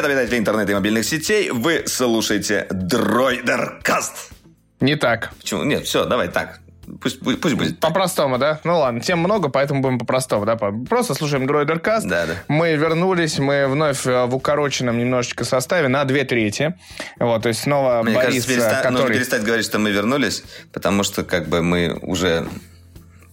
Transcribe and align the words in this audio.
Привет, 0.00 0.12
обитатели 0.12 0.38
интернета 0.38 0.70
и 0.70 0.74
мобильных 0.76 1.04
сетей. 1.04 1.50
Вы 1.50 1.82
слушаете 1.88 2.68
Дроидеркаст. 2.70 4.30
Не 4.78 4.94
так. 4.94 5.32
Почему? 5.40 5.64
Нет, 5.64 5.86
все, 5.86 6.04
давай 6.04 6.28
так. 6.28 6.60
Пусть, 7.00 7.18
пусть, 7.18 7.40
пусть 7.40 7.56
будет. 7.56 7.80
По-простому, 7.80 8.38
да? 8.38 8.60
Ну 8.62 8.78
ладно, 8.78 9.00
тем 9.00 9.18
много, 9.18 9.48
поэтому 9.48 9.80
будем 9.80 9.98
по-простому, 9.98 10.46
да? 10.46 10.54
Просто 10.54 11.14
слушаем 11.14 11.48
Дроидеркаст. 11.48 12.06
Да, 12.06 12.26
да. 12.26 12.34
Мы 12.46 12.76
вернулись, 12.76 13.40
мы 13.40 13.66
вновь 13.66 14.06
э, 14.06 14.26
в 14.26 14.36
укороченном 14.36 14.96
немножечко 14.96 15.44
составе 15.44 15.88
на 15.88 16.04
две 16.04 16.22
трети. 16.22 16.78
Вот, 17.18 17.42
то 17.42 17.48
есть 17.48 17.62
снова 17.62 18.04
Мне 18.04 18.14
Борис, 18.14 18.44
кажется, 18.44 18.48
переста... 18.48 18.76
который... 18.76 18.92
нужно 18.92 19.14
перестать 19.14 19.42
говорить, 19.42 19.66
что 19.66 19.80
мы 19.80 19.90
вернулись, 19.90 20.44
потому 20.72 21.02
что 21.02 21.24
как 21.24 21.48
бы 21.48 21.60
мы 21.60 21.98
уже 22.02 22.46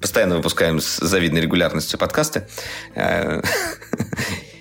постоянно 0.01 0.37
выпускаем 0.37 0.79
с 0.79 0.97
завидной 0.97 1.41
регулярностью 1.41 1.99
подкасты. 1.99 2.47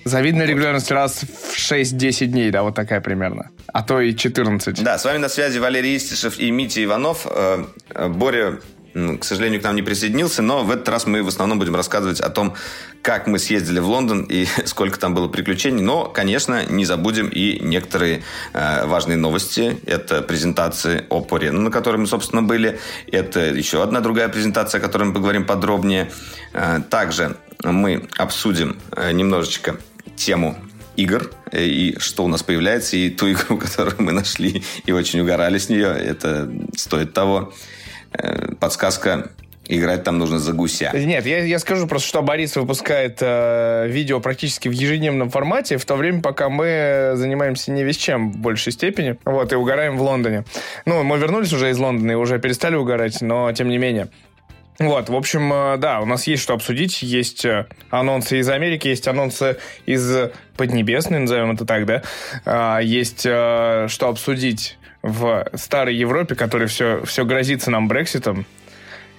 Э, 0.05 0.09
Завидная 0.09 0.45
регулярность 0.45 0.91
раз 0.91 1.23
в 1.23 1.57
6-10 1.57 2.27
дней, 2.27 2.51
да, 2.51 2.63
вот 2.63 2.75
такая 2.75 3.01
примерно. 3.01 3.49
А 3.73 3.83
то 3.83 3.99
и 3.99 4.15
14. 4.15 4.83
Да, 4.83 4.97
с 4.97 5.05
вами 5.05 5.17
на 5.17 5.29
связи 5.29 5.57
Валерий 5.57 5.97
Истишев 5.97 6.39
и 6.39 6.51
Митя 6.51 6.83
Иванов. 6.83 7.25
Э, 7.29 7.65
Боря 8.09 8.59
к 9.19 9.25
сожалению, 9.25 9.59
к 9.59 9.63
нам 9.65 9.75
не 9.75 9.81
присоединился, 9.81 10.41
но 10.41 10.63
в 10.63 10.71
этот 10.71 10.87
раз 10.87 11.05
мы 11.05 11.21
в 11.21 11.27
основном 11.27 11.59
будем 11.59 11.75
рассказывать 11.75 12.21
о 12.21 12.29
том, 12.29 12.53
как 13.01 13.27
мы 13.27 13.39
съездили 13.39 13.79
в 13.79 13.89
Лондон 13.89 14.23
и 14.23 14.45
сколько 14.65 14.97
там 14.97 15.13
было 15.13 15.27
приключений. 15.27 15.81
Но, 15.83 16.05
конечно, 16.05 16.65
не 16.65 16.85
забудем 16.85 17.27
и 17.27 17.59
некоторые 17.59 18.23
э, 18.53 18.85
важные 18.85 19.17
новости. 19.17 19.77
Это 19.85 20.21
презентации 20.21 21.05
Oppo 21.09 21.37
Reno, 21.37 21.59
на 21.59 21.71
которой 21.71 21.97
мы, 21.97 22.07
собственно, 22.07 22.41
были. 22.41 22.79
Это 23.11 23.41
еще 23.41 23.83
одна 23.83 23.99
другая 23.99 24.29
презентация, 24.29 24.79
о 24.79 24.81
которой 24.81 25.03
мы 25.03 25.13
поговорим 25.13 25.45
подробнее. 25.45 26.09
Э, 26.53 26.79
также 26.89 27.35
мы 27.63 28.07
обсудим 28.17 28.77
э, 28.95 29.11
немножечко 29.11 29.75
тему 30.15 30.55
игр 30.95 31.31
и 31.51 31.95
что 31.99 32.23
у 32.23 32.27
нас 32.27 32.43
появляется, 32.43 32.97
и 32.97 33.09
ту 33.09 33.31
игру, 33.31 33.57
которую 33.59 33.95
мы 33.99 34.11
нашли 34.11 34.63
и 34.85 34.91
очень 34.91 35.21
угорали 35.21 35.57
с 35.57 35.69
нее. 35.69 35.87
Это 35.87 36.51
стоит 36.75 37.13
того. 37.13 37.53
Э, 38.13 38.53
подсказка 38.59 39.31
Играть 39.67 40.03
там 40.03 40.19
нужно 40.19 40.37
за 40.37 40.53
гуся. 40.53 40.91
Нет, 40.93 41.25
я, 41.25 41.43
я 41.43 41.59
скажу 41.59 41.87
просто, 41.87 42.07
что 42.07 42.21
Борис 42.21 42.55
выпускает 42.55 43.17
э, 43.21 43.87
видео 43.87 44.19
практически 44.19 44.67
в 44.67 44.71
ежедневном 44.71 45.31
формате, 45.31 45.77
в 45.77 45.85
то 45.85 45.95
время, 45.95 46.21
пока 46.21 46.49
мы 46.49 47.13
занимаемся 47.15 47.71
не 47.71 47.83
весь 47.83 47.97
чем 47.97 48.31
в 48.31 48.37
большей 48.37 48.71
степени, 48.71 49.17
вот, 49.25 49.51
и 49.51 49.55
угораем 49.55 49.97
в 49.97 50.03
Лондоне. 50.03 50.45
Ну, 50.85 51.03
мы 51.03 51.17
вернулись 51.17 51.51
уже 51.51 51.71
из 51.71 51.79
Лондона 51.79 52.11
и 52.11 52.15
уже 52.15 52.37
перестали 52.37 52.75
угорать, 52.75 53.21
но 53.21 53.51
тем 53.53 53.69
не 53.69 53.79
менее. 53.79 54.09
Вот, 54.79 55.09
в 55.09 55.15
общем, 55.15 55.51
э, 55.53 55.77
да, 55.77 56.01
у 56.01 56.05
нас 56.05 56.27
есть 56.27 56.43
что 56.43 56.53
обсудить. 56.53 57.01
Есть 57.01 57.45
э, 57.45 57.67
анонсы 57.89 58.39
из 58.39 58.49
Америки, 58.49 58.87
есть 58.87 59.07
анонсы 59.07 59.57
из 59.85 60.31
Поднебесной, 60.57 61.19
назовем 61.19 61.51
это 61.51 61.65
так, 61.65 61.85
да. 61.85 62.01
А, 62.45 62.79
есть 62.79 63.21
что 63.21 63.87
обсудить 64.01 64.77
в 65.01 65.47
старой 65.53 65.95
Европе, 65.95 66.35
которая 66.35 66.67
все, 66.67 67.03
все 67.05 67.25
грозится 67.25 67.69
нам 67.69 67.87
Брекситом, 67.87 68.45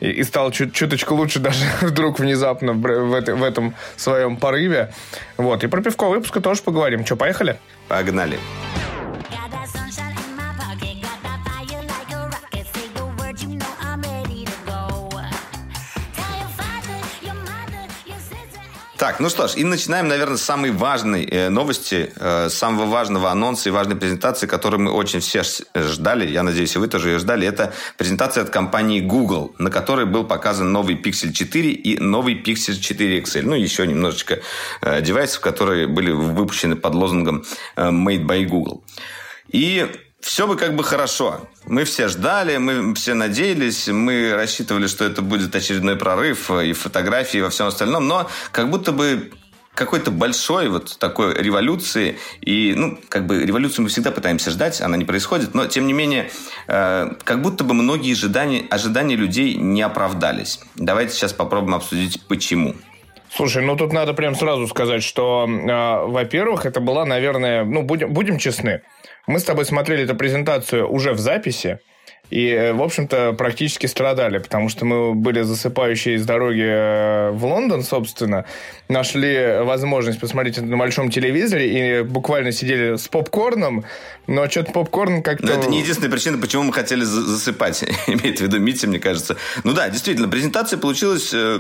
и, 0.01 0.11
и 0.11 0.23
стал 0.25 0.51
чуть, 0.51 0.75
чуточку 0.75 1.15
лучше 1.15 1.39
даже 1.39 1.65
вдруг 1.81 2.19
внезапно 2.19 2.73
в, 2.73 2.81
в, 2.81 3.21
в 3.21 3.43
этом 3.43 3.75
своем 3.97 4.37
порыве. 4.37 4.93
Вот, 5.37 5.65
и 5.65 5.69
про 5.69 5.83
пивко 5.83 6.09
выпуска 6.09 6.41
тоже 6.41 6.62
поговорим. 6.62 7.05
Что, 7.07 7.17
поехали? 7.17 7.59
Погнали. 7.89 8.39
Так, 19.06 19.21
ну 19.21 19.28
что 19.28 19.47
ж, 19.47 19.55
и 19.55 19.62
начинаем, 19.62 20.09
наверное, 20.09 20.37
с 20.37 20.43
самой 20.43 20.72
важной 20.72 21.25
э, 21.27 21.49
новости, 21.49 22.11
э, 22.17 22.49
самого 22.49 22.87
важного 22.87 23.31
анонса 23.31 23.69
и 23.69 23.72
важной 23.72 23.94
презентации, 23.94 24.49
которую 24.49 24.81
мы 24.81 24.91
очень 24.91 25.21
все 25.21 25.43
ждали. 25.77 26.28
Я 26.28 26.43
надеюсь, 26.43 26.75
и 26.75 26.78
вы 26.78 26.89
тоже 26.89 27.11
ее 27.11 27.19
ждали. 27.21 27.47
Это 27.47 27.72
презентация 27.99 28.43
от 28.43 28.50
компании 28.50 29.00
Google, 29.00 29.55
на 29.59 29.71
которой 29.71 30.06
был 30.06 30.25
показан 30.25 30.72
новый 30.72 30.97
Pixel 30.97 31.31
4 31.33 31.71
и 31.71 32.00
новый 32.00 32.34
Pixel 32.34 32.75
4 32.75 33.21
XL. 33.21 33.43
Ну, 33.43 33.55
еще 33.55 33.87
немножечко 33.87 34.41
э, 34.83 35.00
девайсов, 35.03 35.41
которые 35.41 35.87
были 35.87 36.11
выпущены 36.11 36.75
под 36.75 36.97
лозунгом 36.97 37.44
э, 37.77 37.91
Made 37.91 38.27
by 38.27 38.44
Google. 38.47 38.83
И 39.53 39.88
все 40.26 40.48
бы 40.48 40.56
как 40.56 40.75
бы 40.75 40.82
хорошо. 40.82 41.48
Мы 41.66 41.84
все 41.84 42.09
ждали, 42.09 42.56
мы 42.56 42.94
все 42.97 43.14
надеялись, 43.14 43.87
мы 43.87 44.34
рассчитывали, 44.34 44.88
что 44.88 45.04
это 45.04 45.22
будет 45.22 45.54
очередной 45.54 45.97
прорыв 45.97 46.50
и 46.50 46.72
фотографии, 46.72 47.38
и 47.38 47.42
во 47.42 47.50
всем 47.50 47.69
остальном, 47.69 48.09
но 48.09 48.28
как 48.50 48.69
будто 48.69 48.91
бы 48.91 49.31
какой-то 49.72 50.10
большой 50.10 50.69
вот 50.69 50.98
такой 50.98 51.32
революции. 51.34 52.19
И, 52.41 52.75
ну, 52.76 52.98
как 53.09 53.26
бы 53.26 53.44
революцию 53.44 53.84
мы 53.84 53.88
всегда 53.88 54.10
пытаемся 54.10 54.50
ждать, 54.50 54.81
она 54.81 54.97
не 54.97 55.04
происходит, 55.04 55.54
но, 55.54 55.66
тем 55.66 55.87
не 55.87 55.92
менее, 55.92 56.28
э, 56.66 57.08
как 57.22 57.41
будто 57.41 57.62
бы 57.62 57.75
многие 57.75 58.12
ожидания, 58.12 58.66
ожидания 58.69 59.14
людей 59.14 59.54
не 59.54 59.82
оправдались. 59.82 60.58
Давайте 60.75 61.14
сейчас 61.14 61.34
попробуем 61.34 61.76
обсудить, 61.76 62.20
почему. 62.26 62.75
Слушай, 63.37 63.62
ну 63.64 63.76
тут 63.76 63.93
надо 63.93 64.14
прям 64.14 64.34
сразу 64.34 64.66
сказать, 64.66 65.03
что, 65.03 65.47
э, 65.47 66.06
во-первых, 66.06 66.64
это 66.64 66.81
была, 66.81 67.04
наверное, 67.04 67.64
ну, 67.64 67.82
будем, 67.82 68.12
будем 68.12 68.38
честны, 68.38 68.82
мы 69.26 69.41
с 69.41 69.44
тобой 69.44 69.64
смотрели 69.64 70.04
эту 70.04 70.14
презентацию 70.14 70.88
уже 70.88 71.12
в 71.12 71.19
записи, 71.19 71.81
и, 72.31 72.48
э, 72.48 72.72
в 72.72 72.82
общем-то, 72.82 73.34
практически 73.34 73.87
страдали, 73.87 74.38
потому 74.38 74.69
что 74.69 74.84
мы 74.84 75.14
были 75.14 75.42
засыпающие 75.42 76.16
из 76.16 76.26
дороги 76.26 76.64
э, 76.64 77.31
в 77.31 77.44
Лондон, 77.44 77.82
собственно, 77.82 78.44
нашли 78.88 79.60
возможность 79.62 80.19
посмотреть 80.19 80.59
это 80.59 80.66
на 80.66 80.76
большом 80.76 81.10
телевизоре 81.10 82.00
и 82.00 82.03
буквально 82.03 82.50
сидели 82.50 82.97
с 82.97 83.06
попкорном, 83.09 83.84
но 84.26 84.48
что-то 84.48 84.72
попкорн 84.72 85.22
как-то... 85.22 85.47
Но 85.47 85.53
это 85.53 85.69
не 85.69 85.81
единственная 85.81 86.10
причина, 86.10 86.38
почему 86.38 86.64
мы 86.64 86.72
хотели 86.72 87.04
засыпать, 87.04 87.84
имеет 88.09 88.38
в 88.38 88.43
виду 88.43 88.58
Митя, 88.58 88.88
мне 88.88 88.98
кажется. 88.98 89.37
Ну 89.62 89.72
да, 89.72 89.88
действительно, 89.88 90.28
презентация 90.28 90.78
получилась, 90.78 91.31
э, 91.32 91.58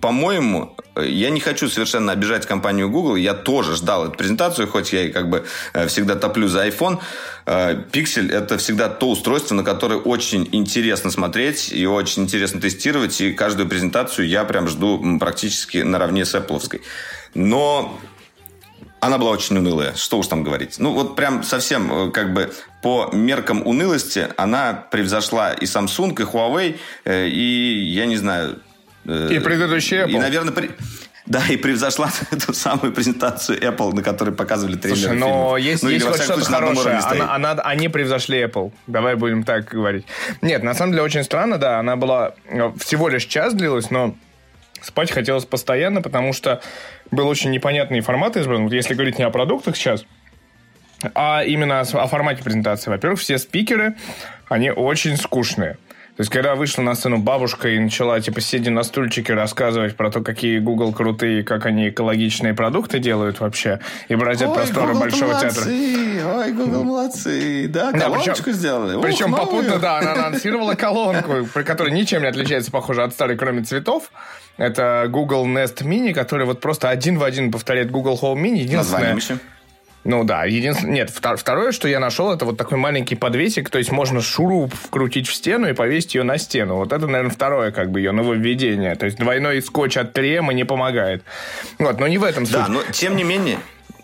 по-моему, 0.00 0.76
я 0.96 1.30
не 1.30 1.40
хочу 1.40 1.68
совершенно 1.68 2.12
обижать 2.12 2.46
компанию 2.46 2.88
Google, 2.90 3.16
я 3.16 3.34
тоже 3.34 3.74
ждал 3.74 4.06
эту 4.06 4.16
презентацию, 4.16 4.68
хоть 4.68 4.92
я 4.92 5.02
и 5.02 5.10
как 5.10 5.28
бы 5.28 5.44
всегда 5.88 6.14
топлю 6.14 6.48
за 6.48 6.66
iPhone. 6.66 7.00
Pixel– 7.46 8.32
это 8.32 8.58
всегда 8.58 8.88
то 8.88 9.10
устройство, 9.10 9.54
на 9.54 9.62
которое 9.62 10.00
очень 10.00 10.48
интересно 10.50 11.12
смотреть 11.12 11.70
и 11.72 11.86
очень 11.86 12.24
интересно 12.24 12.60
тестировать. 12.60 13.20
И 13.20 13.32
каждую 13.32 13.68
презентацию 13.68 14.26
я 14.26 14.44
прям 14.44 14.66
жду 14.66 15.18
практически 15.20 15.78
наравне 15.78 16.24
с 16.24 16.34
Apple. 16.34 16.80
Но 17.34 18.00
она 19.00 19.18
была 19.18 19.30
очень 19.30 19.56
унылая. 19.56 19.94
Что 19.94 20.18
уж 20.18 20.26
там 20.26 20.42
говорить. 20.42 20.78
Ну, 20.78 20.92
вот 20.92 21.16
прям 21.16 21.42
совсем 21.42 21.92
э, 21.92 22.10
как 22.10 22.32
бы 22.32 22.52
по 22.82 23.10
меркам 23.12 23.66
унылости 23.66 24.28
она 24.36 24.72
превзошла 24.72 25.52
и 25.52 25.64
Samsung, 25.64 26.10
и 26.10 26.24
Huawei, 26.24 26.76
э, 27.04 27.28
и, 27.28 27.84
я 27.84 28.06
не 28.06 28.16
знаю... 28.16 28.60
Э, 29.04 29.28
и 29.30 29.38
предыдущие 29.38 30.06
Apple. 30.06 30.10
И, 30.10 30.18
наверное, 30.18 30.52
при... 30.52 30.70
Да, 31.26 31.42
и 31.48 31.56
превзошла 31.56 32.08
ту 32.46 32.52
самую 32.52 32.92
презентацию 32.92 33.58
Apple, 33.60 33.92
на 33.92 34.02
которой 34.02 34.34
показывали 34.34 34.76
трейлеры 34.76 35.18
Слушай, 35.18 35.18
но 35.18 35.56
есть, 35.56 35.82
ну, 35.82 35.88
есть 35.88 36.06
вот 36.06 36.20
что-то 36.20 36.44
хорошее. 36.44 36.98
Она, 36.98 37.34
она, 37.34 37.52
они 37.62 37.88
превзошли 37.88 38.44
Apple. 38.44 38.72
Давай 38.86 39.16
будем 39.16 39.42
так 39.42 39.64
говорить. 39.64 40.06
Нет, 40.40 40.62
на 40.62 40.74
самом 40.74 40.92
деле 40.92 41.02
очень 41.02 41.24
странно, 41.24 41.58
да. 41.58 41.80
Она 41.80 41.96
была 41.96 42.34
э, 42.46 42.72
всего 42.78 43.08
лишь 43.08 43.24
час 43.24 43.54
длилась, 43.54 43.90
но 43.90 44.14
спать 44.82 45.10
хотелось 45.10 45.44
постоянно, 45.44 46.00
потому 46.00 46.32
что 46.32 46.60
был 47.10 47.26
очень 47.26 47.50
непонятный 47.50 48.00
формат 48.00 48.36
избран. 48.36 48.64
Вот 48.64 48.72
если 48.72 48.94
говорить 48.94 49.18
не 49.18 49.24
о 49.24 49.30
продуктах 49.30 49.76
сейчас, 49.76 50.04
а 51.14 51.42
именно 51.44 51.80
о 51.80 52.06
формате 52.06 52.42
презентации. 52.42 52.90
Во-первых, 52.90 53.20
все 53.20 53.38
спикеры, 53.38 53.96
они 54.48 54.70
очень 54.70 55.16
скучные. 55.16 55.76
То 56.16 56.22
есть, 56.22 56.32
когда 56.32 56.54
вышла 56.54 56.80
на 56.80 56.94
сцену 56.94 57.18
бабушка 57.18 57.68
и 57.68 57.78
начала, 57.78 58.18
типа, 58.20 58.40
сидя 58.40 58.70
на 58.70 58.84
стульчике, 58.84 59.34
рассказывать 59.34 59.96
про 59.96 60.10
то, 60.10 60.22
какие 60.22 60.58
Google 60.60 60.94
крутые, 60.94 61.42
как 61.42 61.66
они 61.66 61.90
экологичные 61.90 62.54
продукты 62.54 63.00
делают 63.00 63.40
вообще, 63.40 63.80
и 64.08 64.14
бразят 64.14 64.54
просторы 64.54 64.94
Google 64.94 65.00
большого 65.00 65.32
молодцы, 65.32 65.54
театра. 65.54 65.70
Ой, 66.38 66.52
Google 66.52 66.84
молодцы. 66.84 67.68
Да, 67.68 67.92
колоночку 67.92 68.28
да, 68.28 68.34
причем, 68.34 68.52
сделали. 68.52 69.02
Причем 69.02 69.32
Ух, 69.34 69.40
попутно, 69.40 69.78
да, 69.78 69.98
она 69.98 70.12
анонсировала 70.14 70.74
колонку, 70.74 71.46
при 71.52 71.62
которой 71.64 71.92
ничем 71.92 72.22
не 72.22 72.28
отличается, 72.28 72.70
похоже, 72.70 73.02
от 73.02 73.12
старой, 73.12 73.36
кроме 73.36 73.62
цветов. 73.62 74.10
Это 74.56 75.08
Google 75.10 75.46
Nest 75.46 75.82
Mini, 75.82 76.14
который 76.14 76.46
вот 76.46 76.62
просто 76.62 76.88
один 76.88 77.18
в 77.18 77.24
один 77.24 77.52
повторяет 77.52 77.90
Google 77.90 78.18
Home 78.22 78.40
Mini. 78.40 78.60
Единственное? 78.60 79.18
Ну 80.06 80.22
да, 80.22 80.44
единственное... 80.44 80.94
Нет, 80.94 81.10
второе, 81.10 81.72
что 81.72 81.88
я 81.88 81.98
нашел, 81.98 82.32
это 82.32 82.44
вот 82.44 82.56
такой 82.56 82.78
маленький 82.78 83.16
подвесик, 83.16 83.70
то 83.70 83.78
есть 83.78 83.90
можно 83.90 84.20
шуруп 84.20 84.72
вкрутить 84.72 85.26
в 85.26 85.34
стену 85.34 85.68
и 85.68 85.72
повесить 85.72 86.14
ее 86.14 86.22
на 86.22 86.38
стену. 86.38 86.76
Вот 86.76 86.92
это, 86.92 87.08
наверное, 87.08 87.32
второе 87.32 87.72
как 87.72 87.90
бы 87.90 87.98
ее 87.98 88.12
нововведение. 88.12 88.94
То 88.94 89.06
есть 89.06 89.18
двойной 89.18 89.60
скотч 89.60 89.96
от 89.96 90.12
3 90.12 90.40
не 90.54 90.64
помогает. 90.64 91.24
Вот, 91.78 91.98
но 91.98 92.06
не 92.06 92.18
в 92.18 92.24
этом 92.24 92.46
суть. 92.46 92.54
Да, 92.54 92.68
но 92.68 92.82
тем 92.92 93.16
не 93.16 93.24
менее, 93.24 93.58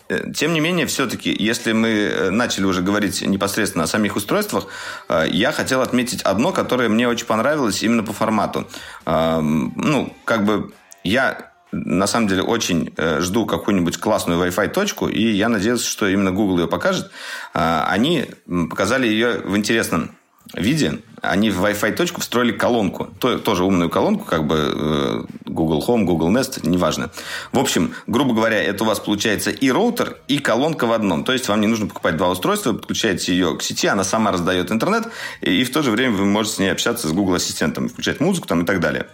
э, 0.09 0.33
тем 0.35 0.55
не 0.55 0.61
менее, 0.61 0.87
все-таки, 0.87 1.35
если 1.39 1.71
мы 1.71 1.89
э, 1.89 2.31
начали 2.31 2.65
уже 2.65 2.83
говорить 2.83 3.23
непосредственно 3.23 3.85
о 3.85 3.87
самих 3.87 4.17
устройствах, 4.17 4.67
э, 5.09 5.27
я 5.31 5.53
хотел 5.53 5.83
отметить 5.83 6.23
одно, 6.23 6.51
которое 6.51 6.89
мне 6.89 7.07
очень 7.07 7.27
понравилось 7.27 7.81
именно 7.85 8.03
по 8.03 8.13
формату. 8.13 8.67
Ну, 9.07 10.13
как 10.25 10.45
бы 10.45 10.73
я 11.05 11.52
на 11.73 12.07
самом 12.07 12.29
деле 12.29 12.43
очень 12.43 12.93
э, 12.97 13.21
жду 13.21 13.47
какую-нибудь 13.47 13.97
классную 13.99 14.41
Wi-Fi 14.41 14.69
точку, 14.69 15.09
и 15.09 15.31
я 15.31 15.49
надеюсь, 15.49 15.83
что 15.83 16.07
именно 16.07 16.31
Google 16.31 16.61
ее 16.61 16.69
покажет. 16.69 17.11
Э, 17.55 17.85
они 17.89 18.27
показали 18.71 19.07
ее 19.07 19.41
в 19.41 19.57
интересном 19.57 20.13
виде. 20.55 20.99
Они 21.23 21.51
в 21.51 21.65
Wi-Fi 21.65 21.93
точку 21.93 22.21
встроили 22.21 22.53
колонку, 22.53 23.09
то, 23.19 23.39
тоже 23.39 23.65
умную 23.65 23.89
колонку, 23.89 24.25
как 24.25 24.47
бы 24.47 24.57
э, 24.57 25.25
Google 25.47 25.85
Home, 25.87 26.05
Google 26.05 26.31
Nest, 26.31 26.69
неважно. 26.69 27.11
В 27.53 27.59
общем, 27.59 27.95
грубо 28.07 28.35
говоря, 28.35 28.63
это 28.63 28.85
у 28.85 28.87
вас 28.87 28.99
получается 28.99 29.51
и 29.51 29.71
роутер, 29.71 30.19
и 30.29 30.39
колонка 30.39 30.87
в 30.87 30.93
одном. 30.93 31.25
То 31.25 31.33
есть 31.33 31.49
вам 31.49 31.61
не 31.61 31.69
нужно 31.69 31.87
покупать 31.87 32.17
два 32.17 32.29
устройства, 32.29 32.73
подключаете 32.73 33.33
ее 33.33 33.57
к 33.57 33.63
сети, 33.63 33.87
она 33.87 34.05
сама 34.05 34.33
раздает 34.33 34.73
интернет, 34.73 35.09
и 35.41 35.65
в 35.65 35.73
то 35.73 35.83
же 35.83 35.91
время 35.91 36.17
вы 36.17 36.25
можете 36.27 36.57
с 36.57 36.59
ней 36.59 36.73
общаться 36.73 37.09
с 37.09 37.13
Google 37.13 37.35
Ассистентом, 37.35 37.89
включать 37.89 38.21
музыку 38.21 38.49
там 38.49 38.63
и 38.63 38.67
так 38.67 38.81
далее. 38.81 39.07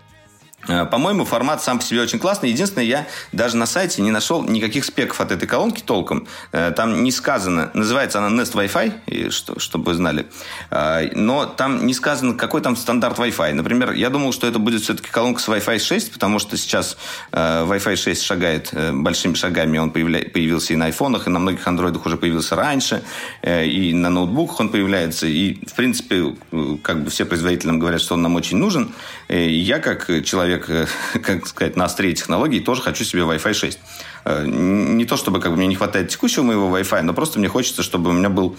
Э, 0.67 0.85
по-моему, 0.87 1.25
формат 1.25 1.63
сам 1.63 1.79
по 1.79 1.85
себе 1.85 2.03
очень 2.03 2.19
классный. 2.19 2.51
Единственное, 2.51 2.85
я 2.85 3.07
даже 3.33 3.57
на 3.57 3.67
сайте 3.67 4.03
не 4.03 4.11
нашел 4.11 4.43
никаких 4.43 4.85
спеков 4.85 5.21
от 5.21 5.31
этой 5.31 5.47
колонки 5.47 5.83
толком. 5.83 6.27
Э, 6.53 6.73
там 6.73 7.03
не 7.05 7.13
сказано, 7.13 7.71
называется 7.75 8.19
она 8.19 8.43
Nest 8.43 8.55
Wi-Fi, 8.55 9.31
что, 9.31 9.59
чтобы 9.59 9.87
вы 9.87 9.95
знали. 9.95 10.27
Э, 10.71 11.09
но 11.15 11.47
там 11.47 11.87
не 11.87 11.95
сказано, 11.95 12.35
какой 12.35 12.61
там 12.61 12.77
стандарт 12.77 13.19
Wi-Fi. 13.19 13.55
Например, 13.55 13.93
я 13.93 14.11
думал, 14.11 14.33
что 14.33 14.47
это 14.47 14.59
будет 14.59 14.83
все-таки 14.83 15.11
колонка 15.11 15.41
с 15.41 15.49
Wi-Fi 15.49 15.79
6, 15.79 16.13
потому 16.13 16.39
что 16.39 16.57
сейчас 16.57 16.97
Wi-Fi 17.33 17.97
6 17.97 18.23
шагает 18.23 18.73
большими 18.93 19.35
шагами. 19.35 19.79
Он 19.79 19.91
появился 19.91 20.73
и 20.73 20.77
на 20.77 20.87
айфонах, 20.87 21.27
и 21.27 21.31
на 21.31 21.39
многих 21.39 21.67
андроидах 21.67 22.05
уже 22.07 22.17
появился 22.17 22.57
раньше, 22.57 23.03
и 23.43 23.93
на 23.95 24.11
ноутбуках 24.11 24.61
он 24.61 24.69
появляется. 24.71 25.27
И, 25.27 25.65
в 25.67 25.75
принципе, 25.75 26.35
как 26.83 27.05
бы 27.05 27.11
все 27.11 27.25
производители 27.25 27.71
говорят, 27.73 28.01
что 28.01 28.15
он 28.15 28.23
нам 28.23 28.37
очень 28.37 28.57
нужен. 28.57 28.93
Я, 29.29 29.79
как 29.79 30.07
человек, 30.25 30.48
человек, 30.49 30.71
э, 30.71 30.87
как 31.21 31.47
сказать, 31.47 31.77
на 31.77 31.85
острие 31.85 32.15
технологий, 32.15 32.61
тоже 32.61 32.83
хочу 32.83 33.05
себе 33.05 33.23
Wi-Fi 33.23 33.55
6. 33.55 33.79
Э, 34.25 34.45
не 34.47 35.05
то, 35.05 35.17
чтобы 35.17 35.41
как 35.41 35.51
бы, 35.51 35.57
мне 35.57 35.67
не 35.67 35.77
хватает 35.77 36.09
текущего 36.09 36.45
моего 36.45 36.77
Wi-Fi, 36.77 37.03
но 37.03 37.13
просто 37.13 37.39
мне 37.39 37.49
хочется, 37.49 37.83
чтобы 37.83 38.11
у 38.11 38.13
меня 38.13 38.29
был 38.29 38.57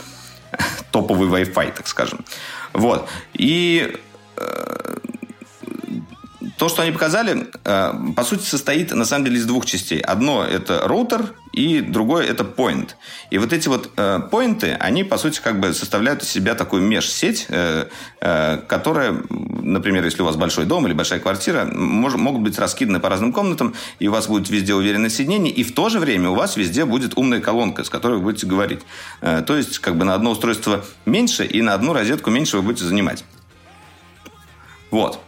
топовый 0.92 1.28
Wi-Fi, 1.28 1.74
так 1.76 1.88
скажем. 1.88 2.26
Вот. 2.74 3.10
И 3.34 3.98
э, 4.38 4.89
то, 6.60 6.68
что 6.68 6.82
они 6.82 6.92
показали, 6.92 7.48
э, 7.64 7.94
по 8.18 8.24
сути, 8.26 8.44
состоит 8.44 8.94
на 8.94 9.06
самом 9.06 9.24
деле 9.24 9.38
из 9.38 9.46
двух 9.46 9.66
частей. 9.66 10.02
Одно– 10.02 10.44
это 10.46 10.82
роутер, 10.86 11.34
и 11.54 11.80
другое– 11.80 12.26
это 12.28 12.44
point. 12.44 12.90
И 13.32 13.38
вот 13.38 13.54
эти 13.54 13.70
вот 13.70 13.90
э, 13.96 14.20
поинты, 14.30 14.74
они, 14.74 15.06
по 15.06 15.18
сути, 15.18 15.40
как 15.42 15.62
бы 15.62 15.74
составляют 15.74 16.22
из 16.22 16.30
себя 16.30 16.56
такую 16.56 16.82
межсеть, 16.82 17.46
э, 17.48 17.86
которая, 18.68 19.16
например, 19.30 20.04
если 20.04 20.22
у 20.22 20.26
вас 20.26 20.36
большой 20.36 20.66
дом 20.66 20.86
или 20.86 20.92
большая 20.92 21.22
квартира, 21.22 21.64
могут 21.64 22.42
быть 22.42 22.60
раскиданы 22.60 23.00
по 23.00 23.08
разным 23.08 23.32
комнатам, 23.32 23.74
и 24.00 24.10
у 24.10 24.12
вас 24.12 24.28
будет 24.28 24.50
везде 24.50 24.74
уверенное 24.74 25.10
соединение, 25.10 25.54
и 25.54 25.64
в 25.64 25.74
то 25.74 25.88
же 25.88 26.00
время 26.00 26.30
у 26.30 26.36
вас 26.36 26.58
везде 26.58 26.84
будет 26.84 27.18
умная 27.18 27.40
колонка, 27.40 27.86
с 27.86 27.90
которой 27.90 28.16
вы 28.16 28.24
будете 28.24 28.48
говорить. 28.48 28.82
То 29.22 29.56
есть, 29.56 29.80
как 29.80 29.96
бы 29.96 30.04
на 30.04 30.14
одно 30.14 30.32
устройство 30.32 30.84
меньше, 31.06 31.46
и 31.46 31.62
на 31.62 31.74
одну 31.74 31.94
розетку 31.94 32.30
меньше 32.32 32.58
вы 32.58 32.64
будете 32.64 32.84
занимать. 32.84 33.24
Вот. 34.92 35.22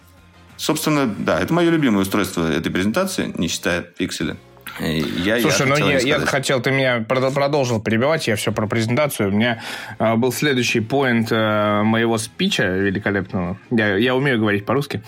Собственно, 0.62 1.08
да, 1.08 1.40
это 1.40 1.52
мое 1.56 1.72
любимое 1.72 2.04
устройство 2.04 2.46
этой 2.46 2.72
презентации, 2.72 3.34
не 3.36 3.48
считая 3.48 3.82
пикселя. 3.82 4.38
Я, 4.80 5.42
Слушай, 5.42 5.68
я 5.68 5.76
ну 5.76 5.90
я, 5.90 5.98
я 5.98 6.20
хотел, 6.20 6.62
ты 6.62 6.70
меня 6.70 7.00
продолжил 7.00 7.82
перебивать, 7.82 8.28
я 8.28 8.36
все 8.36 8.52
про 8.52 8.68
презентацию. 8.68 9.30
У 9.30 9.32
меня 9.32 9.64
э, 9.98 10.16
был 10.18 10.32
следующий 10.32 10.80
поинт 10.80 11.32
э, 11.32 11.82
моего 11.82 12.20
спича 12.20 12.66
великолепного. 12.66 13.58
Я, 13.72 13.98
я 13.98 14.16
умею 14.16 14.38
говорить 14.38 14.64
по-русски. 14.64 15.02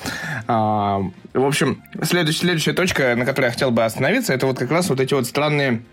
Э, 0.47 1.01
в 1.33 1.45
общем, 1.45 1.83
следующая, 2.01 2.39
следующая 2.39 2.73
точка, 2.73 3.15
на 3.15 3.23
которой 3.23 3.45
я 3.45 3.51
хотел 3.51 3.69
бы 3.69 3.85
остановиться, 3.85 4.33
это 4.33 4.47
вот 4.47 4.57
как 4.57 4.71
раз 4.71 4.89
вот 4.89 4.99
эти 4.99 5.13
вот 5.13 5.27
странные 5.27 5.83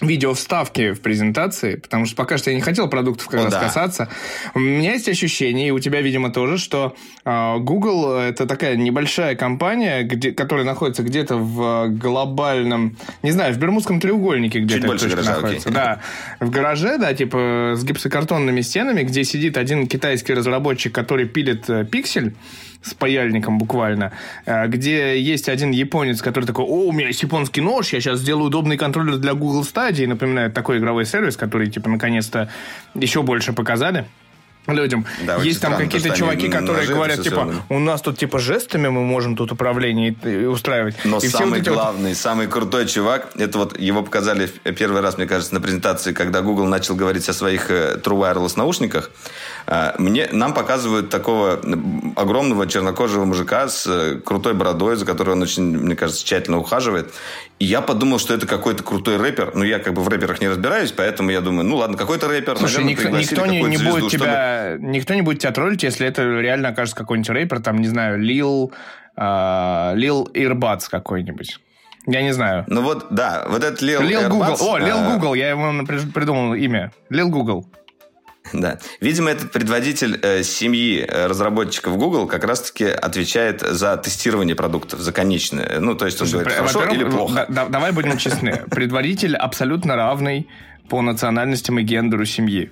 видео 0.00 0.34
вставки 0.34 0.92
в 0.92 1.00
презентации, 1.00 1.76
потому 1.76 2.06
что 2.06 2.16
пока 2.16 2.38
что 2.38 2.50
я 2.50 2.56
не 2.56 2.62
хотел 2.62 2.88
продуктов 2.88 3.28
как 3.28 3.40
О, 3.40 3.44
раз 3.44 3.52
да. 3.52 3.60
касаться. 3.60 4.08
У 4.54 4.58
меня 4.58 4.92
есть 4.94 5.08
ощущение, 5.08 5.68
и 5.68 5.70
у 5.70 5.78
тебя, 5.78 6.00
видимо, 6.00 6.30
тоже, 6.30 6.58
что 6.58 6.96
э, 7.24 7.58
Google 7.58 8.12
это 8.16 8.46
такая 8.46 8.76
небольшая 8.76 9.34
компания, 9.36 10.02
где, 10.02 10.32
которая 10.32 10.64
находится 10.64 11.02
где-то 11.02 11.36
в 11.36 11.88
глобальном, 11.88 12.96
не 13.22 13.30
знаю, 13.30 13.54
в 13.54 13.58
Бермудском 13.58 14.00
треугольнике 14.00 14.60
где-то 14.60 14.86
больше 14.86 15.08
гаража, 15.08 15.34
находится. 15.34 15.68
Окей. 15.68 15.74
Да, 15.74 16.00
в 16.40 16.50
гараже, 16.50 16.98
да, 16.98 17.12
типа 17.14 17.74
с 17.76 17.84
гипсокартонными 17.84 18.60
стенами, 18.60 19.02
где 19.02 19.24
сидит 19.24 19.56
один 19.56 19.86
китайский 19.86 20.34
разработчик, 20.34 20.94
который 20.94 21.26
пилит 21.26 21.68
э, 21.68 21.84
пиксель 21.84 22.34
с 22.82 22.94
паяльником 22.94 23.58
буквально, 23.58 24.12
э, 24.46 24.66
где 24.68 25.20
есть 25.20 25.48
один 25.48 25.70
японец, 25.70 26.22
который 26.22 26.44
такой, 26.44 26.64
о, 26.64 26.86
у 26.88 26.92
меня 26.92 27.08
есть 27.08 27.22
японский 27.22 27.60
нож, 27.60 27.92
я 27.92 28.00
сейчас 28.00 28.20
сделаю 28.20 28.46
удобный 28.46 28.76
контроллер 28.76 29.16
для 29.16 29.34
Google 29.34 29.62
Stadia, 29.62 30.06
напоминает 30.06 30.54
такой 30.54 30.78
игровой 30.78 31.04
сервис, 31.04 31.36
который, 31.36 31.70
типа, 31.70 31.88
наконец-то 31.88 32.50
еще 32.94 33.22
больше 33.22 33.52
показали 33.52 34.06
людям. 34.68 35.06
Да, 35.26 35.36
есть 35.36 35.60
там 35.60 35.76
какие-то 35.76 36.10
чуваки, 36.10 36.48
которые 36.48 36.86
говорят, 36.86 37.22
типа, 37.22 37.54
у 37.68 37.78
нас 37.78 38.02
тут 38.02 38.18
типа 38.18 38.38
жестами 38.38 38.88
мы 38.88 39.02
можем 39.02 39.36
тут 39.36 39.52
управление 39.52 40.14
устраивать. 40.48 40.96
Но 41.04 41.18
и 41.18 41.28
самый 41.28 41.60
вот 41.60 41.68
главный, 41.68 42.10
вот... 42.10 42.18
самый 42.18 42.46
крутой 42.46 42.86
чувак, 42.86 43.30
это 43.36 43.58
вот 43.58 43.78
его 43.78 44.02
показали 44.02 44.48
первый 44.78 45.00
раз, 45.00 45.16
мне 45.16 45.26
кажется, 45.26 45.54
на 45.54 45.60
презентации, 45.60 46.12
когда 46.12 46.42
Google 46.42 46.66
начал 46.66 46.94
говорить 46.94 47.28
о 47.28 47.32
своих 47.32 47.70
э, 47.70 47.98
True 48.02 48.20
Wireless 48.20 48.56
наушниках. 48.56 49.10
А, 49.66 49.94
мне, 49.98 50.28
нам 50.32 50.54
показывают 50.54 51.10
такого 51.10 51.60
огромного 52.16 52.66
чернокожего 52.66 53.24
мужика 53.24 53.68
с 53.68 53.86
э, 53.86 54.20
крутой 54.20 54.54
бородой, 54.54 54.96
за 54.96 55.06
которой 55.06 55.30
он 55.30 55.42
очень, 55.42 55.62
мне 55.62 55.96
кажется, 55.96 56.24
тщательно 56.24 56.58
ухаживает. 56.58 57.12
И 57.58 57.64
я 57.64 57.80
подумал, 57.80 58.18
что 58.18 58.34
это 58.34 58.46
какой-то 58.46 58.82
крутой 58.82 59.16
рэпер. 59.18 59.52
Но 59.54 59.64
я 59.64 59.78
как 59.78 59.94
бы 59.94 60.02
в 60.02 60.08
рэперах 60.08 60.40
не 60.40 60.48
разбираюсь, 60.48 60.92
поэтому 60.92 61.30
я 61.30 61.40
думаю, 61.40 61.68
ну 61.68 61.76
ладно, 61.76 61.96
какой-то 61.96 62.28
рэпер. 62.28 62.56
Слушай, 62.56 62.84
наверное, 62.84 63.20
никто, 63.20 63.44
никто 63.44 63.46
не, 63.46 63.62
не 63.62 63.76
звезду, 63.76 64.00
будет 64.00 64.10
тебя, 64.10 64.70
чтобы... 64.74 64.86
никто 64.88 65.14
не 65.14 65.22
будет 65.22 65.40
тебя 65.40 65.52
троллить, 65.52 65.82
если 65.82 66.06
это 66.06 66.22
реально 66.22 66.68
окажется 66.68 66.96
какой-нибудь 66.96 67.30
рэпер, 67.30 67.60
там, 67.60 67.78
не 67.78 67.88
знаю, 67.88 68.18
Лил, 68.18 68.72
uh, 69.16 69.94
Лил 69.94 70.28
Ирбац 70.32 70.88
какой-нибудь. 70.88 71.58
Я 72.06 72.22
не 72.22 72.32
знаю. 72.32 72.64
Ну 72.66 72.82
вот, 72.82 73.08
да, 73.10 73.44
вот 73.48 73.62
этот 73.62 73.82
Лил 73.82 74.00
Лил 74.00 74.28
Google. 74.28 74.56
О, 74.58 74.78
Лил 74.78 74.96
Google, 75.12 75.34
я 75.34 75.50
ему 75.50 75.86
придумал 75.86 76.54
имя. 76.54 76.92
Лил 77.10 77.28
Google. 77.28 77.66
Да. 78.60 78.78
Видимо, 79.00 79.30
этот 79.30 79.52
предводитель 79.52 80.18
э, 80.22 80.42
семьи 80.42 81.04
э, 81.06 81.26
разработчиков 81.26 81.96
Google 81.96 82.26
как 82.26 82.44
раз-таки 82.44 82.84
отвечает 82.84 83.60
за 83.60 83.96
тестирование 83.96 84.54
продуктов, 84.54 85.00
за 85.00 85.12
конечное. 85.12 85.78
Ну, 85.80 85.94
то 85.94 86.06
есть 86.06 86.20
он 86.20 86.28
говорит, 86.28 86.52
хорошо 86.52 86.84
или 86.84 87.04
плохо. 87.04 87.46
Да, 87.48 87.66
давай 87.66 87.92
будем 87.92 88.18
честны. 88.18 88.64
Предводитель 88.70 89.36
абсолютно 89.36 89.96
равный 89.96 90.48
по 90.88 91.00
национальностям 91.02 91.78
и 91.78 91.82
гендеру 91.82 92.24
семьи. 92.24 92.70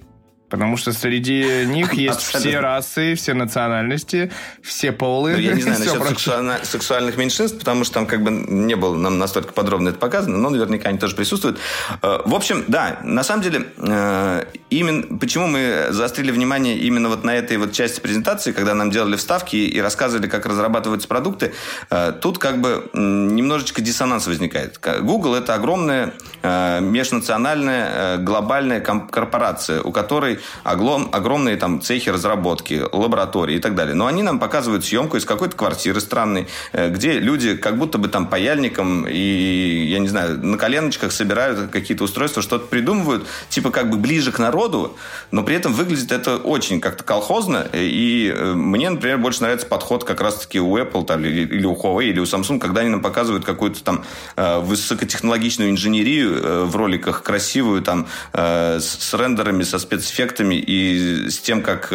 Потому 0.49 0.77
что 0.77 0.93
среди 0.93 1.67
них 1.67 1.93
есть 1.95 2.23
все 2.23 2.61
расы, 2.61 3.15
все 3.15 3.35
национальности, 3.35 4.31
все 4.63 4.93
полы. 4.93 5.33
Ну, 5.33 5.39
я 5.39 5.53
не 5.53 5.63
знаю 5.63 5.79
насчет 5.79 6.09
сексуально, 6.09 6.59
сексуальных 6.63 7.17
меньшинств, 7.17 7.59
потому 7.59 7.85
что 7.85 7.95
там 7.95 8.07
как 8.07 8.23
бы 8.23 8.31
не 8.31 8.75
было 8.75 8.97
нам 8.97 9.19
настолько 9.19 9.53
подробно 9.53 9.91
это 9.91 9.99
показано, 9.99 10.39
но 10.39 10.51
наверняка 10.51 10.89
они 10.89 10.99
тоже 10.99 11.15
присутствуют. 11.15 11.59
Э, 12.03 12.21
в 12.25 12.35
общем, 12.35 12.65
да, 12.69 12.99
на 13.03 13.23
самом 13.23 13.43
деле, 13.43 13.67
э, 13.77 14.45
именно 14.71 15.19
почему 15.19 15.47
мы 15.47 15.89
заострили 15.91 16.31
внимание 16.31 16.79
именно 16.79 17.09
вот 17.09 17.25
на 17.25 17.35
этой 17.35 17.57
вот 17.57 17.73
части 17.73 18.01
презентации, 18.01 18.53
когда 18.53 18.75
нам 18.75 18.91
делали 18.91 19.17
вставки 19.17 19.57
и 19.57 19.81
рассказывали, 19.81 20.29
как 20.29 20.47
разрабатываются 20.47 21.09
продукты, 21.09 21.53
э, 21.91 22.13
тут 22.21 22.39
как 22.39 22.61
бы 22.61 22.89
немножечко 22.95 23.81
диссонанс 23.83 24.27
возникает. 24.27 24.79
Google 25.03 25.35
это 25.35 25.55
огромная 25.55 26.13
межнациональная 26.43 28.19
глобальная 28.19 28.81
корпорация, 28.81 29.83
у 29.83 29.93
которой 29.93 30.38
огром, 30.65 31.09
огромные 31.13 31.57
там 31.57 31.81
цехи 31.81 32.11
разработки, 32.11 32.83
лаборатории 32.93 33.57
и 33.57 33.59
так 33.59 33.75
далее. 33.75 33.95
Но 33.95 34.07
они 34.07 34.23
нам 34.23 34.39
показывают 34.39 34.85
съемку 34.85 35.17
из 35.17 35.25
какой-то 35.25 35.57
квартиры 35.57 36.01
странной, 36.01 36.47
э, 36.73 36.91
где 36.91 37.19
люди 37.19 37.57
как 37.57 37.79
будто 37.79 37.99
бы 37.99 38.09
там 38.09 38.27
паяльником 38.27 39.07
и, 39.09 39.87
я 39.89 39.99
не 39.99 40.09
знаю, 40.09 40.39
на 40.45 40.57
коленочках 40.57 41.13
собирают 41.13 41.71
какие-то 41.71 42.05
устройства, 42.05 42.43
что-то 42.43 42.67
придумывают, 42.67 43.27
типа 43.49 43.71
как 43.71 43.91
бы 43.91 43.97
ближе 43.97 44.33
к 44.33 44.39
народу, 44.39 44.97
но 45.31 45.43
при 45.43 45.57
этом 45.57 45.73
выглядит 45.73 46.13
это 46.13 46.37
очень 46.37 46.81
как-то 46.81 47.05
колхозно. 47.05 47.67
И 47.73 48.33
э, 48.35 48.55
мне, 48.55 48.91
например, 48.91 49.19
больше 49.19 49.43
нравится 49.43 49.67
подход 49.67 50.05
как 50.05 50.21
раз-таки 50.21 50.61
у 50.61 50.77
Apple 50.77 51.05
там, 51.05 51.25
или 51.25 51.65
у 51.65 51.75
Huawei, 51.75 52.11
или 52.11 52.21
у 52.21 52.25
Samsung, 52.25 52.59
когда 52.59 52.83
они 52.83 52.91
нам 52.91 53.01
показывают 53.01 53.45
какую-то 53.45 53.83
там 53.83 54.05
э, 54.37 54.59
высокотехнологичную 54.61 55.71
инженерию 55.71 56.67
в 56.67 56.77
роликах, 56.77 57.23
красивую, 57.23 57.83
там, 57.83 58.07
с 58.33 59.15
рендерами, 59.15 59.63
со 59.63 59.79
спецэффектами, 59.79 60.28
эффектами 60.29 60.55
и 60.55 61.29
с 61.29 61.39
тем, 61.39 61.63
как, 61.63 61.93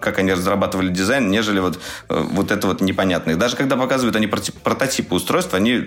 как 0.00 0.18
они 0.18 0.32
разрабатывали 0.32 0.88
дизайн, 0.88 1.30
нежели 1.30 1.60
вот, 1.60 1.78
вот 2.08 2.50
это 2.50 2.66
вот 2.66 2.80
непонятное. 2.80 3.36
Даже 3.36 3.56
когда 3.56 3.76
показывают 3.76 4.16
они 4.16 4.26
прототипы 4.26 5.14
устройств, 5.14 5.54
они 5.54 5.84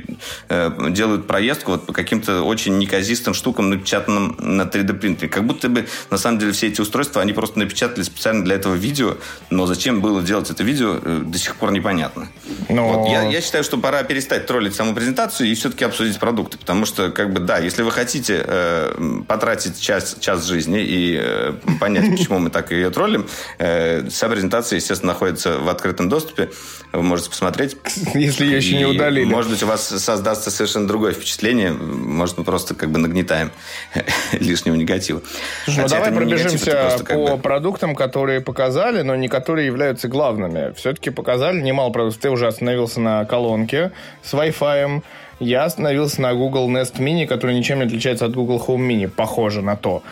делают 0.90 1.28
проездку 1.28 1.72
вот 1.72 1.86
по 1.86 1.94
каким-то 1.94 2.44
очень 2.44 2.78
неказистым 2.78 3.34
штукам, 3.34 3.70
напечатанным 3.70 4.36
на 4.40 4.64
3D 4.64 4.94
принтере. 4.94 5.30
Как 5.30 5.46
будто 5.46 5.70
бы, 5.70 5.88
на 6.10 6.18
самом 6.18 6.40
деле, 6.40 6.52
все 6.52 6.68
эти 6.68 6.82
устройства, 6.82 7.22
они 7.22 7.34
просто 7.34 7.60
напечатали 7.60 8.04
специально 8.04 8.44
для 8.44 8.56
этого 8.56 8.76
видео, 8.76 9.18
но 9.50 9.66
зачем 9.66 10.02
было 10.02 10.22
делать 10.22 10.50
это 10.50 10.64
видео, 10.64 11.00
до 11.00 11.38
сих 11.38 11.56
пор 11.56 11.72
непонятно. 11.72 12.28
Но... 12.70 12.88
Вот, 12.90 13.10
я, 13.10 13.24
я 13.24 13.42
считаю, 13.42 13.64
что 13.64 13.78
пора 13.78 14.04
перестать 14.04 14.46
троллить 14.46 14.76
саму 14.76 14.94
презентацию 14.94 15.50
и 15.50 15.56
все-таки 15.56 15.86
обсудить 15.86 16.20
продукты, 16.20 16.58
потому 16.58 16.86
что, 16.86 17.10
как 17.10 17.34
бы, 17.34 17.40
да, 17.40 17.58
если 17.58 17.82
вы 17.82 17.92
хотите 17.92 18.44
э, 18.46 19.22
потратить 19.28 19.80
час, 19.80 20.18
час 20.20 20.46
жизни 20.46 20.82
и 20.82 21.18
э, 21.20 21.54
понять, 21.80 21.89
почему 21.96 22.40
мы 22.40 22.50
так 22.50 22.72
ее 22.72 22.90
троллим, 22.90 23.28
э, 23.58 24.08
вся 24.10 24.30
презентация, 24.30 24.78
естественно, 24.78 25.14
находится 25.14 25.60
в 25.60 25.70
открытом 25.70 26.10
доступе, 26.10 26.50
вы 26.92 27.04
можете 27.04 27.30
посмотреть. 27.30 27.78
Если 28.14 28.46
ее 28.46 28.58
еще 28.58 28.78
не 28.78 28.86
удалили. 28.86 29.26
Может 29.26 29.52
быть, 29.52 29.64
у 29.64 29.68
вас 29.68 29.88
создастся 29.88 30.52
совершенно 30.52 30.88
другое 30.88 31.14
впечатление, 31.14 31.72
может, 31.72 32.38
мы 32.38 32.44
просто 32.44 32.76
как 32.76 32.90
бы 32.92 33.00
нагнетаем 33.00 33.52
лишнего 34.32 34.76
негатива. 34.76 35.22
Слушай, 35.66 35.84
ну 35.84 35.88
давай 35.88 36.12
пробежимся 36.12 36.98
по 37.08 37.38
продуктам, 37.38 37.96
которые 37.96 38.42
показали, 38.42 39.02
но 39.02 39.16
не 39.16 39.28
которые 39.28 39.68
являются 39.68 40.08
главными. 40.08 40.74
Все-таки 40.74 41.10
показали 41.10 41.62
немало 41.62 41.92
продуктов. 41.92 42.22
Ты 42.22 42.30
уже 42.30 42.48
остановился 42.48 43.00
на 43.00 43.26
колонке 43.26 43.92
с 44.24 44.34
Wi-Fi. 44.34 45.04
Я 45.40 45.64
остановился 45.64 46.22
на 46.22 46.34
Google 46.34 46.70
Nest 46.70 46.98
Mini, 46.98 47.26
который 47.26 47.56
ничем 47.56 47.80
не 47.80 47.86
отличается 47.86 48.26
от 48.26 48.34
Google 48.34 48.62
Home 48.68 48.86
Mini. 48.86 49.08
Похоже 49.08 49.62
на 49.62 49.78
то. 49.78 50.04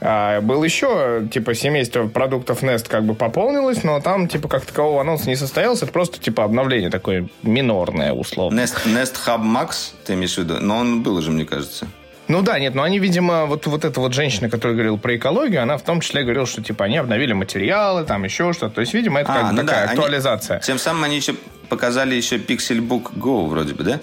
А, 0.00 0.40
был 0.40 0.62
еще, 0.62 1.26
типа, 1.32 1.54
семейство 1.54 2.06
продуктов 2.06 2.62
Nest 2.62 2.88
как 2.88 3.04
бы 3.04 3.14
пополнилось, 3.14 3.82
но 3.82 4.00
там, 4.00 4.28
типа, 4.28 4.48
как 4.48 4.64
такового 4.64 5.00
анонса 5.00 5.28
не 5.28 5.36
состоялось. 5.36 5.82
Это 5.82 5.92
просто, 5.92 6.20
типа, 6.20 6.44
обновление 6.44 6.90
такое 6.90 7.28
минорное, 7.42 8.12
условно. 8.12 8.60
Nest, 8.60 8.86
Nest 8.86 9.16
Hub 9.26 9.42
Max, 9.42 9.92
ты 10.06 10.14
имеешь 10.14 10.34
в 10.34 10.38
виду? 10.38 10.58
Но 10.60 10.78
он 10.78 11.02
был 11.02 11.16
уже, 11.16 11.30
мне 11.30 11.44
кажется. 11.44 11.88
Ну 12.28 12.42
да, 12.42 12.58
нет, 12.58 12.74
но 12.74 12.82
они, 12.82 12.98
видимо, 12.98 13.46
вот, 13.46 13.66
вот 13.66 13.86
эта 13.86 14.00
вот 14.00 14.12
женщина, 14.12 14.50
которая 14.50 14.74
говорила 14.74 14.98
про 14.98 15.16
экологию, 15.16 15.62
она 15.62 15.78
в 15.78 15.82
том 15.82 16.02
числе 16.02 16.22
говорила, 16.22 16.46
что 16.46 16.62
типа 16.62 16.84
они 16.84 16.98
обновили 16.98 17.32
материалы, 17.32 18.04
там 18.04 18.24
еще 18.24 18.52
что-то. 18.52 18.74
То 18.74 18.80
есть, 18.82 18.92
видимо, 18.92 19.20
это 19.20 19.32
а, 19.32 19.40
как 19.40 19.52
ну 19.52 19.62
такая 19.62 19.86
да, 19.86 19.92
актуализация. 19.92 20.56
Они, 20.56 20.64
тем 20.64 20.78
самым 20.78 21.04
они 21.04 21.16
еще 21.16 21.34
показали 21.70 22.14
еще 22.14 22.36
Pixelbook 22.36 23.14
Go 23.16 23.46
вроде 23.46 23.72
бы, 23.72 23.82
да? 23.82 24.00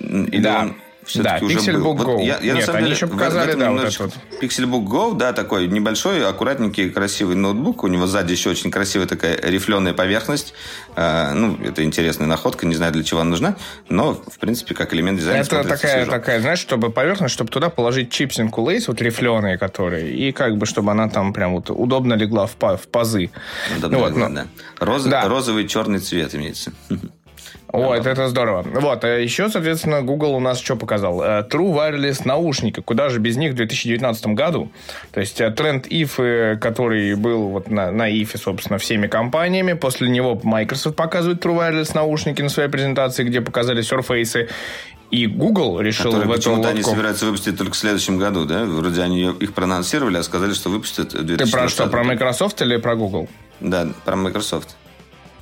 Или 0.00 0.42
да. 0.42 0.62
Он 0.62 0.76
все-таки 1.08 1.40
да, 1.40 1.46
уже 1.46 1.58
Pixelbook 1.58 1.82
был. 1.82 1.96
Go. 1.96 2.16
Вот 2.16 2.22
я, 2.22 2.38
я, 2.40 2.54
Нет, 2.54 2.68
они 2.68 2.78
деле, 2.80 2.94
еще 2.94 3.06
показали, 3.06 3.54
да, 3.54 3.70
вот 3.70 3.84
этот 3.84 3.98
вот. 3.98 4.12
Pixelbook 4.40 4.84
Go, 4.84 5.16
да, 5.16 5.32
такой 5.32 5.66
небольшой, 5.66 6.24
аккуратненький, 6.24 6.90
красивый 6.90 7.36
ноутбук. 7.36 7.84
У 7.84 7.88
него 7.88 8.06
сзади 8.06 8.32
еще 8.32 8.50
очень 8.50 8.70
красивая 8.70 9.06
такая 9.06 9.38
рифленая 9.40 9.94
поверхность. 9.94 10.54
А, 10.94 11.32
ну, 11.32 11.58
это 11.64 11.82
интересная 11.84 12.26
находка, 12.26 12.66
не 12.66 12.74
знаю, 12.74 12.92
для 12.92 13.02
чего 13.04 13.20
она 13.20 13.30
нужна, 13.30 13.56
но, 13.88 14.14
в 14.14 14.38
принципе, 14.38 14.74
как 14.74 14.92
элемент 14.94 15.18
дизайна 15.18 15.42
Это 15.42 15.62
такая, 15.62 16.02
свежо. 16.02 16.10
такая, 16.10 16.40
знаешь, 16.40 16.58
чтобы 16.58 16.90
поверхность, 16.90 17.34
чтобы 17.34 17.50
туда 17.50 17.70
положить 17.70 18.10
чипсинку 18.10 18.62
лейс, 18.62 18.88
вот 18.88 19.00
рифленые 19.00 19.58
которые, 19.58 20.12
и 20.12 20.32
как 20.32 20.56
бы, 20.56 20.66
чтобы 20.66 20.90
она 20.90 21.08
там 21.08 21.32
прям 21.32 21.54
вот 21.54 21.70
удобно 21.70 22.14
легла 22.14 22.46
в, 22.46 22.56
в 22.58 22.88
пазы. 22.88 23.30
Удобно 23.78 23.98
вот, 23.98 24.10
легла, 24.10 24.28
но... 24.28 24.34
да. 24.34 24.46
Роз, 24.80 25.04
да. 25.04 25.28
Розовый 25.28 25.66
черный 25.68 26.00
цвет 26.00 26.34
имеется. 26.34 26.72
О, 27.70 27.94
это, 27.94 28.08
это 28.08 28.28
здорово. 28.28 28.62
Вот, 28.62 29.04
а 29.04 29.18
еще, 29.18 29.50
соответственно, 29.50 30.00
Google 30.02 30.34
у 30.34 30.40
нас 30.40 30.58
что 30.58 30.76
показал? 30.76 31.22
Э, 31.22 31.46
True 31.48 31.74
Wireless 31.74 32.22
наушники. 32.24 32.80
Куда 32.80 33.10
же 33.10 33.18
без 33.18 33.36
них 33.36 33.52
в 33.52 33.56
2019 33.56 34.28
году? 34.28 34.70
То 35.12 35.20
есть 35.20 35.40
э, 35.40 35.50
тренд 35.50 35.86
IF, 35.86 36.56
который 36.58 37.14
был 37.14 37.48
вот 37.48 37.70
на, 37.70 37.90
на 37.90 38.10
IF, 38.10 38.38
собственно, 38.38 38.78
всеми 38.78 39.06
компаниями. 39.06 39.74
После 39.74 40.08
него 40.08 40.40
Microsoft 40.42 40.96
показывает 40.96 41.44
True 41.44 41.58
Wireless 41.58 41.92
наушники 41.94 42.40
на 42.40 42.48
своей 42.48 42.70
презентации, 42.70 43.24
где 43.24 43.42
показали 43.42 43.82
Surface. 43.82 44.48
И 45.10 45.26
Google 45.26 45.80
решил 45.80 46.12
Которые 46.12 46.28
в 46.28 46.38
эту 46.38 46.50
лодку... 46.50 46.68
они 46.68 46.82
собираются 46.82 47.24
выпустить 47.26 47.56
только 47.56 47.72
в 47.72 47.76
следующем 47.76 48.18
году, 48.18 48.44
да? 48.44 48.64
Вроде 48.64 49.02
они 49.02 49.30
их 49.40 49.54
проанонсировали, 49.54 50.18
а 50.18 50.22
сказали, 50.22 50.52
что 50.52 50.68
выпустят 50.68 51.14
в 51.14 51.24
2020 51.24 51.50
Ты 51.50 51.58
про 51.58 51.68
что, 51.68 51.86
про 51.86 52.04
Microsoft 52.04 52.60
или 52.60 52.76
про 52.76 52.94
Google? 52.94 53.28
Да, 53.60 53.88
про 54.04 54.16
Microsoft. 54.16 54.76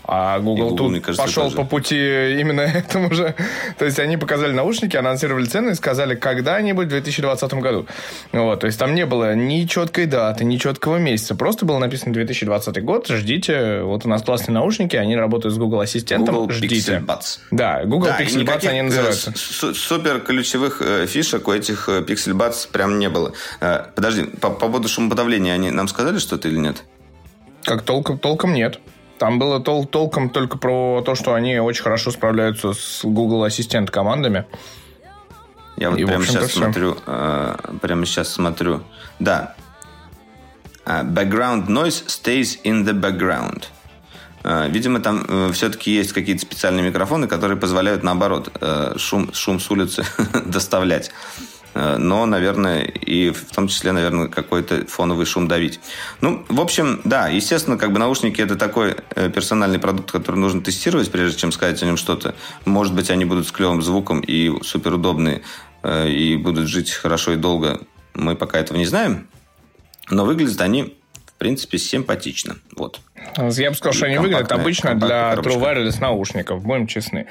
А 0.09 0.39
Google, 0.39 0.71
Google 0.71 0.77
тут 0.77 1.05
кажется, 1.05 1.23
пошел 1.23 1.45
тоже. 1.45 1.57
по 1.57 1.65
пути 1.65 1.97
именно 1.97 2.61
этому 2.77 3.13
же. 3.13 3.35
То 3.79 3.85
есть 3.85 3.99
они 3.99 4.17
показали 4.17 4.53
наушники, 4.53 4.97
анонсировали 4.97 5.47
цены 5.47 5.71
и 5.71 5.75
сказали, 5.75 6.15
когда-нибудь 6.15 6.87
в 6.87 6.91
2020 6.91 7.55
году. 7.55 7.87
Вот, 8.33 8.61
то 8.61 8.67
есть 8.67 8.79
там 8.79 8.95
не 8.95 9.05
было 9.05 9.35
ни 9.35 9.65
четкой 9.65 10.07
даты, 10.07 10.45
ни 10.45 10.57
четкого 10.59 10.97
месяца. 10.97 11.35
Просто 11.35 11.67
было 11.67 11.79
написано 11.79 12.13
2020 12.13 12.85
год, 12.85 13.09
ждите. 13.09 13.81
Вот 13.83 14.07
у 14.07 14.09
нас 14.09 14.23
классные 14.23 14.55
наушники, 14.55 14.95
они 14.95 15.17
работают 15.17 15.55
с 15.55 15.59
Google 15.59 15.81
Ассистентом, 15.81 16.35
Google 16.35 16.53
ждите. 16.53 16.77
Pixel 16.77 17.05
Buds. 17.05 17.39
Да, 17.51 17.85
Google 17.85 18.09
да, 18.09 18.21
Pixel 18.21 18.45
Buds 18.45 18.69
они 18.69 18.81
э, 18.81 18.83
называются. 18.85 19.33
Супер 19.37 20.21
ключевых 20.21 20.81
э, 20.83 21.07
фишек 21.07 21.49
у 21.49 21.53
этих 21.53 21.89
э, 21.89 22.03
Pixel 22.03 22.35
Buds 22.35 22.69
прям 22.71 22.99
не 22.99 23.09
было. 23.09 23.33
Подожди, 23.95 24.25
по, 24.25 24.51
по 24.51 24.67
поводу 24.67 24.89
шумоподавления 24.89 25.53
они 25.53 25.71
нам 25.71 25.89
сказали 25.89 26.19
что-то 26.19 26.49
или 26.49 26.59
нет? 26.59 26.85
Как 27.65 27.83
толком, 27.83 28.19
толком 28.19 28.55
нет. 28.55 28.79
Там 29.19 29.39
было 29.39 29.61
тол 29.61 29.87
толком 29.87 30.31
только 30.31 30.59
про 30.59 31.03
то, 31.05 31.15
что 31.15 31.35
они 31.35 31.59
очень 31.59 31.83
хорошо 31.83 32.11
справляются 32.11 32.73
с 32.73 33.01
Google 33.03 33.45
Ассистент 33.45 33.91
командами. 33.91 34.45
Я 35.77 35.91
вот 35.91 35.99
И, 35.99 36.05
прямо 36.05 36.25
сейчас 36.25 36.51
все. 36.51 36.61
смотрю, 36.61 36.97
э, 37.07 37.57
прямо 37.83 38.07
сейчас 38.07 38.33
смотрю. 38.33 38.83
Да. 39.19 39.55
Uh, 40.85 41.03
background 41.03 41.67
noise 41.67 42.07
stays 42.07 42.59
in 42.63 42.85
the 42.85 42.93
background. 42.93 43.65
Uh, 44.45 44.71
видимо, 44.71 45.01
там 45.01 45.23
uh, 45.23 45.53
все-таки 45.53 45.91
есть 45.91 46.13
какие-то 46.13 46.43
специальные 46.43 46.85
микрофоны, 46.85 47.27
которые 47.27 47.59
позволяют, 47.59 48.05
наоборот, 48.05 48.53
шум, 48.97 49.33
шум 49.33 49.59
с 49.59 49.69
улицы 49.71 50.05
доставлять. 50.47 51.11
Э, 51.77 51.99
но, 51.99 52.25
наверное, 52.25 52.85
и 52.85 53.31
в 53.31 53.45
том 53.55 53.69
числе, 53.69 53.93
наверное, 53.93 54.29
какой-то 54.29 54.87
фоновый 54.87 55.27
шум 55.27 55.47
давить. 55.47 55.79
Ну, 56.23 56.43
в 56.49 56.59
общем, 56.59 57.03
да, 57.05 57.29
естественно, 57.29 57.77
как 57.77 57.93
бы 57.93 57.99
наушники 57.99 58.41
это 58.41 58.57
такой 58.57 58.97
э, 59.15 59.29
персональный 59.29 59.79
продукт, 59.79 60.11
который 60.11 60.37
нужно 60.37 60.63
тестировать, 60.63 61.11
прежде 61.11 61.39
чем 61.39 61.53
сказать 61.53 61.83
о 61.83 61.87
нем 61.87 61.99
что-то. 61.99 62.35
Может 62.65 62.95
быть, 62.95 63.11
они 63.11 63.27
будут 63.27 63.47
с 63.47 63.53
клевым 63.53 63.83
звуком 63.83 64.21
и 64.21 64.51
суперудобные, 64.63 65.43
э, 65.83 66.09
и 66.09 66.37
будут 66.37 66.67
жить 66.67 66.93
хорошо 66.93 67.33
и 67.33 67.37
долго. 67.37 67.81
Мы 68.15 68.37
пока 68.37 68.59
этого 68.59 68.79
не 68.79 68.87
знаем. 68.87 69.29
Но 70.09 70.25
выглядят 70.25 70.63
они, 70.63 70.97
в 71.37 71.39
принципе, 71.39 71.77
симпатично. 71.77 72.57
Вот. 72.77 73.01
Я 73.37 73.71
бы 73.71 73.77
сказал, 73.77 73.93
что 73.93 74.07
они 74.07 74.17
выглядят 74.17 74.51
обычно 74.53 74.95
для 74.95 75.35
True 75.35 75.61
Wireless 75.61 76.01
наушников, 76.01 76.63
будем 76.63 76.87
честны. 76.87 77.27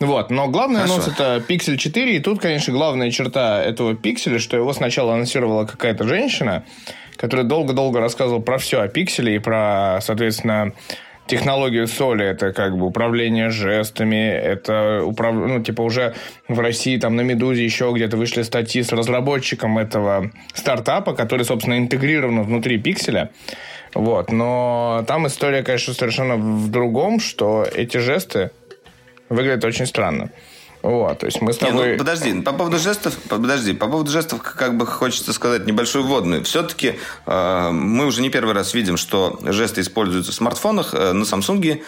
Вот. 0.00 0.30
Но 0.30 0.48
главный 0.48 0.76
Хорошо. 0.76 0.94
анонс 0.94 1.08
это 1.08 1.44
Pixel 1.46 1.76
4. 1.76 2.16
И 2.16 2.20
тут, 2.20 2.40
конечно, 2.40 2.72
главная 2.72 3.10
черта 3.10 3.62
этого 3.62 3.94
пикселя, 3.94 4.38
что 4.38 4.56
его 4.56 4.72
сначала 4.72 5.12
анонсировала 5.12 5.66
какая-то 5.66 6.08
женщина, 6.08 6.64
которая 7.16 7.44
долго-долго 7.44 8.00
рассказывала 8.00 8.40
про 8.40 8.56
все 8.56 8.80
о 8.80 8.88
пикселе 8.88 9.36
и 9.36 9.38
про, 9.38 9.98
соответственно, 10.00 10.72
технологию 11.30 11.86
соли, 11.86 12.26
это 12.26 12.52
как 12.52 12.76
бы 12.76 12.86
управление 12.86 13.50
жестами, 13.50 14.30
это 14.30 15.02
управ... 15.04 15.34
ну, 15.34 15.62
типа 15.62 15.82
уже 15.82 16.14
в 16.48 16.58
России 16.58 16.98
там 16.98 17.16
на 17.16 17.20
Медузе 17.20 17.64
еще 17.64 17.92
где-то 17.94 18.16
вышли 18.16 18.42
статьи 18.42 18.82
с 18.82 18.92
разработчиком 18.92 19.78
этого 19.78 20.30
стартапа, 20.54 21.14
который, 21.14 21.44
собственно, 21.44 21.78
интегрирован 21.78 22.42
внутри 22.42 22.78
пикселя. 22.78 23.30
Вот, 23.94 24.32
но 24.32 25.04
там 25.06 25.26
история, 25.26 25.62
конечно, 25.62 25.94
совершенно 25.94 26.36
в 26.36 26.68
другом, 26.68 27.20
что 27.20 27.64
эти 27.74 27.98
жесты 27.98 28.50
выглядят 29.28 29.64
очень 29.64 29.86
странно. 29.86 30.30
Вот, 30.82 31.18
то 31.18 31.26
есть 31.26 31.40
мы 31.42 31.52
с 31.52 31.58
тобой... 31.58 31.86
Не, 31.86 31.92
ну, 31.92 31.98
подожди, 31.98 32.40
по 32.40 32.52
поводу 32.52 32.78
жестов, 32.78 33.14
подожди, 33.28 33.72
по 33.74 33.86
поводу 33.86 34.10
жестов, 34.10 34.40
как 34.42 34.76
бы 34.76 34.86
хочется 34.86 35.32
сказать 35.32 35.66
небольшую 35.66 36.04
вводную. 36.04 36.42
Все-таки 36.44 36.98
э, 37.26 37.70
мы 37.70 38.06
уже 38.06 38.22
не 38.22 38.30
первый 38.30 38.54
раз 38.54 38.72
видим, 38.72 38.96
что 38.96 39.38
жесты 39.42 39.82
используются 39.82 40.32
в 40.32 40.34
смартфонах. 40.34 40.94
Э, 40.94 41.12
на 41.12 41.24
Samsung 41.24 41.82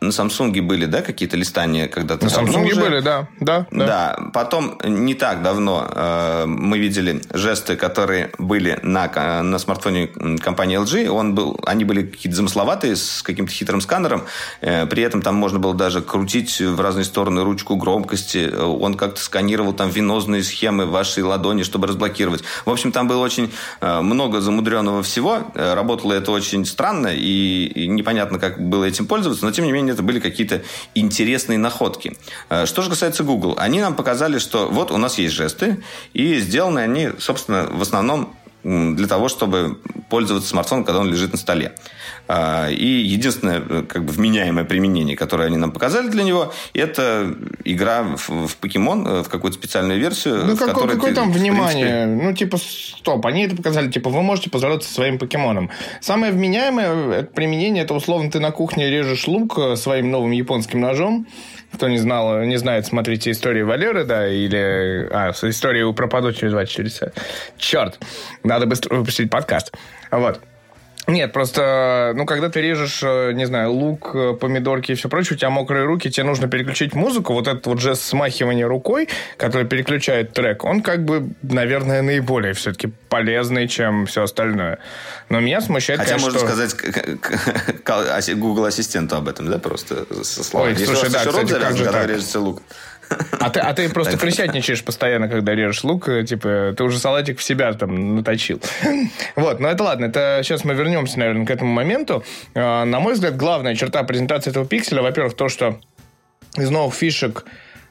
на 0.00 0.10
Samsung 0.10 0.60
были, 0.62 0.86
да, 0.86 1.02
какие-то 1.02 1.36
листания 1.36 1.88
когда-то? 1.88 2.24
На 2.26 2.28
Samsung 2.28 2.66
уже... 2.66 2.80
были, 2.80 3.00
да, 3.00 3.28
да, 3.40 3.66
да. 3.70 3.86
Да, 3.86 4.30
потом 4.32 4.78
не 4.84 5.14
так 5.14 5.42
давно 5.42 5.88
э, 5.90 6.44
мы 6.46 6.78
видели 6.78 7.22
жесты, 7.32 7.76
которые 7.76 8.30
были 8.38 8.78
на, 8.82 9.42
на 9.42 9.58
смартфоне 9.58 10.08
компании 10.42 10.78
LG. 10.80 11.08
Он 11.08 11.34
был, 11.34 11.58
они 11.64 11.84
были 11.84 12.02
какие-то 12.02 12.36
замысловатые, 12.36 12.96
с 12.96 13.22
каким-то 13.22 13.52
хитрым 13.52 13.80
сканером. 13.80 14.24
Э, 14.60 14.86
при 14.86 15.02
этом 15.02 15.22
там 15.22 15.34
можно 15.34 15.58
было 15.58 15.74
даже 15.74 16.02
крутить 16.02 16.60
в 16.60 16.80
разные 16.80 17.04
стороны 17.04 17.42
ручку 17.42 17.76
громкости. 17.76 18.52
Он 18.54 18.94
как-то 18.94 19.20
сканировал 19.20 19.72
там 19.72 19.90
венозные 19.90 20.42
схемы 20.42 20.86
вашей 20.86 21.22
ладони, 21.22 21.62
чтобы 21.62 21.86
разблокировать. 21.86 22.44
В 22.64 22.70
общем, 22.70 22.92
там 22.92 23.08
было 23.08 23.22
очень 23.22 23.52
э, 23.80 24.00
много 24.00 24.40
замудренного 24.40 25.02
всего. 25.02 25.38
Э, 25.54 25.74
работало 25.74 26.12
это 26.12 26.30
очень 26.30 26.64
странно 26.64 27.08
и, 27.08 27.66
и 27.66 27.86
непонятно, 27.86 28.38
как 28.38 28.60
было 28.60 28.84
этим 28.84 29.06
пользоваться, 29.06 29.44
но 29.44 29.50
тем 29.50 29.64
не 29.64 29.72
менее 29.72 29.93
это 29.94 30.02
были 30.02 30.20
какие-то 30.20 30.62
интересные 30.94 31.58
находки. 31.58 32.16
Э, 32.50 32.66
что 32.66 32.82
же 32.82 32.90
касается 32.90 33.24
Google, 33.24 33.54
они 33.58 33.80
нам 33.80 33.94
показали, 33.94 34.38
что 34.38 34.68
вот 34.68 34.90
у 34.90 34.98
нас 34.98 35.18
есть 35.18 35.34
жесты, 35.34 35.82
и 36.12 36.38
сделаны 36.38 36.80
они, 36.80 37.10
собственно, 37.18 37.68
в 37.70 37.82
основном 37.82 38.36
для 38.64 39.06
того, 39.06 39.28
чтобы 39.28 39.78
пользоваться 40.08 40.48
смартфоном, 40.48 40.84
когда 40.84 41.00
он 41.00 41.10
лежит 41.10 41.32
на 41.32 41.38
столе. 41.38 41.74
А, 42.26 42.68
и 42.70 42.86
единственное 42.86 43.60
э, 43.60 43.82
как 43.82 44.04
бы 44.04 44.12
вменяемое 44.12 44.64
применение, 44.64 45.16
которое 45.16 45.46
они 45.46 45.58
нам 45.58 45.72
показали 45.72 46.08
для 46.08 46.22
него, 46.22 46.52
это 46.72 47.34
игра 47.64 48.02
в, 48.02 48.46
в 48.46 48.56
покемон, 48.56 49.06
э, 49.06 49.22
в 49.22 49.28
какую-то 49.28 49.58
специальную 49.58 50.00
версию. 50.00 50.44
Ну, 50.46 50.56
какое, 50.56 50.88
какое 50.88 51.10
ты, 51.10 51.16
там 51.16 51.30
внимание? 51.30 52.06
принципе, 52.06 52.24
Ну, 52.24 52.32
типа, 52.34 52.56
стоп, 52.56 53.26
они 53.26 53.44
это 53.44 53.56
показали, 53.56 53.90
типа, 53.90 54.08
вы 54.08 54.22
можете 54.22 54.48
поздороваться 54.48 54.88
со 54.88 54.94
своим 54.94 55.18
покемоном. 55.18 55.70
Самое 56.00 56.32
вменяемое 56.32 57.10
это 57.10 57.32
применение, 57.32 57.84
это, 57.84 57.92
условно, 57.92 58.30
ты 58.30 58.40
на 58.40 58.52
кухне 58.52 58.88
режешь 58.88 59.28
лук 59.28 59.58
э, 59.58 59.76
своим 59.76 60.10
новым 60.10 60.30
японским 60.30 60.80
ножом, 60.80 61.26
кто 61.74 61.88
не 61.88 61.98
знал, 61.98 62.40
не 62.42 62.56
знает, 62.56 62.86
смотрите 62.86 63.32
историю 63.32 63.66
Валеры, 63.66 64.04
да, 64.04 64.28
или... 64.28 65.08
А, 65.10 65.32
историю 65.42 65.92
пропадут 65.92 66.38
через 66.38 66.52
24 66.52 66.88
часа. 66.88 67.12
Черт, 67.58 67.98
надо 68.44 68.64
быстро 68.64 68.96
выпустить 68.96 69.28
подкаст. 69.28 69.72
Вот. 70.10 70.40
Нет, 71.06 71.32
просто, 71.32 72.12
ну, 72.16 72.24
когда 72.24 72.48
ты 72.48 72.62
режешь, 72.62 73.00
э, 73.02 73.32
не 73.34 73.44
знаю, 73.44 73.72
лук, 73.72 74.12
э, 74.14 74.34
помидорки 74.40 74.92
и 74.92 74.94
все 74.94 75.10
прочее, 75.10 75.36
у 75.36 75.38
тебя 75.38 75.50
мокрые 75.50 75.84
руки, 75.84 76.10
тебе 76.10 76.24
нужно 76.24 76.48
переключить 76.48 76.94
музыку, 76.94 77.34
вот 77.34 77.46
этот 77.46 77.66
вот 77.66 77.78
жест 77.78 78.02
смахивания 78.02 78.66
рукой, 78.66 79.08
который 79.36 79.66
переключает 79.66 80.32
трек, 80.32 80.64
он 80.64 80.80
как 80.80 81.04
бы, 81.04 81.28
наверное, 81.42 82.00
наиболее 82.00 82.54
все-таки 82.54 82.90
полезный, 83.10 83.68
чем 83.68 84.06
все 84.06 84.22
остальное. 84.22 84.78
Но 85.28 85.40
меня 85.40 85.60
смущает, 85.60 86.00
Хотя 86.00 86.12
конечно, 86.12 86.32
можно 86.32 86.54
что... 86.54 86.68
сказать 87.84 88.34
Google 88.36 88.64
ассистенту 88.64 89.16
об 89.16 89.28
этом, 89.28 89.50
да, 89.50 89.58
просто 89.58 90.06
со 90.24 90.42
словами. 90.42 90.72
Ой, 90.72 90.86
слушай, 90.86 91.10
да, 91.10 91.24
кстати, 91.24 91.52
как 91.52 91.76
же 91.76 91.84
так? 91.84 92.08
режется 92.08 92.40
лук. 92.40 92.62
А 93.40 93.50
ты, 93.50 93.60
а 93.60 93.74
ты 93.74 93.88
просто 93.90 94.16
крысятничаешь 94.16 94.82
постоянно, 94.82 95.28
когда 95.28 95.54
режешь 95.54 95.84
лук, 95.84 96.08
э, 96.08 96.24
типа, 96.24 96.74
ты 96.76 96.82
уже 96.82 96.98
салатик 96.98 97.38
в 97.38 97.42
себя 97.42 97.72
там 97.74 98.16
наточил. 98.16 98.60
Вот, 99.36 99.60
но 99.60 99.68
это 99.68 99.82
ладно, 99.82 100.06
это 100.06 100.40
сейчас 100.42 100.64
мы 100.64 100.74
вернемся, 100.74 101.18
наверное, 101.18 101.44
к 101.44 101.50
этому 101.50 101.72
моменту. 101.72 102.24
А, 102.54 102.84
На 102.84 103.00
мой 103.00 103.14
взгляд, 103.14 103.36
главная 103.36 103.74
черта 103.74 104.02
презентации 104.02 104.50
этого 104.50 104.66
пикселя, 104.66 105.02
во-первых, 105.02 105.34
то, 105.34 105.48
что 105.48 105.78
из 106.56 106.70
новых 106.70 106.94
фишек 106.94 107.44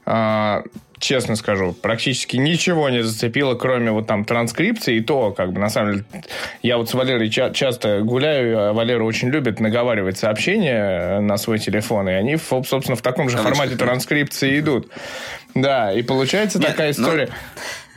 а, 0.06 0.64
честно 1.04 1.36
скажу, 1.36 1.74
практически 1.74 2.38
ничего 2.38 2.90
не 2.90 3.04
зацепило, 3.04 3.56
кроме 3.56 3.92
вот 3.92 4.08
там 4.08 4.26
транскрипции, 4.26 4.96
и 4.96 5.02
то, 5.02 5.32
как 5.32 5.52
бы, 5.52 5.60
на 5.60 5.70
самом 5.70 5.92
деле, 5.92 6.06
я 6.62 6.78
вот 6.78 6.90
с 6.90 6.94
Валерой 6.94 7.30
ча- 7.30 7.52
часто 7.52 8.02
гуляю, 8.02 8.70
а 8.70 8.74
Валера 8.74 9.04
очень 9.04 9.30
любит 9.30 9.60
наговаривать 9.60 10.18
сообщения 10.18 11.20
на 11.20 11.38
свой 11.38 11.60
телефон, 11.60 12.08
и 12.10 12.14
они, 12.14 12.38
собственно, 12.38 12.96
в 12.96 13.02
таком 13.02 13.30
же 13.30 13.38
формате 13.38 13.76
транскрипции 13.76 14.60
идут. 14.60 14.90
Да, 15.56 15.92
и 15.92 16.02
получается 16.02 16.58
Нет, 16.58 16.70
такая 16.70 16.94
ну- 16.98 17.04
история. 17.04 17.30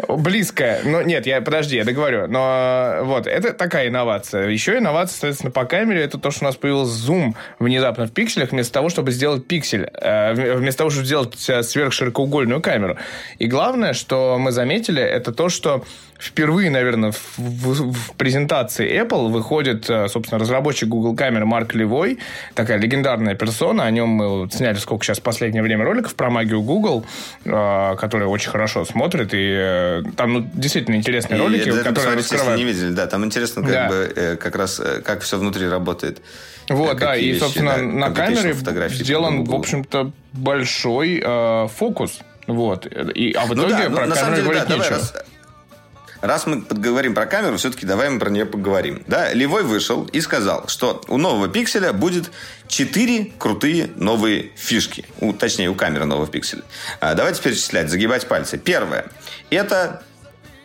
Близкая. 0.08 0.82
Но 0.84 1.00
нет, 1.00 1.26
я 1.26 1.40
подожди, 1.40 1.76
я 1.76 1.84
договорю. 1.84 2.26
Но 2.26 2.98
вот, 3.04 3.26
это 3.26 3.54
такая 3.54 3.88
инновация. 3.88 4.48
Еще 4.48 4.76
инновация, 4.76 5.14
соответственно, 5.14 5.50
по 5.52 5.64
камере, 5.64 6.02
это 6.02 6.18
то, 6.18 6.30
что 6.30 6.44
у 6.44 6.48
нас 6.48 6.56
появился 6.56 6.92
зум 6.92 7.34
внезапно 7.58 8.06
в 8.06 8.12
пикселях, 8.12 8.50
вместо 8.50 8.74
того, 8.74 8.90
чтобы 8.90 9.10
сделать 9.10 9.46
пиксель, 9.46 9.88
э, 9.94 10.54
вместо 10.56 10.78
того, 10.80 10.90
чтобы 10.90 11.06
сделать 11.06 11.48
э, 11.48 11.62
сверхширокоугольную 11.62 12.60
камеру. 12.60 12.95
И 13.38 13.46
главное, 13.46 13.92
что 13.92 14.38
мы 14.38 14.52
заметили, 14.52 15.02
это 15.02 15.32
то, 15.32 15.48
что 15.48 15.84
впервые, 16.18 16.70
наверное, 16.70 17.12
в, 17.12 17.38
в- 17.38 17.92
в 17.92 18.12
презентации 18.16 18.90
Apple 19.02 19.28
выходит, 19.30 19.90
э, 19.90 20.08
собственно, 20.08 20.38
разработчик 20.38 20.88
Google 20.88 21.14
камеры 21.14 21.44
Марк 21.44 21.74
Левой, 21.74 22.18
такая 22.54 22.78
легендарная 22.78 23.34
персона, 23.34 23.84
о 23.84 23.90
нем 23.90 24.08
мы 24.08 24.48
сняли 24.50 24.76
сколько 24.76 25.04
сейчас 25.04 25.18
в 25.18 25.22
последнее 25.22 25.62
время 25.62 25.84
роликов 25.84 26.14
про 26.14 26.30
магию 26.30 26.62
Google, 26.62 27.04
э, 27.44 27.96
который 27.98 28.26
очень 28.26 28.48
хорошо 28.50 28.86
смотрит, 28.86 29.34
и 29.34 29.38
э, 29.58 30.02
там 30.16 30.32
ну, 30.32 30.50
действительно 30.54 30.94
интересные 30.94 31.38
И 31.38 31.40
ролики, 31.42 31.64
которые 31.68 31.92
посмотрите, 31.92 32.18
если 32.22 32.34
раскрывают. 32.36 32.60
не 32.60 32.64
видели, 32.72 32.90
да, 32.94 33.06
там 33.06 33.24
интересно, 33.26 33.60
как 33.62 33.70
Да. 33.70 33.88
бы 33.88 34.12
э, 34.16 34.36
как 34.36 34.56
раз 34.56 34.80
э, 34.80 35.02
как 35.04 35.20
все 35.20 35.36
внутри 35.38 35.68
работает. 35.68 36.22
Вот, 36.70 36.96
Э, 36.96 36.98
да, 36.98 37.16
и, 37.16 37.26
вещи, 37.28 37.40
собственно, 37.40 37.76
да, 37.76 37.82
на 37.82 38.10
камере 38.10 38.54
сделан, 38.88 39.44
в 39.44 39.54
общем-то, 39.54 40.12
большой 40.32 41.22
э, 41.22 41.68
фокус. 41.76 42.20
Вот. 42.46 42.86
И, 42.86 43.32
а 43.32 43.46
в 43.46 43.54
Ну 43.54 43.62
итоге 43.62 43.84
да, 43.84 43.88
ну, 43.88 43.96
про 43.96 44.06
на 44.06 44.14
самом 44.14 44.34
камеру 44.34 44.52
деле, 44.52 44.60
да, 44.60 44.66
говорить 44.66 44.68
давай, 44.68 44.78
нечего. 44.78 44.98
раз, 44.98 45.14
раз 46.20 46.46
мы 46.46 46.60
говорим 46.68 47.14
про 47.14 47.26
камеру, 47.26 47.56
все-таки 47.56 47.86
давай 47.86 48.08
мы 48.10 48.18
про 48.18 48.30
нее 48.30 48.46
поговорим. 48.46 49.02
Да, 49.06 49.32
Левой 49.32 49.62
вышел 49.62 50.04
и 50.04 50.20
сказал, 50.20 50.68
что 50.68 51.02
у 51.08 51.18
нового 51.18 51.48
пикселя 51.48 51.92
будет 51.92 52.30
четыре 52.68 53.32
крутые 53.38 53.90
новые 53.96 54.50
фишки. 54.56 55.04
У, 55.20 55.32
точнее, 55.32 55.68
у 55.70 55.74
камеры 55.74 56.04
нового 56.04 56.26
пикселя. 56.26 56.62
А, 57.00 57.14
давайте 57.14 57.42
перечислять, 57.42 57.90
загибать 57.90 58.26
пальцы. 58.28 58.58
Первое. 58.58 59.06
Это 59.50 60.02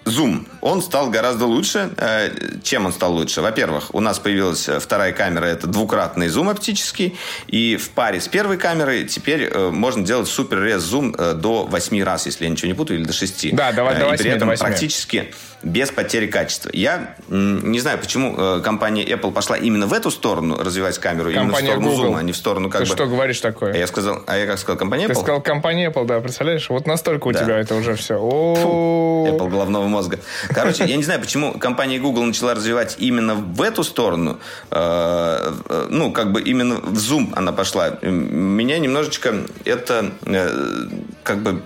Зум, 0.04 0.48
он 0.62 0.82
стал 0.82 1.12
гораздо 1.12 1.46
лучше. 1.46 1.92
Э, 1.98 2.30
Чем 2.64 2.88
он 2.88 2.92
стал 2.94 3.14
лучше? 3.14 3.42
Во-первых, 3.42 3.94
у 3.94 4.00
нас 4.00 4.18
появилась 4.18 4.68
э, 4.68 4.80
вторая 4.80 5.12
камера, 5.14 5.46
это 5.46 5.68
двукратный 5.68 6.28
зум 6.28 6.50
оптический. 6.50 7.16
И 7.48 7.76
в 7.78 7.92
паре 7.92 8.20
с 8.20 8.28
первой 8.28 8.58
камерой 8.58 9.06
теперь 9.06 9.44
э, 9.44 9.70
можно 9.70 10.04
делать 10.04 10.28
супер 10.28 10.64
рез 10.64 10.82
зум 10.82 11.12
до 11.14 11.66
8 11.70 12.04
раз, 12.04 12.26
если 12.26 12.46
я 12.46 12.50
ничего 12.50 12.68
не 12.70 12.74
путаю, 12.74 13.00
или 13.00 13.06
до 13.06 13.14
6. 13.14 13.56
Да, 13.56 13.72
до 13.74 13.82
Э, 13.84 14.00
И 14.00 14.04
8, 14.04 14.18
при 14.18 14.30
этом 14.32 14.40
до 14.40 14.46
8. 14.54 14.66
практически 14.66 15.34
без 15.64 15.92
потери 15.92 16.26
качества. 16.26 16.72
Я 16.74 17.16
не 17.30 17.80
знаю, 17.80 18.00
почему 18.00 18.60
компания 18.64 19.06
Apple 19.06 19.32
пошла 19.32 19.56
именно 19.58 19.86
в 19.86 19.94
эту 19.94 20.10
сторону 20.10 20.58
развивать 20.58 20.98
камеру, 20.98 21.30
именно 21.30 21.44
в 21.44 21.48
Компания 21.50 21.68
сторону 21.68 21.90
Google. 21.92 22.04
зума, 22.06 22.20
а 22.20 22.24
не 22.24 22.32
в 22.32 22.36
сторону 22.38 22.70
как 22.72 22.82
Ты 22.82 22.88
бы... 22.90 22.96
что 22.96 23.06
говоришь 23.06 23.40
такое? 23.42 23.74
А 23.76 23.78
я 23.78 23.86
сказал, 23.86 24.24
а 24.26 24.38
я 24.40 24.48
как 24.48 24.58
сказал, 24.58 24.78
компания 24.80 25.06
Ты 25.08 25.14
Apple? 25.14 25.22
сказал 25.22 25.42
компания 25.42 25.92
Apple, 25.92 26.06
да, 26.06 26.20
представляешь? 26.20 26.68
Вот 26.72 26.88
настолько 26.88 27.28
у 27.28 27.32
Да. 27.32 27.44
тебя 27.44 27.60
это 27.60 27.76
уже 27.76 27.94
все. 27.94 28.16
О, 28.20 29.28
Apple 29.30 29.50
головного 29.52 29.88
мозга. 29.92 30.20
Короче, 30.50 30.86
я 30.86 30.96
не 30.98 31.04
знаю, 31.04 31.20
почему 31.20 31.54
компания 31.60 32.00
Google 32.00 32.24
начала 32.24 32.54
развивать 32.54 32.96
именно 33.00 33.36
в 33.36 33.62
эту 33.62 33.84
сторону. 33.84 34.40
Э, 34.72 35.54
э, 35.70 35.88
Ну, 35.90 36.12
как 36.12 36.32
бы 36.32 36.42
именно 36.42 36.76
в 36.76 36.98
Zoom 36.98 37.34
она 37.36 37.52
пошла. 37.52 37.90
Меня 38.02 38.80
немножечко 38.80 39.36
это 39.66 40.12
э, 40.26 40.88
как 41.24 41.40
бы 41.44 41.62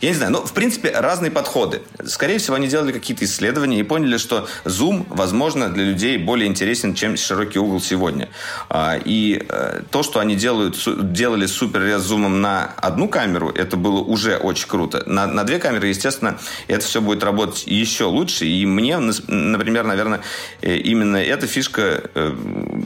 я 0.00 0.10
не 0.10 0.14
знаю, 0.14 0.32
но 0.32 0.44
в 0.44 0.52
принципе 0.52 0.90
разные 0.90 1.30
подходы. 1.30 1.82
Скорее 2.04 2.38
всего, 2.38 2.56
они 2.56 2.68
делали 2.68 2.92
какие-то 2.92 3.24
исследования 3.24 3.80
и 3.80 3.82
поняли, 3.82 4.18
что 4.18 4.48
Zoom, 4.64 5.06
возможно, 5.08 5.68
для 5.68 5.84
людей 5.84 6.18
более 6.18 6.48
интересен, 6.48 6.94
чем 6.94 7.16
широкий 7.16 7.58
угол 7.58 7.80
сегодня. 7.80 8.28
А, 8.68 8.98
И 9.04 9.44
э, 9.48 9.82
то, 9.90 10.02
что 10.02 10.20
они 10.20 10.36
делают, 10.36 10.76
делали 11.12 11.46
супер 11.46 11.82
рез 11.82 12.02
зумом 12.02 12.40
на 12.40 12.72
одну 12.76 13.08
камеру, 13.08 13.50
это 13.50 13.76
было 13.76 14.00
уже 14.00 14.36
очень 14.36 14.68
круто. 14.68 15.02
На, 15.06 15.26
на 15.26 15.44
две 15.44 15.58
камеры, 15.58 15.88
естественно, 15.88 16.38
это 16.68 16.84
все 16.84 17.00
будет 17.00 17.22
работать 17.22 17.64
еще 17.66 18.04
лучше. 18.04 18.46
И 18.46 18.66
мне, 18.66 18.98
например, 18.98 19.84
наверное, 19.84 20.20
э, 20.62 20.76
именно 20.76 21.16
эта 21.16 21.46
фишка 21.46 22.02
э, 22.14 22.34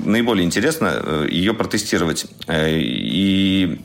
наиболее 0.04 0.44
интересна, 0.44 1.26
ее 1.28 1.54
протестировать. 1.54 2.26
И 2.48 3.80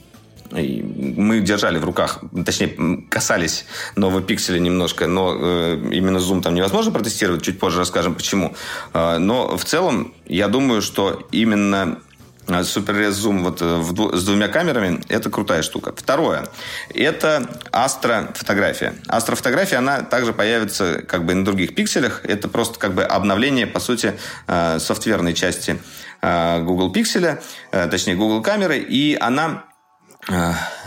мы 0.56 1.41
держали 1.41 1.78
в 1.78 1.86
руках, 1.86 2.20
точнее, 2.46 3.06
касались 3.10 3.65
нового 3.96 4.22
пикселя 4.22 4.60
немножко, 4.60 5.08
но 5.08 5.36
э, 5.38 5.89
именно 5.91 6.20
зум 6.20 6.41
там 6.41 6.56
невозможно 6.56 6.91
протестировать, 6.91 7.44
чуть 7.44 7.60
позже 7.60 7.80
расскажем 7.80 8.15
почему. 8.15 8.56
Э, 8.94 9.18
но 9.18 9.58
в 9.58 9.65
целом, 9.65 10.13
я 10.26 10.48
думаю, 10.48 10.82
что 10.82 11.28
именно 11.32 12.00
э, 12.48 12.63
суперрез 12.63 13.15
зум 13.15 13.44
вот 13.44 13.62
э, 13.62 13.82
с 14.13 14.24
двумя 14.24 14.48
камерами 14.48 15.02
это 15.10 15.30
крутая 15.30 15.62
штука. 15.62 15.94
Второе 15.96 16.48
это 16.94 17.50
астрофотография. 17.72 18.96
Астрофотография 19.08 19.78
она 19.78 20.04
также 20.04 20.32
появится 20.32 21.02
как 21.02 21.26
бы 21.26 21.34
на 21.34 21.44
других 21.44 21.76
пикселях. 21.76 22.22
Это 22.24 22.48
просто 22.48 22.80
как 22.80 22.94
бы 22.94 23.04
обновление 23.04 23.68
по 23.68 23.80
сути 23.80 24.18
э, 24.48 24.80
софтверной 24.80 25.34
части 25.34 25.80
Google 26.22 26.91
пикселя, 26.91 27.39
точнее 27.70 28.15
Google 28.15 28.41
камеры, 28.41 28.80
и 28.80 29.15
она 29.20 29.65
а, 29.65 29.75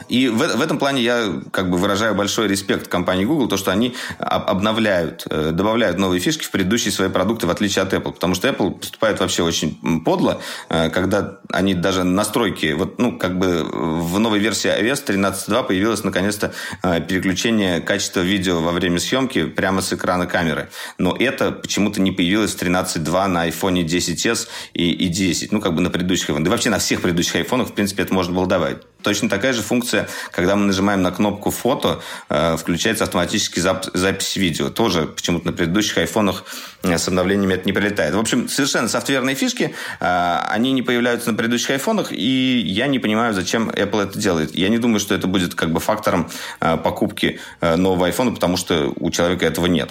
И 0.09 0.29
в, 0.29 0.39
в 0.39 0.61
этом 0.61 0.79
плане 0.79 1.03
я 1.03 1.41
как 1.53 1.71
бы 1.71 1.77
выражаю 1.77 2.15
большой 2.15 2.49
респект 2.49 2.89
компании 2.89 3.25
Google, 3.25 3.47
то, 3.49 3.57
что 3.57 3.71
они 3.71 3.95
об- 4.19 4.49
обновляют, 4.49 5.27
э, 5.31 5.51
добавляют 5.53 5.99
новые 5.99 6.21
фишки 6.21 6.45
в 6.45 6.51
предыдущие 6.51 6.93
свои 6.93 7.09
продукты, 7.09 7.47
в 7.47 7.51
отличие 7.51 7.83
от 7.83 7.93
Apple. 7.93 8.13
Потому 8.13 8.35
что 8.35 8.49
Apple 8.49 8.79
поступает 8.79 9.21
вообще 9.21 9.43
очень 9.43 10.03
подло, 10.05 10.41
э, 10.71 10.91
когда 10.91 11.39
они 11.53 11.75
даже 11.75 12.05
настройки, 12.05 12.73
вот, 12.73 12.99
ну, 12.99 13.19
как 13.19 13.39
бы 13.39 13.65
в 13.65 14.19
новой 14.19 14.39
версии 14.39 14.71
iOS 14.71 15.05
13.2 15.05 15.63
появилось 15.63 16.05
наконец-то 16.05 16.53
э, 16.83 17.01
переключение 17.01 17.81
качества 17.81 18.21
видео 18.21 18.61
во 18.61 18.73
время 18.73 18.99
съемки 18.99 19.45
прямо 19.45 19.83
с 19.83 19.93
экрана 19.93 20.27
камеры. 20.27 20.71
Но 20.97 21.15
это 21.19 21.53
почему-то 21.53 22.01
не 22.01 22.13
появилось 22.13 22.55
в 22.55 22.63
13.2 22.63 23.27
на 23.27 23.49
iPhone 23.49 23.85
10s 23.85 24.49
и, 24.73 24.91
и 24.91 25.09
10. 25.09 25.53
Ну, 25.53 25.61
как 25.61 25.75
бы 25.75 25.83
на 25.83 25.91
предыдущих 25.91 26.31
iPhone. 26.31 26.45
Да 26.45 26.51
вообще 26.51 26.71
на 26.71 26.79
всех 26.79 27.03
предыдущих 27.03 27.37
айфонах, 27.37 27.69
в 27.69 27.73
принципе, 27.75 28.03
это 28.03 28.15
можно 28.15 28.35
было 28.35 28.47
добавить. 28.47 28.79
Точно 29.03 29.29
такая 29.29 29.53
же 29.53 29.63
функция, 29.63 30.09
когда 30.33 30.57
мы 30.57 30.67
нажимаем 30.67 31.03
на 31.03 31.13
кнопку 31.13 31.51
фото, 31.51 32.03
э, 32.29 32.57
включается 32.57 33.05
автоматически 33.05 33.61
зап- 33.61 33.91
запись 33.95 34.35
видео. 34.35 34.71
Тоже 34.71 35.07
почему-то 35.07 35.47
на 35.47 35.53
предыдущих 35.53 35.99
айфонах 35.99 36.45
э, 36.83 36.99
с 36.99 37.07
обновлениями 37.07 37.55
это 37.55 37.65
не 37.65 37.73
прилетает. 37.73 38.15
В 38.15 38.19
общем, 38.19 38.49
совершенно 38.49 38.89
софтверные 38.89 39.37
фишки, 39.37 39.73
э, 40.01 40.39
они 40.49 40.73
не 40.73 40.83
появляются 40.83 41.31
на 41.31 41.37
предыдущих 41.37 41.71
айфонах, 41.71 42.11
и 42.11 42.61
я 42.67 42.89
не 42.89 42.99
понимаю, 42.99 43.35
зачем 43.35 43.71
Apple 43.71 44.03
это 44.03 44.19
делает. 44.19 44.55
Я 44.57 44.69
не 44.69 44.79
думаю, 44.79 44.99
что 44.99 45.15
это 45.15 45.29
будет 45.29 45.55
как 45.55 45.73
бы 45.73 45.79
фактором 45.79 46.29
покупки 46.59 47.41
нового 47.61 48.07
айфона, 48.07 48.33
потому 48.33 48.57
что 48.57 48.93
у 48.97 49.11
человека 49.11 49.47
этого 49.47 49.67
нет. 49.67 49.91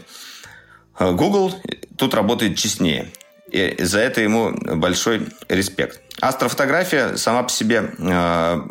Google 0.99 1.53
тут 1.97 2.13
работает 2.13 2.57
честнее. 2.57 3.11
И 3.51 3.75
за 3.79 3.99
это 3.99 4.21
ему 4.21 4.51
большой 4.75 5.27
респект. 5.47 6.01
Астрофотография 6.21 7.15
сама 7.15 7.43
по 7.43 7.49
себе 7.49 7.91
э, 7.97 8.61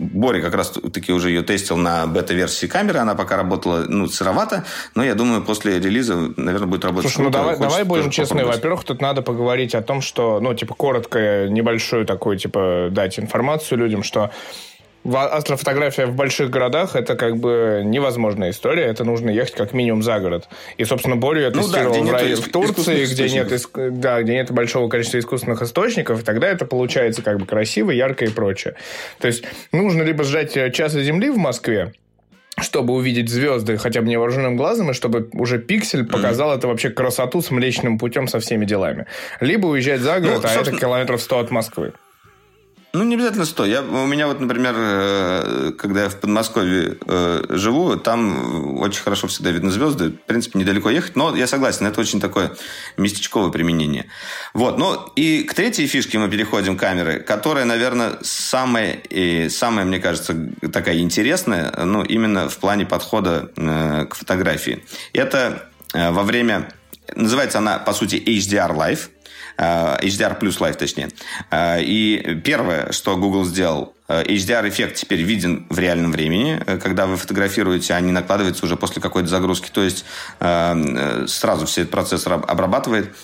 Боря 0.00 0.40
как 0.40 0.54
раз 0.54 0.70
таки 0.70 1.12
уже 1.12 1.28
ее 1.28 1.42
тестил 1.42 1.76
на 1.76 2.06
бета-версии 2.06 2.66
камеры. 2.66 3.00
Она 3.00 3.14
пока 3.14 3.36
работала, 3.36 3.84
ну, 3.86 4.06
сыровато, 4.06 4.64
но 4.94 5.04
я 5.04 5.14
думаю, 5.14 5.42
после 5.42 5.78
релиза, 5.78 6.16
наверное, 6.36 6.66
будет 6.66 6.84
работать 6.86 7.10
Слушай, 7.10 7.24
ну 7.24 7.30
давай, 7.30 7.58
давай 7.58 7.84
будем 7.84 8.10
честны. 8.10 8.44
Во-первых, 8.44 8.84
тут 8.84 9.02
надо 9.02 9.20
поговорить 9.20 9.74
о 9.74 9.82
том, 9.82 10.00
что, 10.00 10.40
ну, 10.40 10.54
типа, 10.54 10.74
коротко, 10.74 11.48
небольшую 11.48 12.06
такую, 12.06 12.38
типа, 12.38 12.88
дать 12.90 13.18
информацию 13.18 13.76
людям, 13.78 14.02
что 14.02 14.30
астрофотография 15.04 16.06
в 16.06 16.14
больших 16.14 16.50
городах 16.50 16.94
это 16.94 17.16
как 17.16 17.36
бы 17.36 17.82
невозможная 17.84 18.50
история. 18.50 18.84
Это 18.84 19.04
нужно 19.04 19.30
ехать 19.30 19.54
как 19.54 19.72
минимум 19.72 20.02
за 20.02 20.18
город. 20.20 20.48
И, 20.76 20.84
собственно, 20.84 21.16
Борю 21.16 21.42
я 21.42 21.50
тестировал 21.50 21.96
ну, 21.96 22.04
да, 22.04 22.10
в, 22.10 22.12
рай... 22.12 22.34
в 22.34 22.50
Турции, 22.50 23.06
где 23.06 23.30
нет, 23.30 23.50
иск... 23.52 23.70
да, 23.74 24.22
где 24.22 24.34
нет 24.34 24.50
большого 24.50 24.88
количества 24.88 25.18
искусственных 25.18 25.62
источников, 25.62 26.20
и 26.20 26.24
тогда 26.24 26.48
это 26.48 26.66
получается 26.66 27.22
как 27.22 27.38
бы 27.38 27.46
красиво, 27.46 27.90
ярко 27.90 28.24
и 28.24 28.28
прочее. 28.28 28.74
То 29.18 29.26
есть 29.26 29.44
нужно 29.72 30.02
либо 30.02 30.24
сжать 30.24 30.56
э, 30.56 30.70
часы 30.70 31.02
Земли 31.02 31.30
в 31.30 31.38
Москве, 31.38 31.92
чтобы 32.60 32.94
увидеть 32.94 33.30
звезды 33.30 33.78
хотя 33.78 34.02
бы 34.02 34.08
невооруженным 34.08 34.56
глазом, 34.56 34.90
и 34.90 34.94
чтобы 34.94 35.28
уже 35.32 35.58
пиксель 35.58 36.04
показал 36.04 36.52
mm-hmm. 36.52 36.58
это 36.58 36.68
вообще 36.68 36.90
красоту 36.90 37.40
с 37.40 37.50
Млечным 37.50 37.98
путем 37.98 38.28
со 38.28 38.38
всеми 38.40 38.66
делами. 38.66 39.06
Либо 39.40 39.66
уезжать 39.66 40.00
за 40.00 40.20
город, 40.20 40.40
ну, 40.42 40.48
а 40.48 40.52
это 40.52 40.72
километров 40.72 41.22
100 41.22 41.38
от 41.38 41.50
Москвы. 41.50 41.92
Ну, 42.92 43.04
не 43.04 43.14
обязательно 43.14 43.44
100. 43.44 43.66
Я, 43.66 43.82
у 43.82 44.06
меня 44.06 44.26
вот, 44.26 44.40
например, 44.40 44.74
э, 44.76 45.72
когда 45.78 46.02
я 46.02 46.08
в 46.08 46.16
Подмосковье 46.16 46.96
э, 47.06 47.44
живу, 47.50 47.96
там 47.96 48.80
очень 48.80 49.02
хорошо 49.02 49.28
всегда 49.28 49.52
видно 49.52 49.70
звезды. 49.70 50.10
В 50.10 50.26
принципе, 50.26 50.58
недалеко 50.58 50.90
ехать. 50.90 51.14
Но 51.14 51.36
я 51.36 51.46
согласен, 51.46 51.86
это 51.86 52.00
очень 52.00 52.20
такое 52.20 52.50
местечковое 52.96 53.50
применение. 53.50 54.06
Вот. 54.54 54.76
Ну, 54.76 54.96
и 55.14 55.44
к 55.44 55.54
третьей 55.54 55.86
фишке 55.86 56.18
мы 56.18 56.28
переходим 56.28 56.76
камеры, 56.76 57.20
которая, 57.20 57.64
наверное, 57.64 58.18
самая, 58.22 58.94
и 59.08 59.48
самая, 59.48 59.84
мне 59.84 60.00
кажется, 60.00 60.36
такая 60.72 60.98
интересная, 60.98 61.72
ну, 61.84 62.02
именно 62.02 62.48
в 62.48 62.58
плане 62.58 62.86
подхода 62.86 63.52
э, 63.56 64.06
к 64.06 64.16
фотографии. 64.16 64.84
Это 65.12 65.68
во 65.92 66.22
время... 66.24 66.68
Называется 67.14 67.58
она, 67.58 67.78
по 67.78 67.92
сути, 67.92 68.16
HDR 68.16 68.74
Live– 68.74 69.10
Э, 69.19 69.19
HDR 69.60 70.38
плюс 70.38 70.58
Live, 70.58 70.74
точнее. 70.74 71.10
Э, 71.50 71.82
и 71.82 72.40
первое, 72.44 72.92
что 72.92 73.16
Google 73.16 73.44
сделал, 73.44 73.94
э, 74.08 74.22
HDR-эффект 74.24 74.96
теперь 74.96 75.22
виден 75.22 75.66
в 75.68 75.78
реальном 75.78 76.12
времени. 76.12 76.62
Когда 76.82 77.06
вы 77.06 77.16
фотографируете, 77.16 77.94
они 77.94 78.12
накладываются 78.12 78.64
уже 78.64 78.76
после 78.76 79.02
какой-то 79.02 79.28
загрузки. 79.28 79.70
То 79.70 79.82
есть 79.82 80.04
сразу 80.38 81.66
все 81.66 81.82
этот 81.82 81.90
процессор 81.90 82.32
обрабатывает 82.46 83.14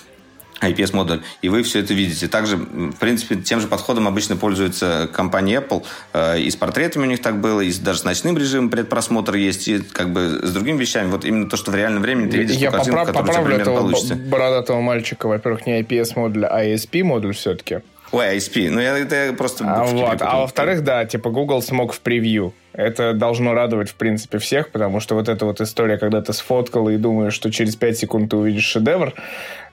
IPS-модуль, 0.60 1.22
и 1.42 1.48
вы 1.48 1.62
все 1.62 1.80
это 1.80 1.94
видите. 1.94 2.28
Также, 2.28 2.56
в 2.56 2.96
принципе, 2.98 3.36
тем 3.36 3.60
же 3.60 3.66
подходом 3.66 4.08
обычно 4.08 4.36
пользуется 4.36 5.08
компания 5.12 5.60
Apple. 5.60 5.84
Э, 6.12 6.38
и 6.40 6.50
с 6.50 6.56
портретами 6.56 7.04
у 7.04 7.06
них 7.06 7.20
так 7.20 7.40
было, 7.40 7.60
и 7.60 7.72
даже 7.72 8.00
с 8.00 8.04
ночным 8.04 8.36
режимом 8.38 8.70
предпросмотра 8.70 9.38
есть, 9.38 9.68
и 9.68 9.78
как 9.78 10.12
бы 10.12 10.40
с 10.42 10.52
другими 10.52 10.78
вещами. 10.78 11.10
Вот 11.10 11.24
именно 11.24 11.48
то, 11.48 11.56
что 11.56 11.70
в 11.70 11.74
реальном 11.74 12.02
времени 12.02 12.30
ты 12.30 12.38
видишь 12.38 12.56
Я 12.56 12.70
ту 12.70 12.76
картинку, 12.76 12.98
поправ, 12.98 13.06
которая 13.16 13.26
поправлю 13.26 13.56
этого 13.56 13.76
получится. 13.78 14.14
бородатого 14.14 14.80
мальчика. 14.80 15.26
Во-первых, 15.28 15.66
не 15.66 15.80
IPS-модуль, 15.82 16.46
а 16.46 16.64
ISP-модуль 16.64 17.34
все-таки. 17.34 17.80
Ой, 18.12 18.36
ISP. 18.36 18.70
Ну, 18.70 18.80
я, 18.80 18.98
это 18.98 19.26
я 19.26 19.32
просто... 19.32 19.64
А, 19.66 19.84
вот. 19.84 20.22
а 20.22 20.38
во-вторых, 20.38 20.84
да, 20.84 21.04
типа 21.04 21.30
Google 21.30 21.60
смог 21.62 21.92
в 21.92 22.00
превью. 22.00 22.54
Это 22.72 23.14
должно 23.14 23.54
радовать, 23.54 23.88
в 23.88 23.94
принципе, 23.94 24.38
всех, 24.38 24.70
потому 24.70 25.00
что 25.00 25.14
вот 25.14 25.28
эта 25.28 25.44
вот 25.44 25.60
история, 25.60 25.98
когда 25.98 26.20
ты 26.20 26.32
сфоткал 26.32 26.88
и 26.88 26.96
думаешь, 26.96 27.32
что 27.32 27.50
через 27.50 27.74
5 27.74 27.98
секунд 27.98 28.30
ты 28.30 28.36
увидишь 28.36 28.64
шедевр, 28.64 29.14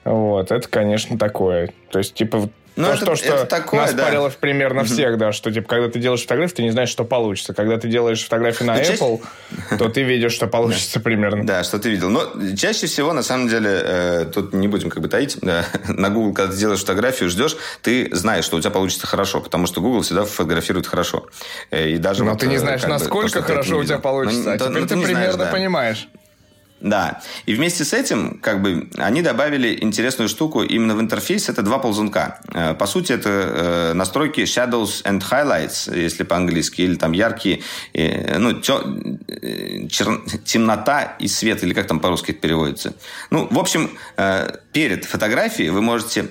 вот, 0.04 0.50
это, 0.50 0.68
конечно, 0.68 1.18
такое. 1.18 1.70
То 1.90 1.98
есть, 1.98 2.14
типа, 2.14 2.48
ну, 2.76 2.86
то, 2.86 2.92
это, 2.94 3.06
то, 3.06 3.16
что 3.16 3.34
это 3.34 3.46
такое, 3.46 3.82
нас 3.82 3.94
да. 3.94 4.04
парило 4.04 4.32
примерно 4.40 4.80
mm 4.80 4.84
всех, 4.84 5.18
да, 5.18 5.32
что 5.32 5.50
типа, 5.52 5.68
когда 5.68 5.88
ты 5.88 5.98
делаешь 5.98 6.22
фотографию, 6.22 6.56
ты 6.56 6.62
не 6.62 6.70
знаешь, 6.70 6.88
что 6.88 7.04
получится. 7.04 7.54
Когда 7.54 7.78
ты 7.78 7.88
делаешь 7.88 8.22
фотографию 8.22 8.66
на 8.66 8.74
Но 8.74 8.80
Apple, 8.80 9.20
чаще... 9.20 9.76
то 9.78 9.88
ты 9.88 10.02
видишь, 10.02 10.32
что 10.32 10.46
получится 10.46 11.00
примерно. 11.00 11.44
Да, 11.44 11.62
что 11.62 11.78
ты 11.78 11.90
видел. 11.90 12.10
Но 12.10 12.32
чаще 12.56 12.86
всего, 12.86 13.12
на 13.12 13.22
самом 13.22 13.48
деле, 13.48 13.70
э, 13.70 14.24
тут 14.32 14.52
не 14.52 14.68
будем 14.68 14.90
как 14.90 15.02
бы 15.02 15.08
таить, 15.08 15.38
да, 15.40 15.64
на 15.88 16.10
Google, 16.10 16.34
когда 16.34 16.52
ты 16.52 16.58
делаешь 16.58 16.80
фотографию, 16.80 17.30
ждешь, 17.30 17.56
ты 17.82 18.08
знаешь, 18.12 18.44
что 18.44 18.56
у 18.56 18.60
тебя 18.60 18.70
получится 18.70 19.06
хорошо, 19.06 19.40
потому 19.40 19.66
что 19.66 19.80
Google 19.80 20.02
всегда 20.02 20.24
фотографирует 20.24 20.86
хорошо. 20.86 21.26
Э, 21.70 21.88
и 21.88 21.98
даже 21.98 22.24
Но 22.24 22.32
вот, 22.32 22.40
ты 22.40 22.46
не 22.46 22.56
э, 22.56 22.58
знаешь, 22.58 22.82
насколько 22.82 23.40
бы, 23.40 23.46
хорошо 23.46 23.78
у 23.78 23.84
тебя 23.84 23.98
получится, 23.98 24.42
ну, 24.44 24.50
а 24.50 24.58
теперь 24.58 24.80
ну, 24.82 24.86
ты 24.86 24.94
примерно 24.94 25.32
знаешь, 25.32 25.36
да. 25.36 25.46
понимаешь. 25.46 26.08
Да. 26.84 27.22
И 27.46 27.54
вместе 27.54 27.82
с 27.82 27.94
этим, 27.94 28.38
как 28.42 28.60
бы, 28.60 28.90
они 28.98 29.22
добавили 29.22 29.78
интересную 29.80 30.28
штуку 30.28 30.62
именно 30.62 30.94
в 30.94 31.00
интерфейс. 31.00 31.48
Это 31.48 31.62
два 31.62 31.78
ползунка. 31.78 32.40
Э, 32.52 32.74
по 32.74 32.86
сути, 32.86 33.12
это 33.12 33.30
э, 33.30 33.92
настройки 33.94 34.40
shadows 34.40 35.02
and 35.04 35.22
highlights, 35.22 35.98
если 35.98 36.24
по-английски, 36.24 36.82
или 36.82 36.96
там 36.96 37.12
яркие, 37.12 37.62
э, 37.94 38.36
ну, 38.38 38.60
чер... 38.60 38.82
темнота 40.44 41.16
и 41.18 41.26
свет, 41.26 41.64
или 41.64 41.72
как 41.72 41.86
там 41.86 42.00
по-русски 42.00 42.32
это 42.32 42.40
переводится. 42.40 42.92
Ну, 43.30 43.48
в 43.50 43.58
общем, 43.58 43.90
перед 44.72 45.06
фотографией 45.06 45.70
вы 45.70 45.80
можете 45.80 46.28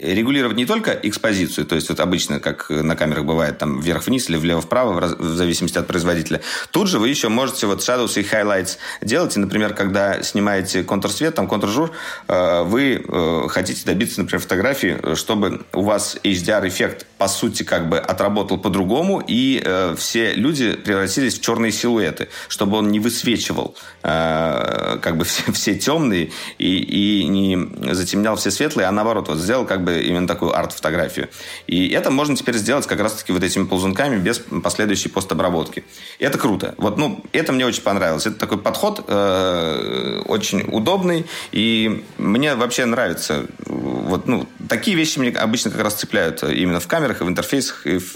регулировать 0.00 0.56
не 0.56 0.66
только 0.66 0.92
экспозицию, 0.92 1.66
то 1.66 1.74
есть 1.74 1.88
вот 1.88 2.00
обычно, 2.00 2.40
как 2.40 2.70
на 2.70 2.96
камерах 2.96 3.24
бывает, 3.24 3.58
там 3.58 3.80
вверх-вниз 3.80 4.28
или 4.28 4.36
влево-вправо, 4.36 5.16
в 5.18 5.34
зависимости 5.36 5.78
от 5.78 5.86
производителя. 5.86 6.40
Тут 6.70 6.88
же 6.88 6.98
вы 6.98 7.08
еще 7.08 7.28
можете 7.28 7.66
вот 7.66 7.80
shadows 7.80 8.18
и 8.20 8.22
highlights 8.22 8.76
делать. 9.00 9.36
И, 9.36 9.40
например, 9.40 9.74
когда 9.74 10.22
снимаете 10.22 10.82
контур-свет, 10.82 11.34
там 11.34 11.48
контур-жур, 11.48 11.92
э, 12.28 12.62
вы 12.62 13.04
э, 13.06 13.48
хотите 13.48 13.84
добиться, 13.84 14.20
например, 14.20 14.40
фотографии, 14.40 15.14
чтобы 15.14 15.64
у 15.72 15.82
вас 15.82 16.16
HDR-эффект, 16.22 17.06
по 17.18 17.28
сути, 17.28 17.62
как 17.62 17.88
бы 17.88 17.98
отработал 17.98 18.58
по-другому, 18.58 19.22
и 19.26 19.62
э, 19.64 19.94
все 19.96 20.34
люди 20.34 20.74
превратились 20.74 21.38
в 21.38 21.42
черные 21.42 21.72
силуэты, 21.72 22.28
чтобы 22.48 22.76
он 22.78 22.90
не 22.90 23.00
высвечивал 23.00 23.74
как 24.02 25.16
бы 25.16 25.24
все, 25.24 25.52
все 25.52 25.74
темные 25.74 26.30
и, 26.58 26.76
и 26.76 27.26
не 27.26 27.94
затемнял 27.94 28.36
все 28.36 28.50
светлые, 28.50 28.88
а 28.88 28.92
наоборот, 28.92 29.28
вот 29.28 29.38
сделал 29.38 29.64
как 29.64 29.84
бы 29.84 30.02
именно 30.02 30.28
такую 30.28 30.56
арт-фотографию. 30.56 31.28
И 31.66 31.88
это 31.88 32.10
можно 32.10 32.36
теперь 32.36 32.56
сделать 32.56 32.86
как 32.86 33.00
раз-таки 33.00 33.32
вот 33.32 33.42
этими 33.42 33.64
ползунками 33.64 34.18
без 34.18 34.38
последующей 34.62 35.08
постобработки. 35.08 35.84
И 36.18 36.24
это 36.24 36.38
круто. 36.38 36.74
Вот, 36.78 36.98
ну, 36.98 37.24
это 37.32 37.52
мне 37.52 37.66
очень 37.66 37.82
понравилось. 37.82 38.26
Это 38.26 38.36
такой 38.36 38.58
подход 38.58 39.04
э, 39.06 40.22
очень 40.26 40.62
удобный, 40.70 41.26
и 41.52 42.04
мне 42.18 42.54
вообще 42.54 42.84
нравится. 42.84 43.46
Вот, 43.66 44.26
ну, 44.26 44.46
такие 44.68 44.96
вещи 44.96 45.18
мне 45.18 45.30
обычно 45.30 45.70
как 45.70 45.80
раз 45.80 45.94
цепляют 45.94 46.42
именно 46.42 46.80
в 46.80 46.86
камерах, 47.06 47.20
и 47.20 47.24
в 47.24 47.28
интерфейсах, 47.28 47.86
и 47.86 47.98
в, 47.98 48.14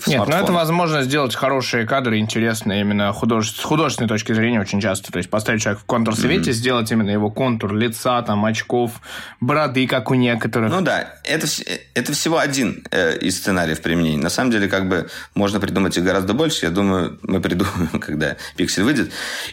в 0.00 0.06
Нет, 0.06 0.26
ну 0.26 0.34
это 0.34 0.52
возможность 0.52 1.08
сделать 1.08 1.34
хорошие 1.34 1.86
кадры, 1.86 2.18
интересные 2.18 2.80
именно 2.80 3.12
художе... 3.12 3.50
с 3.50 3.62
художественной 3.62 4.08
точки 4.08 4.32
зрения 4.32 4.60
очень 4.60 4.80
часто. 4.80 5.12
То 5.12 5.18
есть 5.18 5.30
поставить 5.30 5.62
человека 5.62 5.82
в 5.82 5.86
контур-свете, 5.86 6.50
mm-hmm. 6.50 6.54
сделать 6.54 6.92
именно 6.92 7.10
его 7.10 7.30
контур 7.30 7.74
лица, 7.74 8.22
там, 8.22 8.44
очков, 8.44 9.00
бороды, 9.40 9.86
как 9.86 10.10
у 10.10 10.14
некоторых. 10.14 10.70
Ну 10.70 10.80
да, 10.80 11.14
это, 11.24 11.46
это 11.94 12.12
всего 12.12 12.38
один 12.38 12.84
э, 12.90 13.18
из 13.18 13.38
сценариев 13.38 13.80
применения. 13.80 14.22
На 14.22 14.30
самом 14.30 14.50
деле, 14.50 14.68
как 14.68 14.88
бы 14.88 15.08
можно 15.34 15.60
придумать 15.60 15.96
их 15.96 16.04
гораздо 16.04 16.34
больше. 16.34 16.66
Я 16.66 16.70
думаю, 16.70 17.18
мы 17.22 17.40
придумаем, 17.40 18.00
когда 18.00 18.36
пиксель 18.56 18.84
выйдет. 18.84 19.10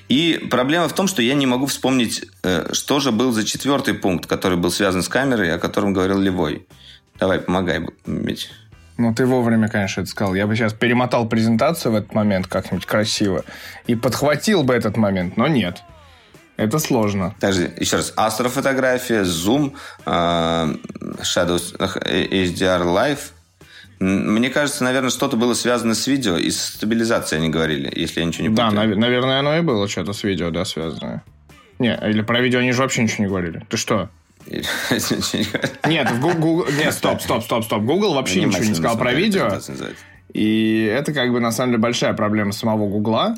И 0.10 0.48
проблема 0.50 0.88
в 0.88 0.94
том, 0.94 1.08
что 1.08 1.22
я 1.22 1.34
не 1.34 1.46
могу 1.46 1.66
вспомнить, 1.66 2.26
э, 2.44 2.70
что 2.74 3.00
же 3.00 3.12
был 3.12 3.32
за 3.32 3.44
четвертый 3.44 3.94
пункт, 3.94 4.28
который 4.28 4.58
был 4.58 4.72
связан 4.72 5.02
с 5.02 5.10
камерой, 5.10 5.54
о 5.54 5.60
котором 5.60 5.94
говорил 5.94 6.20
Левой. 6.20 6.66
Давай, 7.20 7.40
помогай, 7.40 7.86
Мить. 8.06 8.50
Ну, 8.98 9.14
ты 9.14 9.26
вовремя, 9.26 9.70
конечно, 9.70 10.02
это 10.02 10.10
сказал. 10.10 10.36
Я 10.36 10.46
бы 10.46 10.56
сейчас 10.56 10.74
перемотал 10.74 11.28
презентацию 11.28 11.94
в 11.94 11.96
этот 11.96 12.14
момент 12.14 12.48
как-нибудь 12.48 12.86
красиво 12.86 13.44
и 13.88 13.96
подхватил 13.96 14.64
бы 14.64 14.74
этот 14.74 14.98
момент, 14.98 15.36
но 15.36 15.48
нет. 15.48 15.82
Это 16.58 16.78
сложно. 16.78 17.34
Также, 17.40 17.74
еще 17.80 17.98
раз, 17.98 18.14
астрофотография, 18.16 19.24
зум, 19.24 19.76
э, 20.06 20.10
Shadows 20.12 21.76
HDR 21.80 22.84
Live. 22.84 23.32
Мне 24.00 24.50
кажется, 24.50 24.84
наверное, 24.84 25.10
что-то 25.10 25.38
было 25.38 25.56
связано 25.56 25.96
с 25.96 26.06
видео 26.06 26.38
и 26.38 26.52
с 26.52 26.62
стабилизацией 26.62 27.42
они 27.42 27.50
говорили, 27.50 27.92
если 27.96 28.20
я 28.20 28.26
ничего 28.26 28.44
не 28.44 28.50
путаю. 28.50 28.72
Да, 28.72 28.86
наверное, 28.96 29.40
оно 29.40 29.58
и 29.58 29.62
было 29.62 29.88
что-то 29.88 30.14
с 30.14 30.24
видео, 30.24 30.52
да, 30.52 30.66
связанное. 30.66 31.24
Не, 31.80 31.98
или 32.04 32.22
про 32.22 32.42
видео 32.42 32.60
они 32.60 32.72
же 32.72 32.82
вообще 32.82 33.02
ничего 33.02 33.24
не 33.24 33.30
говорили. 33.30 33.66
Ты 33.70 33.78
что? 33.78 34.10
Нет, 35.88 36.12
в 36.12 36.20
Google... 36.20 36.66
Нет, 36.72 36.94
стоп, 36.94 37.22
стоп, 37.22 37.44
стоп, 37.44 37.64
стоп. 37.66 37.84
Google 37.84 38.14
вообще 38.14 38.44
ничего 38.44 38.64
не 38.64 38.74
сказал 38.74 38.98
про 38.98 39.14
видео. 39.14 39.50
И 40.34 40.84
это 40.86 41.14
как 41.14 41.32
бы 41.32 41.40
на 41.40 41.52
самом 41.52 41.74
деле 41.74 41.82
большая 41.82 42.14
проблема 42.14 42.52
самого 42.54 42.88
Гугла, 42.88 43.36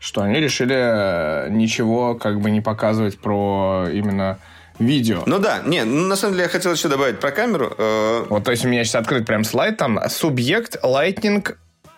что 0.00 0.22
они 0.22 0.40
решили 0.40 0.74
э, 0.76 1.48
ничего 1.50 2.16
как 2.16 2.40
бы 2.40 2.50
не 2.50 2.60
показывать 2.60 3.18
про 3.18 3.86
именно 3.92 4.38
видео. 4.78 5.22
Ну 5.26 5.38
да, 5.38 5.60
не, 5.64 5.84
ну, 5.84 6.06
на 6.06 6.16
самом 6.16 6.34
деле 6.34 6.44
я 6.44 6.48
хотел 6.48 6.72
еще 6.72 6.88
добавить 6.88 7.20
про 7.20 7.30
камеру. 7.30 7.72
Э, 7.78 8.24
вот, 8.28 8.42
то 8.44 8.50
есть 8.50 8.64
у 8.64 8.68
меня 8.68 8.84
сейчас 8.84 8.96
открыт 8.96 9.26
прям 9.26 9.44
слайд, 9.44 9.76
там 9.76 10.00
субъект 10.08 10.76
Lightning 10.82 11.54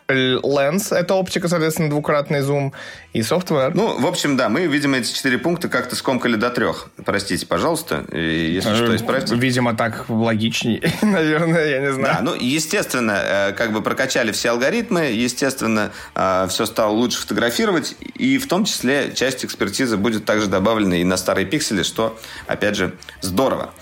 ленс, 0.09 0.93
это 0.93 1.15
оптика, 1.15 1.49
соответственно, 1.49 1.89
двукратный 1.89 2.41
зум, 2.41 2.73
и 3.13 3.23
софтвер. 3.23 3.75
Ну, 3.75 3.99
в 3.99 4.07
общем, 4.07 4.37
да, 4.37 4.49
мы, 4.49 4.67
видимо, 4.67 4.99
эти 4.99 5.13
четыре 5.13 5.39
пункта 5.39 5.69
как-то 5.69 5.97
скомкали 5.97 6.37
до 6.37 6.51
трех. 6.51 6.91
Простите, 7.05 7.47
пожалуйста, 7.47 8.05
если 8.13 8.75
что, 8.75 8.97
исправьте. 8.97 9.35
Видимо, 9.37 9.75
так 9.75 10.07
логичней, 10.09 10.83
наверное, 11.03 11.67
я 11.67 11.81
не 11.81 11.93
знаю. 11.93 12.17
Да, 12.17 12.21
ну, 12.23 12.35
естественно, 12.35 13.19
э, 13.23 13.53
как 13.53 13.73
бы 13.73 13.83
прокачали 13.83 14.33
все 14.33 14.51
алгоритмы, 14.51 15.05
естественно, 15.05 15.91
э, 16.15 16.47
все 16.51 16.67
стало 16.67 16.91
лучше 16.91 17.21
фотографировать, 17.21 17.97
и 18.15 18.39
в 18.39 18.49
том 18.49 18.65
числе 18.65 19.13
часть 19.15 19.45
экспертизы 19.45 19.97
будет 19.97 20.25
также 20.25 20.47
добавлена 20.49 20.97
и 20.97 21.05
на 21.05 21.17
старые 21.17 21.47
пиксели, 21.47 21.83
что, 21.83 22.19
опять 22.47 22.77
же, 22.77 22.95
здорово. 23.21 23.73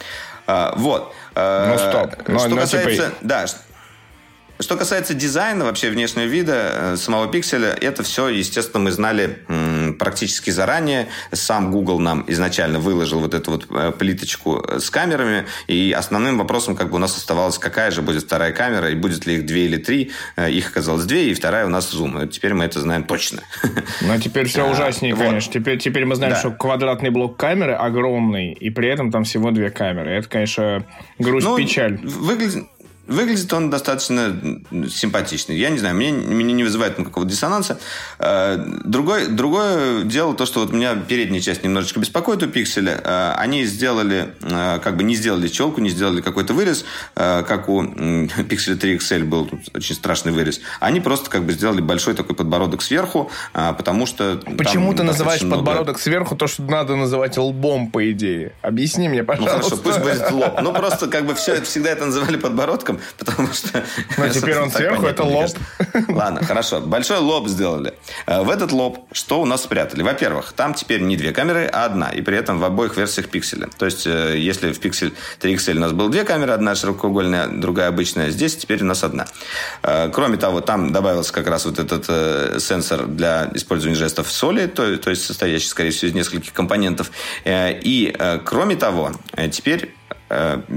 Э, 0.47 0.73
вот. 0.77 1.15
Ну, 1.35 1.79
стоп. 1.79 2.15
Что 2.25 2.49
но, 2.49 2.57
касается... 2.57 3.05
типа... 3.07 3.13
Да, 3.23 3.47
что 4.63 4.77
касается 4.77 5.15
дизайна, 5.15 5.65
вообще 5.65 5.91
внешнего 5.91 6.25
вида 6.25 6.73
э, 6.75 6.97
самого 6.97 7.27
пикселя, 7.29 7.77
это 7.81 8.03
все, 8.03 8.29
естественно, 8.29 8.85
мы 8.85 8.93
знали 8.93 9.39
практически 9.99 10.51
заранее. 10.51 11.09
Сам 11.33 11.71
Google 11.71 11.99
нам 11.99 12.25
изначально 12.29 12.79
выложил 12.79 13.21
вот 13.21 13.35
эту 13.35 13.53
вот 13.53 13.67
э, 13.71 13.93
плиточку 13.99 14.65
с 14.79 14.91
камерами, 14.91 15.47
и 15.67 15.95
основным 15.97 16.39
вопросом 16.39 16.77
как 16.77 16.91
бы 16.91 16.97
у 16.97 16.99
нас 16.99 17.17
оставалось, 17.17 17.59
какая 17.59 17.91
же 17.91 18.03
будет 18.03 18.23
вторая 18.23 18.53
камера, 18.53 18.91
и 18.91 18.95
будет 18.95 19.27
ли 19.27 19.37
их 19.37 19.47
две 19.47 19.67
или 19.67 19.77
три. 19.77 20.13
Э, 20.37 20.51
их 20.51 20.69
оказалось 20.71 21.05
две, 21.05 21.31
и 21.31 21.35
вторая 21.35 21.67
у 21.67 21.69
нас. 21.69 21.93
И 21.93 22.29
теперь 22.29 22.55
мы 22.55 22.65
это 22.65 22.81
знаем 22.81 23.05
точно. 23.05 23.43
Ну, 24.01 24.13
а 24.13 24.19
теперь 24.19 24.47
все 24.47 24.69
ужаснее, 24.69 25.15
конечно. 25.15 25.53
Теперь, 25.53 25.79
теперь 25.79 26.05
мы 26.05 26.17
знаем, 26.17 26.35
что 26.35 26.51
квадратный 26.51 27.11
блок 27.11 27.37
камеры 27.37 27.75
огромный, 27.75 28.53
и 28.53 28.71
при 28.71 28.89
этом 28.89 29.11
там 29.11 29.25
всего 29.25 29.51
две 29.51 29.71
камеры. 29.71 30.11
Это, 30.11 30.29
конечно, 30.29 30.85
грусть-печаль. 31.19 32.01
Ну, 32.03 32.11
выглядит, 32.11 32.65
Выглядит 33.07 33.53
он 33.53 33.69
достаточно 33.69 34.37
симпатичный. 34.89 35.57
Я 35.57 35.71
не 35.71 35.79
знаю, 35.79 35.97
мне, 35.97 36.13
мне 36.13 36.55
не 36.55 36.63
вызывает 36.63 36.99
никакого 36.99 37.27
диссонанса. 37.27 37.81
Э, 38.21 38.65
другое, 38.85 39.27
другое 39.27 40.05
дело 40.05 40.35
то, 40.35 40.47
что 40.47 40.61
вот 40.61 40.73
меня 40.73 40.95
передняя 40.95 41.41
часть 41.41 41.65
немножечко 41.65 41.99
беспокоит 41.99 42.45
у 42.45 42.47
пикселя. 42.47 43.01
Э, 43.03 43.35
они 43.39 43.65
сделали, 43.65 44.35
э, 44.41 44.79
как 44.83 44.97
бы 44.97 45.03
не 45.03 45.17
сделали 45.17 45.49
челку, 45.49 45.81
не 45.81 45.91
сделали 45.91 46.21
какой-то 46.21 46.55
вырез, 46.55 46.85
как 47.15 47.69
у 47.69 47.83
пикселя 48.49 48.77
3 48.77 48.97
XL 48.97 49.25
был 49.25 49.51
очень 49.75 49.97
страшный 49.97 50.31
вырез. 50.31 50.61
Они 50.79 51.01
просто 51.01 51.29
как 51.29 51.45
бы 51.45 51.53
сделали 51.53 51.81
большой 51.81 52.15
такой 52.15 52.37
подбородок 52.37 52.83
сверху, 52.83 53.31
потому 53.53 54.07
что... 54.07 54.41
Почему 54.57 54.95
ты 54.95 55.03
называешь 55.03 55.43
много... 55.43 55.65
подбородок 55.65 55.99
сверху 55.99 56.37
то, 56.37 56.47
что 56.47 56.63
надо 56.63 56.95
называть 56.95 57.37
лбом, 57.37 57.91
по 57.91 58.11
идее? 58.11 58.53
Объясни 58.63 59.09
мне, 59.09 59.25
пожалуйста. 59.25 59.57
Ну 59.57 59.65
хорошо, 59.65 59.83
пусть 59.83 59.99
будет 59.99 60.31
лоб. 60.31 60.61
Ну 60.63 60.73
просто 60.73 61.09
как 61.09 61.27
бы 61.27 61.35
все, 61.35 61.61
всегда 61.63 61.91
это 61.91 62.07
называли 62.07 62.37
подбородком, 62.37 62.92
человеком, 62.93 63.01
потому 63.19 63.53
что... 63.53 63.85
Ну, 64.19 64.29
теперь 64.29 64.59
он 64.59 64.71
сверху, 64.71 65.07
это 65.07 65.25
лоб. 65.25 65.51
Ладно, 66.09 66.45
хорошо. 66.45 66.81
Большой 66.81 67.19
лоб 67.19 67.49
сделали. 67.49 67.95
Э, 68.27 68.43
в 68.43 68.51
этот 68.51 68.73
лоб 68.73 69.07
что 69.13 69.41
у 69.41 69.47
нас 69.47 69.63
спрятали? 69.63 70.03
Во-первых, 70.03 70.53
там 70.53 70.75
теперь 70.75 71.01
не 71.01 71.17
две 71.17 71.33
камеры, 71.33 71.67
а 71.73 71.85
одна. 71.85 72.11
И 72.11 72.23
при 72.23 72.37
этом 72.37 72.59
в 72.59 72.65
обоих 72.65 72.97
версиях 72.97 73.29
пикселя. 73.29 73.69
То 73.79 73.87
есть, 73.87 74.07
э, 74.07 74.39
если 74.39 74.73
в 74.73 74.81
пиксель 74.81 75.13
3 75.41 75.55
XL 75.55 75.77
у 75.77 75.81
нас 75.81 75.93
было 75.93 76.11
две 76.11 76.25
камеры, 76.25 76.53
одна 76.53 76.75
широкоугольная, 76.75 77.49
другая 77.49 77.89
обычная, 77.89 78.31
здесь 78.31 78.57
теперь 78.57 78.83
у 78.83 78.87
нас 78.87 79.05
одна. 79.05 79.27
Э, 79.83 80.11
кроме 80.13 80.37
того, 80.37 80.61
там 80.61 80.93
добавился 80.93 81.33
как 81.33 81.47
раз 81.47 81.65
вот 81.65 81.79
этот 81.79 82.63
сенсор 82.63 83.07
для 83.07 83.51
использования 83.55 83.97
жестов 83.97 84.31
соли, 84.31 84.67
то, 84.67 84.97
то 84.97 85.11
есть 85.11 85.25
состоящий, 85.25 85.69
скорее 85.69 85.91
всего, 85.91 86.11
из 86.11 86.15
нескольких 86.15 86.53
компонентов. 86.53 87.11
И, 87.45 88.15
кроме 88.45 88.77
того, 88.77 89.13
теперь 89.51 89.95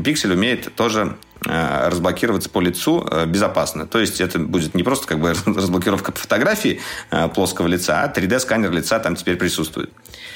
пиксель 0.04 0.34
умеет 0.34 0.74
тоже 0.76 1.16
разблокироваться 1.46 2.50
по 2.50 2.60
лицу 2.60 3.08
э, 3.10 3.26
безопасно. 3.26 3.86
То 3.86 4.00
есть 4.00 4.20
это 4.22 4.40
будет 4.40 4.74
не 4.74 4.84
просто 4.84 5.08
как 5.08 5.20
бы 5.20 5.34
разблокировка 5.46 6.12
по 6.12 6.20
фотографии 6.20 6.82
э, 7.12 7.28
плоского 7.30 7.68
лица, 7.68 8.04
а 8.04 8.12
3D-сканер 8.12 8.72
лица 8.72 9.00
там 9.00 9.16
теперь 9.16 9.36
присутствует. 9.38 9.92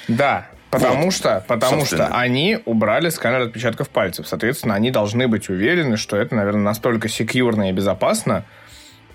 Да, 0.08 0.50
Потому 0.70 1.06
вот, 1.06 1.14
что, 1.14 1.44
потому 1.48 1.84
что 1.86 2.08
они 2.08 2.60
убрали 2.66 3.10
сканер 3.10 3.42
отпечатков 3.42 3.90
пальцев. 3.90 4.28
Соответственно, 4.28 4.76
они 4.76 4.92
должны 4.92 5.28
быть 5.28 5.50
уверены, 5.50 5.98
что 5.98 6.16
это, 6.16 6.36
наверное, 6.36 6.62
настолько 6.62 7.10
секьюрно 7.10 7.70
и 7.70 7.72
безопасно, 7.72 8.46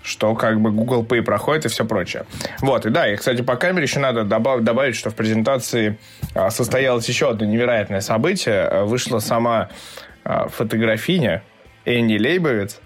что 0.03 0.35
как 0.35 0.59
бы 0.59 0.71
Google 0.71 1.03
Pay 1.03 1.21
проходит 1.21 1.65
и 1.65 1.69
все 1.69 1.85
прочее. 1.85 2.25
Вот, 2.59 2.85
и 2.85 2.89
да, 2.89 3.11
и, 3.11 3.15
кстати, 3.15 3.41
по 3.41 3.55
камере 3.55 3.85
еще 3.85 3.99
надо 3.99 4.23
добав- 4.23 4.61
добавить, 4.61 4.95
что 4.95 5.11
в 5.11 5.15
презентации 5.15 5.97
а, 6.33 6.49
состоялось 6.49 7.07
еще 7.07 7.29
одно 7.29 7.45
невероятное 7.45 8.01
событие. 8.01 8.83
Вышла 8.83 9.19
сама 9.19 9.69
а, 10.25 10.49
фотографиня, 10.49 11.41
Энни 11.85 12.17
Лейбовец, 12.17 12.79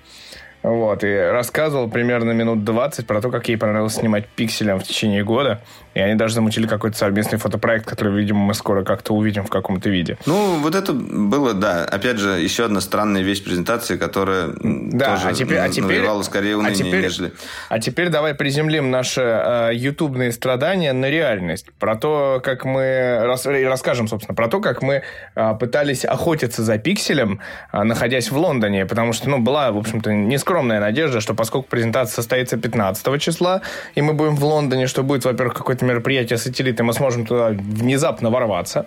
вот, 0.62 1.04
и 1.04 1.16
рассказывал 1.16 1.90
примерно 1.90 2.32
минут 2.32 2.66
20 2.66 3.08
про 3.08 3.22
то, 3.22 3.32
как 3.32 3.48
ей 3.48 3.58
понравилось 3.58 3.96
снимать 3.96 4.28
пикселем 4.28 4.80
в 4.80 4.84
течение 4.84 5.24
года. 5.24 5.62
И 5.94 6.02
они 6.02 6.16
даже 6.16 6.36
замутили 6.36 6.68
какой-то 6.68 6.98
совместный 6.98 7.40
фотопроект, 7.40 7.86
который, 7.86 8.14
видимо, 8.14 8.40
мы 8.40 8.54
скоро 8.54 8.84
как-то 8.84 9.14
увидим 9.14 9.44
в 9.44 9.50
каком-то 9.50 9.90
виде. 9.90 10.18
Ну, 10.26 10.60
вот 10.60 10.76
это 10.76 10.94
было, 10.94 11.54
да. 11.54 11.84
Опять 11.84 12.20
же, 12.20 12.40
еще 12.40 12.66
одна 12.66 12.80
странная 12.80 13.22
вещь 13.22 13.44
презентации, 13.44 13.98
которая 13.98 14.50
да, 14.62 15.16
тоже 15.16 15.30
а 15.30 15.34
теперь, 15.34 15.58
а 15.58 15.70
теперь, 15.70 16.08
скорее 16.24 16.58
уныние, 16.58 16.74
а 16.74 16.76
теперь, 16.76 17.02
нежели... 17.02 17.34
А 17.70 17.80
теперь 17.80 18.10
давай 18.10 18.36
приземлим 18.36 18.92
наши 18.92 19.22
э, 19.22 19.72
ютубные 19.74 20.32
страдания 20.32 20.94
на 20.94 21.10
реальность. 21.10 21.68
Про 21.80 21.96
то, 21.96 22.40
как 22.44 22.66
мы... 22.66 23.20
Рас, 23.24 23.46
расскажем, 23.46 24.08
собственно, 24.08 24.36
про 24.36 24.48
то, 24.48 24.60
как 24.60 24.82
мы 24.82 25.04
э, 25.36 25.54
пытались 25.60 26.06
охотиться 26.06 26.64
за 26.64 26.78
пикселем, 26.78 27.40
э, 27.72 27.84
находясь 27.84 28.30
в 28.30 28.38
Лондоне. 28.38 28.86
Потому 28.86 29.14
что, 29.14 29.30
ну, 29.30 29.40
была, 29.40 29.72
в 29.72 29.78
общем-то, 29.78 30.12
нескромная 30.50 30.80
надежда, 30.80 31.22
что 31.22 31.34
поскольку 31.36 31.68
презентация 31.70 32.16
состоится 32.16 32.58
15 32.58 33.22
числа, 33.22 33.62
и 33.98 34.02
мы 34.02 34.14
будем 34.14 34.36
в 34.36 34.44
Лондоне, 34.44 34.88
что 34.88 35.04
будет, 35.04 35.26
во-первых, 35.26 35.54
какой-то 35.54 35.86
мероприятие 35.86 36.38
сателлиты, 36.38 36.84
мы 36.84 36.94
сможем 36.94 37.26
туда 37.26 37.50
внезапно 37.50 38.32
ворваться. 38.32 38.86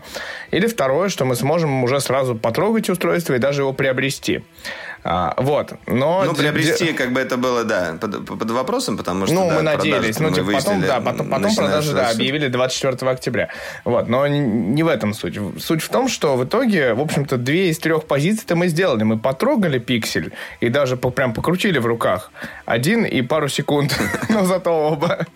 Или 0.51 0.67
второе, 0.67 1.09
что 1.09 1.25
мы 1.25 1.37
сможем 1.37 1.85
уже 1.85 2.01
сразу 2.01 2.35
потрогать 2.35 2.91
устройство 2.91 3.35
и 3.35 3.39
даже 3.39 3.63
его 3.63 3.73
приобрести. 3.73 4.43
А, 5.05 5.35
вот, 5.37 5.73
но... 5.87 6.23
Ну, 6.25 6.35
приобрести, 6.35 6.93
как 6.93 7.13
бы 7.13 7.21
это 7.21 7.37
было, 7.37 7.65
да, 7.65 7.97
под, 8.01 8.25
под 8.25 8.51
вопросом, 8.51 8.97
потому 8.97 9.27
что... 9.27 9.35
Ну, 9.35 9.49
да, 9.49 9.55
мы 9.57 9.63
надеялись. 9.63 10.21
Ну, 10.21 10.31
типа, 10.31 10.53
потом, 10.53 10.81
да, 10.81 11.01
потом, 11.01 11.29
потом 11.29 11.55
продажи, 11.55 11.93
да, 11.93 12.11
объявили 12.11 12.47
24 12.47 13.11
октября. 13.11 13.49
Вот, 13.85 14.09
но 14.09 14.27
не 14.29 14.83
в 14.83 14.89
этом 14.89 15.13
суть. 15.13 15.39
Суть 15.59 15.83
в 15.83 15.89
том, 15.89 16.09
что 16.09 16.37
в 16.37 16.45
итоге, 16.45 16.95
в 16.95 17.01
общем-то, 17.01 17.37
две 17.37 17.71
из 17.71 17.79
трех 17.79 18.05
позиций-то 18.05 18.55
мы 18.55 18.69
сделали. 18.69 19.03
Мы 19.03 19.19
потрогали 19.19 19.79
пиксель 19.79 20.33
и 20.61 20.69
даже 20.69 20.97
по, 20.97 21.11
прям 21.11 21.35
покрутили 21.35 21.79
в 21.79 21.87
руках. 21.87 22.31
Один 22.65 23.05
и 23.05 23.23
пару 23.23 23.49
секунд, 23.49 23.99
но 24.29 24.45
зато 24.45 24.71
оба. 24.71 25.27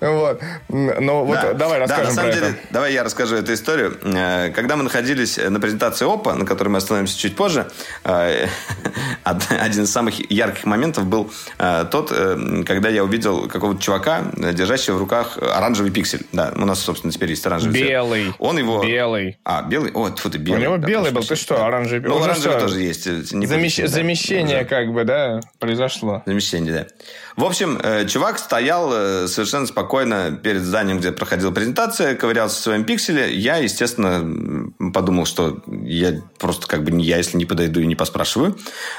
Вот. 0.00 0.40
Ну, 0.68 1.24
вот 1.24 1.56
давай 1.56 1.78
расскажем 1.78 2.04
да, 2.04 2.10
на 2.10 2.14
самом 2.14 2.32
деле, 2.32 2.46
это. 2.48 2.58
Давай 2.70 2.92
я 2.92 3.04
расскажу 3.04 3.36
эту 3.36 3.54
историю. 3.54 3.96
Э, 4.02 4.50
когда 4.50 4.76
мы 4.76 4.82
находились 4.82 5.36
на 5.36 5.60
презентации 5.60 6.06
Oppo, 6.06 6.34
на 6.34 6.44
которой 6.44 6.70
мы 6.70 6.78
остановимся 6.78 7.16
чуть 7.16 7.36
позже, 7.36 7.70
э, 8.04 8.46
один 9.24 9.84
из 9.84 9.90
самых 9.90 10.30
ярких 10.30 10.64
моментов 10.64 11.06
был 11.06 11.30
э, 11.58 11.84
тот, 11.90 12.12
э, 12.12 12.62
когда 12.64 12.88
я 12.88 13.04
увидел 13.04 13.48
какого-то 13.48 13.80
чувака, 13.80 14.22
держащего 14.34 14.96
в 14.96 14.98
руках 14.98 15.38
оранжевый 15.38 15.90
пиксель. 15.90 16.26
Да, 16.32 16.52
у 16.54 16.64
нас, 16.64 16.80
собственно, 16.80 17.12
теперь 17.12 17.30
есть 17.30 17.46
оранжевый 17.46 17.80
Белый. 17.80 18.24
Цвет. 18.24 18.36
Он 18.38 18.58
его... 18.58 18.82
Белый. 18.82 19.38
А, 19.44 19.62
белый? 19.62 19.92
О, 19.92 20.10
фу 20.14 20.30
ты, 20.30 20.38
белый. 20.38 20.60
У 20.60 20.64
него 20.64 20.76
да, 20.78 20.86
белый 20.86 21.12
был. 21.12 21.22
Ты 21.22 21.36
что, 21.36 21.64
оранжевый? 21.64 22.08
Ну, 22.08 22.22
оранжевый 22.22 22.60
тоже 22.60 22.80
есть. 22.80 23.04
Замещ... 23.04 23.78
да. 23.78 23.86
Замещение, 23.86 24.58
уже. 24.58 24.66
как 24.66 24.92
бы, 24.92 25.04
да, 25.04 25.40
произошло. 25.58 26.22
Замещение, 26.26 26.72
да. 26.72 26.86
В 27.36 27.44
общем, 27.44 27.78
э, 27.82 28.06
чувак 28.06 28.38
стоял 28.38 28.90
совершенно 29.28 29.66
спокойно 29.66 30.38
перед 30.42 30.62
зданием, 30.62 30.98
где 30.98 31.12
проходила 31.12 31.50
презентация, 31.50 32.14
ковырялся 32.14 32.56
в 32.56 32.60
своем 32.60 32.84
пикселе. 32.84 33.34
Я, 33.34 33.56
естественно, 33.56 34.72
подумал, 34.92 35.26
что 35.26 35.62
я 35.66 36.22
просто 36.38 36.66
как 36.66 36.82
бы 36.84 36.90
не 36.90 37.04
я, 37.04 37.18
если 37.18 37.36
не 37.36 37.44
подойду 37.44 37.80
и 37.80 37.86
не 37.86 37.94
поспрашиваю. 37.94 38.56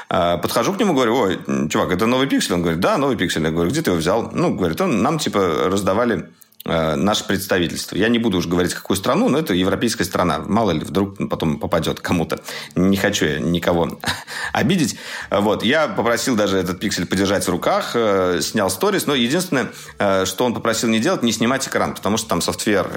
А, 0.08 0.36
подхожу 0.38 0.72
к 0.72 0.78
нему, 0.78 0.94
говорю, 0.94 1.16
ой, 1.16 1.38
чувак, 1.68 1.92
это 1.92 2.06
новый 2.06 2.28
пиксель? 2.28 2.54
Он 2.54 2.62
говорит, 2.62 2.80
да, 2.80 2.96
новый 2.96 3.16
пиксель. 3.16 3.42
Я 3.42 3.50
говорю, 3.50 3.70
где 3.70 3.82
ты 3.82 3.90
его 3.90 3.98
взял? 3.98 4.30
Ну, 4.32 4.54
говорит, 4.54 4.80
он 4.80 5.02
нам 5.02 5.18
типа 5.18 5.64
раздавали 5.66 6.18
э, 6.18 6.22
наше 6.64 7.26
представительство. 7.26 7.96
Я 7.96 8.08
не 8.08 8.18
буду 8.18 8.38
уж 8.38 8.46
говорить, 8.46 8.74
какую 8.74 8.96
страну, 8.96 9.28
но 9.28 9.38
это 9.38 9.54
европейская 9.54 10.04
страна. 10.04 10.40
Мало 10.40 10.72
ли, 10.72 10.80
вдруг 10.80 11.16
потом 11.30 11.58
попадет 11.58 12.00
кому-то. 12.00 12.40
Не 12.74 12.96
хочу 12.96 13.24
я 13.24 13.38
никого 13.38 13.98
обидеть. 14.52 14.96
Вот. 15.30 15.62
Я 15.62 15.88
попросил 15.88 16.36
даже 16.36 16.58
этот 16.58 16.78
пиксель 16.78 17.06
подержать 17.06 17.46
в 17.46 17.50
руках, 17.50 17.92
э, 17.94 18.40
снял 18.42 18.70
сторис, 18.70 19.06
но 19.06 19.14
единственное, 19.14 19.70
э, 19.98 20.26
что 20.26 20.44
он 20.44 20.52
попросил 20.52 20.90
не 20.90 21.00
делать, 21.00 21.22
не 21.22 21.32
снимать 21.32 21.66
экран, 21.66 21.94
потому 21.94 22.18
что 22.18 22.28
там 22.28 22.42
софтвер, 22.42 22.90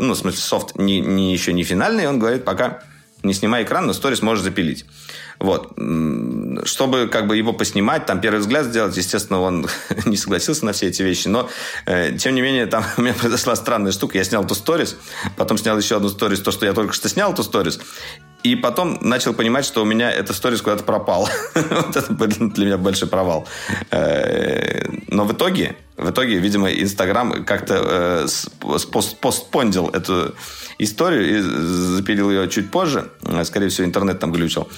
ну, 0.00 0.14
в 0.14 0.18
смысле, 0.18 0.40
софт 0.40 0.76
не, 0.76 1.00
не, 1.00 1.32
еще 1.32 1.52
не 1.52 1.62
финальный, 1.62 2.08
он 2.08 2.18
говорит, 2.18 2.44
пока 2.44 2.80
не 3.22 3.34
снимай 3.34 3.64
экран, 3.64 3.86
но 3.86 3.92
сторис 3.92 4.22
можешь 4.22 4.44
запилить. 4.44 4.86
Вот. 5.38 5.72
Чтобы 6.64 7.08
как 7.08 7.26
бы 7.26 7.36
его 7.36 7.52
поснимать, 7.52 8.06
там 8.06 8.20
первый 8.20 8.40
взгляд 8.40 8.66
сделать, 8.66 8.96
естественно, 8.96 9.40
он 9.40 9.66
не 10.06 10.16
согласился 10.16 10.64
на 10.64 10.72
все 10.72 10.88
эти 10.88 11.02
вещи, 11.02 11.28
но 11.28 11.48
э, 11.86 12.16
тем 12.16 12.34
не 12.34 12.40
менее 12.40 12.66
там 12.66 12.84
у 12.96 13.02
меня 13.02 13.14
произошла 13.14 13.54
странная 13.56 13.92
штука. 13.92 14.18
Я 14.18 14.24
снял 14.24 14.44
эту 14.44 14.54
сторис, 14.54 14.96
потом 15.36 15.58
снял 15.58 15.76
еще 15.78 15.96
одну 15.96 16.08
сторис, 16.08 16.40
то, 16.40 16.50
что 16.50 16.66
я 16.66 16.72
только 16.72 16.92
что 16.92 17.08
снял 17.08 17.32
эту 17.32 17.42
сторис, 17.42 17.78
И 18.42 18.56
потом 18.56 18.98
начал 19.00 19.32
понимать, 19.32 19.64
что 19.64 19.82
у 19.82 19.84
меня 19.84 20.10
эта 20.10 20.32
сторис 20.32 20.60
куда-то 20.60 20.84
пропала. 20.84 21.28
вот 21.54 21.96
это 21.96 22.12
для 22.12 22.66
меня 22.66 22.78
большой 22.78 23.08
провал. 23.08 23.46
Э, 23.90 24.88
но 25.08 25.24
в 25.24 25.32
итоге, 25.32 25.76
в 25.96 26.10
итоге, 26.10 26.38
видимо, 26.38 26.70
Инстаграм 26.72 27.44
как-то 27.44 28.26
э, 28.60 29.08
постпондил 29.20 29.88
эту 29.88 30.34
историю 30.78 31.28
и 31.28 31.40
запилил 31.40 32.30
ее 32.30 32.48
чуть 32.48 32.70
позже. 32.70 33.10
Скорее 33.44 33.68
всего, 33.68 33.86
интернет 33.86 34.18
там 34.18 34.32
глючил. 34.32 34.68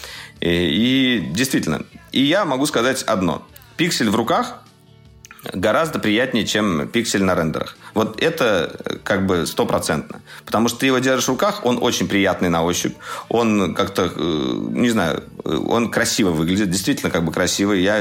И, 0.41 0.49
и 0.49 1.31
действительно. 1.33 1.85
И 2.13 2.23
я 2.23 2.45
могу 2.45 2.67
сказать 2.67 3.03
одно. 3.03 3.47
Пиксель 3.77 4.11
в 4.11 4.17
руках 4.17 4.63
гораздо 5.53 5.99
приятнее, 5.99 6.47
чем 6.47 6.89
пиксель 6.89 7.23
на 7.23 7.35
рендерах. 7.35 7.77
Вот 7.95 8.21
это 8.23 8.77
э, 8.85 8.97
как 9.03 9.27
бы 9.27 9.47
стопроцентно. 9.47 10.21
Потому 10.45 10.69
что 10.69 10.81
ты 10.81 10.87
его 10.87 10.99
держишь 10.99 11.27
в 11.27 11.31
руках, 11.31 11.65
он 11.65 11.79
очень 11.81 12.09
приятный 12.09 12.49
на 12.49 12.63
ощупь. 12.63 12.95
Он 13.29 13.75
как-то, 13.75 14.13
э, 14.15 14.55
не 14.71 14.91
знаю, 14.91 15.25
э, 15.45 15.57
он 15.57 15.91
красиво 15.91 16.31
выглядит. 16.31 16.71
Действительно 16.71 17.11
как 17.11 17.25
бы 17.25 17.33
красивый. 17.33 17.83
Я 17.83 18.01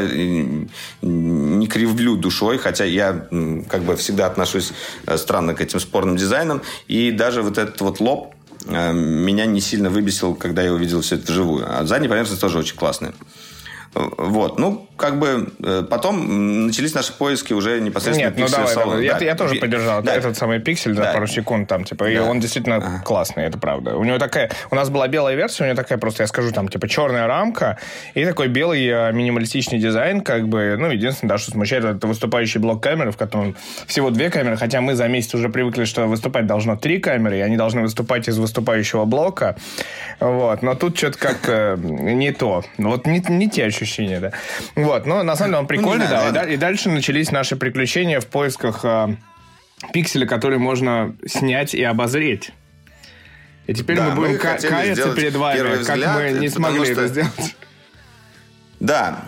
не 1.02 1.68
кривлю 1.68 2.18
душой, 2.18 2.58
хотя 2.58 2.86
я 2.86 3.28
как 3.70 3.84
бы 3.84 3.96
всегда 3.96 4.28
отношусь 4.28 4.74
странно 5.16 5.56
к 5.56 5.62
этим 5.62 5.80
спорным 5.80 6.18
дизайнам. 6.18 6.62
И 6.88 7.12
даже 7.12 7.42
вот 7.42 7.58
этот 7.58 7.80
вот 7.82 8.00
лоб 8.00 8.34
меня 8.66 9.46
не 9.46 9.62
сильно 9.62 9.90
выбесил, 9.90 10.36
когда 10.36 10.62
я 10.62 10.74
увидел 10.74 11.02
все 11.02 11.16
это 11.16 11.32
вживую. 11.32 11.66
А 11.68 11.86
задняя 11.86 12.10
поверхность 12.10 12.42
тоже 12.42 12.60
очень 12.60 12.76
классная. 12.76 13.14
Вот, 13.96 14.60
ну, 14.60 14.88
как 14.98 15.18
бы 15.18 15.48
э, 15.64 15.84
потом 15.90 16.68
начались 16.68 16.94
наши 16.94 17.12
поиски 17.12 17.54
уже 17.54 17.80
непосредственно 17.80 18.30
Нет, 18.30 18.38
ну 18.38 18.48
давай. 18.48 19.04
Я, 19.04 19.18
я 19.18 19.36
тоже 19.36 19.56
поддержал 19.56 20.04
да. 20.04 20.14
этот 20.14 20.38
самый 20.38 20.60
пиксель 20.60 20.94
за 20.94 21.02
да. 21.02 21.14
пару 21.14 21.26
секунд 21.26 21.68
там, 21.68 21.86
типа, 21.86 22.06
да. 22.06 22.12
и 22.12 22.18
он 22.18 22.40
действительно 22.40 22.76
ага. 22.76 23.02
классный, 23.04 23.46
это 23.46 23.58
правда. 23.58 23.96
У 23.96 24.04
него 24.04 24.20
такая, 24.20 24.52
у 24.70 24.76
нас 24.76 24.90
была 24.90 25.08
белая 25.08 25.36
версия, 25.36 25.64
у 25.64 25.66
него 25.66 25.76
такая 25.76 25.98
просто, 25.98 26.24
я 26.24 26.28
скажу, 26.28 26.52
там, 26.52 26.68
типа, 26.68 26.88
черная 26.88 27.26
рамка 27.26 27.80
и 28.14 28.26
такой 28.26 28.48
белый 28.48 28.86
э, 28.86 29.12
минималистичный 29.12 29.80
дизайн, 29.80 30.22
как 30.22 30.48
бы, 30.48 30.76
ну, 30.78 30.92
единственное, 30.92 31.30
да, 31.30 31.38
что 31.38 31.52
смущает, 31.52 31.84
это 31.84 32.06
выступающий 32.06 32.60
блок 32.60 32.84
камеры, 32.84 33.12
в 33.12 33.18
котором 33.18 33.56
всего 33.88 34.12
две 34.12 34.30
камеры, 34.30 34.58
хотя 34.58 34.82
мы 34.82 34.96
за 34.96 35.08
месяц 35.08 35.34
уже 35.34 35.50
привыкли, 35.50 35.86
что 35.86 36.06
выступать 36.06 36.46
должно 36.46 36.76
три 36.76 37.00
камеры, 37.00 37.38
и 37.38 37.42
они 37.42 37.58
должны 37.58 37.82
выступать 37.82 38.28
из 38.28 38.38
выступающего 38.38 39.06
блока, 39.06 39.56
вот, 40.20 40.62
но 40.62 40.76
тут 40.76 40.98
что-то 40.98 41.18
как 41.18 41.38
э, 41.48 41.78
не 41.80 42.32
то, 42.32 42.64
вот 42.78 43.08
не, 43.08 43.24
не 43.30 43.50
те 43.50 43.66
ощущения, 43.82 44.20
да. 44.20 44.32
Вот, 44.76 45.06
но 45.06 45.24
на 45.24 45.36
самом 45.36 45.52
деле 45.52 45.60
он 45.62 45.68
прикольный, 45.68 46.06
ну, 46.08 46.32
да. 46.32 46.44
И, 46.44 46.54
и 46.54 46.58
дальше 46.58 46.90
начались 46.90 47.32
наши 47.32 47.56
приключения 47.56 48.20
в 48.20 48.28
поисках 48.28 48.84
э, 48.84 49.16
пикселя, 49.94 50.26
который 50.26 50.58
можно 50.58 51.16
снять 51.26 51.74
и 51.74 51.84
обозреть. 51.84 52.52
И 53.68 53.74
теперь 53.74 53.98
да, 53.98 54.10
мы 54.10 54.16
будем 54.16 54.32
мы 54.32 54.38
каяться 54.38 55.14
перед 55.14 55.36
вами, 55.36 55.84
как 55.84 55.98
мы 55.98 56.40
не 56.40 56.50
смогли 56.50 56.86
что... 56.86 56.92
это 56.94 57.08
сделать. 57.08 57.56
Да. 58.80 59.26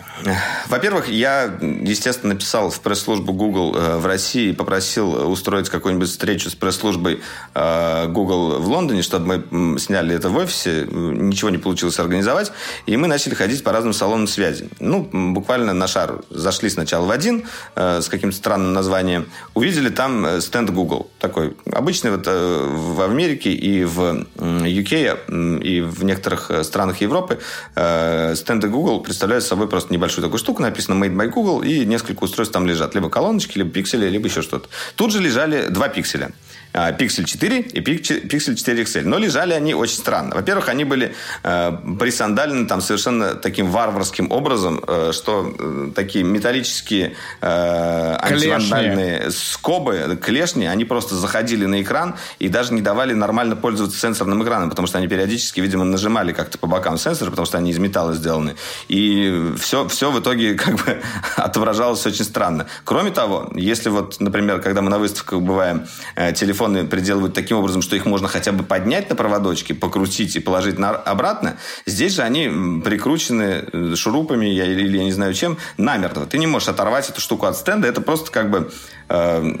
Во-первых, 0.68 1.08
я, 1.08 1.58
естественно, 1.60 2.34
написал 2.34 2.70
в 2.70 2.80
пресс-службу 2.80 3.32
Google 3.32 3.74
э, 3.74 3.96
в 3.96 4.06
России 4.06 4.50
и 4.50 4.52
попросил 4.52 5.30
устроить 5.30 5.68
какую-нибудь 5.68 6.08
встречу 6.08 6.50
с 6.50 6.54
пресс-службой 6.54 7.20
э, 7.54 8.06
Google 8.08 8.60
в 8.60 8.68
Лондоне, 8.68 9.02
чтобы 9.02 9.44
мы 9.50 9.78
сняли 9.78 10.14
это 10.14 10.28
в 10.28 10.36
офисе. 10.36 10.86
Ничего 10.90 11.50
не 11.50 11.58
получилось 11.58 11.98
организовать. 11.98 12.52
И 12.86 12.96
мы 12.96 13.08
начали 13.08 13.34
ходить 13.34 13.64
по 13.64 13.72
разным 13.72 13.92
салонам 13.92 14.26
связи. 14.26 14.68
Ну, 14.80 15.08
буквально 15.12 15.72
на 15.72 15.86
шар. 15.86 16.22
Зашли 16.30 16.70
сначала 16.70 17.06
в 17.06 17.10
один 17.10 17.44
э, 17.74 18.00
с 18.00 18.08
каким-то 18.08 18.36
странным 18.36 18.72
названием. 18.72 19.26
Увидели 19.54 19.88
там 19.88 20.40
стенд 20.40 20.70
Google. 20.70 21.10
Такой 21.18 21.56
обычный 21.72 22.12
вот 22.12 22.26
в 22.26 23.02
Америке 23.02 23.52
и 23.52 23.84
в 23.84 24.26
UK 24.36 25.62
и 25.62 25.80
в 25.80 26.04
некоторых 26.04 26.50
странах 26.62 27.00
Европы 27.00 27.40
стенды 27.74 28.68
Google 28.68 29.00
представляют 29.00 29.44
собой 29.44 29.68
просто 29.68 29.92
небольшую 30.12 30.24
такую 30.24 30.38
штуку, 30.38 30.62
написано 30.62 31.02
Made 31.02 31.16
by 31.16 31.28
Google, 31.28 31.62
и 31.62 31.86
несколько 31.86 32.24
устройств 32.24 32.52
там 32.52 32.66
лежат. 32.66 32.94
Либо 32.94 33.08
колоночки, 33.08 33.58
либо 33.58 33.70
пиксели, 33.70 34.08
либо 34.08 34.28
еще 34.28 34.42
что-то. 34.42 34.68
Тут 34.96 35.12
же 35.12 35.20
лежали 35.20 35.68
два 35.68 35.88
пикселя. 35.88 36.32
Pixel 36.72 37.24
4 37.24 37.60
и 37.60 37.80
Pixel 37.80 38.54
4 38.54 38.82
XL. 38.82 39.02
Но 39.04 39.18
лежали 39.18 39.52
они 39.52 39.74
очень 39.74 39.96
странно. 39.96 40.34
Во-первых, 40.34 40.68
они 40.68 40.84
были 40.84 41.14
э, 41.42 41.72
присандалены 41.98 42.66
там 42.66 42.80
совершенно 42.80 43.34
таким 43.34 43.70
варварским 43.70 44.30
образом, 44.30 44.82
э, 44.86 45.12
что 45.12 45.54
э, 45.58 45.90
такие 45.94 46.24
металлические 46.24 47.14
э, 47.40 48.16
антивандальные 48.20 49.30
скобы, 49.30 50.18
клешни, 50.20 50.66
они 50.66 50.84
просто 50.84 51.14
заходили 51.14 51.66
на 51.66 51.82
экран 51.82 52.16
и 52.38 52.48
даже 52.48 52.72
не 52.72 52.80
давали 52.80 53.12
нормально 53.12 53.56
пользоваться 53.56 53.98
сенсорным 53.98 54.42
экраном, 54.42 54.70
потому 54.70 54.88
что 54.88 54.98
они 54.98 55.08
периодически, 55.08 55.60
видимо, 55.60 55.84
нажимали 55.84 56.32
как-то 56.32 56.58
по 56.58 56.66
бокам 56.66 56.98
сенсора, 56.98 57.30
потому 57.30 57.46
что 57.46 57.58
они 57.58 57.70
из 57.70 57.78
металла 57.78 58.14
сделаны. 58.14 58.56
И 58.88 59.52
все, 59.58 59.86
все 59.88 60.10
в 60.10 60.20
итоге 60.20 60.54
как 60.62 60.76
бы 60.76 61.02
отображалось 61.36 62.04
очень 62.06 62.24
странно. 62.24 62.66
Кроме 62.84 63.10
того, 63.10 63.50
если 63.54 63.90
вот, 63.90 64.20
например, 64.20 64.60
когда 64.60 64.82
мы 64.82 64.90
на 64.90 64.98
выставках 64.98 65.40
бываем, 65.40 65.86
э, 66.16 66.32
телефон 66.32 66.61
телефоны 66.62 66.86
приделывают 66.86 67.34
таким 67.34 67.58
образом, 67.58 67.82
что 67.82 67.96
их 67.96 68.06
можно 68.06 68.28
хотя 68.28 68.52
бы 68.52 68.64
поднять 68.64 69.10
на 69.10 69.16
проводочке, 69.16 69.74
покрутить 69.74 70.36
и 70.36 70.40
положить 70.40 70.78
на, 70.78 70.90
обратно. 70.90 71.56
Здесь 71.86 72.14
же 72.14 72.22
они 72.22 72.80
прикручены 72.84 73.64
э, 73.72 73.94
шурупами 73.96 74.46
или, 74.46 74.82
или 74.82 74.98
я 74.98 75.04
не 75.04 75.12
знаю 75.12 75.34
чем 75.34 75.58
намертво. 75.76 76.26
Ты 76.26 76.38
не 76.38 76.46
можешь 76.46 76.68
оторвать 76.68 77.08
эту 77.08 77.20
штуку 77.20 77.46
от 77.46 77.56
стенда. 77.56 77.88
Это 77.88 78.00
просто 78.00 78.30
как 78.30 78.50
бы 78.50 78.70
э, 79.08 79.52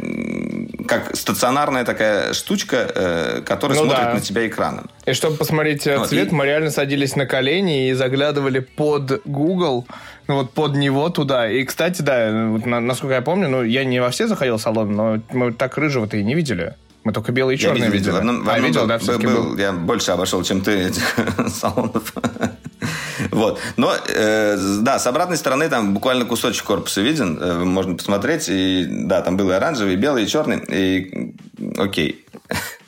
как 0.86 1.16
стационарная 1.16 1.84
такая 1.84 2.32
штучка, 2.32 2.76
э, 2.94 3.42
которая 3.44 3.78
ну, 3.78 3.84
смотрит 3.84 4.06
да. 4.06 4.14
на 4.14 4.20
тебя 4.20 4.46
экраном. 4.46 4.90
И 5.06 5.12
чтобы 5.12 5.36
посмотреть 5.36 5.86
э, 5.86 5.98
вот, 5.98 6.08
цвет, 6.08 6.32
и... 6.32 6.34
мы 6.34 6.44
реально 6.46 6.70
садились 6.70 7.16
на 7.16 7.26
колени 7.26 7.88
и 7.88 7.92
заглядывали 7.94 8.60
под 8.60 9.22
Google, 9.24 9.86
ну 10.28 10.36
вот 10.36 10.52
под 10.52 10.76
него 10.76 11.08
туда. 11.08 11.50
И, 11.50 11.64
кстати, 11.64 12.02
да, 12.02 12.30
насколько 12.30 13.14
я 13.14 13.22
помню, 13.22 13.48
ну 13.48 13.62
я 13.62 13.84
не 13.84 14.00
во 14.00 14.10
все 14.10 14.26
заходил 14.26 14.56
в 14.56 14.62
салон, 14.62 14.94
но 14.94 15.18
мы 15.32 15.52
так 15.52 15.76
рыжего-то 15.76 16.16
и 16.16 16.22
не 16.22 16.34
видели. 16.34 16.74
Мы 17.04 17.12
только 17.12 17.32
белые 17.32 17.56
и 17.56 17.58
черные 17.58 17.84
я 17.84 17.88
видели. 17.90 18.12
В 18.12 18.16
одном, 18.16 18.44
в 18.44 18.48
а, 18.48 18.58
видел, 18.60 18.86
да, 18.86 18.98
был, 18.98 19.18
был. 19.18 19.56
Я 19.56 19.72
больше 19.72 20.12
обошел, 20.12 20.42
чем 20.44 20.60
ты 20.60 20.88
этих 20.88 21.02
салонов. 21.48 22.14
вот. 23.30 23.58
Но, 23.76 23.92
э, 24.08 24.56
да, 24.82 24.98
с 24.98 25.06
обратной 25.06 25.36
стороны 25.36 25.68
там 25.68 25.94
буквально 25.94 26.24
кусочек 26.24 26.64
корпуса 26.64 27.00
виден. 27.00 27.38
Э, 27.40 27.64
можно 27.64 27.96
посмотреть. 27.96 28.48
И, 28.48 28.86
да, 28.88 29.20
там 29.20 29.36
был 29.36 29.50
и 29.50 29.54
оранжевый, 29.54 29.94
и 29.94 29.96
белый, 29.96 30.24
и 30.24 30.28
черный. 30.28 30.58
И, 30.68 31.34
окей. 31.76 32.24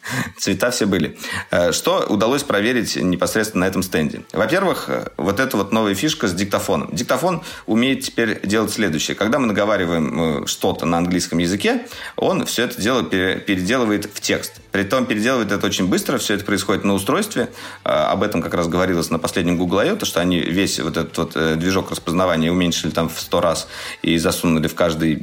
Цвета 0.38 0.70
все 0.70 0.86
были. 0.86 1.16
Э, 1.50 1.72
что 1.72 2.06
удалось 2.08 2.42
проверить 2.42 2.96
непосредственно 2.96 3.64
на 3.64 3.68
этом 3.68 3.82
стенде? 3.82 4.22
Во-первых, 4.32 4.84
э, 4.88 5.08
вот 5.16 5.40
эта 5.40 5.56
вот 5.56 5.72
новая 5.72 5.94
фишка 5.94 6.28
с 6.28 6.34
диктофоном. 6.34 6.90
Диктофон 6.92 7.42
умеет 7.66 8.02
теперь 8.02 8.40
делать 8.46 8.72
следующее. 8.72 9.14
Когда 9.14 9.38
мы 9.38 9.46
наговариваем 9.46 10.42
э, 10.44 10.46
что-то 10.46 10.86
на 10.86 10.98
английском 10.98 11.38
языке, 11.38 11.86
он 12.16 12.44
все 12.46 12.64
это 12.64 12.80
дело 12.80 13.02
переделывает 13.04 14.08
в 14.12 14.20
текст. 14.20 14.60
Притом 14.70 15.06
переделывает 15.06 15.52
это 15.52 15.66
очень 15.66 15.88
быстро, 15.88 16.18
все 16.18 16.34
это 16.34 16.44
происходит 16.44 16.84
на 16.84 16.94
устройстве. 16.94 17.48
Об 17.84 18.22
этом 18.22 18.42
как 18.42 18.54
раз 18.54 18.68
говорилось 18.68 19.10
на 19.10 19.18
последнем 19.18 19.56
Google 19.56 19.78
I.O., 19.78 19.96
то, 19.96 20.06
что 20.06 20.20
они 20.20 20.40
весь 20.40 20.80
вот 20.80 20.96
этот 20.96 21.16
вот 21.16 21.58
движок 21.58 21.90
распознавания 21.90 22.50
уменьшили 22.50 22.90
там 22.90 23.08
в 23.08 23.20
сто 23.20 23.40
раз 23.40 23.68
и 24.02 24.18
засунули 24.18 24.66
в 24.66 24.74
каждый 24.74 25.16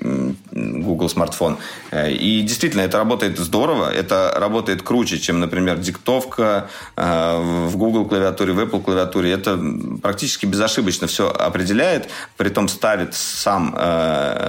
Google 0.52 1.10
смартфон. 1.10 1.58
И 1.94 2.42
действительно, 2.48 2.82
это 2.82 2.98
работает 2.98 3.38
здорово, 3.40 3.92
это 3.92 4.34
работает 4.38 4.71
круче, 4.76 5.20
чем, 5.20 5.40
например, 5.40 5.78
диктовка 5.78 6.70
в 6.96 7.72
Google 7.76 8.06
клавиатуре, 8.06 8.54
в 8.54 8.60
Apple 8.60 8.82
клавиатуре. 8.82 9.32
Это 9.32 9.60
практически 10.02 10.46
безошибочно 10.46 11.08
все 11.08 11.30
определяет, 11.30 12.10
при 12.38 12.50
том 12.50 12.68
ставит 12.68 13.14
сам, 13.14 13.76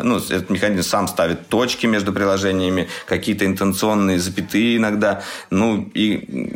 ну, 0.03 0.19
этот 0.19 0.51
механизм 0.51 0.89
сам 0.89 1.09
ставит 1.09 1.49
точки 1.49 1.87
между 1.87 2.13
приложениями, 2.13 2.89
какие-то 3.07 3.45
интенционные 3.47 4.19
запятые 4.19 4.77
иногда. 4.77 5.23
Ну, 5.51 5.91
и 5.95 6.51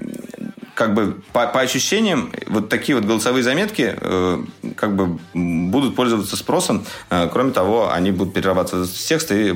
как 0.77 0.93
бы 0.93 1.23
по, 1.33 1.47
по 1.47 1.61
ощущениям 1.61 2.31
вот 2.47 2.69
такие 2.69 2.97
вот 2.97 3.07
голосовые 3.07 3.43
заметки 3.43 3.97
э, 3.99 4.45
как 4.77 4.95
бы 4.95 5.19
будут 5.33 5.97
пользоваться 5.97 6.37
спросом. 6.37 6.85
Э, 7.09 7.29
кроме 7.33 7.53
того, 7.53 7.91
они 7.91 8.11
будут 8.11 8.35
перерабатываться 8.35 8.93
в 8.93 8.99
текст 8.99 9.33
и, 9.33 9.55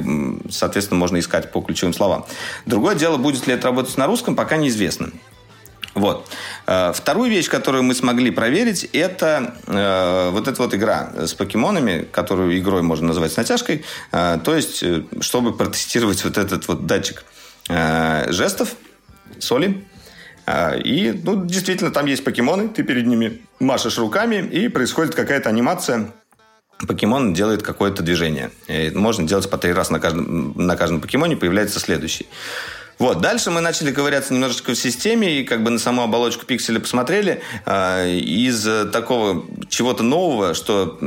соответственно, 0.50 0.98
можно 0.98 1.18
искать 1.18 1.52
по 1.52 1.60
ключевым 1.60 1.92
словам. 1.92 2.24
Другое 2.64 2.94
дело, 2.94 3.18
будет 3.18 3.46
ли 3.46 3.52
это 3.52 3.66
работать 3.66 3.98
на 4.00 4.06
русском, 4.06 4.34
пока 4.34 4.56
неизвестно. 4.56 5.10
Вот. 5.94 6.28
Э, 6.66 6.92
вторую 6.94 7.30
вещь, 7.30 7.48
которую 7.48 7.84
мы 7.84 7.94
смогли 7.94 8.30
проверить, 8.30 8.84
это 8.92 9.54
э, 9.66 10.30
вот 10.32 10.48
эта 10.48 10.62
вот 10.62 10.74
игра 10.74 11.12
с 11.16 11.34
покемонами, 11.34 12.06
которую 12.10 12.58
игрой 12.58 12.82
можно 12.82 13.08
назвать 13.08 13.32
с 13.32 13.36
натяжкой. 13.36 13.84
Э, 14.12 14.38
то 14.42 14.54
есть, 14.54 14.82
э, 14.82 15.02
чтобы 15.20 15.56
протестировать 15.56 16.24
вот 16.24 16.38
этот 16.38 16.68
вот 16.68 16.86
датчик 16.86 17.24
Э, 17.70 18.30
жестов, 18.32 18.74
соли. 19.38 19.84
Э, 20.46 20.80
и, 20.80 21.12
ну, 21.12 21.44
действительно, 21.46 21.92
там 21.92 22.06
есть 22.06 22.24
покемоны, 22.24 22.68
ты 22.68 22.82
перед 22.82 23.06
ними 23.06 23.42
машешь 23.60 23.98
руками, 23.98 24.36
и 24.36 24.68
происходит 24.68 25.14
какая-то 25.14 25.48
анимация. 25.48 26.12
Покемон 26.88 27.32
делает 27.32 27.62
какое-то 27.62 28.02
движение. 28.02 28.50
И 28.66 28.90
можно 28.94 29.26
делать 29.26 29.48
по 29.48 29.58
три 29.58 29.72
раза 29.72 29.92
на 29.92 30.00
каждом, 30.00 30.54
на 30.56 30.76
каждом 30.76 31.00
покемоне, 31.00 31.36
появляется 31.36 31.78
следующий. 31.78 32.26
Вот, 33.00 33.22
дальше 33.22 33.50
мы 33.50 33.62
начали 33.62 33.92
ковыряться 33.92 34.34
немножечко 34.34 34.72
в 34.72 34.76
системе 34.76 35.40
и 35.40 35.44
как 35.44 35.62
бы 35.62 35.70
на 35.70 35.78
саму 35.78 36.02
оболочку 36.02 36.44
пикселя 36.44 36.80
посмотрели. 36.80 37.40
Э, 37.64 38.14
из 38.14 38.62
такого 38.92 39.46
чего-то 39.70 40.02
нового, 40.02 40.52
что 40.52 40.98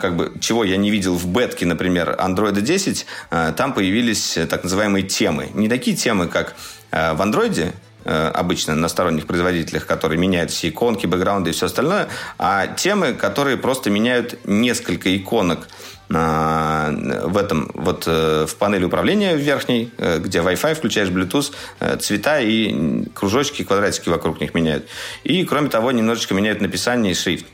как 0.00 0.16
бы 0.16 0.32
чего 0.40 0.64
я 0.64 0.76
не 0.76 0.90
видел 0.90 1.14
в 1.14 1.28
бетке, 1.28 1.64
например, 1.64 2.16
Android 2.18 2.60
10, 2.60 3.06
э, 3.30 3.52
там 3.56 3.72
появились 3.72 4.36
так 4.50 4.64
называемые 4.64 5.04
темы. 5.04 5.48
Не 5.54 5.68
такие 5.68 5.96
темы, 5.96 6.26
как 6.26 6.56
э, 6.90 7.12
в 7.12 7.22
э, 7.22 7.72
обычно 8.04 8.74
на 8.74 8.88
сторонних 8.88 9.26
производителях, 9.26 9.86
которые 9.86 10.18
меняют 10.18 10.50
все 10.50 10.68
иконки, 10.68 11.06
бэкграунды 11.06 11.50
и 11.50 11.52
все 11.52 11.66
остальное, 11.66 12.08
а 12.38 12.66
темы, 12.66 13.12
которые 13.12 13.56
просто 13.56 13.90
меняют 13.90 14.38
несколько 14.46 15.14
иконок 15.16 15.68
в 16.08 17.36
этом 17.36 17.70
вот 17.74 18.04
э, 18.06 18.46
в 18.46 18.56
панели 18.56 18.84
управления 18.84 19.36
верхней, 19.36 19.92
э, 19.98 20.18
где 20.18 20.38
Wi-Fi 20.38 20.74
включаешь 20.74 21.10
Bluetooth, 21.10 21.52
э, 21.80 21.96
цвета 21.98 22.40
и 22.40 23.04
кружочки, 23.12 23.62
квадратики 23.62 24.08
вокруг 24.08 24.40
них 24.40 24.54
меняют. 24.54 24.88
И, 25.24 25.44
кроме 25.44 25.68
того, 25.68 25.92
немножечко 25.92 26.32
меняют 26.32 26.62
написание 26.62 27.12
и 27.12 27.14
шрифт. 27.14 27.44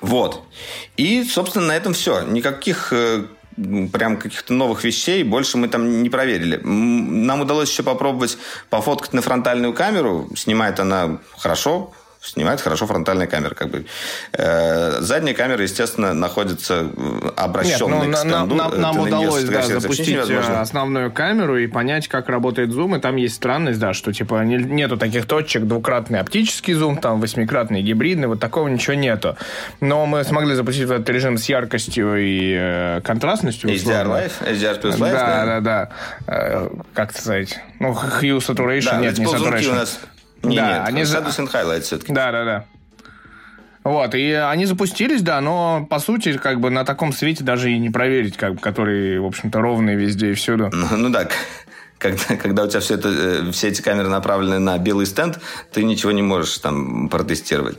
Вот. 0.00 0.42
И, 0.96 1.24
собственно, 1.24 1.66
на 1.66 1.76
этом 1.76 1.92
все. 1.92 2.22
Никаких 2.22 2.92
прям 3.92 4.16
каких-то 4.16 4.52
новых 4.52 4.84
вещей 4.84 5.22
больше 5.22 5.58
мы 5.58 5.68
там 5.68 6.02
не 6.02 6.10
проверили. 6.10 6.60
Нам 6.62 7.40
удалось 7.40 7.70
еще 7.70 7.82
попробовать 7.82 8.38
пофоткать 8.70 9.12
на 9.12 9.22
фронтальную 9.22 9.72
камеру. 9.72 10.28
Снимает 10.36 10.80
она 10.80 11.18
хорошо, 11.36 11.92
снимает 12.22 12.60
хорошо 12.60 12.86
фронтальная 12.86 13.26
камера. 13.26 13.54
Как 13.54 13.68
бы. 13.68 13.84
Э, 14.32 15.00
задняя 15.00 15.34
камера, 15.34 15.62
естественно, 15.62 16.14
находится 16.14 16.88
обращенной 17.36 18.06
Нет, 18.06 18.06
ну, 18.06 18.12
к 18.12 18.16
стенду. 18.16 18.54
На, 18.54 18.68
на, 18.68 18.76
нам 18.76 19.00
удалось 19.00 19.44
да, 19.44 19.62
запустить 19.62 20.16
э, 20.30 20.38
основную 20.38 21.10
камеру 21.10 21.58
и 21.58 21.66
понять, 21.66 22.08
как 22.08 22.28
работает 22.28 22.70
зум. 22.70 22.96
И 22.96 23.00
там 23.00 23.16
есть 23.16 23.34
странность, 23.34 23.80
да, 23.80 23.92
что 23.92 24.12
типа 24.12 24.44
не, 24.44 24.56
нету 24.56 24.96
таких 24.96 25.26
точек, 25.26 25.64
двукратный 25.64 26.20
оптический 26.20 26.74
зум, 26.74 26.96
там 26.96 27.20
восьмикратный 27.20 27.82
гибридный, 27.82 28.28
вот 28.28 28.40
такого 28.40 28.68
ничего 28.68 28.94
нету. 28.94 29.36
Но 29.80 30.06
мы 30.06 30.22
смогли 30.24 30.54
запустить 30.54 30.84
этот 30.84 31.08
режим 31.10 31.38
с 31.38 31.48
яркостью 31.48 32.16
и 32.16 32.54
э, 32.56 33.00
контрастностью. 33.02 33.70
HDR 33.70 34.06
Live, 34.06 34.32
HDR 34.40 34.80
plus 34.80 34.98
Live. 34.98 35.12
Да, 35.12 35.44
да, 35.44 35.60
да. 35.60 35.60
да. 35.60 35.88
Э, 36.26 36.68
как 36.94 37.12
сказать? 37.12 37.58
Ну, 37.80 37.92
Hue 37.92 38.38
Saturation, 38.38 38.90
да, 38.90 39.00
нет, 39.00 39.18
не 39.18 39.24
Saturation. 39.24 39.72
У 39.72 39.74
нас 39.74 39.98
не, 40.42 40.56
да, 40.56 40.78
нет, 40.78 40.82
они 40.88 41.02
Shadows 41.02 41.38
and 41.38 41.52
Highlights 41.52 41.82
все-таки. 41.82 42.12
Да, 42.12 42.32
да, 42.32 42.44
да. 42.44 42.64
Вот, 43.84 44.14
и 44.14 44.30
они 44.30 44.66
запустились, 44.66 45.22
да, 45.22 45.40
но 45.40 45.86
по 45.90 45.98
сути, 45.98 46.38
как 46.38 46.60
бы 46.60 46.70
на 46.70 46.84
таком 46.84 47.12
свете 47.12 47.42
даже 47.42 47.72
и 47.72 47.78
не 47.78 47.90
проверить, 47.90 48.36
как 48.36 48.54
бы, 48.54 48.60
который, 48.60 49.18
в 49.18 49.26
общем-то, 49.26 49.60
ровный 49.60 49.96
везде 49.96 50.30
и 50.30 50.34
всюду. 50.34 50.70
Ну, 50.72 50.86
ну 50.96 51.08
да, 51.10 51.26
когда, 51.98 52.36
когда 52.36 52.64
у 52.64 52.68
тебя 52.68 52.80
все, 52.80 52.94
это, 52.94 53.08
э, 53.08 53.50
все 53.50 53.68
эти 53.68 53.82
камеры 53.82 54.08
направлены 54.08 54.60
на 54.60 54.78
белый 54.78 55.06
стенд, 55.06 55.40
ты 55.72 55.82
ничего 55.82 56.12
не 56.12 56.22
можешь 56.22 56.58
там 56.58 57.08
протестировать. 57.08 57.78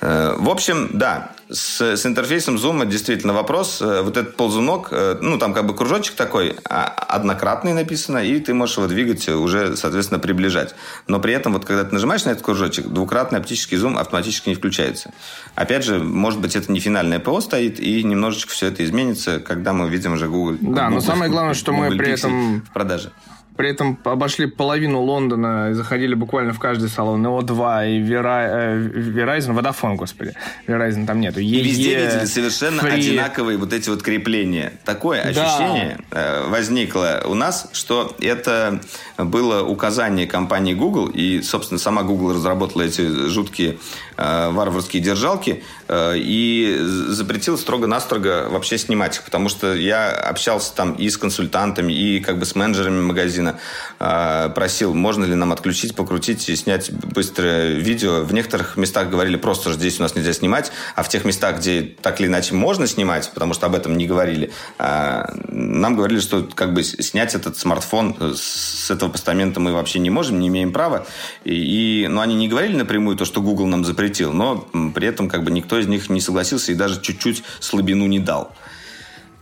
Э, 0.00 0.34
в 0.38 0.48
общем, 0.48 0.90
да, 0.94 1.32
с, 1.48 1.80
с 1.80 2.06
интерфейсом 2.06 2.56
Zoom 2.56 2.86
действительно 2.86 3.32
вопрос. 3.32 3.80
Э, 3.80 4.02
вот 4.02 4.16
этот 4.16 4.36
ползунок, 4.36 4.88
э, 4.90 5.18
ну, 5.20 5.38
там 5.38 5.54
как 5.54 5.66
бы 5.66 5.74
кружочек 5.74 6.14
такой, 6.14 6.56
а, 6.68 6.86
однократный 6.86 7.72
написано, 7.72 8.18
и 8.18 8.40
ты 8.40 8.52
можешь 8.52 8.76
его 8.76 8.86
двигать, 8.88 9.28
уже, 9.28 9.76
соответственно, 9.76 10.18
приближать. 10.18 10.74
Но 11.06 11.20
при 11.20 11.34
этом, 11.34 11.52
вот 11.52 11.64
когда 11.64 11.84
ты 11.84 11.94
нажимаешь 11.94 12.24
на 12.24 12.30
этот 12.30 12.44
кружочек, 12.44 12.88
двукратный 12.88 13.38
оптический 13.38 13.76
зум 13.76 13.96
автоматически 13.96 14.48
не 14.48 14.54
включается. 14.54 15.12
Опять 15.54 15.84
же, 15.84 15.98
может 15.98 16.40
быть, 16.40 16.56
это 16.56 16.70
не 16.72 16.80
финальное 16.80 17.20
ПО 17.20 17.40
стоит, 17.40 17.78
и 17.78 18.02
немножечко 18.02 18.52
все 18.52 18.66
это 18.66 18.84
изменится, 18.84 19.38
когда 19.38 19.72
мы 19.72 19.88
видим 19.88 20.14
уже 20.14 20.28
Google. 20.28 20.56
Да, 20.60 20.86
Google, 20.86 20.90
но 20.90 21.00
самое 21.00 21.30
главное, 21.30 21.54
что 21.54 21.72
Google 21.72 21.90
мы 21.90 21.96
при 21.96 22.12
этом... 22.12 22.62
В 22.62 22.72
продаже. 22.72 23.12
При 23.56 23.70
этом 23.70 23.98
обошли 24.04 24.46
половину 24.46 25.00
Лондона 25.00 25.70
и 25.70 25.72
заходили 25.72 26.14
буквально 26.14 26.52
в 26.52 26.58
каждый 26.58 26.88
салон. 26.88 27.24
И 27.24 27.28
О2, 27.28 27.90
и 27.90 28.00
Verizon, 28.02 29.54
Vodafone, 29.58 29.96
господи. 29.96 30.32
Verizon 30.66 31.06
там 31.06 31.20
нету. 31.20 31.40
И 31.40 31.62
везде 31.62 31.96
видели 31.96 32.24
совершенно 32.26 32.80
free. 32.80 32.94
одинаковые 32.94 33.58
вот 33.58 33.72
эти 33.72 33.88
вот 33.88 34.02
крепления. 34.02 34.72
Такое 34.84 35.22
да. 35.22 35.28
ощущение 35.30 35.98
э, 36.10 36.48
возникло 36.48 37.22
у 37.24 37.34
нас, 37.34 37.68
что 37.72 38.14
это 38.20 38.80
было 39.18 39.62
указание 39.62 40.26
компании 40.26 40.74
Google, 40.74 41.06
и, 41.08 41.42
собственно, 41.42 41.78
сама 41.78 42.02
Google 42.02 42.34
разработала 42.34 42.82
эти 42.82 43.28
жуткие 43.28 43.78
э, 44.15 44.15
варварские 44.16 45.02
держалки, 45.02 45.62
э, 45.88 46.14
и 46.16 46.76
запретила 46.80 47.56
строго-настрого 47.56 48.48
вообще 48.48 48.78
снимать 48.78 49.16
их, 49.16 49.22
потому 49.24 49.48
что 49.48 49.74
я 49.74 50.10
общался 50.10 50.74
там 50.74 50.92
и 50.92 51.08
с 51.08 51.18
консультантами, 51.18 51.92
и 51.92 52.20
как 52.20 52.38
бы 52.38 52.46
с 52.46 52.54
менеджерами 52.54 53.00
магазина, 53.00 53.58
э, 54.00 54.50
просил, 54.54 54.94
можно 54.94 55.24
ли 55.24 55.34
нам 55.34 55.52
отключить, 55.52 55.94
покрутить 55.94 56.48
и 56.48 56.56
снять 56.56 56.90
быстрое 56.90 57.74
видео. 57.74 58.22
В 58.22 58.32
некоторых 58.32 58.76
местах 58.76 59.10
говорили 59.10 59.36
просто, 59.36 59.70
что 59.70 59.78
здесь 59.78 59.98
у 59.98 60.02
нас 60.02 60.14
нельзя 60.14 60.32
снимать, 60.32 60.72
а 60.94 61.02
в 61.02 61.08
тех 61.08 61.24
местах, 61.24 61.58
где 61.58 61.82
так 61.82 62.20
или 62.20 62.28
иначе 62.28 62.54
можно 62.54 62.86
снимать, 62.86 63.30
потому 63.34 63.54
что 63.54 63.66
об 63.66 63.74
этом 63.74 63.96
не 63.96 64.06
говорили, 64.06 64.50
э, 64.78 65.24
нам 65.48 65.96
говорили, 65.96 66.20
что 66.20 66.48
как 66.54 66.72
бы 66.72 66.82
снять 66.82 67.34
этот 67.34 67.56
смартфон 67.58 68.34
с 68.34 68.90
этого 68.90 69.10
постамента 69.10 69.60
мы 69.60 69.72
вообще 69.72 69.98
не 69.98 70.10
можем, 70.10 70.38
не 70.40 70.48
имеем 70.48 70.72
права. 70.72 71.06
И, 71.44 72.06
но 72.08 72.20
они 72.20 72.34
не 72.34 72.48
говорили 72.48 72.76
напрямую 72.76 73.16
то, 73.16 73.24
что 73.24 73.40
Google 73.40 73.66
нам 73.66 73.84
запретил, 73.84 74.05
но 74.32 74.66
при 74.94 75.06
этом 75.06 75.28
как 75.28 75.44
бы 75.44 75.50
никто 75.50 75.78
из 75.78 75.86
них 75.86 76.08
не 76.10 76.20
согласился 76.20 76.72
и 76.72 76.74
даже 76.74 77.00
чуть-чуть 77.00 77.42
слабину 77.60 78.06
не 78.06 78.18
дал. 78.18 78.52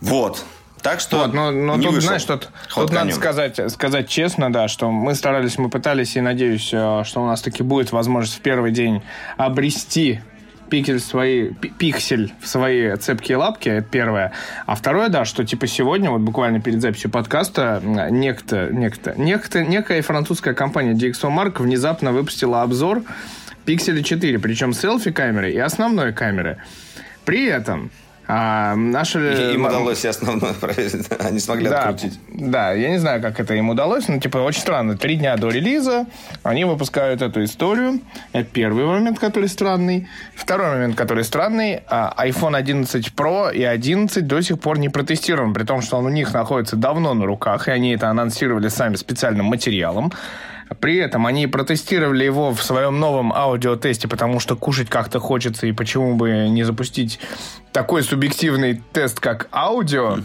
Вот. 0.01 0.43
Так 0.81 0.99
что 0.99 1.17
вот, 1.17 1.33
но, 1.33 1.49
но 1.49 1.77
не 1.77 1.85
тут, 1.85 1.95
вышел 1.95 2.09
знаешь, 2.09 2.23
тут, 2.25 2.49
тут 2.75 2.91
надо 2.91 3.11
сказать, 3.11 3.59
сказать 3.71 4.07
честно, 4.07 4.53
да, 4.53 4.67
что 4.67 4.91
мы 4.91 5.15
старались, 5.15 5.57
мы 5.57 5.69
пытались, 5.71 6.15
и 6.15 6.21
надеюсь, 6.21 6.69
э, 6.71 7.01
что 7.03 7.23
у 7.23 7.25
нас 7.25 7.41
таки 7.41 7.63
будет 7.63 7.91
возможность 7.91 8.37
в 8.37 8.41
первый 8.41 8.71
день 8.71 9.01
обрести 9.35 10.21
пиксель, 10.69 10.99
свои, 10.99 11.51
пиксель 11.53 12.33
в 12.39 12.47
свои 12.47 12.95
цепкие 12.97 13.37
лапки, 13.37 13.69
это 13.69 13.87
первое. 13.87 14.31
А 14.65 14.75
второе, 14.75 15.09
да, 15.09 15.25
что 15.25 15.43
типа 15.43 15.67
сегодня, 15.67 16.11
вот 16.11 16.21
буквально 16.21 16.61
перед 16.61 16.81
записью 16.81 17.09
подкаста, 17.09 17.81
некто, 17.83 18.69
некто, 18.71 19.13
некто, 19.17 19.63
некая 19.63 20.01
французская 20.01 20.53
компания 20.53 20.93
DxOMark 20.93 21.61
внезапно 21.61 22.11
выпустила 22.11 22.61
обзор 22.61 23.03
Pixel 23.65 24.01
4, 24.01 24.39
причем 24.39 24.73
селфи-камеры 24.73 25.51
и 25.51 25.57
основной 25.57 26.13
камеры. 26.13 26.57
При 27.25 27.45
этом 27.45 27.91
а 28.27 28.75
наши... 28.75 29.53
Им 29.53 29.65
удалось 29.65 30.03
и 30.03 30.07
основное 30.07 30.53
проверить. 30.59 31.07
Они 31.19 31.39
смогли 31.39 31.69
да, 31.69 31.89
открутить. 31.89 32.19
Да, 32.29 32.71
я 32.73 32.89
не 32.89 32.97
знаю, 32.97 33.21
как 33.21 33.39
это 33.39 33.53
им 33.53 33.69
удалось, 33.69 34.07
но 34.07 34.19
типа 34.19 34.37
очень 34.39 34.61
странно. 34.61 34.97
Три 34.97 35.15
дня 35.15 35.37
до 35.37 35.49
релиза 35.49 36.07
они 36.41 36.65
выпускают 36.65 37.21
эту 37.21 37.43
историю. 37.43 38.01
Это 38.33 38.49
первый 38.51 38.85
момент, 38.85 39.19
который 39.19 39.47
странный. 39.47 40.07
Второй 40.33 40.69
момент, 40.71 40.95
который 40.95 41.23
странный. 41.23 41.83
А, 41.87 42.15
iPhone 42.25 42.55
11 42.55 43.13
Pro 43.15 43.53
и 43.53 43.63
11 43.63 44.25
до 44.25 44.41
сих 44.41 44.59
пор 44.59 44.79
не 44.79 44.89
протестирован, 44.89 45.53
при 45.53 45.63
том, 45.63 45.81
что 45.81 45.97
он 45.97 46.05
у 46.05 46.09
них 46.09 46.33
находится 46.33 46.75
давно 46.75 47.13
на 47.13 47.25
руках, 47.25 47.67
и 47.67 47.71
они 47.71 47.93
это 47.93 48.09
анонсировали 48.09 48.69
сами 48.69 48.95
специальным 48.95 49.45
материалом. 49.45 50.11
При 50.79 50.97
этом 50.97 51.27
они 51.27 51.47
протестировали 51.47 52.23
его 52.23 52.53
в 52.53 52.63
своем 52.63 52.99
новом 52.99 53.31
аудиотесте, 53.33 54.07
потому 54.07 54.39
что 54.39 54.55
кушать 54.55 54.89
как-то 54.89 55.19
хочется, 55.19 55.67
и 55.67 55.71
почему 55.71 56.15
бы 56.15 56.47
не 56.49 56.63
запустить 56.63 57.19
такой 57.71 58.03
субъективный 58.03 58.81
тест, 58.91 59.19
как 59.19 59.47
аудио. 59.51 60.19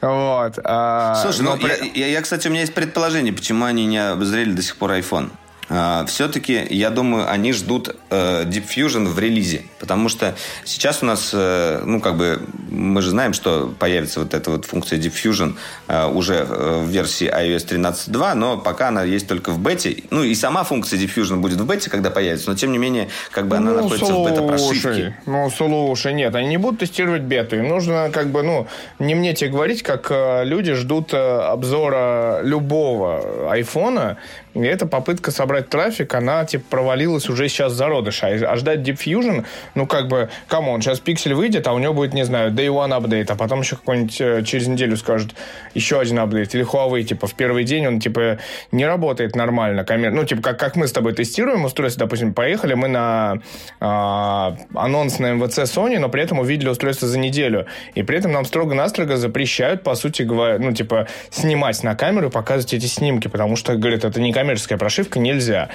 Вот. 0.00 0.58
А, 0.64 1.14
Слушай, 1.22 1.42
ну, 1.42 1.56
при... 1.56 1.98
я, 1.98 2.08
я, 2.08 2.22
кстати, 2.22 2.46
у 2.46 2.50
меня 2.50 2.60
есть 2.60 2.74
предположение, 2.74 3.32
почему 3.32 3.64
они 3.64 3.86
не 3.86 3.98
обозрели 3.98 4.52
до 4.52 4.62
сих 4.62 4.76
пор 4.76 4.92
iPhone. 4.92 5.30
А, 5.68 6.04
все-таки, 6.06 6.66
я 6.70 6.90
думаю, 6.90 7.30
они 7.30 7.52
ждут 7.52 7.96
э, 8.10 8.44
Deep 8.44 8.64
Fusion 8.68 9.06
в 9.06 9.18
релизе. 9.18 9.62
Потому 9.78 10.08
что 10.08 10.34
сейчас 10.64 11.02
у 11.02 11.06
нас, 11.06 11.30
э, 11.32 11.82
ну, 11.84 12.00
как 12.00 12.16
бы, 12.16 12.40
мы 12.70 13.00
же 13.02 13.10
знаем, 13.10 13.32
что 13.32 13.74
появится 13.78 14.20
вот 14.20 14.34
эта 14.34 14.50
вот 14.50 14.66
функция 14.66 14.98
Deep 14.98 15.12
Fusion 15.12 15.54
э, 15.88 16.06
уже 16.06 16.44
в 16.44 16.86
версии 16.88 17.28
iOS 17.28 17.66
13.2, 17.66 18.34
но 18.34 18.58
пока 18.58 18.88
она 18.88 19.04
есть 19.04 19.26
только 19.26 19.50
в 19.50 19.58
бете. 19.58 20.02
Ну, 20.10 20.22
и 20.22 20.34
сама 20.34 20.64
функция 20.64 20.98
Deep 20.98 21.14
Fusion 21.14 21.36
будет 21.36 21.60
в 21.60 21.66
бете, 21.66 21.88
когда 21.90 22.10
появится, 22.10 22.50
но, 22.50 22.56
тем 22.56 22.72
не 22.72 22.78
менее, 22.78 23.08
как 23.30 23.48
бы 23.48 23.56
она 23.56 23.70
ну, 23.70 23.82
находится 23.82 24.12
в 24.12 24.24
бета-прошивке. 24.24 25.16
Ну, 25.26 25.50
слушай, 25.50 26.12
нет, 26.12 26.34
они 26.34 26.48
не 26.48 26.58
будут 26.58 26.80
тестировать 26.80 27.22
бету. 27.22 27.56
Им 27.56 27.68
нужно, 27.68 28.10
как 28.12 28.28
бы, 28.28 28.42
ну, 28.42 28.66
не 28.98 29.14
мне 29.14 29.34
тебе 29.34 29.50
говорить, 29.50 29.82
как 29.82 30.10
люди 30.44 30.74
ждут 30.74 31.14
обзора 31.14 32.40
любого 32.42 33.50
айфона, 33.50 34.18
И 34.54 34.60
эта 34.60 34.86
попытка 34.86 35.30
собрать 35.30 35.68
трафик, 35.68 36.14
она, 36.14 36.44
типа, 36.44 36.64
провалилась 36.70 37.28
уже 37.28 37.48
сейчас 37.48 37.72
в 37.72 37.76
зародыше. 37.76 38.22
А, 38.22 38.28
а 38.28 38.56
ждать 38.56 38.80
Deep 38.80 38.96
Fusion, 38.96 39.44
ну, 39.74 39.86
как 39.86 40.08
бы, 40.08 40.30
come 40.46 40.65
on, 40.65 40.80
сейчас 40.80 41.00
пиксель 41.00 41.34
выйдет, 41.34 41.66
а 41.66 41.72
у 41.72 41.78
него 41.78 41.92
будет, 41.92 42.14
не 42.14 42.24
знаю, 42.24 42.52
Day 42.52 42.68
One 42.68 42.94
update, 42.94 43.30
а 43.30 43.34
потом 43.34 43.60
еще 43.60 43.76
какой-нибудь 43.76 44.20
э, 44.20 44.42
через 44.44 44.68
неделю 44.68 44.96
скажут 44.96 45.34
еще 45.74 45.98
один 45.98 46.20
update. 46.20 46.54
Или 46.54 46.64
Huawei, 46.64 47.02
типа, 47.02 47.26
в 47.26 47.34
первый 47.34 47.64
день 47.64 47.86
он, 47.86 48.00
типа, 48.00 48.38
не 48.70 48.86
работает 48.86 49.34
нормально. 49.34 49.84
Камер... 49.84 50.12
Ну, 50.12 50.24
типа, 50.24 50.42
как, 50.42 50.58
как 50.58 50.76
мы 50.76 50.86
с 50.86 50.92
тобой 50.92 51.14
тестируем 51.14 51.64
устройство, 51.64 52.06
допустим, 52.06 52.32
поехали 52.32 52.74
мы 52.74 52.88
на 52.88 53.40
э, 53.80 53.84
анонс 53.84 55.18
на 55.18 55.32
МВЦ 55.32 55.60
Sony, 55.60 55.98
но 55.98 56.08
при 56.08 56.22
этом 56.22 56.38
увидели 56.38 56.68
устройство 56.68 57.08
за 57.08 57.18
неделю. 57.18 57.66
И 57.94 58.02
при 58.04 58.18
этом 58.18 58.32
нам 58.32 58.44
строго-настрого 58.44 59.16
запрещают, 59.16 59.82
по 59.82 59.96
сути 59.96 60.22
говоря, 60.22 60.58
ну, 60.60 60.72
типа, 60.72 61.08
снимать 61.30 61.82
на 61.82 61.96
камеру 61.96 62.28
и 62.28 62.30
показывать 62.30 62.74
эти 62.74 62.86
снимки, 62.86 63.26
потому 63.28 63.56
что, 63.56 63.74
говорят, 63.74 64.04
это 64.04 64.20
не 64.20 64.32
коммерческая 64.44 64.78
прошивка, 64.78 65.18
нельзя. 65.18 65.70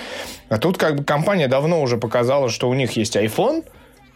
А 0.47 0.59
тут 0.59 0.77
как 0.77 0.95
бы 0.95 1.03
компания 1.03 1.47
давно 1.47 1.81
уже 1.81 1.97
показала, 1.97 2.49
что 2.49 2.69
у 2.69 2.73
них 2.75 2.91
есть 2.93 3.15
iPhone, 3.15 3.65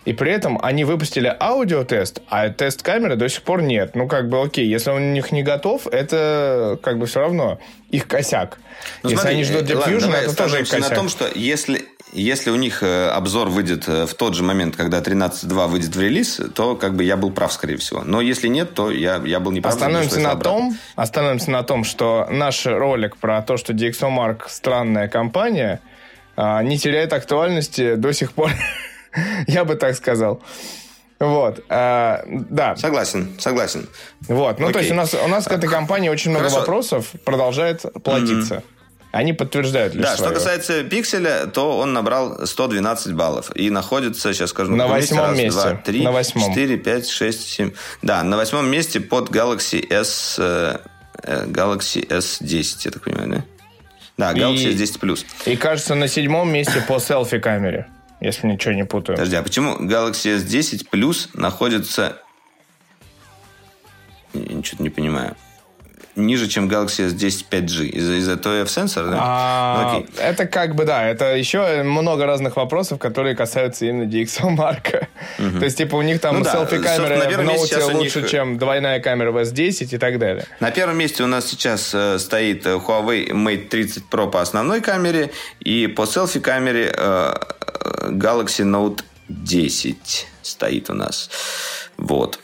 и 0.06 0.14
при 0.14 0.32
этом 0.32 0.60
они 0.62 0.84
выпустили 0.84 1.34
аудиотест, 1.40 2.22
а 2.28 2.50
тест 2.50 2.84
камеры 2.84 3.16
до 3.16 3.30
сих 3.30 3.42
пор 3.42 3.62
нет. 3.62 3.96
Ну, 3.96 4.08
как 4.08 4.30
бы, 4.30 4.42
окей, 4.42 4.68
если 4.68 4.92
он 4.92 5.02
у 5.02 5.12
них 5.14 5.32
не 5.32 5.44
готов, 5.44 5.88
это 5.88 6.78
как 6.84 7.00
бы 7.00 7.06
все 7.06 7.22
равно 7.22 7.60
их 7.90 8.08
косяк. 8.08 8.60
Ну, 9.02 9.10
если 9.10 9.22
смотри, 9.22 9.36
они 9.36 9.44
ждут 9.44 9.70
э, 9.70 9.74
Diffusion, 9.74 10.14
это 10.14 10.36
тоже 10.36 10.62
их 10.62 10.70
косяк. 10.70 10.90
на 10.90 10.96
том, 10.96 11.10
что 11.10 11.28
если, 11.34 11.84
если 12.14 12.50
у 12.52 12.56
них 12.56 12.84
э, 12.84 13.08
обзор 13.10 13.50
выйдет 13.50 13.88
э, 13.88 14.06
в 14.06 14.14
тот 14.14 14.36
же 14.36 14.44
момент, 14.44 14.76
когда 14.76 15.00
13.2 15.00 15.68
выйдет 15.68 15.96
в 15.96 16.00
релиз, 16.02 16.40
то 16.54 16.76
как 16.76 16.96
бы 16.96 17.04
я 17.04 17.18
был 17.18 17.32
прав, 17.32 17.52
скорее 17.52 17.78
всего. 17.78 18.02
Но 18.04 18.22
если 18.22 18.48
нет, 18.48 18.74
то 18.74 18.92
я, 18.92 19.22
я 19.26 19.40
был 19.40 19.52
не 19.52 19.62
прав. 19.62 19.74
Остановимся 19.74 20.20
на 20.20 20.32
обратно. 20.32 20.52
том, 20.60 20.78
остановимся 20.96 21.52
на 21.52 21.64
том, 21.64 21.84
что 21.84 22.28
наш 22.30 22.66
ролик 22.66 23.18
про 23.18 23.42
то, 23.42 23.58
что 23.58 23.74
DxOMark 23.74 24.44
странная 24.48 25.08
компания, 25.08 25.82
а, 26.36 26.62
не 26.64 26.78
теряет 26.78 27.14
актуальности 27.14 27.96
до 27.96 28.14
сих 28.14 28.34
пор. 28.34 28.52
Я 29.48 29.66
бы 29.66 29.76
так 29.76 29.96
сказал. 29.96 30.42
Вот, 31.20 31.64
а, 31.70 32.24
да, 32.28 32.76
Согласен, 32.76 33.40
согласен. 33.40 33.88
вот. 34.28 34.60
Ну, 34.60 34.66
то 34.72 34.80
Окей. 34.80 34.82
есть 34.82 34.92
у 34.92 34.96
нас, 34.96 35.14
у 35.14 35.28
нас 35.28 35.46
к 35.46 35.52
этой 35.52 35.70
компании 35.70 36.10
очень 36.10 36.32
много 36.32 36.46
Хорошо. 36.46 36.60
вопросов 36.60 37.12
продолжает 37.24 37.86
плодиться. 38.04 38.64
Они 39.14 39.32
подтверждают 39.32 39.94
лишь 39.94 40.04
Да, 40.04 40.14
что 40.16 40.24
своё. 40.24 40.34
касается 40.34 40.84
пикселя, 40.84 41.46
то 41.46 41.78
он 41.78 41.94
набрал 41.94 42.48
112 42.48 43.14
баллов 43.14 43.52
и 43.56 43.70
находится, 43.70 44.34
сейчас 44.34 44.50
скажу, 44.50 44.72
На 44.76 44.86
каком 44.86 44.98
месте? 44.98 45.14
восьмом 45.14 45.38
Раз. 45.46 45.54
Два, 45.54 45.76
три, 45.76 46.02
На 46.04 46.12
восьмом. 46.12 46.50
четыре, 46.50 46.78
пять, 46.78 47.08
шесть, 47.08 47.48
семь. 47.48 47.74
Да, 48.02 48.24
на 48.24 48.38
восьмом 48.38 48.68
месте 48.72 49.00
под 49.00 49.30
Galaxy 49.30 49.86
S, 49.88 50.38
э, 50.40 50.80
э, 51.22 51.46
Galaxy 51.46 52.08
S10, 52.08 52.78
я 52.86 52.92
так 52.92 53.04
понимаю, 53.04 53.30
да? 54.18 54.34
Да, 54.34 54.34
Galaxy 54.34 54.72
И- 54.72 54.76
S10 54.76 55.00
Plus. 55.00 55.26
И 55.46 55.56
кажется, 55.58 55.94
на 55.94 56.08
седьмом 56.08 56.52
месте 56.52 56.84
по 56.88 56.98
селфи-камере, 57.00 57.86
если 58.20 58.48
ничего 58.48 58.74
не 58.74 58.84
путаю. 58.84 59.16
Подожди, 59.16 59.36
а 59.36 59.44
почему 59.44 59.76
Galaxy 59.78 60.36
S10 60.40 60.88
Plus 60.92 61.30
находится... 61.36 62.18
Я 64.34 64.56
ничего 64.56 64.84
не 64.84 64.90
понимаю. 64.90 65.36
Ниже, 66.16 66.48
чем 66.48 66.70
Galaxy 66.70 67.08
S10 67.10 67.46
5G. 67.50 67.86
Из-за 67.88 68.14
из 68.14 68.30
TOF 68.30 68.68
сенсора, 68.68 69.08
да? 69.12 69.18
А, 69.20 69.94
Ну, 69.94 70.06
это 70.22 70.46
как 70.46 70.76
бы, 70.76 70.86
да, 70.86 71.08
это 71.10 71.36
еще 71.36 71.82
много 71.82 72.28
разных 72.28 72.56
вопросов, 72.56 73.00
которые 73.00 73.36
касаются 73.36 73.86
именно 73.88 74.04
DxOMark. 74.08 75.08
То 75.38 75.66
есть, 75.66 75.78
типа, 75.78 75.96
у 75.96 76.02
них 76.04 76.22
там 76.22 76.38
Ну 76.38 76.44
да, 76.44 76.52
селфи-камера 76.52 77.18
на 77.18 77.30
в 77.30 77.44
ноуте 77.44 77.84
лучше, 77.86 78.22
них- 78.22 78.30
чем 78.30 78.60
двойная 78.60 79.00
камера 79.00 79.32
в 79.32 79.38
S10 79.38 79.96
и 79.96 79.98
так 79.98 80.20
далее. 80.20 80.46
На 80.60 80.70
первом 80.70 80.98
месте 80.98 81.24
у 81.24 81.28
нас 81.28 81.48
сейчас 81.48 81.92
э, 81.96 82.20
стоит 82.20 82.66
э, 82.68 82.76
Huawei 82.76 83.30
Mate 83.32 83.68
30 83.70 84.04
Pro 84.12 84.30
по 84.30 84.40
основной 84.42 84.82
камере 84.82 85.32
и 85.62 85.88
по 85.88 86.06
селфи-камере 86.06 86.94
э, 86.96 87.34
э, 87.36 88.10
Galaxy 88.12 88.64
Note 88.64 89.02
10 89.30 90.28
стоит 90.44 90.90
у 90.90 90.94
нас. 90.94 91.30
Вот. 91.98 92.40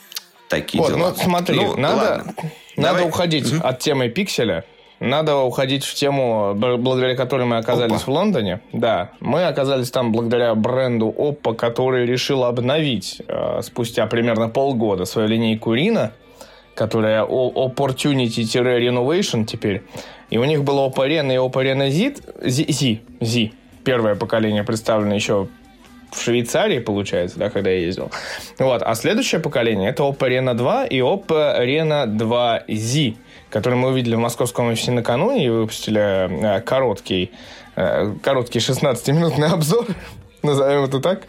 Такие 0.48 0.82
Вот, 0.82 0.90
дела. 0.96 1.10
ну 1.16 1.24
смотри, 1.24 1.56
Ну, 1.56 1.78
надо, 1.78 1.96
ладно. 2.26 2.34
Надо 2.80 2.96
Давай. 2.98 3.10
уходить 3.10 3.54
от 3.62 3.80
темы 3.80 4.10
пикселя. 4.10 4.64
Надо 5.00 5.38
уходить 5.38 5.86
в 5.86 5.94
тему, 5.94 6.54
благодаря 6.56 7.16
которой 7.16 7.46
мы 7.46 7.56
оказались 7.58 8.02
Опа. 8.02 8.06
в 8.06 8.10
Лондоне. 8.10 8.60
Да, 8.74 9.12
мы 9.22 9.46
оказались 9.46 9.92
там 9.92 10.12
благодаря 10.12 10.54
бренду 10.56 11.08
Oppo, 11.18 11.56
который 11.56 12.06
решил 12.06 12.44
обновить 12.44 13.22
э, 13.26 13.62
спустя 13.62 14.06
примерно 14.08 14.50
полгода 14.50 15.06
свою 15.06 15.30
линейку 15.30 15.74
Reno, 15.74 16.12
которая 16.76 17.24
Opportunity-Renovation 17.24 19.46
теперь. 19.46 19.84
И 20.30 20.38
у 20.38 20.44
них 20.44 20.66
было 20.66 20.90
Oppo 20.90 21.08
Reno 21.08 21.34
и 21.34 21.38
Oppo 21.38 21.64
Reno 21.64 21.90
Z, 21.90 22.16
Z, 22.42 22.66
Z, 22.68 23.00
Z. 23.22 23.52
Первое 23.86 24.16
поколение 24.16 24.66
представлено 24.66 25.16
еще 25.16 25.48
в 26.12 26.22
Швейцарии, 26.22 26.80
получается, 26.80 27.40
да, 27.40 27.50
когда 27.50 27.70
я 27.70 27.80
ездил. 27.80 28.12
Вот. 28.58 28.82
А 28.84 28.96
следующее 28.96 29.42
поколение 29.42 29.90
это 29.90 30.04
Oppo 30.04 30.28
Reno 30.30 30.54
2 30.54 30.86
и 30.88 31.00
Oppo 31.00 31.60
Reno 31.60 32.06
2Z, 32.06 33.16
который 33.50 33.76
мы 33.76 33.90
увидели 33.90 34.16
в 34.16 34.20
московском 34.20 34.68
офисе 34.68 34.92
накануне 34.92 35.46
и 35.46 35.50
выпустили 35.50 36.58
э, 36.58 36.62
короткий, 36.62 37.32
э, 37.76 38.14
короткий 38.24 38.60
16-минутный 38.60 39.48
обзор, 39.54 39.88
назовем 40.44 40.86
это 40.86 41.00
так. 41.00 41.24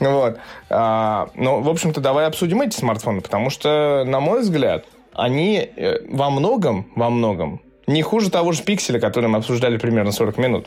Вот. 0.00 0.38
А, 0.70 1.28
ну, 1.34 1.60
в 1.60 1.68
общем-то, 1.68 2.00
давай 2.00 2.26
обсудим 2.26 2.62
эти 2.62 2.76
смартфоны, 2.76 3.20
потому 3.20 3.50
что, 3.50 4.04
на 4.06 4.20
мой 4.20 4.40
взгляд, 4.40 4.84
они 5.12 5.70
э, 5.76 5.98
во 6.08 6.30
многом, 6.30 6.90
во 6.96 7.10
многом 7.10 7.60
не 7.86 8.02
хуже 8.02 8.30
того 8.30 8.52
же 8.52 8.62
пикселя, 8.62 8.98
который 8.98 9.28
мы 9.28 9.38
обсуждали 9.38 9.76
примерно 9.76 10.12
40 10.12 10.38
минут. 10.38 10.66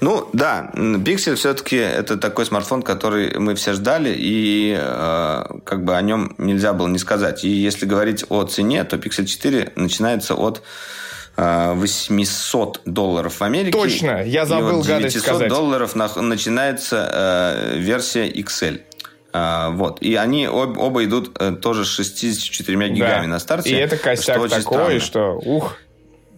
Ну, 0.00 0.28
да, 0.32 0.70
Pixel 0.74 1.36
все-таки 1.36 1.76
это 1.76 2.16
такой 2.16 2.44
смартфон, 2.46 2.82
который 2.82 3.38
мы 3.38 3.54
все 3.54 3.72
ждали, 3.72 4.14
и 4.16 4.76
э, 4.78 5.44
как 5.64 5.84
бы 5.84 5.96
о 5.96 6.02
нем 6.02 6.34
нельзя 6.38 6.72
было 6.72 6.88
не 6.88 6.98
сказать. 6.98 7.44
И 7.44 7.48
если 7.48 7.86
говорить 7.86 8.24
о 8.28 8.44
цене, 8.44 8.84
то 8.84 8.96
Pixel 8.96 9.24
4 9.24 9.72
начинается 9.76 10.34
от 10.34 10.62
э, 11.36 11.72
800 11.74 12.80
долларов 12.84 13.40
в 13.40 13.42
Америке. 13.42 13.72
Точно, 13.78 14.22
я 14.24 14.44
забыл 14.46 14.78
и 14.78 14.80
от 14.82 14.86
гадость 14.86 15.14
900 15.14 15.22
сказать. 15.22 15.48
долларов 15.48 15.94
нах- 15.96 16.20
начинается 16.20 17.10
э, 17.74 17.78
версия 17.78 18.28
XL. 18.28 18.80
А, 19.36 19.70
вот. 19.70 20.00
И 20.00 20.14
они 20.14 20.46
об- 20.46 20.78
оба 20.78 21.04
идут 21.04 21.36
э, 21.40 21.52
тоже 21.52 21.84
с 21.84 21.88
64 21.88 22.88
гигами 22.90 23.22
Да. 23.22 23.26
на 23.26 23.38
старте. 23.40 23.70
И 23.70 23.72
это 23.74 23.96
косяк 23.96 24.36
что 24.36 24.48
такой, 24.48 24.60
странно. 24.62 25.00
что 25.00 25.40
ух. 25.44 25.76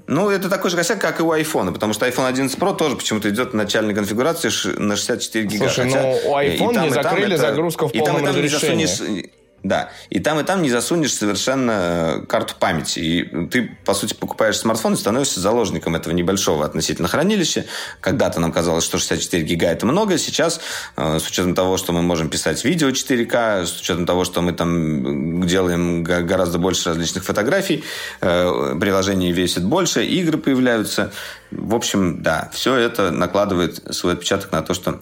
Ну, 0.09 0.31
это 0.31 0.49
такой 0.49 0.71
же 0.71 0.77
косяк, 0.77 1.01
как 1.01 1.19
и 1.19 1.23
у 1.23 1.33
iPhone, 1.33 1.73
потому 1.73 1.93
что 1.93 2.07
iPhone 2.07 2.29
11 2.29 2.57
Pro 2.59 2.77
тоже 2.77 2.97
почему-то 2.97 3.29
идет 3.29 3.53
в 3.53 3.55
начальной 3.57 3.93
конфигурации 3.95 4.51
на 4.79 4.95
64 4.97 5.45
гига. 5.47 5.69
Слушай, 5.69 5.91
Хотя 5.91 6.03
ну, 6.03 6.11
у 6.31 6.37
iPhone 6.39 6.75
там, 6.75 6.83
не 6.85 6.91
и 6.91 6.93
там 6.93 7.03
закрыли 7.03 7.35
это- 7.35 7.39
загрузку 7.39 7.89
в 7.89 7.91
и 7.93 7.99
там, 7.99 8.03
и 8.03 8.11
полном 8.21 8.27
там 8.35 8.45
разрешении. 8.45 9.31
Да, 9.67 9.91
и 10.11 10.21
там, 10.21 10.39
и 10.39 10.45
там 10.45 10.63
не 10.63 10.71
засунешь 10.71 11.13
совершенно 11.13 11.73
э, 11.73 12.27
карту 12.29 12.55
памяти. 12.57 12.99
И 13.01 13.47
ты, 13.49 13.77
по 13.85 13.95
сути, 13.95 14.15
покупаешь 14.15 14.57
смартфон 14.59 14.95
и 14.95 14.97
становишься 14.97 15.41
заложником 15.41 15.97
этого 15.97 16.15
небольшого 16.15 16.65
относительно 16.65 17.09
хранилища. 17.09 17.65
Когда-то 18.01 18.39
нам 18.39 18.53
казалось, 18.53 18.85
что 18.85 18.99
64 18.99 19.43
гига 19.43 19.67
это 19.67 19.85
много. 19.85 20.19
Сейчас, 20.19 20.61
э, 20.97 21.19
с 21.19 21.27
учетом 21.27 21.57
того, 21.57 21.79
что 21.79 21.93
мы 21.93 22.03
можем 22.03 22.29
писать 22.29 22.65
видео 22.65 22.91
4К, 22.91 23.67
с 23.67 23.81
учетом 23.81 24.07
того, 24.07 24.25
что 24.25 24.41
мы 24.41 24.53
там 24.53 25.45
делаем 25.45 26.05
гораздо 26.05 26.59
больше 26.59 26.91
различных 26.91 27.25
фотографий, 27.25 27.83
э, 28.21 28.77
приложений 28.79 29.33
весит 29.33 29.65
больше, 29.65 30.07
игры 30.07 30.39
появляются. 30.39 31.11
В 31.51 31.75
общем, 31.75 32.23
да, 32.23 32.51
все 32.53 32.77
это 32.77 33.11
накладывает 33.11 33.83
свой 33.93 34.13
отпечаток 34.13 34.53
на 34.53 34.63
то, 34.63 34.75
что 34.75 35.01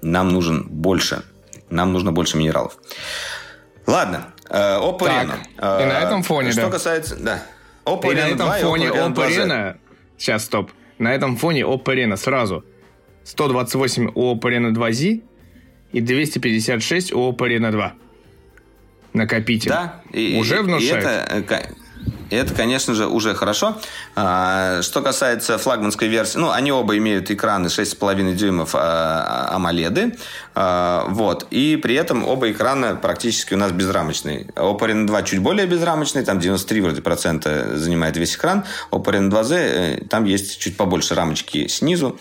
нам 0.00 0.30
нужен 0.30 0.66
больше. 0.66 1.24
Нам 1.68 1.92
нужно 1.92 2.12
больше 2.12 2.38
минералов. 2.38 2.78
Ладно, 3.88 4.26
э, 4.50 4.76
Oppo 4.78 5.06
Так, 5.06 5.26
Reno. 5.26 5.82
и 5.82 5.84
на 5.86 6.00
Э, 6.00 6.04
этом 6.06 6.22
фоне, 6.22 6.52
Что 6.52 6.66
да. 6.66 6.70
касается... 6.70 7.16
Да. 7.16 7.42
Oppo 7.86 8.12
И 8.12 8.14
на 8.14 8.18
Reno 8.20 8.34
этом 8.34 8.36
2 8.46 8.58
и 8.58 8.62
фоне 8.62 8.86
Oppo 8.88 8.92
Reno 8.94 9.14
Oppo 9.14 9.28
2Z. 9.28 9.46
Reno... 9.46 9.76
Сейчас, 10.18 10.44
стоп. 10.44 10.70
На 10.98 11.14
этом 11.14 11.36
фоне 11.36 11.62
Oppo 11.62 11.84
Reno 11.94 12.16
сразу 12.18 12.64
128 13.24 14.10
у 14.14 14.34
Oppo 14.34 14.42
Reno 14.50 14.72
2Z 14.72 15.22
и 15.92 16.00
256 16.02 17.12
у 17.14 17.30
Oppo 17.32 17.48
Reno 17.48 17.70
2. 17.70 17.94
Накопитель. 19.14 19.70
Да. 19.70 20.02
И, 20.12 20.36
Уже 20.38 20.56
и- 20.56 20.58
внушает. 20.60 21.04
И 21.04 21.06
это, 21.06 21.26
э, 21.30 21.42
и 22.30 22.36
это, 22.36 22.54
конечно 22.54 22.94
же, 22.94 23.06
уже 23.06 23.34
хорошо. 23.34 23.78
А, 24.14 24.82
Что 24.82 25.02
касается 25.02 25.58
флагманской 25.58 26.08
версии, 26.08 26.38
ну, 26.38 26.50
они 26.50 26.72
оба 26.72 26.96
имеют 26.98 27.30
экраны 27.30 27.66
6,5 27.66 28.34
дюймов 28.34 28.70
а, 28.74 29.56
AMOLED. 29.56 30.18
А, 30.54 31.06
Вот. 31.08 31.46
И 31.50 31.76
при 31.76 31.94
этом 31.94 32.26
оба 32.26 32.50
экрана 32.50 32.96
практически 32.96 33.54
у 33.54 33.56
нас 33.56 33.72
безрамочные. 33.72 34.46
Oppo 34.56 34.80
Reno 34.80 35.06
2 35.06 35.22
чуть 35.22 35.40
более 35.40 35.66
безрамочный, 35.66 36.24
там 36.24 36.38
93 36.38 36.80
вроде 36.80 37.02
процента 37.02 37.76
занимает 37.78 38.16
весь 38.16 38.36
экран. 38.36 38.64
Oppo 38.90 39.06
Reno 39.06 39.30
2Z, 39.30 39.54
э, 39.54 40.04
там 40.08 40.24
есть 40.24 40.58
чуть 40.58 40.76
побольше 40.76 41.14
рамочки 41.14 41.66
снизу. 41.68 42.18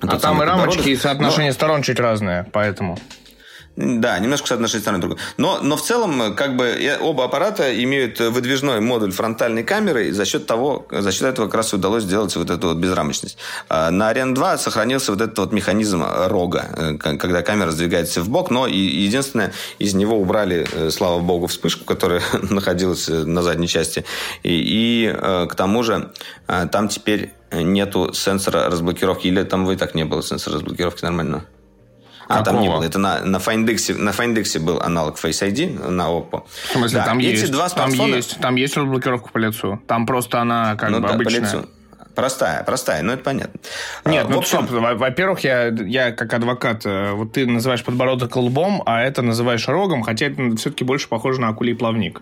А 0.00 0.18
там 0.18 0.42
и 0.42 0.46
рамочки, 0.46 0.88
и 0.88 0.96
соотношение 0.96 1.52
сторон 1.52 1.82
чуть 1.82 2.00
разное, 2.00 2.46
поэтому... 2.52 2.98
Да, 3.80 4.18
немножко 4.18 4.46
с 4.46 4.52
одной 4.52 4.68
стороны 4.68 4.98
другой. 5.00 5.16
Но, 5.38 5.60
но 5.62 5.76
в 5.76 5.82
целом, 5.82 6.34
как 6.34 6.54
бы, 6.56 6.98
оба 7.00 7.24
аппарата 7.24 7.82
имеют 7.82 8.20
выдвижной 8.20 8.80
модуль 8.80 9.10
фронтальной 9.10 9.64
камеры, 9.64 10.08
и 10.08 10.10
за 10.10 10.26
счет 10.26 10.46
того, 10.46 10.86
за 10.90 11.10
счет 11.12 11.22
этого 11.22 11.46
как 11.46 11.54
раз 11.54 11.72
удалось 11.72 12.02
сделать 12.02 12.36
вот 12.36 12.50
эту 12.50 12.68
вот 12.68 12.76
безрамочность. 12.76 13.38
А 13.70 13.90
на 13.90 14.10
Ариан 14.10 14.34
2 14.34 14.58
сохранился 14.58 15.12
вот 15.12 15.22
этот 15.22 15.38
вот 15.38 15.52
механизм 15.52 16.04
рога, 16.04 16.66
э, 16.76 16.96
когда 16.98 17.40
камера 17.40 17.70
сдвигается 17.70 18.20
в 18.20 18.28
бок, 18.28 18.50
но 18.50 18.66
и 18.66 18.76
единственное, 18.76 19.54
из 19.78 19.94
него 19.94 20.18
убрали, 20.18 20.68
э, 20.70 20.90
слава 20.90 21.20
богу, 21.20 21.46
вспышку, 21.46 21.86
которая 21.86 22.20
находилась 22.50 23.08
на 23.08 23.42
задней 23.42 23.68
части. 23.68 24.04
И, 24.42 24.50
и 24.52 25.16
к 25.48 25.54
тому 25.54 25.82
же 25.82 26.12
там 26.46 26.88
теперь 26.88 27.32
нету 27.50 28.12
сенсора 28.12 28.68
разблокировки. 28.68 29.26
Или 29.26 29.42
там 29.42 29.64
вы 29.64 29.76
так 29.76 29.94
не 29.94 30.04
было 30.04 30.22
сенсора 30.22 30.56
разблокировки 30.56 31.02
нормально? 31.02 31.46
А, 32.30 32.38
Какого? 32.38 32.44
там 32.44 32.60
не 32.60 32.68
было. 32.68 32.84
Это 32.84 32.98
на, 33.00 33.24
на 33.24 33.38
FindX, 33.38 33.98
на 33.98 34.10
FindX 34.10 34.60
был 34.60 34.80
аналог 34.80 35.18
Face 35.18 35.44
ID 35.50 35.88
на 35.90 36.02
Oppo. 36.02 36.44
В 36.68 36.72
смысле, 36.72 36.98
да. 37.00 37.04
там 37.04 37.18
Эти 37.18 37.26
есть? 37.26 37.50
Два 37.50 37.68
смартфона... 37.68 38.04
Там 38.04 38.16
есть, 38.16 38.40
там 38.40 38.54
есть 38.54 38.76
разблокировка 38.76 39.30
по 39.32 39.38
лицу. 39.38 39.80
Там 39.88 40.06
просто 40.06 40.40
она 40.40 40.76
как 40.76 40.90
ну, 40.90 41.00
бы 41.00 41.08
да, 41.08 41.14
обычная. 41.14 41.40
По 41.40 41.44
лицу. 41.44 41.68
Простая, 42.14 42.62
простая, 42.62 43.02
ну 43.02 43.12
это 43.12 43.24
понятно. 43.24 43.58
Нет, 44.04 44.26
а, 44.26 44.28
ну 44.28 44.38
общем... 44.38 44.66
стоп, 44.66 44.70
во-первых, 44.70 45.40
я, 45.40 45.68
я 45.68 46.12
как 46.12 46.32
адвокат, 46.34 46.82
э, 46.84 47.12
вот 47.12 47.32
ты 47.32 47.46
называешь 47.46 47.84
подбородок 47.84 48.36
лбом, 48.36 48.82
а 48.86 49.02
это 49.02 49.22
называешь 49.22 49.66
рогом, 49.66 50.02
хотя 50.02 50.26
это 50.26 50.56
все-таки 50.56 50.84
больше 50.84 51.08
похоже 51.08 51.40
на 51.40 51.48
акулий 51.48 51.74
плавник. 51.74 52.20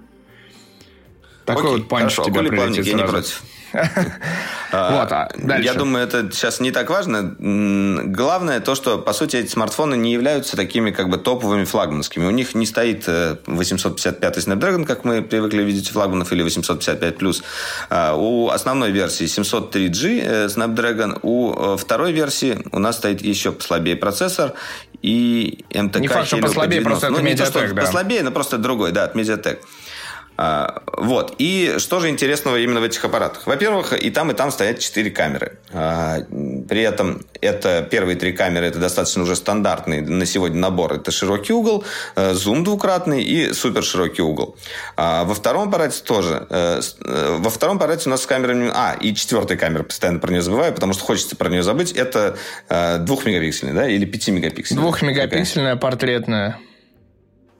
Такой 1.49 1.65
Окей, 1.65 1.79
вот 1.79 1.89
панч 1.89 2.15
хорошо, 2.15 2.25
тебя 2.25 2.43
плавник, 2.43 2.85
я 2.85 2.93
не 2.93 3.05
против. 3.05 3.43
А, 4.71 5.01
вот, 5.01 5.13
а 5.13 5.61
Я 5.61 5.73
думаю, 5.73 6.05
это 6.05 6.31
сейчас 6.31 6.61
не 6.61 6.73
так 6.73 6.91
важно. 6.91 7.35
Главное 7.39 8.61
то, 8.61 8.75
что, 8.75 8.99
по 8.99 9.15
сути, 9.15 9.37
эти 9.37 9.51
смартфоны 9.51 9.95
не 9.95 10.13
являются 10.13 10.57
такими 10.57 10.91
как 10.91 11.09
бы 11.09 11.17
топовыми 11.17 11.65
флагманскими. 11.65 12.27
У 12.27 12.31
них 12.31 12.55
не 12.55 12.67
стоит 12.67 13.09
855 13.47 14.37
э, 14.37 14.41
Snapdragon, 14.41 14.85
как 14.85 15.05
мы 15.05 15.23
привыкли 15.23 15.63
видеть 15.63 15.89
у 15.89 15.95
флагманов, 15.95 16.31
или 16.33 16.45
855+. 16.45 17.43
А, 17.89 18.15
у 18.15 18.51
основной 18.51 18.91
версии 18.91 19.25
703G 19.25 20.23
э, 20.23 20.47
Snapdragon. 20.49 21.19
У 21.23 21.55
э, 21.55 21.77
второй 21.79 22.13
версии 22.13 22.63
у 22.73 22.79
нас 22.79 22.97
стоит 22.97 23.23
еще 23.23 23.53
послабее 23.53 23.97
процессор 23.97 24.53
и 25.01 25.65
МТК. 25.75 26.01
Не 26.01 26.09
факт, 26.09 26.27
что 26.27 26.37
послабее, 26.39 26.83
просто 26.83 27.07
это 27.07 27.15
ну, 27.17 27.27
Mediatek, 27.27 27.73
да. 27.73 27.83
Послабее, 27.83 28.23
но 28.23 28.33
просто 28.33 28.59
другой, 28.59 28.93
да, 28.93 29.05
от 29.05 29.17
Mediatek. 29.17 29.59
А, 30.41 30.83
вот. 30.97 31.35
И 31.39 31.75
что 31.79 31.99
же 31.99 32.09
интересного 32.09 32.59
именно 32.59 32.79
в 32.81 32.85
этих 32.85 33.05
аппаратах? 33.05 33.49
Во-первых, 33.49 33.93
и 33.93 34.09
там, 34.11 34.31
и 34.31 34.35
там 34.35 34.53
стоят 34.53 34.79
четыре 34.79 35.11
камеры. 35.11 35.59
А, 35.73 36.19
при 36.69 36.83
этом 36.83 37.27
это 37.41 37.87
первые 37.91 38.17
три 38.17 38.33
камеры, 38.33 38.67
это 38.67 38.79
достаточно 38.79 39.25
уже 39.25 39.35
стандартный 39.35 40.01
на 40.01 40.25
сегодня 40.27 40.61
набор. 40.61 40.93
Это 40.95 41.11
широкий 41.11 41.53
угол, 41.53 41.85
э, 42.15 42.35
зум 42.35 42.63
двукратный 42.63 43.25
и 43.25 43.53
супер 43.53 43.83
широкий 43.83 44.23
угол. 44.23 44.57
А, 44.97 45.25
во 45.25 45.35
втором 45.35 45.69
аппарате 45.69 46.03
тоже. 46.05 46.47
Э, 46.51 46.81
э, 47.05 47.37
во 47.41 47.51
втором 47.51 47.79
аппарате 47.79 48.09
у 48.09 48.11
нас 48.11 48.23
с 48.23 48.27
камерами... 48.27 48.71
А, 48.73 48.97
и 49.01 49.17
четвертая 49.17 49.59
камера, 49.59 49.83
постоянно 49.83 50.21
про 50.21 50.31
нее 50.31 50.43
забываю, 50.43 50.73
потому 50.73 50.93
что 50.93 51.03
хочется 51.03 51.35
про 51.35 51.49
нее 51.49 51.65
забыть. 51.65 51.93
Это 51.93 52.37
двухмегапиксельная, 53.01 53.75
да, 53.75 53.89
или 53.89 54.05
пятимегапиксельная? 54.05 54.83
Двухмегапиксельная 54.83 55.75
портретная. 55.75 56.61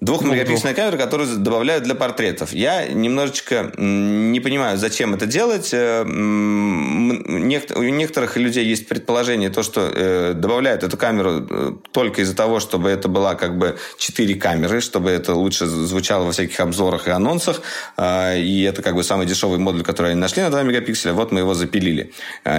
Двухмегапиксельная 0.01 0.75
камера, 0.75 0.97
которую 0.97 1.39
добавляют 1.39 1.83
для 1.83 1.97
портретов. 1.97 2.53
Я 2.53 2.87
немножечко 2.87 3.73
не 3.77 4.39
понимаю, 4.39 4.79
зачем 4.79 5.15
это 5.15 5.27
делать. 5.27 5.71
Э, 5.73 6.03
у 6.03 6.07
некоторых 7.83 8.37
людей 8.37 8.65
есть 8.65 8.87
предположение, 8.87 9.51
то, 9.51 9.65
что 9.65 9.91
э, 9.93 10.35
добавляют 10.35 10.85
эту 10.85 10.97
камеру 10.97 11.47
э, 11.51 11.73
только 11.91 12.23
из-за 12.23 12.37
того, 12.37 12.61
чтобы 12.61 12.91
это 12.91 13.09
была 13.09 13.35
как 13.35 13.59
бы 13.59 13.77
четыре 13.99 14.37
камеры, 14.37 14.81
чтобы 14.81 15.11
это 15.11 15.35
лучше 15.35 15.67
звучало 15.67 16.27
во 16.27 16.33
всяких 16.33 16.61
обзорах 16.61 17.09
и 17.09 17.11
анонсах. 17.11 17.61
И 17.99 18.67
это 18.69 18.83
как 18.83 18.95
бы 18.95 19.03
самый 19.03 19.27
дешевый 19.27 19.59
модуль, 19.59 19.83
который 19.83 20.13
они 20.13 20.21
нашли 20.21 20.43
на 20.43 20.51
2 20.51 20.63
мегапикселя. 20.63 21.13
Вот 21.13 21.33
мы 21.33 21.41
его 21.41 21.55
запилили. 21.55 22.13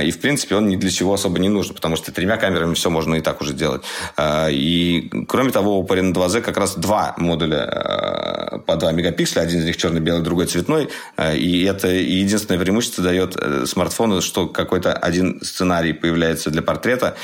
И, 0.04 0.12
в 0.12 0.20
принципе, 0.20 0.56
он 0.56 0.68
ни 0.68 0.76
для 0.76 0.92
чего 0.92 1.14
особо 1.14 1.40
не 1.40 1.48
нужен, 1.48 1.74
потому 1.74 1.96
что 1.96 2.12
тремя 2.12 2.36
камерами 2.36 2.74
все 2.74 2.90
можно 2.90 3.16
и 3.16 3.22
так 3.22 3.40
уже 3.42 3.54
делать. 3.54 3.84
И, 4.22 5.10
кроме 5.28 5.52
того, 5.52 5.80
у 5.80 5.86
Parino 5.86 6.14
2Z 6.14 6.42
как 6.42 6.58
раз 6.58 6.76
два 6.76 7.16
модуля 7.18 7.29
э, 7.36 8.60
по 8.66 8.76
2 8.76 8.92
мегапикселя, 8.92 9.42
один 9.42 9.60
из 9.60 9.66
них 9.66 9.78
черно-белый, 9.78 10.24
другой 10.24 10.46
цветной, 10.46 10.90
э, 11.18 11.36
и 11.38 11.64
это 11.64 11.88
единственное 11.88 12.60
преимущество 12.60 13.04
дает 13.04 13.36
э, 13.36 13.66
смартфону, 13.66 14.22
что 14.22 14.48
какой-то 14.48 14.94
один 14.94 15.42
сценарий 15.42 15.94
появляется 15.94 16.50
для 16.50 16.62
портрета. 16.62 17.16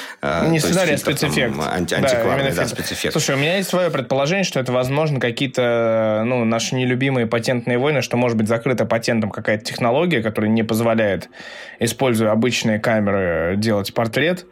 Не 0.47 0.59
сценарий, 0.59 0.93
а 0.93 0.97
спецэффект. 0.97 1.55
Анти 1.59 1.93
антикварный, 1.93 2.51
да, 2.51 2.63
да, 2.63 2.67
спецэффект. 2.67 3.13
Слушай, 3.13 3.35
у 3.35 3.37
меня 3.37 3.57
есть 3.57 3.69
свое 3.69 3.89
предположение, 3.89 4.43
что 4.43 4.59
это, 4.59 4.71
возможно, 4.71 5.19
какие-то 5.19 6.23
ну, 6.25 6.45
наши 6.45 6.75
нелюбимые 6.75 7.27
патентные 7.27 7.77
войны, 7.77 8.01
что 8.01 8.17
может 8.17 8.37
быть 8.37 8.47
закрыта 8.47 8.85
патентом 8.85 9.31
какая-то 9.31 9.63
технология, 9.63 10.21
которая 10.21 10.51
не 10.51 10.63
позволяет, 10.63 11.29
используя 11.79 12.31
обычные 12.31 12.79
камеры, 12.79 13.55
делать 13.57 13.93
портрет. 13.93 14.45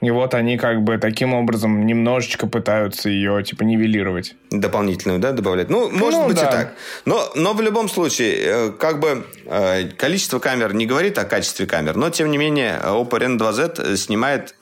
И 0.00 0.10
вот 0.10 0.34
они 0.34 0.56
как 0.58 0.82
бы 0.82 0.98
таким 0.98 1.34
образом 1.34 1.84
немножечко 1.84 2.46
пытаются 2.46 3.08
ее 3.08 3.42
типа 3.42 3.64
нивелировать. 3.64 4.36
Дополнительную, 4.50 5.18
да, 5.18 5.32
добавлять? 5.32 5.70
Ну, 5.70 5.90
может 5.90 6.20
ну, 6.20 6.28
быть 6.28 6.36
да. 6.36 6.48
и 6.48 6.50
так. 6.50 6.74
Но, 7.04 7.28
но 7.34 7.52
в 7.52 7.60
любом 7.60 7.88
случае, 7.88 8.36
э, 8.38 8.70
как 8.70 9.00
бы 9.00 9.26
э, 9.46 9.88
количество 9.88 10.38
камер 10.38 10.74
не 10.74 10.86
говорит 10.86 11.18
о 11.18 11.24
качестве 11.24 11.66
камер, 11.66 11.96
но 11.96 12.10
тем 12.10 12.30
не 12.30 12.38
менее 12.38 12.80
Oppo 12.84 13.18
Reno 13.18 13.38
2Z 13.38 13.96
снимает 13.96 14.54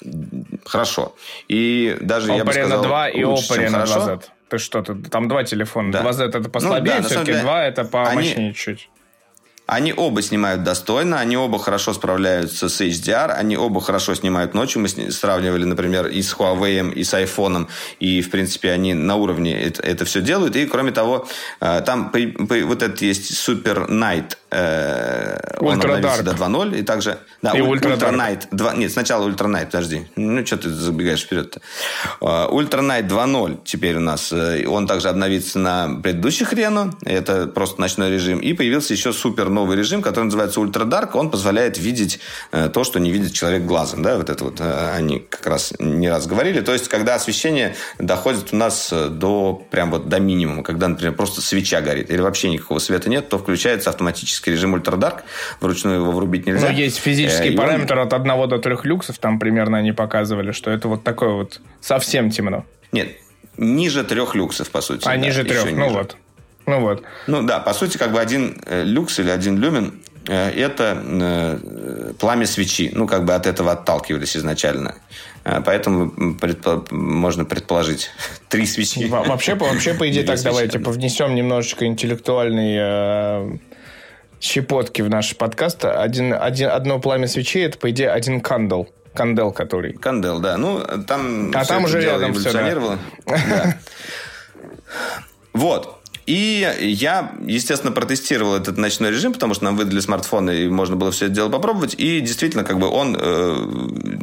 хорошо. 0.64 1.14
И 1.48 1.98
даже 2.00 2.32
Oppo 2.32 2.36
я 2.36 2.44
бы 2.44 2.52
сказал, 2.52 2.82
Reno 2.82 2.86
2 2.86 3.08
и 3.10 3.22
Oppo 3.22 3.56
Reno 3.58 3.84
2Z. 3.84 4.22
Ты 4.48 4.58
что, 4.58 4.80
ты, 4.80 4.94
там 4.94 5.28
два 5.28 5.44
телефона. 5.44 5.92
Да. 5.92 6.02
2Z 6.02 6.28
это 6.28 6.48
послабее, 6.48 6.96
ну, 6.96 7.02
да, 7.02 7.08
все-таки 7.08 7.40
2 7.40 7.64
это 7.66 7.84
помощнее 7.84 8.46
они... 8.46 8.54
чуть. 8.54 8.88
Они 9.66 9.92
оба 9.96 10.22
снимают 10.22 10.62
достойно, 10.62 11.18
они 11.18 11.36
оба 11.36 11.58
хорошо 11.58 11.92
справляются 11.92 12.68
с 12.68 12.80
HDR, 12.80 13.30
они 13.30 13.56
оба 13.56 13.80
хорошо 13.80 14.14
снимают 14.14 14.54
ночью. 14.54 14.80
Мы 14.80 14.88
сравнивали, 14.88 15.64
например, 15.64 16.06
и 16.06 16.22
с 16.22 16.34
Huawei, 16.34 16.92
и 16.92 17.02
с 17.02 17.14
iPhone, 17.14 17.68
и, 17.98 18.22
в 18.22 18.30
принципе, 18.30 18.70
они 18.70 18.94
на 18.94 19.16
уровне 19.16 19.60
это, 19.60 19.82
это 19.82 20.04
все 20.04 20.22
делают. 20.22 20.56
И, 20.56 20.66
кроме 20.66 20.92
того, 20.92 21.26
э, 21.60 21.80
там 21.84 22.12
вот 22.12 22.82
этот 22.82 23.02
есть 23.02 23.32
Super 23.32 23.88
Night 23.88 24.36
Э, 24.50 25.58
он 25.58 25.80
обновился 25.80 26.22
до 26.22 26.32
2.0. 26.32 26.78
И 26.78 26.82
также... 26.82 27.18
Да, 27.42 27.52
и 27.52 27.60
Ultra, 27.60 27.96
Ultra 27.96 28.14
Night 28.14 28.48
2... 28.52 28.74
Нет, 28.76 28.92
сначала 28.92 29.28
Ultra 29.28 29.48
Night, 29.48 29.66
подожди. 29.66 30.06
Ну, 30.16 30.46
что 30.46 30.56
ты 30.56 30.70
забегаешь 30.70 31.22
вперед-то? 31.22 31.60
Ultra 32.20 32.80
Night 32.80 33.08
2.0 33.08 33.58
теперь 33.64 33.96
у 33.96 34.00
нас. 34.00 34.32
Э, 34.32 34.64
он 34.66 34.86
также 34.86 35.08
обновится 35.08 35.58
на 35.58 36.00
предыдущих 36.00 36.52
Reno. 36.52 36.94
Это 37.04 37.46
просто 37.46 37.80
ночной 37.80 38.10
режим. 38.10 38.38
И 38.38 38.52
появился 38.52 38.94
еще 38.94 39.12
супер 39.12 39.50
новый 39.56 39.76
режим, 39.76 40.02
который 40.02 40.26
называется 40.26 40.60
Dark. 40.60 41.10
Он 41.14 41.30
позволяет 41.30 41.78
видеть 41.78 42.20
uh, 42.52 42.68
то, 42.68 42.84
что 42.84 43.00
не 43.00 43.10
видит 43.10 43.32
человек 43.32 43.62
глазом. 43.62 44.02
Да, 44.02 44.16
вот 44.16 44.30
это 44.30 44.44
вот 44.44 44.60
uh, 44.60 44.94
они 44.94 45.18
как 45.18 45.46
раз 45.46 45.74
не 45.80 46.08
раз 46.08 46.26
говорили. 46.26 46.60
То 46.60 46.72
есть, 46.72 46.88
когда 46.88 47.16
освещение 47.16 47.74
доходит 47.98 48.52
у 48.52 48.56
нас 48.56 48.92
до 48.92 49.66
прям 49.70 49.90
вот 49.90 50.08
до 50.08 50.20
минимума, 50.20 50.62
когда, 50.62 50.86
например, 50.86 51.14
просто 51.14 51.40
свеча 51.40 51.80
горит 51.80 52.10
или 52.10 52.20
вообще 52.20 52.48
никакого 52.48 52.78
света 52.78 53.10
нет, 53.10 53.28
то 53.28 53.38
включается 53.38 53.90
автоматически 53.90 54.36
физический 54.36 54.50
режим 54.52 54.74
ультрадарк, 54.74 55.24
вручную 55.60 56.00
его 56.00 56.12
врубить 56.12 56.46
нельзя. 56.46 56.68
Но 56.68 56.72
есть 56.72 56.98
физический 56.98 57.54
э, 57.54 57.56
параметр 57.56 57.98
он... 57.98 58.06
от 58.06 58.12
1 58.12 58.48
до 58.48 58.58
3 58.58 58.76
люксов, 58.84 59.18
там 59.18 59.38
примерно 59.38 59.78
они 59.78 59.92
показывали, 59.92 60.52
что 60.52 60.70
это 60.70 60.88
вот 60.88 61.02
такое 61.02 61.30
вот 61.30 61.60
совсем 61.80 62.30
темно. 62.30 62.64
Нет, 62.92 63.08
ниже 63.56 64.04
трех 64.04 64.34
люксов, 64.34 64.70
по 64.70 64.80
сути. 64.80 65.04
А, 65.04 65.10
да, 65.10 65.16
ниже 65.16 65.44
трех, 65.44 65.70
ну 65.72 65.88
вот. 65.90 66.16
Ну 66.66 66.80
вот. 66.80 67.02
Ну 67.26 67.42
да, 67.42 67.60
по 67.60 67.72
сути, 67.72 67.96
как 67.96 68.12
бы 68.12 68.20
один 68.20 68.60
э, 68.66 68.82
люкс 68.82 69.18
или 69.20 69.30
один 69.30 69.58
люмен 69.58 70.00
э, 70.28 70.50
это 70.50 71.00
э, 71.04 72.12
пламя 72.18 72.46
свечи. 72.46 72.90
Ну, 72.92 73.06
как 73.06 73.24
бы 73.24 73.34
от 73.34 73.46
этого 73.46 73.72
отталкивались 73.72 74.36
изначально. 74.36 74.96
Поэтому 75.64 76.34
предпо- 76.34 76.92
можно 76.92 77.44
предположить 77.44 78.10
три 78.48 78.66
свечи. 78.66 79.06
Вообще, 79.06 79.54
вообще 79.54 79.94
по 79.94 80.10
идее, 80.10 80.24
так 80.24 80.42
давайте 80.42 80.80
повнесем 80.80 81.36
немножечко 81.36 81.86
интеллектуальный 81.86 83.60
щепотки 84.40 85.02
в 85.02 85.08
наш 85.08 85.36
подкаст. 85.36 85.84
Один, 85.84 86.34
один, 86.34 86.70
одно 86.70 86.98
пламя 86.98 87.28
свечей 87.28 87.64
это, 87.64 87.78
по 87.78 87.90
идее, 87.90 88.10
один 88.10 88.40
кандл. 88.40 88.84
Кандел, 89.14 89.50
который. 89.50 89.94
Кандел, 89.94 90.40
да. 90.40 90.56
Ну, 90.58 90.82
там 91.06 91.50
а 91.54 91.64
там 91.64 91.84
уже 91.84 92.02
рядом 92.02 92.34
все, 92.34 92.52
да. 92.52 92.74
Вот. 95.54 96.05
И 96.26 96.68
я, 96.80 97.32
естественно, 97.44 97.92
протестировал 97.92 98.56
этот 98.56 98.76
ночной 98.78 99.10
режим, 99.10 99.32
потому 99.32 99.54
что 99.54 99.64
нам 99.64 99.76
выдали 99.76 100.00
смартфоны, 100.00 100.64
и 100.64 100.68
можно 100.68 100.96
было 100.96 101.12
все 101.12 101.26
это 101.26 101.34
дело 101.34 101.48
попробовать. 101.48 101.94
И 101.98 102.20
действительно, 102.20 102.64
как 102.64 102.78
бы 102.78 102.88
он 102.88 103.16
э, 103.18 103.56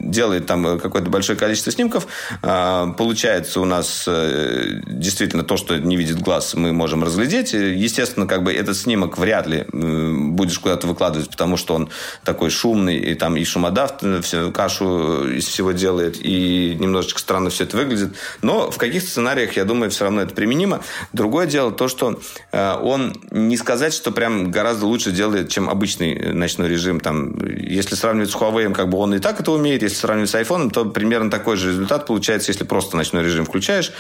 делает 0.04 0.46
там 0.46 0.80
какое-то 0.80 1.10
большое 1.10 1.38
количество 1.40 1.72
снимков. 1.72 2.08
Э, 2.42 2.88
получается 2.98 3.62
у 3.62 3.66
нас 3.66 4.04
э, 4.08 4.82
действительно 4.86 5.44
то, 5.44 5.56
что 5.56 5.78
не 5.78 5.96
видит 5.96 6.20
глаз, 6.20 6.56
мы 6.56 6.74
можем 6.74 7.04
разглядеть. 7.04 7.54
Естественно, 7.54 8.28
как 8.28 8.44
бы 8.44 8.54
этот 8.54 8.76
снимок 8.76 9.18
вряд 9.18 9.48
ли 9.48 9.66
э, 9.72 10.14
будешь 10.14 10.60
куда-то 10.60 10.88
выкладывать, 10.88 11.30
потому 11.30 11.56
что 11.56 11.76
он 11.76 11.90
такой 12.26 12.50
шумный, 12.50 12.98
и 12.98 13.16
там 13.16 13.38
и 13.38 13.46
шумодав 13.46 13.94
э, 14.02 14.20
все, 14.22 14.52
кашу 14.52 15.30
из 15.30 15.48
всего 15.48 15.72
делает, 15.72 16.18
и 16.22 16.76
немножечко 16.78 17.20
странно 17.20 17.50
все 17.50 17.64
это 17.64 17.78
выглядит. 17.78 18.14
Но 18.42 18.72
в 18.72 18.78
каких-то 18.78 19.10
сценариях, 19.10 19.56
я 19.56 19.64
думаю, 19.64 19.90
все 19.90 20.04
равно 20.04 20.22
это 20.22 20.36
применимо. 20.36 20.82
Другое 21.14 21.48
дело 21.48 21.72
то, 21.72 21.88
что 21.94 22.20
э, 22.52 22.76
он 22.82 23.16
не 23.32 23.58
сказать, 23.58 23.94
что 23.94 24.12
прям 24.12 24.52
гораздо 24.52 24.86
лучше 24.86 25.12
делает, 25.12 25.50
чем 25.50 25.70
обычный 25.70 26.34
ночной 26.34 26.68
режим. 26.68 27.00
Там, 27.00 27.38
если 27.46 27.96
сравнивать 27.96 28.32
с 28.32 28.36
Huawei, 28.36 28.74
как 28.74 28.90
бы 28.90 28.98
он 28.98 29.14
и 29.14 29.20
так 29.20 29.40
это 29.40 29.52
умеет. 29.52 29.84
Если 29.84 29.98
сравнивать 29.98 30.30
с 30.30 30.36
iPhone, 30.36 30.72
то 30.72 30.86
примерно 30.86 31.30
такой 31.30 31.58
же 31.58 31.70
результат 31.70 32.08
получается, 32.08 32.52
если 32.52 32.64
просто 32.64 32.98
ночной 32.98 33.24
режим 33.24 33.46
включаешь. 33.46 33.92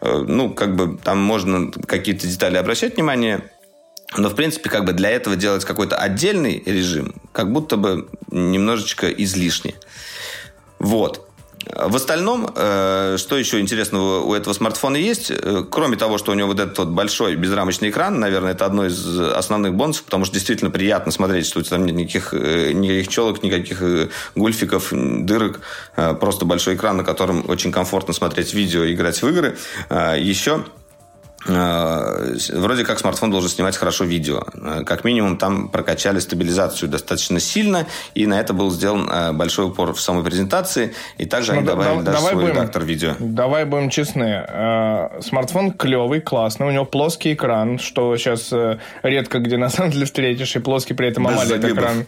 Э, 0.00 0.24
ну, 0.26 0.50
как 0.50 0.74
бы 0.74 0.98
там 1.02 1.18
можно 1.18 1.70
какие-то 1.70 2.26
детали 2.26 2.56
обращать 2.56 2.96
внимание. 2.96 3.42
Но, 4.16 4.28
в 4.28 4.34
принципе, 4.34 4.68
как 4.68 4.84
бы 4.84 4.92
для 4.92 5.10
этого 5.10 5.36
делать 5.36 5.64
какой-то 5.64 5.96
отдельный 5.96 6.62
режим, 6.66 7.14
как 7.32 7.50
будто 7.52 7.76
бы 7.76 8.08
немножечко 8.30 9.08
излишне. 9.08 9.74
Вот. 10.78 11.31
В 11.66 11.96
остальном, 11.96 12.50
э, 12.54 13.16
что 13.18 13.36
еще 13.36 13.60
интересного 13.60 14.20
у 14.20 14.34
этого 14.34 14.52
смартфона 14.52 14.96
есть, 14.96 15.30
э, 15.30 15.64
кроме 15.70 15.96
того, 15.96 16.18
что 16.18 16.32
у 16.32 16.34
него 16.34 16.48
вот 16.48 16.60
этот 16.60 16.78
вот 16.78 16.88
большой 16.88 17.36
безрамочный 17.36 17.90
экран, 17.90 18.18
наверное, 18.18 18.52
это 18.52 18.66
одно 18.66 18.86
из 18.86 19.18
основных 19.18 19.74
бонусов, 19.74 20.04
потому 20.04 20.24
что 20.24 20.34
действительно 20.34 20.70
приятно 20.70 21.12
смотреть, 21.12 21.46
что 21.46 21.62
там 21.62 21.86
нет 21.86 21.94
никаких, 21.94 22.34
э, 22.34 22.72
никаких 22.72 23.08
челок, 23.08 23.42
никаких 23.42 23.82
гульфиков, 24.34 24.88
дырок, 24.92 25.60
просто 26.20 26.44
большой 26.44 26.74
экран, 26.74 26.96
на 26.96 27.04
котором 27.04 27.48
очень 27.48 27.72
комфортно 27.72 28.12
смотреть 28.12 28.54
видео, 28.54 28.84
играть 28.86 29.22
в 29.22 29.28
игры. 29.28 29.56
Еще 29.90 30.64
вроде 31.44 32.84
как 32.84 32.98
смартфон 32.98 33.30
должен 33.30 33.50
снимать 33.50 33.76
хорошо 33.76 34.04
видео. 34.04 34.44
Э, 34.54 34.82
как 34.84 35.04
минимум 35.04 35.36
там 35.38 35.68
прокачали 35.68 36.20
стабилизацию 36.20 36.88
достаточно 36.88 37.40
сильно, 37.40 37.86
и 38.14 38.26
на 38.26 38.40
это 38.40 38.52
был 38.52 38.70
сделан 38.70 39.08
э, 39.10 39.32
большой 39.32 39.66
упор 39.66 39.92
в 39.92 40.00
самой 40.00 40.24
презентации, 40.24 40.94
и 41.18 41.24
также 41.24 41.52
ну, 41.52 41.58
они 41.58 41.66
добавили 41.66 42.02
да, 42.02 42.12
даже 42.12 42.26
свой 42.26 42.34
будем, 42.34 42.48
редактор 42.48 42.84
видео. 42.84 43.14
Давай 43.18 43.64
будем 43.64 43.90
честны. 43.90 44.46
Смартфон 45.20 45.72
клевый, 45.72 46.20
классный, 46.20 46.66
у 46.66 46.70
него 46.70 46.84
плоский 46.84 47.34
экран, 47.34 47.78
что 47.78 48.16
сейчас 48.16 48.52
редко 49.02 49.38
где 49.38 49.56
на 49.56 49.68
самом 49.68 49.90
деле 49.90 50.06
встретишь, 50.06 50.54
и 50.56 50.60
плоский 50.60 50.94
при 50.94 51.08
этом 51.08 51.26
AMOLED 51.26 51.72
экран. 51.72 52.06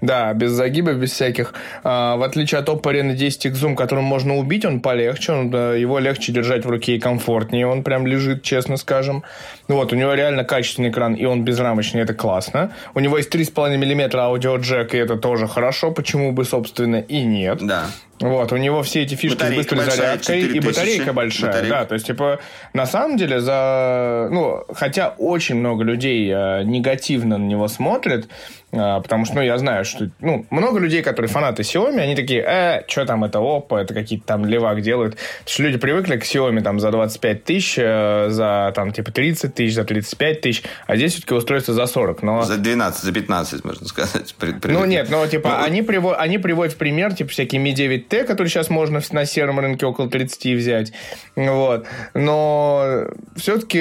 Да, 0.00 0.32
без 0.34 0.50
загибов, 0.50 0.96
без 0.96 1.12
всяких. 1.12 1.54
В 1.82 2.24
отличие 2.24 2.58
от 2.58 2.68
Oppo 2.68 2.92
Reno 2.92 3.16
10X 3.16 3.52
Zoom, 3.52 3.74
которым 3.74 4.04
можно 4.04 4.36
убить, 4.36 4.64
он 4.64 4.80
полегче, 4.80 5.32
он, 5.32 5.50
его 5.54 5.98
легче 5.98 6.32
держать 6.32 6.64
в 6.64 6.70
руке 6.70 6.96
и 6.96 6.98
комфортнее, 6.98 7.66
он 7.66 7.82
прям 7.82 8.06
лежит, 8.06 8.42
честно 8.42 8.73
честно 8.74 8.76
скажем. 8.76 9.22
Вот, 9.68 9.92
у 9.92 9.96
него 9.96 10.14
реально 10.14 10.44
качественный 10.44 10.90
экран, 10.90 11.14
и 11.14 11.24
он 11.26 11.44
безрамочный, 11.44 12.02
это 12.02 12.14
классно. 12.14 12.70
У 12.94 13.00
него 13.00 13.18
есть 13.18 13.34
3,5 13.34 13.76
мм 13.76 14.18
аудиоджек, 14.18 14.94
и 14.94 14.98
это 14.98 15.16
тоже 15.16 15.48
хорошо, 15.48 15.90
почему 15.90 16.32
бы, 16.32 16.44
собственно, 16.44 17.00
и 17.00 17.24
нет. 17.24 17.58
Да. 17.60 17.86
Вот, 18.20 18.52
у 18.52 18.56
него 18.56 18.82
все 18.82 19.02
эти 19.02 19.14
фишки 19.14 19.36
батарейка 19.36 19.62
с 19.62 19.78
быстрой 19.78 19.96
зарядкой 19.96 20.40
и 20.42 20.60
батарейка 20.60 21.12
большая. 21.12 21.50
Батарейка. 21.50 21.76
Да, 21.76 21.84
то 21.84 21.94
есть, 21.94 22.06
типа, 22.06 22.38
на 22.72 22.86
самом 22.86 23.16
деле, 23.16 23.40
за... 23.40 24.28
Ну, 24.30 24.62
хотя 24.72 25.14
очень 25.18 25.56
много 25.56 25.82
людей 25.82 26.30
э, 26.32 26.62
негативно 26.62 27.38
на 27.38 27.44
него 27.44 27.66
смотрят, 27.66 28.28
э, 28.70 28.76
потому 28.76 29.24
что, 29.24 29.36
ну, 29.36 29.42
я 29.42 29.58
знаю, 29.58 29.84
что... 29.84 30.10
Ну, 30.20 30.46
много 30.50 30.78
людей, 30.78 31.02
которые 31.02 31.28
фанаты 31.28 31.62
Xiaomi, 31.62 31.98
они 31.98 32.14
такие, 32.14 32.40
э, 32.46 32.84
что 32.86 33.04
там 33.04 33.24
это 33.24 33.40
Oppo, 33.40 33.76
это 33.76 33.94
какие-то 33.94 34.24
там 34.26 34.46
левак 34.46 34.80
делают. 34.80 35.16
Потому 35.16 35.48
что 35.48 35.62
люди 35.64 35.78
привыкли 35.78 36.16
к 36.16 36.22
Xiaomi 36.22 36.62
там 36.62 36.78
за 36.78 36.92
25 36.92 37.44
тысяч, 37.44 37.74
э, 37.78 38.28
за 38.30 38.72
там, 38.76 38.92
типа, 38.92 39.10
30 39.10 39.54
тысяч, 39.54 39.74
за 39.74 39.84
35 39.84 40.40
тысяч, 40.40 40.62
а 40.86 40.94
здесь 40.94 41.14
все-таки 41.14 41.34
устройство 41.34 41.74
за 41.74 41.86
40. 41.86 42.22
Но... 42.22 42.42
За 42.42 42.58
12, 42.58 43.02
за 43.02 43.12
15, 43.12 43.64
можно 43.64 43.86
сказать. 43.88 44.34
Ну, 44.64 44.84
нет, 44.84 45.08
ну, 45.10 45.26
типа, 45.26 45.48
ну, 45.48 45.64
они, 45.64 45.82
приво... 45.82 46.16
они 46.16 46.38
приводят 46.38 46.74
в 46.74 46.76
пример, 46.76 47.12
типа, 47.14 47.30
всякие 47.30 47.60
Mi 47.60 47.72
9 47.72 48.03
Т, 48.08 48.24
который 48.24 48.48
сейчас 48.48 48.70
можно 48.70 49.00
на 49.12 49.26
сером 49.26 49.60
рынке 49.60 49.86
около 49.86 50.08
30 50.08 50.56
взять. 50.56 50.92
Вот. 51.36 51.86
Но 52.14 53.06
все-таки 53.36 53.78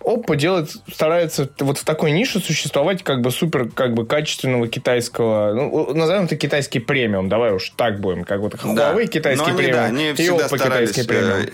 Oppo 0.00 0.36
делает, 0.36 0.70
старается 0.92 1.48
вот 1.60 1.78
в 1.78 1.84
такой 1.84 2.12
нише 2.12 2.40
существовать 2.40 3.02
как 3.02 3.20
бы 3.20 3.30
супер 3.30 3.68
как 3.70 3.94
бы 3.94 4.06
качественного 4.06 4.68
китайского, 4.68 5.52
ну, 5.54 5.94
назовем 5.94 6.24
это 6.24 6.36
китайский 6.36 6.78
премиум, 6.78 7.28
давай 7.28 7.52
уж 7.52 7.70
так 7.70 8.00
будем, 8.00 8.24
как 8.24 8.40
вот 8.40 8.54
Huawei 8.54 8.74
да. 8.74 9.06
китайский 9.06 9.50
они, 9.50 9.56
премиум 9.56 9.76
да, 9.76 9.84
они 9.86 10.10
и 10.10 10.28
Oppo 10.28 10.58
китайский 10.58 11.04
премиум. 11.04 11.46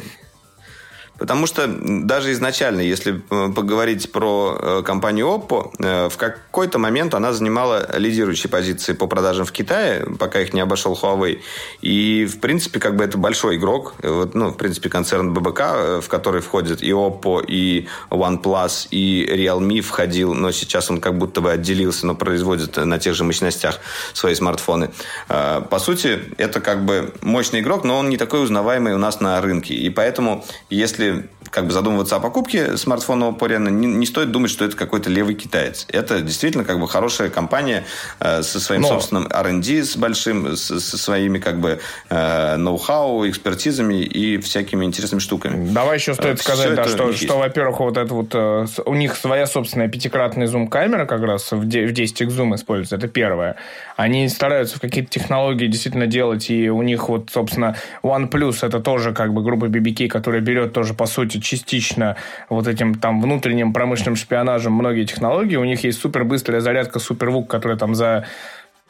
Потому 1.20 1.46
что 1.46 1.66
даже 1.68 2.32
изначально, 2.32 2.80
если 2.80 3.20
э, 3.30 3.52
поговорить 3.54 4.10
про 4.10 4.56
э, 4.58 4.82
компанию 4.82 5.26
Oppo, 5.26 5.70
э, 5.78 6.08
в 6.08 6.16
какой-то 6.16 6.78
момент 6.78 7.12
она 7.12 7.34
занимала 7.34 7.86
лидирующие 7.98 8.50
позиции 8.50 8.94
по 8.94 9.06
продажам 9.06 9.44
в 9.44 9.52
Китае, 9.52 10.06
пока 10.18 10.40
их 10.40 10.54
не 10.54 10.62
обошел 10.62 10.98
Huawei. 11.00 11.40
И, 11.82 12.24
в 12.24 12.40
принципе, 12.40 12.80
как 12.80 12.96
бы 12.96 13.04
это 13.04 13.18
большой 13.18 13.56
игрок. 13.56 13.96
Вот, 14.02 14.34
ну, 14.34 14.48
в 14.48 14.56
принципе, 14.56 14.88
концерн 14.88 15.34
ББК, 15.34 16.00
в 16.00 16.08
который 16.08 16.40
входит 16.40 16.82
и 16.82 16.88
Oppo, 16.88 17.44
и 17.46 17.86
OnePlus, 18.08 18.88
и 18.90 19.26
Realme 19.30 19.82
входил, 19.82 20.32
но 20.32 20.52
сейчас 20.52 20.90
он 20.90 21.02
как 21.02 21.18
будто 21.18 21.42
бы 21.42 21.52
отделился, 21.52 22.06
но 22.06 22.14
производит 22.14 22.78
на 22.78 22.98
тех 22.98 23.14
же 23.14 23.24
мощностях 23.24 23.78
свои 24.14 24.34
смартфоны. 24.34 24.90
По 25.28 25.78
сути, 25.78 26.18
это 26.38 26.60
как 26.60 26.86
бы 26.86 27.12
мощный 27.20 27.60
игрок, 27.60 27.84
но 27.84 27.98
он 27.98 28.08
не 28.08 28.16
такой 28.16 28.42
узнаваемый 28.42 28.94
у 28.94 28.98
нас 28.98 29.20
на 29.20 29.38
рынке. 29.42 29.74
И 29.74 29.90
поэтому, 29.90 30.46
если 30.70 31.09
brilliant 31.10 31.39
как 31.50 31.66
бы 31.66 31.72
задумываться 31.72 32.16
о 32.16 32.20
покупке 32.20 32.76
смартфона 32.76 33.24
Oppo 33.24 33.48
Reno, 33.48 33.70
не, 33.70 33.86
не 33.86 34.06
стоит 34.06 34.30
думать, 34.30 34.50
что 34.50 34.64
это 34.64 34.76
какой-то 34.76 35.10
левый 35.10 35.34
китаец. 35.34 35.86
Это 35.88 36.20
действительно 36.20 36.64
как 36.64 36.80
бы 36.80 36.88
хорошая 36.88 37.30
компания 37.30 37.84
э, 38.20 38.42
со 38.42 38.60
своим 38.60 38.82
Но... 38.82 38.88
собственным 38.88 39.28
R&D 39.30 39.84
с 39.84 39.96
большим, 39.96 40.56
с, 40.56 40.80
со 40.80 40.98
своими 40.98 41.38
как 41.38 41.60
бы 41.60 41.80
э, 42.08 42.56
ноу-хау, 42.56 43.28
экспертизами 43.28 44.02
и 44.02 44.38
всякими 44.38 44.84
интересными 44.84 45.20
штуками. 45.20 45.68
Давай 45.72 45.96
еще 45.96 46.14
стоит 46.14 46.38
э, 46.38 46.42
сказать, 46.42 46.74
да, 46.74 46.84
что, 46.84 47.12
что 47.12 47.38
во-первых, 47.38 47.80
вот 47.80 47.96
это 47.96 48.14
вот 48.14 48.34
э, 48.34 48.66
у 48.86 48.94
них 48.94 49.16
своя 49.16 49.46
собственная 49.46 49.88
пятикратная 49.88 50.46
зум-камера 50.46 51.06
как 51.06 51.22
раз 51.22 51.50
в 51.52 51.66
10 51.66 52.30
зум 52.30 52.54
используется. 52.54 52.96
Это 52.96 53.08
первое. 53.08 53.56
Они 53.96 54.28
стараются 54.28 54.76
в 54.76 54.80
какие-то 54.80 55.10
технологии 55.10 55.66
действительно 55.66 56.06
делать, 56.06 56.50
и 56.50 56.70
у 56.70 56.82
них 56.82 57.08
вот, 57.08 57.30
собственно, 57.32 57.76
OnePlus 58.02 58.66
это 58.66 58.80
тоже 58.80 59.12
как 59.12 59.32
бы 59.34 59.42
группа 59.42 59.66
BBK, 59.66 60.08
которая 60.08 60.40
берет 60.40 60.72
тоже 60.72 60.94
по 60.94 61.06
сути, 61.06 61.39
частично 61.40 62.16
вот 62.48 62.66
этим 62.66 62.94
там 62.94 63.20
внутренним 63.20 63.72
промышленным 63.72 64.16
шпионажем 64.16 64.72
многие 64.72 65.04
технологии. 65.04 65.56
У 65.56 65.64
них 65.64 65.84
есть 65.84 66.00
супер 66.00 66.24
быстрая 66.24 66.60
зарядка 66.60 66.98
SuperVOOC, 66.98 67.46
которая 67.46 67.78
там 67.78 67.94
за 67.94 68.26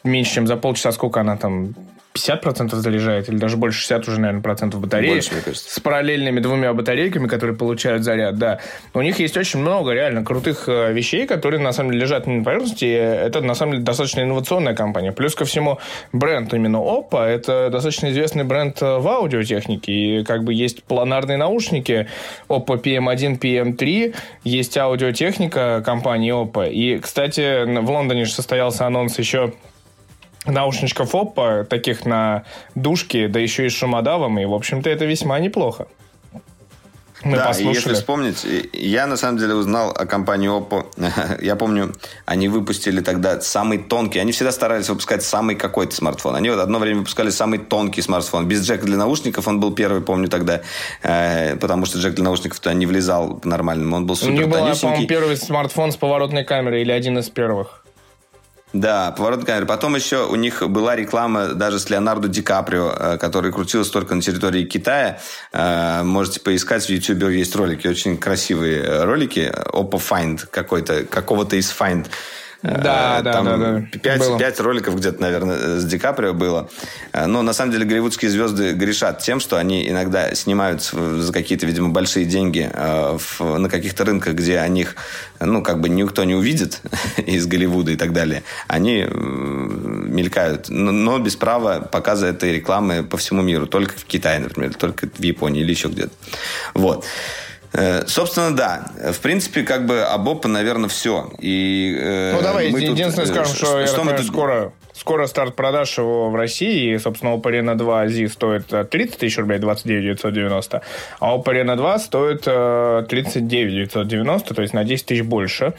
меньше, 0.04 0.34
чем 0.34 0.46
за 0.46 0.56
полчаса, 0.56 0.92
сколько 0.92 1.20
она 1.20 1.36
там 1.36 1.74
50% 2.14 2.74
заряжает, 2.74 3.28
или 3.28 3.36
даже 3.36 3.56
больше 3.56 3.78
60 3.80 4.08
уже, 4.08 4.20
наверное, 4.20 4.42
процентов 4.42 4.80
батареи. 4.80 5.10
Больше, 5.14 5.32
мне 5.32 5.42
кажется. 5.42 5.70
С 5.70 5.80
параллельными 5.80 6.40
двумя 6.40 6.72
батарейками, 6.72 7.28
которые 7.28 7.56
получают 7.56 8.02
заряд, 8.02 8.36
да. 8.36 8.58
У 8.94 9.00
них 9.00 9.20
есть 9.20 9.36
очень 9.36 9.60
много 9.60 9.92
реально 9.92 10.24
крутых 10.24 10.64
э, 10.68 10.92
вещей, 10.92 11.26
которые, 11.26 11.60
на 11.60 11.72
самом 11.72 11.92
деле, 11.92 12.02
лежат 12.02 12.26
на 12.26 12.42
поверхности. 12.42 12.84
Это, 12.84 13.40
на 13.42 13.54
самом 13.54 13.72
деле, 13.72 13.84
достаточно 13.84 14.22
инновационная 14.22 14.74
компания. 14.74 15.12
Плюс 15.12 15.34
ко 15.34 15.44
всему, 15.44 15.78
бренд 16.12 16.52
именно 16.52 16.78
Oppo, 16.78 17.22
это 17.22 17.70
достаточно 17.70 18.10
известный 18.10 18.42
бренд 18.42 18.82
э, 18.82 18.98
в 18.98 19.06
аудиотехнике. 19.06 19.92
И 19.92 20.24
как 20.24 20.42
бы 20.42 20.52
есть 20.52 20.82
планарные 20.82 21.36
наушники 21.36 22.08
Oppo 22.48 22.82
PM1, 22.82 23.38
PM3, 23.38 24.16
есть 24.42 24.76
аудиотехника 24.76 25.82
компании 25.84 26.32
Oppo. 26.32 26.68
И, 26.68 26.98
кстати, 26.98 27.64
в 27.80 27.88
Лондоне 27.88 28.24
же 28.24 28.32
состоялся 28.32 28.86
анонс 28.86 29.16
еще 29.18 29.52
наушничков 30.46 31.14
Oppo, 31.14 31.64
таких 31.64 32.04
на 32.04 32.44
душке, 32.74 33.28
да 33.28 33.40
еще 33.40 33.66
и 33.66 33.68
с 33.68 33.72
шумодавом, 33.74 34.38
и, 34.38 34.44
в 34.44 34.54
общем-то, 34.54 34.88
это 34.88 35.04
весьма 35.04 35.38
неплохо. 35.38 35.86
Мы 37.22 37.36
да, 37.36 37.48
послушали. 37.48 37.72
и 37.72 37.76
если 37.76 37.92
вспомнить, 37.94 38.46
я 38.72 39.06
на 39.06 39.16
самом 39.16 39.38
деле 39.38 39.54
узнал 39.54 39.90
о 39.90 40.06
компании 40.06 40.48
Oppo. 40.48 40.86
я 41.42 41.54
помню, 41.54 41.92
они 42.24 42.48
выпустили 42.48 43.00
тогда 43.02 43.40
самый 43.40 43.78
тонкий. 43.78 44.18
Они 44.18 44.32
всегда 44.32 44.52
старались 44.52 44.88
выпускать 44.88 45.22
самый 45.22 45.54
какой-то 45.54 45.94
смартфон. 45.94 46.34
Они 46.34 46.48
вот 46.48 46.58
одно 46.58 46.78
время 46.78 47.00
выпускали 47.00 47.30
самый 47.30 47.58
тонкий 47.58 48.00
смартфон. 48.00 48.48
Без 48.48 48.66
джека 48.66 48.86
для 48.86 48.96
наушников 48.96 49.46
он 49.48 49.60
был 49.60 49.72
первый, 49.72 50.00
помню 50.00 50.28
тогда. 50.28 50.62
Э, 51.02 51.56
потому 51.56 51.84
что 51.84 51.98
джек 51.98 52.14
для 52.14 52.24
наушников 52.24 52.58
туда 52.58 52.72
не 52.72 52.86
влезал 52.86 53.40
нормально. 53.44 53.94
Он 53.96 54.06
был 54.06 54.16
супер 54.16 54.32
У 54.32 54.36
них 54.36 54.48
был, 54.48 54.58
по-моему, 54.58 55.06
первый 55.06 55.36
смартфон 55.36 55.92
с 55.92 55.96
поворотной 55.96 56.44
камерой 56.44 56.80
или 56.80 56.92
один 56.92 57.18
из 57.18 57.28
первых. 57.28 57.79
Да, 58.72 59.10
поворот 59.10 59.44
камеры. 59.44 59.66
Потом 59.66 59.96
еще 59.96 60.26
у 60.26 60.36
них 60.36 60.62
была 60.68 60.94
реклама 60.94 61.48
даже 61.48 61.80
с 61.80 61.90
Леонардо 61.90 62.28
Ди 62.28 62.40
Каприо, 62.40 62.92
э, 62.96 63.18
который 63.18 63.52
крутился 63.52 63.92
только 63.92 64.14
на 64.14 64.22
территории 64.22 64.64
Китая. 64.64 65.18
Э, 65.52 66.02
можете 66.04 66.40
поискать, 66.40 66.84
в 66.84 66.88
YouTube 66.88 67.30
есть 67.30 67.54
ролики, 67.56 67.88
очень 67.88 68.16
красивые 68.16 68.80
э, 68.80 69.04
ролики. 69.04 69.52
Oppo 69.72 70.00
Find 70.00 70.46
какой-то, 70.50 71.04
какого-то 71.04 71.56
из 71.56 71.74
Find. 71.76 72.06
Да, 72.62 73.22
да, 73.22 73.32
Там 73.32 73.44
да, 73.44 73.56
да. 73.56 73.82
Пять, 74.02 74.38
пять 74.38 74.60
роликов 74.60 74.96
где-то, 74.96 75.20
наверное, 75.20 75.78
с 75.78 75.84
Ди 75.84 75.98
Каприо 75.98 76.34
было. 76.34 76.68
Но 77.14 77.42
на 77.42 77.52
самом 77.54 77.72
деле 77.72 77.86
голливудские 77.86 78.30
звезды 78.30 78.72
грешат 78.72 79.20
тем, 79.20 79.40
что 79.40 79.56
они 79.56 79.88
иногда 79.88 80.34
снимаются 80.34 81.20
за 81.20 81.32
какие-то, 81.32 81.66
видимо, 81.66 81.88
большие 81.88 82.26
деньги 82.26 82.70
в, 82.74 83.58
на 83.58 83.68
каких-то 83.68 84.04
рынках, 84.04 84.34
где 84.34 84.58
о 84.58 84.68
них, 84.68 84.96
ну, 85.40 85.62
как 85.62 85.80
бы 85.80 85.88
никто 85.88 86.24
не 86.24 86.34
увидит 86.34 86.80
из 87.16 87.46
Голливуда 87.46 87.92
и 87.92 87.96
так 87.96 88.12
далее. 88.12 88.42
Они 88.68 89.06
мелькают, 89.10 90.68
но 90.68 91.18
без 91.18 91.36
права 91.36 91.80
показа 91.80 92.26
этой 92.26 92.52
рекламы 92.52 93.02
по 93.04 93.16
всему 93.16 93.40
миру. 93.42 93.66
Только 93.66 93.98
в 93.98 94.04
Китае, 94.04 94.40
например, 94.40 94.74
только 94.74 95.08
в 95.08 95.22
Японии 95.22 95.62
или 95.62 95.70
еще 95.70 95.88
где-то. 95.88 96.12
Вот. 96.74 97.06
Э, 97.72 98.04
собственно, 98.06 98.54
да. 98.54 98.86
В 99.12 99.20
принципе, 99.20 99.62
как 99.62 99.86
бы 99.86 100.02
об 100.02 100.28
Oppo, 100.28 100.48
наверное, 100.48 100.88
все. 100.88 101.30
И, 101.38 101.96
э, 102.00 102.32
ну, 102.34 102.42
давай, 102.42 102.68
единственное 102.68 103.26
тут, 103.26 103.34
скажем, 103.34 103.54
что, 103.54 103.86
что 103.86 104.04
мы 104.04 104.12
тут... 104.14 104.26
скоро, 104.26 104.72
скоро 104.92 105.26
старт 105.26 105.54
продаж 105.54 105.96
его 105.98 106.30
в 106.30 106.34
России. 106.34 106.94
И, 106.94 106.98
собственно, 106.98 107.30
Oppo 107.30 107.44
Reno 107.44 107.76
2 107.76 108.08
Z 108.08 108.28
стоит 108.28 108.90
30 108.90 109.18
тысяч 109.18 109.38
рублей, 109.38 109.58
29 109.58 110.16
990. 110.16 110.82
А 111.20 111.36
Oppo 111.36 111.44
Reno 111.44 111.76
2 111.76 111.98
стоит 112.00 112.42
39 112.42 113.72
990, 113.72 114.54
то 114.54 114.62
есть 114.62 114.74
на 114.74 114.82
10 114.82 115.06
тысяч 115.06 115.22
больше. 115.22 115.74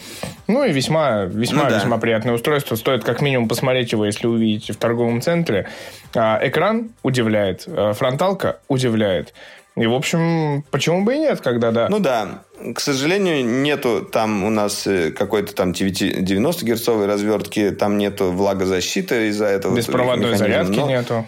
Ну 0.48 0.64
и 0.64 0.72
весьма, 0.72 1.24
весьма, 1.26 1.64
ну, 1.64 1.70
да. 1.70 1.78
весьма 1.78 1.98
приятное 1.98 2.34
устройство. 2.34 2.76
Стоит 2.76 3.04
как 3.04 3.22
минимум 3.22 3.50
посмотреть 3.50 3.92
его, 3.92 4.06
если 4.06 4.28
увидите 4.28 4.72
в 4.72 4.78
торговом 4.78 5.22
центре. 5.22 5.68
А, 6.16 6.40
экран 6.42 6.92
удивляет, 7.04 7.68
фронталка 7.96 8.60
удивляет. 8.70 9.34
И, 9.78 9.88
в 9.88 9.94
общем, 9.94 10.64
почему 10.70 11.06
бы 11.06 11.16
и 11.16 11.20
нет, 11.20 11.40
когда 11.40 11.72
да. 11.72 11.88
Ну 11.90 12.00
да. 12.00 12.44
К 12.76 12.80
сожалению, 12.80 13.46
нету 13.46 14.02
там 14.02 14.44
у 14.44 14.50
нас 14.50 14.86
э, 14.86 15.12
какой-то 15.12 15.56
там 15.56 15.72
90 15.72 16.66
герцовой 16.66 17.06
развертки, 17.06 17.72
там 17.72 17.98
нету 17.98 18.32
влагозащиты 18.32 19.30
из-за 19.30 19.46
этого. 19.46 19.76
Беспроводной 19.76 20.36
зарядки 20.36 20.76
но... 20.76 20.90
нету. 20.90 21.26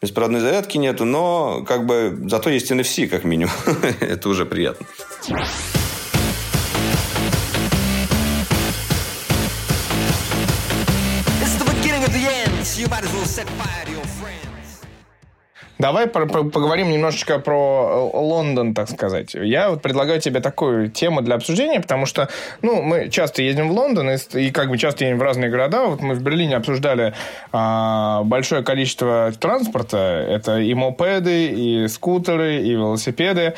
Беспроводной 0.00 0.40
зарядки 0.40 0.78
нету, 0.78 1.04
но 1.04 1.64
как 1.66 1.84
бы 1.84 2.16
зато 2.26 2.48
есть 2.48 2.70
NFC 2.70 3.08
как 3.08 3.24
минимум. 3.24 3.52
Это 4.00 4.28
уже 4.28 4.46
приятно. 4.46 4.86
You 12.78 12.88
might 12.88 13.04
as 13.04 13.12
well 13.12 13.26
set 13.26 13.46
fire 13.58 13.84
to 13.84 13.92
your 13.92 13.99
Давай 15.80 16.08
поговорим 16.08 16.90
немножечко 16.90 17.38
про 17.38 18.10
э, 18.12 18.16
Лондон, 18.18 18.74
так 18.74 18.90
сказать. 18.90 19.32
Я 19.32 19.70
вот 19.70 19.80
предлагаю 19.80 20.20
тебе 20.20 20.40
такую 20.40 20.90
тему 20.90 21.22
для 21.22 21.36
обсуждения, 21.36 21.80
потому 21.80 22.04
что, 22.04 22.28
ну, 22.60 22.82
мы 22.82 23.08
часто 23.08 23.40
ездим 23.40 23.70
в 23.70 23.72
Лондон 23.72 24.10
и, 24.10 24.16
и 24.34 24.50
как 24.50 24.68
бы 24.68 24.76
часто 24.76 25.06
едем 25.06 25.18
в 25.18 25.22
разные 25.22 25.48
города. 25.48 25.86
Вот 25.86 26.02
мы 26.02 26.14
в 26.14 26.22
Берлине 26.22 26.56
обсуждали 26.56 27.14
а, 27.50 28.24
большое 28.24 28.62
количество 28.62 29.32
транспорта. 29.40 29.96
Это 29.96 30.58
и 30.58 30.74
мопеды, 30.74 31.46
и 31.46 31.88
скутеры, 31.88 32.56
и 32.56 32.72
велосипеды. 32.72 33.54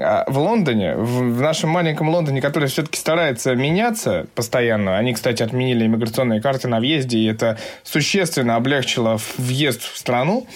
А 0.00 0.24
в 0.28 0.38
Лондоне, 0.38 0.96
в 0.96 1.42
нашем 1.42 1.68
маленьком 1.68 2.08
Лондоне, 2.08 2.40
который 2.40 2.70
все-таки 2.70 2.98
старается 2.98 3.54
меняться 3.54 4.26
постоянно, 4.34 4.96
они, 4.96 5.12
кстати, 5.12 5.42
отменили 5.42 5.84
иммиграционные 5.84 6.40
карты 6.40 6.68
на 6.68 6.78
въезде, 6.78 7.18
и 7.18 7.26
это 7.26 7.58
существенно 7.82 8.56
облегчило 8.56 9.18
въезд 9.36 9.82
в 9.82 9.98
страну. 9.98 10.46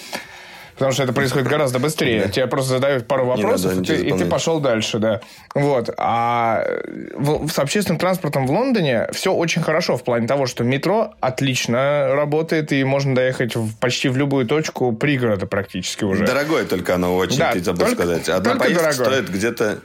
Потому 0.73 0.91
что 0.91 1.03
это 1.03 1.13
происходит 1.13 1.47
гораздо 1.47 1.79
быстрее. 1.79 2.29
Тебе 2.29 2.47
просто 2.47 2.71
задают 2.71 3.07
пару 3.07 3.25
вопросов, 3.25 3.79
и, 3.79 3.83
ты, 3.83 3.95
и 4.05 4.11
ты 4.11 4.25
пошел 4.25 4.59
дальше, 4.59 4.99
да. 4.99 5.21
Вот. 5.53 5.89
А 5.97 6.65
в, 7.15 7.49
с 7.49 7.59
общественным 7.59 7.99
транспортом 7.99 8.47
в 8.47 8.51
Лондоне 8.51 9.07
все 9.11 9.33
очень 9.33 9.61
хорошо 9.61 9.97
в 9.97 10.03
плане 10.03 10.27
того, 10.27 10.45
что 10.45 10.63
метро 10.63 11.13
отлично 11.19 12.15
работает, 12.15 12.71
и 12.71 12.83
можно 12.83 13.15
доехать 13.15 13.55
в, 13.55 13.75
почти 13.77 14.09
в 14.09 14.17
любую 14.17 14.45
точку 14.45 14.91
пригорода 14.93 15.45
практически 15.45 16.03
уже. 16.03 16.25
Дорогое 16.25 16.65
только 16.65 16.95
оно 16.95 17.15
очень, 17.15 17.37
да, 17.37 17.51
ты 17.51 17.61
забыл 17.61 17.85
только, 17.85 18.03
сказать. 18.03 18.29
Одна 18.29 18.51
только 18.51 18.65
поездка 18.65 18.83
дорогое. 18.83 19.05
стоит 19.05 19.29
где-то 19.29 19.79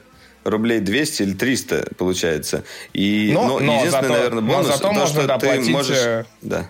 рублей 0.45 0.81
200 0.81 1.23
или 1.23 1.33
300 1.35 1.89
получается. 1.97 2.65
И, 2.93 3.31
но, 3.35 3.47
но, 3.47 3.59
но 3.59 3.75
единственный, 3.75 3.91
зато, 3.91 4.13
наверное, 4.13 4.43
бонус, 4.43 4.67
но 4.67 4.73
зато 4.73 4.89
то, 4.89 4.93
можно 4.93 5.19
что 5.21 5.27
доплатить... 5.27 5.67
ты 5.67 5.71
можешь... 5.71 5.97
Э, 5.97 6.25
да. 6.43 6.67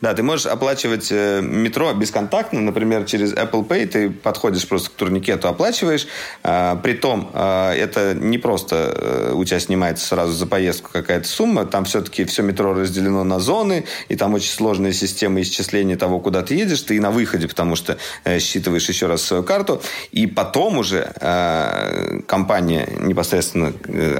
Да, 0.00 0.14
ты 0.14 0.22
можешь 0.22 0.46
оплачивать 0.46 1.08
э, 1.10 1.40
метро 1.42 1.92
бесконтактно, 1.92 2.60
например, 2.60 3.04
через 3.04 3.32
Apple 3.32 3.66
Pay, 3.66 3.86
ты 3.86 4.10
подходишь 4.10 4.66
просто 4.68 4.90
к 4.90 4.92
турникету, 4.92 5.48
оплачиваешь. 5.48 6.06
А, 6.44 6.76
притом, 6.76 7.30
а, 7.34 7.74
это 7.74 8.14
не 8.14 8.38
просто 8.38 8.94
э, 8.94 9.32
у 9.34 9.44
тебя 9.44 9.58
снимается 9.58 10.06
сразу 10.06 10.32
за 10.34 10.46
поездку 10.46 10.90
какая-то 10.92 11.26
сумма, 11.26 11.64
там 11.64 11.84
все-таки 11.84 12.24
все 12.24 12.42
метро 12.42 12.74
разделено 12.74 13.24
на 13.24 13.40
зоны, 13.40 13.86
и 14.08 14.14
там 14.14 14.34
очень 14.34 14.52
сложная 14.52 14.92
система 14.92 15.40
исчисления 15.40 15.96
того, 15.96 16.20
куда 16.20 16.42
ты 16.42 16.54
едешь, 16.54 16.82
ты 16.82 16.94
и 16.94 17.00
на 17.00 17.10
выходе, 17.10 17.48
потому 17.48 17.74
что 17.74 17.98
э, 18.22 18.38
считываешь 18.38 18.88
еще 18.88 19.06
раз 19.06 19.22
свою 19.22 19.42
карту, 19.42 19.82
и 20.12 20.28
потом 20.28 20.78
уже 20.78 21.12
э, 21.20 22.20
компания 22.28 22.88
непосредственно, 23.00 23.72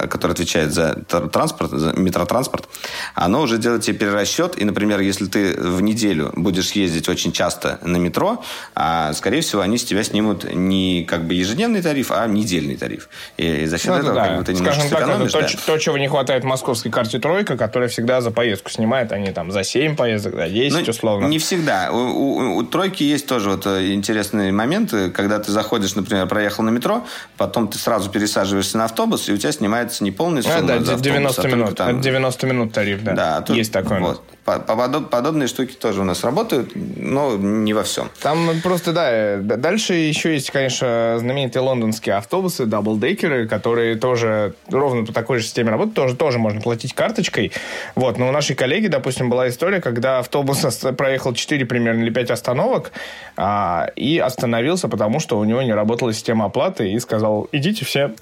которая 0.08 0.34
отвечает 0.34 0.72
за 0.72 0.94
транспорт, 1.32 1.70
за 1.70 1.92
метротранспорт, 1.92 2.68
она 3.14 3.38
уже 3.38 3.58
делает 3.58 3.82
тебе 3.82 3.96
перерасчет, 3.96 4.60
и, 4.60 4.64
например, 4.64 4.98
если 4.98 5.26
ты 5.26 5.67
в 5.68 5.80
неделю 5.82 6.32
будешь 6.34 6.72
ездить 6.72 7.08
очень 7.08 7.32
часто 7.32 7.78
на 7.82 7.96
метро, 7.96 8.42
а, 8.74 9.12
скорее 9.12 9.40
всего, 9.40 9.62
они 9.62 9.78
с 9.78 9.84
тебя 9.84 10.02
снимут 10.02 10.52
не 10.52 11.04
как 11.04 11.24
бы 11.24 11.34
ежедневный 11.34 11.82
тариф, 11.82 12.10
а 12.10 12.26
недельный 12.26 12.76
тариф. 12.76 13.08
И 13.36 13.66
за 13.66 13.78
счет 13.78 13.88
ну, 13.88 13.94
этого 13.96 14.14
да. 14.14 14.26
как 14.26 14.38
бы 14.38 14.44
ты 14.44 14.54
немножко 14.54 14.82
Скажем 14.82 14.90
так, 14.90 15.20
это 15.20 15.56
то, 15.56 15.66
то, 15.66 15.78
чего 15.78 15.98
не 15.98 16.08
хватает 16.08 16.44
московской 16.44 16.90
карте 16.90 17.18
«Тройка», 17.18 17.56
которая 17.56 17.88
всегда 17.88 18.20
за 18.20 18.30
поездку 18.30 18.70
снимает, 18.70 19.12
они 19.12 19.30
там 19.32 19.50
за 19.50 19.64
7 19.64 19.96
поездок, 19.96 20.34
за 20.34 20.48
10 20.48 20.72
ну, 20.72 20.90
условно. 20.90 21.26
Не 21.26 21.38
всегда. 21.38 21.90
У, 21.92 21.96
у, 21.96 22.56
у 22.56 22.62
«Тройки» 22.62 23.02
есть 23.02 23.26
тоже 23.26 23.50
вот 23.50 23.66
э, 23.66 23.92
интересные 23.92 24.52
моменты, 24.52 25.10
когда 25.10 25.38
ты 25.38 25.52
заходишь, 25.52 25.94
например, 25.94 26.26
проехал 26.26 26.64
на 26.64 26.70
метро, 26.70 27.06
потом 27.36 27.68
ты 27.68 27.78
сразу 27.78 28.10
пересаживаешься 28.10 28.78
на 28.78 28.84
автобус, 28.84 29.28
и 29.28 29.32
у 29.32 29.36
тебя 29.36 29.52
снимается 29.52 30.04
не 30.04 30.10
полный 30.10 30.42
сумма 30.42 30.58
а, 30.58 30.62
да, 30.62 30.78
90 30.78 31.28
автобус, 31.28 31.44
а 31.44 31.56
минут. 31.56 31.76
Там... 31.76 32.00
90 32.00 32.46
минут 32.46 32.72
тариф, 32.72 33.02
да. 33.02 33.12
Да, 33.12 33.40
тут, 33.42 33.56
есть 33.56 33.72
такое. 33.72 34.00
Вот. 34.00 34.22
Подобные 34.48 35.48
штуки 35.48 35.74
тоже 35.74 36.00
у 36.00 36.04
нас 36.04 36.24
работают, 36.24 36.72
но 36.74 37.36
не 37.36 37.74
во 37.74 37.82
всем. 37.82 38.10
Там 38.22 38.48
просто, 38.62 38.92
да, 38.92 39.56
дальше 39.56 39.94
еще 39.94 40.34
есть, 40.34 40.50
конечно, 40.50 41.16
знаменитые 41.18 41.62
лондонские 41.62 42.16
автобусы, 42.16 42.66
даблдекеры, 42.66 43.46
которые 43.46 43.96
тоже 43.96 44.54
ровно 44.70 45.04
по 45.04 45.12
такой 45.12 45.38
же 45.38 45.44
системе 45.44 45.70
работают, 45.70 45.94
тоже, 45.94 46.16
тоже 46.16 46.38
можно 46.38 46.60
платить 46.60 46.94
карточкой. 46.94 47.52
Вот, 47.94 48.18
но 48.18 48.28
у 48.28 48.32
нашей 48.32 48.56
коллеги, 48.56 48.86
допустим, 48.88 49.30
была 49.30 49.48
история, 49.48 49.80
когда 49.80 50.18
автобус 50.18 50.64
проехал 50.96 51.34
4 51.34 51.66
примерно 51.66 52.02
или 52.02 52.10
5 52.10 52.30
остановок 52.30 52.92
а, 53.36 53.88
и 53.96 54.18
остановился, 54.18 54.88
потому 54.88 55.20
что 55.20 55.38
у 55.38 55.44
него 55.44 55.62
не 55.62 55.72
работала 55.72 56.12
система 56.12 56.46
оплаты 56.46 56.92
и 56.92 56.98
сказал, 56.98 57.48
идите 57.52 57.84
все 57.84 58.14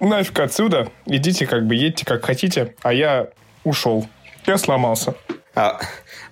нафиг 0.00 0.38
отсюда, 0.40 0.88
идите 1.06 1.46
как 1.46 1.66
бы, 1.66 1.74
едьте 1.74 2.04
как 2.04 2.24
хотите, 2.24 2.74
а 2.82 2.92
я 2.92 3.28
ушел. 3.64 4.06
Я 4.46 4.58
сломался. 4.58 5.14
А, 5.56 5.80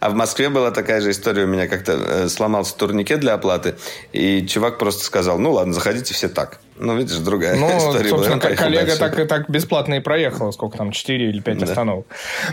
а 0.01 0.11
в 0.11 0.15
Москве 0.15 0.51
была 0.51 0.71
такая 0.71 1.01
же 1.01 1.11
история. 1.11 1.45
У 1.45 1.47
меня 1.47 1.67
как-то 1.67 1.93
э, 1.93 2.29
сломался 2.29 2.77
турникет 2.77 3.21
для 3.21 3.33
оплаты, 3.33 3.75
и 4.13 4.47
чувак 4.47 4.79
просто 4.79 5.03
сказал, 5.03 5.39
ну 5.39 5.53
ладно, 5.53 5.73
заходите 5.73 6.13
все 6.13 6.29
так. 6.29 6.61
Ну, 6.77 6.95
видишь, 6.95 7.17
другая 7.17 7.57
ну, 7.57 7.69
история 7.79 8.11
собственно, 8.11 8.37
была. 8.37 8.55
коллега 8.55 8.97
так, 8.97 9.27
так 9.27 9.49
бесплатно 9.49 9.95
и 9.95 10.01
проехал, 10.01 10.53
сколько 10.53 10.77
там, 10.77 10.91
4 10.91 11.31
или 11.31 11.41
5 11.41 11.59
да. 11.59 11.65
остановок. 11.65 12.07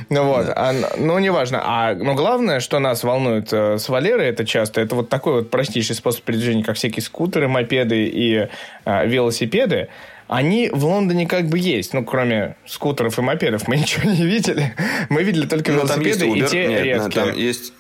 Ну, 0.09 0.24
вот. 0.24 0.45
Да. 0.45 0.53
А, 0.55 0.74
ну, 0.97 1.19
неважно. 1.19 1.59
А, 1.61 1.93
но 1.93 2.13
главное, 2.15 2.61
что 2.61 2.80
нас 2.80 3.03
волнует 3.03 3.51
э, 3.51 3.78
с 3.78 3.89
Валерой, 3.89 4.28
это 4.28 4.45
часто, 4.45 4.80
это 4.80 4.95
вот 4.95 5.09
такой 5.09 5.34
вот 5.34 5.49
простейший 5.49 5.95
способ 5.95 6.24
передвижения, 6.24 6.63
как 6.63 6.78
всякие 6.78 7.03
скутеры, 7.03 7.49
мопеды 7.49 8.05
и 8.05 8.47
э, 8.86 9.07
велосипеды 9.07 9.89
они 10.32 10.69
в 10.71 10.86
Лондоне 10.86 11.27
как 11.27 11.49
бы 11.49 11.59
есть. 11.59 11.93
Ну, 11.93 12.05
кроме 12.05 12.55
скутеров 12.65 13.19
и 13.19 13.21
мопедов 13.21 13.67
мы 13.67 13.75
ничего 13.77 14.09
не 14.09 14.25
видели. 14.25 14.73
Мы 15.09 15.23
видели 15.23 15.45
только 15.45 15.73
ну, 15.73 15.79
велосипеды 15.79 16.29
и 16.29 16.41
те 16.43 16.67
Нет, 16.67 16.84
редкие. 16.84 17.25
Там 17.25 17.36
есть 17.36 17.73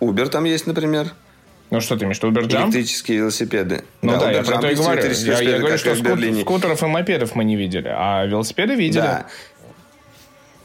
Uber 0.00 0.28
там 0.28 0.44
есть, 0.44 0.66
например. 0.66 1.12
Ну, 1.70 1.80
что 1.80 1.96
ты 1.96 2.06
имеешь, 2.06 2.18
Uber 2.18 2.42
Jump? 2.42 2.64
Электрические 2.64 3.18
велосипеды. 3.18 3.84
Ну 4.02 4.12
да, 4.12 4.18
да 4.18 4.32
я 4.32 4.42
про 4.42 4.58
то 4.58 4.68
и 4.68 4.74
говорю. 4.74 5.12
Я, 5.12 5.40
я 5.40 5.58
говорю, 5.60 5.78
что 5.78 5.94
скут, 5.94 6.40
скутеров 6.40 6.82
и 6.82 6.86
мопедов 6.86 7.36
мы 7.36 7.44
не 7.44 7.54
видели, 7.54 7.88
а 7.88 8.26
велосипеды 8.26 8.74
видели. 8.74 9.02
Да. 9.02 9.26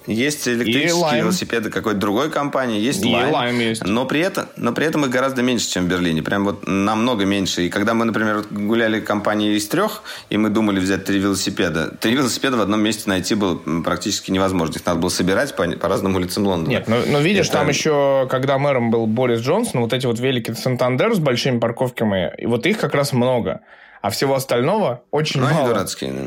Есть 0.08 0.48
электрические 0.48 1.22
велосипеды 1.22 1.70
какой-то 1.70 2.00
другой 2.00 2.30
компании, 2.30 2.80
есть 2.80 3.06
и 3.06 3.10
Lime. 3.10 3.32
Lime 3.32 3.62
есть. 3.62 3.86
Но 3.86 4.06
при, 4.06 4.22
этом, 4.22 4.48
но 4.56 4.72
при 4.74 4.86
этом 4.86 5.06
их 5.06 5.12
гораздо 5.12 5.42
меньше, 5.42 5.70
чем 5.70 5.86
в 5.86 5.88
Берлине. 5.88 6.24
Прям 6.24 6.46
вот 6.46 6.68
намного 6.68 7.26
меньше. 7.26 7.64
И 7.64 7.70
когда 7.70 7.94
мы, 7.94 8.06
например, 8.06 8.44
гуляли 8.50 9.00
компании 9.00 9.56
из 9.56 9.68
трех, 9.68 10.04
и 10.30 10.38
мы 10.38 10.50
думали 10.50 10.80
взять 10.80 11.06
три 11.06 11.20
велосипеда, 11.20 11.92
три 12.00 12.16
велосипеда 12.16 12.58
в 12.58 12.62
одном 12.62 12.82
месте 12.82 13.10
найти 13.10 13.36
было 13.36 13.56
практически 13.84 14.32
невозможно. 14.32 14.74
Их 14.76 14.86
надо 14.86 15.00
было 15.00 15.10
собирать 15.10 15.56
по, 15.56 15.68
по 15.68 15.88
разным 15.88 16.16
улицам 16.16 16.46
Лондона. 16.46 16.70
Нет, 16.70 16.88
но, 16.88 16.98
но 17.08 17.20
видишь, 17.20 17.48
Это... 17.48 17.60
там 17.60 17.70
еще, 17.70 18.28
когда 18.30 18.58
мэром 18.58 18.92
был 18.92 19.06
Борис 19.06 19.42
Джонсон, 19.42 19.82
вот 19.82 19.94
эти 19.94 20.06
вот 20.06 20.20
велики 20.20 20.54
Сантандер 20.54 21.14
с 21.14 21.20
большими 21.20 21.60
парковками, 21.60 22.34
и 22.38 22.46
вот 22.46 22.66
их 22.66 22.78
как 22.78 22.94
раз 22.94 23.14
много. 23.14 23.62
А 24.02 24.10
всего 24.10 24.36
остального 24.36 25.04
очень 25.12 25.42
ну, 25.42 25.48
мало. 25.48 25.60
Они 25.60 25.68
дурацкие. 25.68 26.12
Да. 26.14 26.22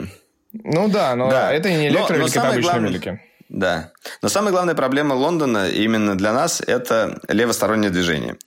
Ну 0.53 0.89
да, 0.89 1.17
но 1.17 1.31
да. 1.31 1.53
это 1.53 1.71
не 1.71 1.89
электровелики, 1.89 2.37
это 2.37 2.49
обычные 2.49 2.63
главное... 2.63 2.91
велики. 2.91 3.21
Да. 3.53 3.93
Но 4.23 4.31
самая 4.31 4.51
главная 4.51 4.75
проблема 4.75 5.13
Лондона 5.13 5.69
именно 5.69 6.17
для 6.17 6.33
нас– 6.33 6.63
это 6.67 7.21
левостороннее 7.29 7.91
движение. 7.91 8.39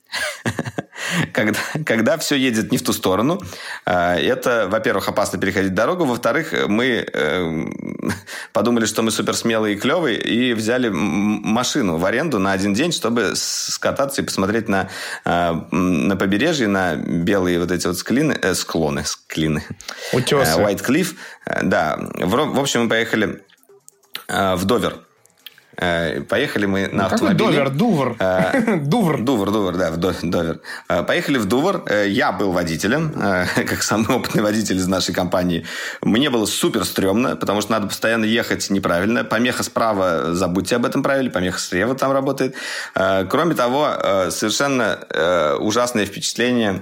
когда, 1.32 1.60
когда 1.86 2.18
все 2.18 2.36
едет 2.36 2.72
не 2.72 2.80
в 2.80 2.84
ту 2.84 2.92
сторону, 2.92 3.40
а, 3.86 4.16
это, 4.16 4.68
во-первых, 4.68 5.08
опасно 5.08 5.38
переходить 5.38 5.76
дорогу, 5.76 6.06
во-вторых, 6.06 6.56
мы 6.68 7.06
э, 7.14 7.66
подумали, 8.52 8.86
что 8.86 9.04
мы 9.04 9.12
супер 9.12 9.36
смелые 9.36 9.76
и 9.76 9.78
клевые, 9.80 10.20
и 10.20 10.54
взяли 10.54 10.90
машину 10.90 11.98
в 11.98 12.06
аренду 12.06 12.40
на 12.40 12.52
один 12.52 12.74
день, 12.74 12.92
чтобы 12.92 13.34
скататься 13.36 14.24
и 14.24 14.26
посмотреть 14.26 14.68
на, 14.68 14.90
а, 15.24 15.68
на 15.70 16.16
побережье, 16.16 16.68
на 16.68 16.96
белые 16.96 17.60
вот 17.60 17.72
эти 17.72 17.86
вот 17.86 18.00
склины, 18.00 18.36
э, 18.42 18.56
склоны, 18.56 19.06
склины. 19.06 19.64
Утесы. 20.14 20.60
White 20.60 20.84
Cliff. 20.84 21.16
Э, 21.46 21.60
да. 21.62 21.96
В, 22.00 22.56
в 22.56 22.60
общем, 22.60 22.86
мы 22.86 22.90
поехали 22.90 23.44
в 24.28 24.66
Довер. 24.66 24.96
Э, 25.78 26.22
поехали 26.22 26.66
мы 26.66 26.88
на 26.88 27.04
ну, 27.04 27.06
автомобиле. 27.06 27.52
Довер? 27.52 27.70
Дувр. 27.70 28.16
Э, 28.20 28.78
Дувр. 28.84 29.22
Дувр, 29.22 29.52
Дувр, 29.52 29.76
да, 29.76 29.92
в 29.92 29.98
Довер. 29.98 30.60
Поехали 30.88 31.38
в 31.38 31.46
Дувр. 31.46 31.84
Я 32.06 32.32
был 32.32 32.52
водителем, 32.52 33.12
как 33.56 33.84
самый 33.84 34.16
опытный 34.16 34.42
водитель 34.42 34.78
из 34.78 34.88
нашей 34.88 35.14
компании. 35.14 35.66
Мне 36.02 36.30
было 36.30 36.46
супер 36.46 36.86
стрёмно, 36.86 37.36
потому 37.36 37.62
что 37.62 37.72
надо 37.72 37.88
постоянно 37.88 38.26
ехать 38.26 38.70
неправильно. 38.70 39.24
Помеха 39.24 39.64
справа, 39.64 40.34
забудьте 40.34 40.76
об 40.76 40.86
этом 40.86 41.04
правиле, 41.04 41.30
помеха 41.30 41.60
слева 41.60 41.96
там 41.96 42.12
работает. 42.12 42.56
Кроме 42.94 43.56
того, 43.56 43.90
совершенно 44.30 45.58
ужасное 45.60 46.06
впечатление 46.06 46.82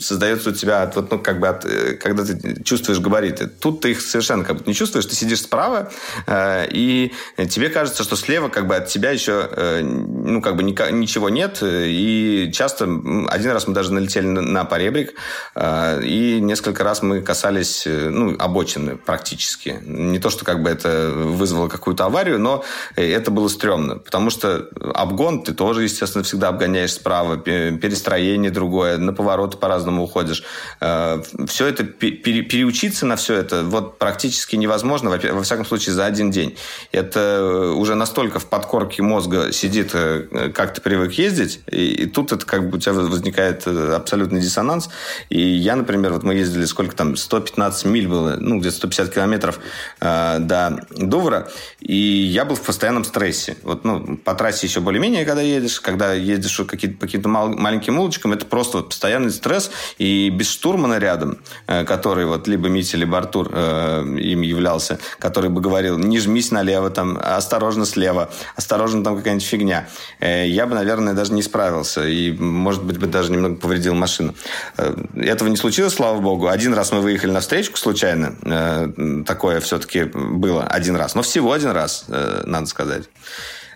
создается 0.00 0.50
у 0.50 0.52
тебя 0.52 0.82
от, 0.82 0.96
вот, 0.96 1.10
ну, 1.10 1.18
как 1.18 1.40
бы 1.40 1.48
от, 1.48 1.64
когда 2.00 2.24
ты 2.24 2.62
чувствуешь 2.62 3.00
габариты. 3.00 3.46
Тут 3.46 3.80
ты 3.80 3.92
их 3.92 4.00
совершенно 4.00 4.44
как 4.44 4.58
бы 4.58 4.62
не 4.66 4.74
чувствуешь, 4.74 5.06
ты 5.06 5.14
сидишь 5.14 5.42
справа, 5.42 5.90
и 6.28 7.12
тебе 7.48 7.68
кажется, 7.68 7.91
кажется, 7.92 8.04
что 8.04 8.16
слева 8.16 8.48
как 8.48 8.66
бы 8.66 8.76
от 8.76 8.86
тебя 8.86 9.10
еще 9.10 9.48
э, 9.50 9.82
ну, 9.82 10.40
как 10.40 10.56
бы 10.56 10.62
ничего 10.62 11.28
нет. 11.28 11.58
И 11.62 12.50
часто, 12.54 12.84
один 13.28 13.50
раз 13.50 13.66
мы 13.66 13.74
даже 13.74 13.92
налетели 13.92 14.26
на 14.26 14.64
поребрик, 14.64 15.12
э, 15.54 16.02
и 16.02 16.40
несколько 16.40 16.84
раз 16.84 17.02
мы 17.02 17.20
касались 17.20 17.86
э, 17.86 18.08
ну, 18.08 18.34
обочины 18.38 18.96
практически. 18.96 19.78
Не 19.84 20.18
то, 20.18 20.30
что 20.30 20.46
как 20.46 20.62
бы 20.62 20.70
это 20.70 21.12
вызвало 21.14 21.68
какую-то 21.68 22.06
аварию, 22.06 22.38
но 22.38 22.64
это 22.96 23.30
было 23.30 23.48
стрёмно. 23.48 23.98
Потому 23.98 24.30
что 24.30 24.68
обгон 24.94 25.42
ты 25.42 25.52
тоже, 25.52 25.82
естественно, 25.82 26.24
всегда 26.24 26.48
обгоняешь 26.48 26.94
справа, 26.94 27.36
перестроение 27.36 28.50
другое, 28.50 28.96
на 28.96 29.12
повороты 29.12 29.58
по-разному 29.58 30.04
уходишь. 30.04 30.44
Все 30.80 31.66
это, 31.66 31.84
переучиться 31.84 33.04
на 33.04 33.16
все 33.16 33.34
это 33.34 33.62
вот 33.62 33.98
практически 33.98 34.56
невозможно, 34.56 35.10
во 35.10 35.42
всяком 35.42 35.66
случае, 35.66 35.94
за 35.94 36.06
один 36.06 36.30
день. 36.30 36.56
Это 36.90 37.74
уже 37.82 37.94
настолько 37.94 38.38
в 38.38 38.46
подкорке 38.46 39.02
мозга 39.02 39.52
сидит, 39.52 39.90
э, 39.94 40.50
как 40.54 40.72
ты 40.72 40.80
привык 40.80 41.12
ездить, 41.14 41.60
и, 41.66 42.04
и 42.04 42.06
тут 42.06 42.32
это 42.32 42.46
как 42.46 42.70
бы 42.70 42.78
у 42.78 42.80
тебя 42.80 42.94
возникает 42.94 43.66
э, 43.66 43.94
абсолютный 43.94 44.40
диссонанс. 44.40 44.88
И 45.28 45.40
я, 45.40 45.76
например, 45.76 46.12
вот 46.12 46.22
мы 46.22 46.34
ездили 46.34 46.64
сколько 46.64 46.94
там, 46.94 47.16
115 47.16 47.84
миль 47.86 48.08
было, 48.08 48.36
ну, 48.38 48.60
где-то 48.60 48.76
150 48.76 49.14
километров 49.14 49.58
э, 50.00 50.38
до 50.38 50.86
Дувра, 50.96 51.48
и 51.80 51.96
я 51.96 52.44
был 52.44 52.54
в 52.54 52.62
постоянном 52.62 53.04
стрессе. 53.04 53.56
Вот, 53.62 53.84
ну, 53.84 54.16
по 54.16 54.34
трассе 54.34 54.66
еще 54.66 54.80
более-менее, 54.80 55.24
когда 55.24 55.42
едешь, 55.42 55.80
когда 55.80 56.12
едешь 56.12 56.56
по 56.56 56.64
каким-то 56.64 57.28
мал- 57.28 57.56
маленьким 57.56 57.98
улочкам, 57.98 58.32
это 58.32 58.46
просто 58.46 58.78
вот 58.78 58.90
постоянный 58.90 59.30
стресс, 59.30 59.70
и 59.98 60.30
без 60.30 60.48
штурмана 60.48 60.98
рядом, 60.98 61.38
э, 61.66 61.84
который 61.84 62.26
вот 62.26 62.46
либо 62.46 62.68
Митя, 62.68 62.96
либо 62.96 63.18
Артур 63.18 63.50
э, 63.52 64.04
им 64.20 64.42
являлся, 64.42 65.00
который 65.18 65.50
бы 65.50 65.60
говорил, 65.60 65.98
не 65.98 66.18
жмись 66.20 66.52
налево, 66.52 66.90
там, 66.90 67.18
осторожно, 67.20 67.71
осторожно 67.72 67.86
слева, 67.86 68.30
осторожно 68.56 69.04
там 69.04 69.16
какая-нибудь 69.16 69.46
фигня. 69.46 69.88
Э, 70.20 70.46
я 70.46 70.66
бы, 70.66 70.74
наверное, 70.74 71.14
даже 71.14 71.32
не 71.32 71.42
справился. 71.42 72.06
И, 72.06 72.32
может 72.32 72.82
быть, 72.84 72.98
бы 72.98 73.06
даже 73.06 73.32
немного 73.32 73.56
повредил 73.56 73.94
машину. 73.94 74.34
Э, 74.76 74.94
этого 75.16 75.48
не 75.48 75.56
случилось, 75.56 75.94
слава 75.94 76.20
богу. 76.20 76.48
Один 76.48 76.74
раз 76.74 76.92
мы 76.92 77.00
выехали 77.00 77.30
на 77.30 77.40
встречку 77.40 77.78
случайно. 77.78 78.34
Э, 78.42 79.24
такое 79.26 79.60
все-таки 79.60 80.04
было 80.04 80.64
один 80.64 80.96
раз. 80.96 81.14
Но 81.14 81.22
всего 81.22 81.52
один 81.52 81.70
раз, 81.70 82.04
надо 82.08 82.66
сказать. 82.66 83.04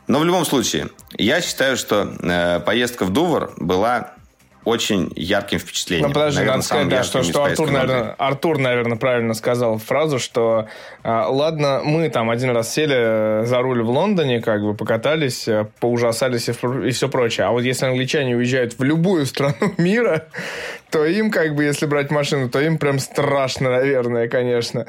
Но 0.09 0.21
в 0.21 0.25
любом 0.25 0.45
случае, 0.45 0.91
я 1.17 1.41
считаю, 1.41 1.77
что 1.77 2.63
поездка 2.65 3.05
в 3.05 3.13
Дувр 3.13 3.53
была 3.57 4.16
очень 4.67 5.13
ярким 5.15 5.61
впечатлением. 5.61 6.09
Ну, 6.09 6.15
подожди, 6.15 6.39
наверное, 6.39 6.57
надо 6.57 6.67
сказать, 6.67 6.89
да, 6.89 7.03
что, 7.05 7.23
что 7.23 7.45
Артур, 7.45 7.71
наверное, 7.71 8.15
Артур, 8.19 8.59
наверное, 8.59 8.99
правильно 8.99 9.35
сказал 9.35 9.79
фразу, 9.79 10.19
что 10.19 10.67
а, 11.05 11.29
ладно, 11.29 11.83
мы 11.85 12.09
там 12.09 12.31
один 12.31 12.51
раз 12.51 12.75
сели 12.75 13.47
за 13.47 13.59
руль 13.63 13.85
в 13.85 13.91
Лондоне, 13.91 14.43
как 14.43 14.63
бы 14.63 14.75
покатались, 14.75 15.47
э, 15.47 15.69
поужасались 15.79 16.49
и, 16.49 16.53
и 16.89 16.91
все 16.91 17.09
прочее. 17.09 17.47
А 17.47 17.53
вот 17.53 17.63
если 17.63 17.87
англичане 17.87 18.35
уезжают 18.35 18.77
в 18.77 18.83
любую 18.83 19.27
страну 19.27 19.55
мира, 19.79 20.27
то 20.91 21.05
им, 21.05 21.31
как 21.31 21.55
бы, 21.55 21.63
если 21.63 21.87
брать 21.87 22.11
машину, 22.11 22.49
то 22.49 22.61
им 22.61 22.79
прям 22.79 22.99
страшно, 22.99 23.71
наверное, 23.71 24.29
конечно. 24.29 24.87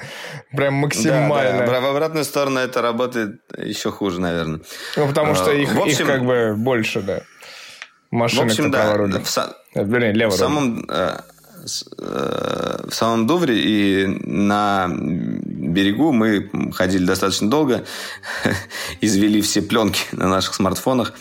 Прям 0.56 0.74
максимально. 0.74 1.68
Да, 1.68 1.72
да. 1.72 1.82
В 1.82 1.86
обратную 1.86 2.26
сторону 2.26 2.60
это 2.60 2.82
работает 2.82 3.42
еще 3.56 3.92
хуже, 3.92 4.20
наверное. 4.20 4.62
Ну, 4.96 5.08
потому 5.08 5.36
что 5.36 5.52
а, 5.52 5.54
их, 5.54 5.70
общем, 5.78 6.06
их 6.06 6.08
как 6.08 6.26
бы 6.26 6.56
больше, 6.58 7.02
да. 7.02 7.22
Машины 8.18 8.44
в 8.44 8.46
общем, 8.46 8.72
да, 8.72 8.96
роли. 8.96 9.24
В. 9.24 9.38
Э, 9.38 9.84
вернее, 9.84 10.12
левой 10.12 10.36
в 10.36 10.38
самом, 10.38 10.86
э, 10.90 11.18
э, 12.00 12.86
в 12.90 12.94
самом 12.94 13.28
Дувре 13.28 13.56
и 13.58 14.08
на 14.08 14.88
берегу 14.90 16.12
мы 16.12 16.50
ходили 16.74 17.06
достаточно 17.06 17.50
долго, 17.50 17.86
извели 19.02 19.42
все 19.42 19.62
пленки 19.62 20.02
на 20.12 20.28
наших 20.28 20.56
смартфонах, 20.56 21.14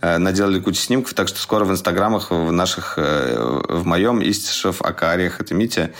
э, 0.00 0.18
наделали 0.18 0.60
кучу 0.60 0.80
снимков, 0.80 1.14
так 1.14 1.28
что 1.28 1.38
скоро 1.40 1.64
в 1.64 1.70
инстаграмах 1.70 2.30
в 2.30 2.50
наших, 2.52 2.94
э, 2.96 3.62
в 3.68 3.86
моем 3.86 4.22
Истишев, 4.22 4.82
Акариях, 4.82 5.40
это 5.40 5.54
Митя, 5.54 5.92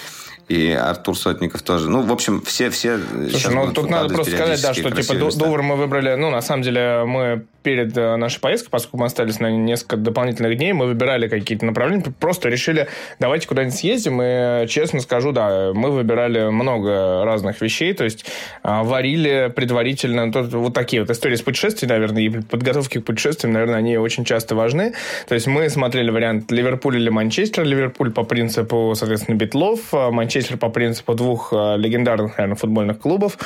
и 0.51 0.73
Артур 0.73 1.17
Сотников 1.17 1.63
тоже. 1.63 1.89
Ну, 1.89 2.03
в 2.03 2.11
общем, 2.11 2.43
все... 2.43 2.71
все 2.71 2.99
Слушай, 3.31 3.55
ну 3.55 3.73
тут 3.73 3.89
надо 3.89 4.13
просто 4.13 4.35
сказать, 4.35 4.61
да, 4.61 4.75
что 4.75 4.91
типа 4.91 5.15
Дувр 5.15 5.63
мы 5.63 5.77
выбрали... 5.77 6.17
Ну, 6.17 6.31
на 6.31 6.43
самом 6.43 6.65
деле, 6.65 7.05
мы 7.07 7.45
перед 7.63 7.97
э, 7.97 8.17
нашей 8.17 8.41
поездкой, 8.41 8.71
поскольку 8.71 8.99
мы 8.99 9.07
остались 9.07 9.39
на 9.39 9.51
несколько 9.51 9.97
дополнительных 9.97 10.57
дней, 10.57 10.73
мы 10.73 10.87
выбирали 10.87 11.29
какие-то 11.29 11.67
направления, 11.67 12.05
просто 12.19 12.49
решили, 12.49 12.89
давайте 13.19 13.47
куда-нибудь 13.47 13.77
съездим, 13.77 14.21
и, 14.23 14.67
честно 14.67 15.01
скажу, 15.01 15.33
да, 15.33 15.73
мы 15.75 15.91
выбирали 15.91 16.49
много 16.49 17.25
разных 17.25 17.61
вещей, 17.61 17.93
то 17.93 18.05
есть 18.05 18.25
а, 18.63 18.83
варили 18.83 19.53
предварительно, 19.55 20.31
вот 20.33 20.75
такие 20.75 21.03
вот 21.03 21.11
истории 21.11 21.37
с 21.37 21.43
путешествий, 21.43 21.89
наверное, 21.89 22.23
и 22.23 22.29
подготовки 22.31 22.99
к 22.99 23.05
путешествиям, 23.05 23.53
наверное, 23.53 23.77
они 23.77 23.99
очень 23.99 24.25
часто 24.25 24.55
важны, 24.55 24.95
то 25.29 25.35
есть 25.35 25.47
мы 25.47 25.69
смотрели 25.69 26.11
вариант 26.11 26.51
Ливерпуль 26.51 26.97
или 26.97 27.11
Манчестер, 27.11 27.65
Ливерпуль 27.65 28.11
по 28.11 28.25
принципу, 28.25 28.95
соответственно, 28.97 29.37
Битлов, 29.37 29.81
а 29.93 30.11
Манчестер 30.41 30.57
по 30.57 30.71
принципу 30.71 31.15
двух 31.15 31.53
а, 31.53 31.77
легендарных, 31.77 32.39
наверное, 32.39 32.57
футбольных 32.57 32.99
клубов, 32.99 33.37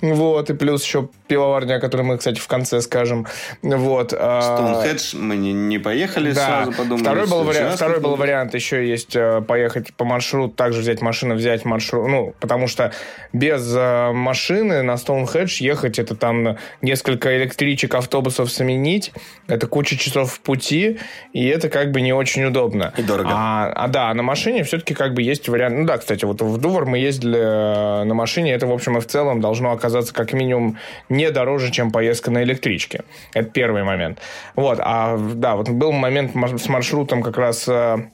вот, 0.00 0.48
и 0.48 0.54
плюс 0.54 0.82
еще 0.82 1.08
пивоварня, 1.26 1.74
о 1.74 1.80
которой 1.80 2.02
мы, 2.02 2.16
кстати, 2.16 2.38
в 2.38 2.46
конце 2.46 2.80
скажем, 2.80 3.26
вот. 3.62 4.12
Стоунхедж 4.12 5.14
мы 5.16 5.36
не, 5.36 5.52
не 5.52 5.78
поехали, 5.78 6.32
да. 6.32 6.46
сразу 6.46 6.72
подумали. 6.72 7.02
Второй 7.02 7.26
был, 7.26 7.44
вариант, 7.44 7.74
второй 7.74 8.00
был 8.00 8.16
вариант 8.16 8.54
еще 8.54 8.88
есть 8.88 9.14
э, 9.14 9.42
поехать 9.42 9.92
по 9.94 10.06
маршруту, 10.06 10.54
также 10.54 10.80
взять 10.80 11.02
машину, 11.02 11.34
взять 11.34 11.66
маршрут, 11.66 12.08
ну, 12.08 12.34
потому 12.40 12.66
что 12.66 12.92
без 13.34 13.74
э, 13.76 14.12
машины 14.12 14.82
на 14.82 14.96
Стоунхедж 14.96 15.62
ехать, 15.62 15.98
это 15.98 16.14
там 16.14 16.56
несколько 16.80 17.36
электричек, 17.36 17.94
автобусов 17.94 18.50
заменить, 18.50 19.12
это 19.48 19.66
куча 19.66 19.98
часов 19.98 20.32
в 20.32 20.40
пути, 20.40 20.98
и 21.34 21.46
это 21.46 21.68
как 21.68 21.90
бы 21.90 22.00
не 22.00 22.14
очень 22.14 22.44
удобно. 22.44 22.94
И 22.96 23.02
дорого. 23.02 23.28
А, 23.32 23.72
а 23.74 23.88
да, 23.88 24.14
на 24.14 24.22
машине 24.22 24.64
все-таки 24.64 24.94
как 24.94 25.12
бы 25.12 25.22
есть 25.22 25.48
вариант, 25.48 25.76
ну 25.76 25.84
да, 25.84 25.98
кстати, 25.98 26.24
вот 26.24 26.37
вот 26.40 26.58
в 26.58 26.60
Дувр 26.60 26.86
мы 26.86 26.98
ездили 26.98 27.38
э, 27.38 28.04
на 28.04 28.14
машине, 28.14 28.52
это, 28.52 28.66
в 28.66 28.72
общем, 28.72 28.96
и 28.96 29.00
в 29.00 29.06
целом 29.06 29.40
должно 29.40 29.72
оказаться 29.72 30.12
как 30.14 30.32
минимум 30.32 30.78
не 31.08 31.30
дороже, 31.30 31.70
чем 31.70 31.90
поездка 31.90 32.30
на 32.30 32.42
электричке. 32.42 33.02
Это 33.34 33.50
первый 33.50 33.84
момент. 33.84 34.18
Вот, 34.54 34.78
а, 34.80 35.18
да, 35.18 35.56
вот 35.56 35.68
был 35.68 35.92
момент 35.92 36.32
с 36.34 36.68
маршрутом 36.68 37.22
как 37.22 37.38
раз 37.38 37.68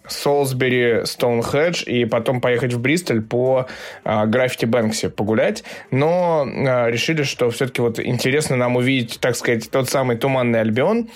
Солсбери, 0.06 1.04
Стоунхедж, 1.04 1.84
и 1.84 2.04
потом 2.04 2.40
поехать 2.40 2.72
в 2.72 2.80
Бристоль 2.80 3.22
по 3.22 3.66
граффити 4.04 4.66
Бэнксе 4.66 5.10
погулять, 5.10 5.64
но 5.90 6.44
решили, 6.88 7.22
что 7.22 7.50
все-таки 7.50 7.80
вот 7.80 7.98
интересно 7.98 8.56
нам 8.56 8.76
увидеть, 8.76 9.18
так 9.20 9.36
сказать, 9.36 9.70
тот 9.70 9.88
самый 9.88 10.16
Туманный 10.16 10.60
Альбион, 10.60 11.08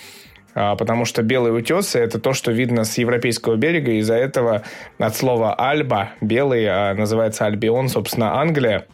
потому 0.55 1.05
что 1.05 1.23
белые 1.23 1.53
утесы– 1.53 1.99
это 2.01 2.19
то, 2.19 2.33
что 2.33 2.53
видно 2.53 2.85
с 2.85 2.99
европейского 2.99 3.57
берега, 3.57 3.93
из-за 3.93 4.15
этого 4.15 4.63
от 4.99 5.17
слова 5.17 5.55
«альба»– 5.55 6.11
белый, 6.21 6.67
а 6.67 6.95
называется 6.95 7.47
«альбион», 7.47 7.89
собственно, 7.89 8.41
Англия, 8.41 8.87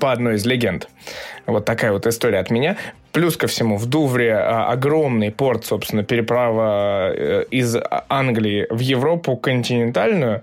по 0.00 0.12
одной 0.12 0.36
из 0.36 0.46
легенд. 0.46 0.88
Вот 1.46 1.64
такая 1.64 1.92
вот 1.92 2.06
история 2.06 2.38
от 2.38 2.50
меня. 2.50 2.76
Плюс 3.12 3.36
ко 3.36 3.46
всему, 3.46 3.78
в 3.78 3.86
Дувре 3.86 4.34
а, 4.34 4.70
огромный 4.70 5.30
порт, 5.30 5.64
собственно, 5.64 6.04
переправа 6.04 7.10
э, 7.14 7.44
из 7.50 7.76
Англии 8.08 8.66
в 8.68 8.80
Европу 8.80 9.36
континентальную. 9.36 10.42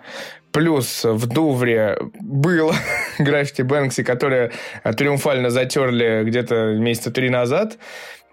Плюс 0.52 1.04
в 1.04 1.28
Дувре 1.28 1.98
было 2.20 2.74
граффити 3.20 3.62
Бэнкси, 3.62 4.04
которые 4.04 4.52
триумфально 4.98 5.52
затерли 5.52 6.24
где-то 6.26 6.76
месяца 6.76 7.12
три 7.12 7.30
назад. 7.30 7.78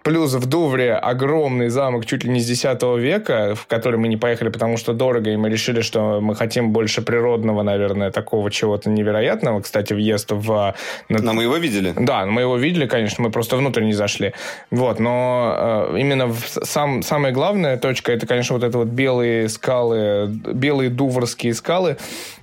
Плюс 0.03 0.33
в 0.33 0.45
Дувре 0.47 0.95
огромный 0.95 1.69
замок 1.69 2.05
чуть 2.05 2.25
ли 2.25 2.29
не 2.29 2.41
с 2.41 2.49
X 2.49 2.83
века, 2.97 3.55
в 3.55 3.67
который 3.67 3.97
мы 3.97 4.09
не 4.09 4.17
поехали, 4.17 4.49
потому 4.49 4.75
что 4.75 4.91
дорого, 4.93 5.29
и 5.29 5.37
мы 5.37 5.49
решили, 5.49 5.79
что 5.79 6.19
мы 6.19 6.35
хотим 6.35 6.71
больше 6.71 7.01
природного, 7.01 7.63
наверное, 7.63 8.11
такого 8.11 8.51
чего-то 8.51 8.89
невероятного. 8.89 9.61
Кстати, 9.61 9.93
въезд 9.93 10.31
в... 10.31 10.75
Но 11.07 11.33
мы 11.33 11.43
его 11.43 11.55
видели. 11.55 11.93
Да, 11.97 12.25
мы 12.25 12.41
его 12.41 12.57
видели, 12.57 12.85
конечно, 12.85 13.23
мы 13.23 13.31
просто 13.31 13.55
внутрь 13.55 13.83
не 13.83 13.93
зашли. 13.93 14.33
Вот, 14.71 14.99
но 14.99 15.89
э, 15.93 15.99
именно 15.99 16.27
в 16.27 16.41
сам, 16.63 17.01
самая 17.01 17.31
главная 17.31 17.77
точка, 17.77 18.11
это, 18.11 18.27
конечно, 18.27 18.55
вот 18.55 18.63
это 18.63 18.77
вот 18.77 18.89
белые 18.89 19.47
скалы, 19.47 20.27
белые 20.27 20.89
дуврские 20.89 21.53
скалы, 21.53 21.95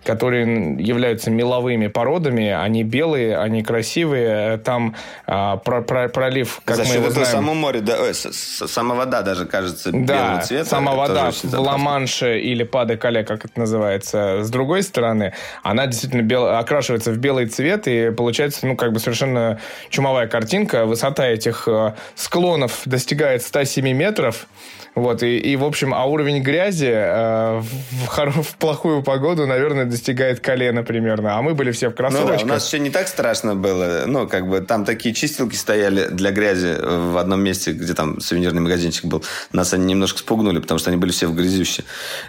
которые 0.03 0.77
являются 0.79 1.31
меловыми 1.31 1.89
породами. 1.89 2.49
Они 2.49 2.85
белые, 2.85 3.37
они 3.37 3.63
красивые. 3.63 4.57
Там 4.59 4.95
э, 5.27 5.59
про, 5.63 5.83
про, 5.83 6.09
пролив, 6.09 6.63
как 6.65 6.77
За 6.77 6.85
мы 6.85 6.95
его 6.95 7.11
знаем 7.11 7.50
самом 7.51 7.63
море, 7.63 7.81
да, 7.81 8.01
ой, 8.01 8.15
сама 8.15 8.95
вода 8.95 9.23
даже 9.23 9.47
кажется 9.47 9.91
да, 9.93 9.99
белого 9.99 10.43
цвета. 10.43 10.65
сама 10.65 10.93
вода 10.93 11.31
в 11.31 11.55
Ла-Манше 11.55 12.39
или 12.41 12.65
Паде-Кале, 12.65 13.25
как 13.25 13.45
это 13.45 13.59
называется, 13.59 14.43
с 14.43 14.51
другой 14.51 14.83
стороны, 14.83 15.35
она 15.63 15.87
действительно 15.87 16.23
бел... 16.23 16.47
окрашивается 16.47 17.11
в 17.13 17.19
белый 17.19 17.47
цвет, 17.47 17.89
и 17.89 18.11
получается, 18.11 18.67
ну, 18.67 18.77
как 18.77 18.93
бы 18.93 19.01
совершенно 19.01 19.61
чумовая 19.89 20.29
картинка. 20.29 20.87
Высота 20.87 21.27
этих 21.27 21.67
э, 21.67 21.95
склонов 22.15 22.83
достигает 22.85 23.43
107 23.43 23.93
метров. 23.93 24.47
Вот, 24.95 25.23
и, 25.23 25.39
и 25.39 25.57
в 25.57 25.65
общем, 25.65 25.95
а 25.95 26.05
уровень 26.05 26.43
грязи 26.43 26.91
э, 26.93 27.61
в, 27.61 28.07
хор- 28.07 28.31
в 28.33 28.57
плохую 28.57 29.03
погоду, 29.03 29.47
наверное, 29.47 29.85
достигает 29.85 30.41
колена 30.41 30.83
примерно. 30.83 31.39
А 31.39 31.43
мы 31.43 31.55
были 31.55 31.71
все 31.71 31.91
в 31.91 31.95
кроссовочках. 31.95 32.41
Ну 32.43 32.47
да, 32.49 32.53
у 32.53 32.55
нас 32.57 32.67
еще 32.67 32.81
не 32.81 32.91
так 32.91 33.07
страшно 33.07 33.55
было. 33.55 34.05
Ну, 34.07 34.27
как 34.27 34.49
бы 34.49 34.61
там 34.61 34.85
такие 34.85 35.15
чистилки 35.15 35.55
стояли 35.55 36.09
для 36.09 36.33
грязи 36.33 36.77
в 36.81 37.19
одном 37.19 37.41
месте, 37.41 37.73
где 37.73 37.95
там 37.95 38.21
сувенирный 38.21 38.61
магазинчик 38.61 39.05
был. 39.05 39.25
Нас 39.53 39.73
они 39.73 39.87
немножко 39.87 40.19
спугнули, 40.19 40.59
потому 40.59 40.79
что 40.79 40.91
они 40.91 40.99
были 40.99 41.13
все 41.13 41.29
в 41.29 41.37
грязюще. 41.37 41.85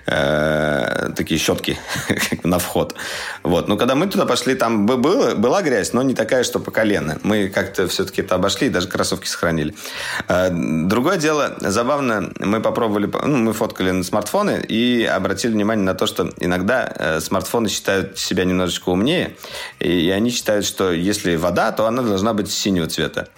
Э, 0.06 1.10
такие 1.16 1.40
щетки 1.40 1.80
на 2.44 2.60
вход. 2.60 2.96
Вот. 3.44 3.68
Но 3.68 3.78
когда 3.78 3.96
мы 3.96 4.06
туда 4.06 4.26
пошли, 4.26 4.54
там 4.54 4.86
было, 4.86 5.34
была 5.34 5.64
грязь, 5.64 5.94
но 5.94 6.04
не 6.04 6.14
такая, 6.14 6.44
что 6.44 6.60
по 6.60 6.70
колено. 6.70 7.18
Мы 7.24 7.50
как-то 7.50 7.88
все-таки 7.88 8.22
это 8.22 8.36
обошли 8.36 8.68
и 8.68 8.70
даже 8.70 8.88
кроссовки 8.88 9.28
сохранили. 9.28 9.74
Э, 10.28 10.50
другое 10.52 11.18
дело, 11.18 11.56
забавно, 11.60 12.32
мы 12.52 12.60
попробовали, 12.60 13.10
ну, 13.26 13.38
мы 13.38 13.54
фоткали 13.54 13.92
на 13.92 14.04
смартфоны 14.04 14.64
и 14.68 15.06
обратили 15.06 15.54
внимание 15.54 15.86
на 15.86 15.94
то, 15.94 16.06
что 16.06 16.30
иногда 16.40 16.94
э, 16.94 17.20
смартфоны 17.22 17.70
считают 17.70 18.20
себя 18.20 18.44
немножечко 18.44 18.90
умнее, 18.90 19.38
и 19.80 20.10
они 20.10 20.30
считают, 20.30 20.66
что 20.66 20.92
если 20.92 21.38
вода, 21.38 21.72
то 21.72 21.88
она 21.88 22.02
должна 22.04 22.34
быть 22.34 22.52
синего 22.52 22.88
цвета. 22.88 23.30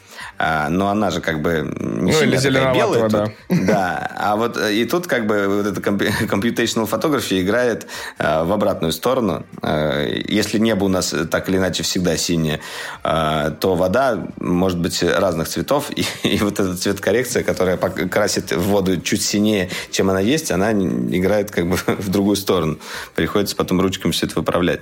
А, 0.46 0.68
но 0.68 0.90
она 0.90 1.10
же 1.10 1.22
как 1.22 1.42
бы 1.42 1.74
не 1.80 2.12
ну, 2.12 2.22
или 2.22 2.36
такая 2.36 2.76
белая. 2.76 3.08
Да. 3.08 3.32
да. 3.50 4.12
А 4.18 4.36
вот 4.36 4.58
э, 4.58 4.74
и 4.74 4.84
тут 4.84 5.08
как 5.08 5.26
бы 5.26 5.48
вот 5.48 5.66
эта 5.66 5.80
computational 5.90 6.90
photography 6.90 7.42
играет 7.42 7.88
а, 8.18 8.44
в 8.44 8.52
обратную 8.52 8.92
сторону. 8.92 9.46
А, 9.62 10.06
если 10.06 10.60
небо 10.60 10.84
у 10.84 10.90
нас 10.90 11.16
так 11.32 11.48
или 11.48 11.56
иначе 11.56 11.84
всегда 11.84 12.18
синее, 12.18 12.60
а, 13.04 13.52
то 13.52 13.76
вода 13.76 14.28
может 14.38 14.80
быть 14.80 15.02
разных 15.02 15.48
цветов. 15.48 15.92
И, 15.96 16.06
и 16.24 16.40
вот 16.40 16.60
эта 16.60 16.76
цветокоррекция, 16.76 17.44
которая 17.44 17.78
красит 17.78 18.52
воду 18.52 19.00
чуть 19.00 19.22
синее, 19.22 19.70
чем 19.92 20.10
она 20.10 20.20
есть, 20.20 20.52
она 20.52 20.74
играет 20.74 21.52
как 21.52 21.70
бы 21.70 21.78
в 21.88 22.10
другую 22.10 22.36
сторону. 22.36 22.80
Приходится 23.16 23.56
потом 23.56 23.80
ручками 23.80 24.12
все 24.12 24.26
это 24.26 24.36
выправлять. 24.36 24.82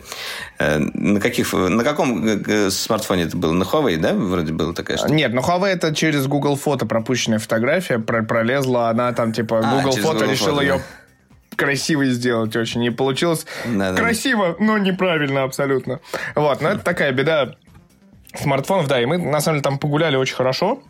На, 0.57 1.20
каких, 1.20 1.53
на 1.53 1.84
каком 1.84 2.41
смартфоне 2.72 3.24
это 3.24 3.38
было? 3.38 3.51
На 3.51 3.64
Huawei, 3.64 3.97
да? 3.97 4.14
Вроде 4.14 4.53
было 4.53 4.74
такая 4.74 4.97
штука? 4.97 5.14
Нет, 5.14 5.34
ну 5.34 5.41
Huawei 5.52 5.74
это 5.74 5.93
через 5.93 6.28
Google 6.28 6.56
фото 6.56 6.86
пропущенная 6.86 7.39
фотография 7.39 7.99
пролезла, 7.99 8.89
она 8.89 9.12
там 9.14 9.34
типа 9.34 9.60
а, 9.60 9.76
Google 9.76 9.91
фото 9.97 10.20
Google 10.20 10.32
решила 10.32 10.62
ее 10.62 10.82
красиво 11.56 12.06
сделать 12.06 12.56
очень. 12.56 12.84
И 12.84 12.89
получилось 12.89 13.45
да, 13.66 13.93
красиво, 13.93 14.56
но 14.60 14.78
неправильно 14.78 15.43
абсолютно. 15.43 15.99
Вот, 16.36 16.62
но 16.62 16.70
это 16.70 16.80
такая 16.80 17.12
беда 17.12 17.56
смартфонов, 18.34 18.88
да, 18.88 19.02
и 19.02 19.06
мы 19.06 19.18
на 19.18 19.41
самом 19.41 19.58
деле 19.58 19.64
там 19.64 19.78
погуляли 19.78 20.16
очень 20.16 20.36
хорошо. 20.36 20.82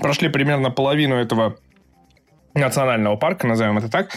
Прошли 0.00 0.28
примерно 0.28 0.70
половину 0.70 1.16
этого 1.16 1.56
национального 2.54 3.16
парка, 3.16 3.46
назовем 3.46 3.78
это 3.78 3.90
так. 3.90 4.10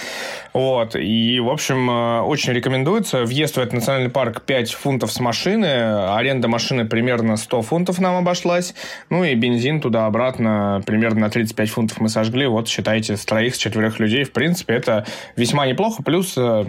Вот. 0.53 0.95
И, 0.95 1.39
в 1.39 1.49
общем, 1.49 1.89
э, 1.89 2.21
очень 2.21 2.53
рекомендуется. 2.53 3.23
Въезд 3.23 3.55
в 3.55 3.59
этот 3.59 3.73
национальный 3.73 4.09
парк 4.09 4.43
5 4.43 4.73
фунтов 4.73 5.11
с 5.11 5.19
машины. 5.19 5.65
Аренда 5.65 6.47
машины 6.47 6.85
примерно 6.85 7.37
100 7.37 7.61
фунтов 7.63 7.99
нам 7.99 8.15
обошлась. 8.15 8.75
Ну 9.09 9.23
и 9.23 9.35
бензин 9.35 9.81
туда-обратно 9.81 10.81
примерно 10.85 11.21
на 11.21 11.29
35 11.29 11.69
фунтов 11.69 11.99
мы 11.99 12.09
сожгли. 12.09 12.45
Вот, 12.47 12.67
считайте, 12.67 13.17
с 13.17 13.25
троих, 13.25 13.55
с 13.55 13.57
четверых 13.57 13.99
людей. 13.99 14.23
В 14.23 14.31
принципе, 14.31 14.75
это 14.75 15.05
весьма 15.35 15.65
неплохо. 15.65 16.03
Плюс 16.03 16.35
э, 16.37 16.65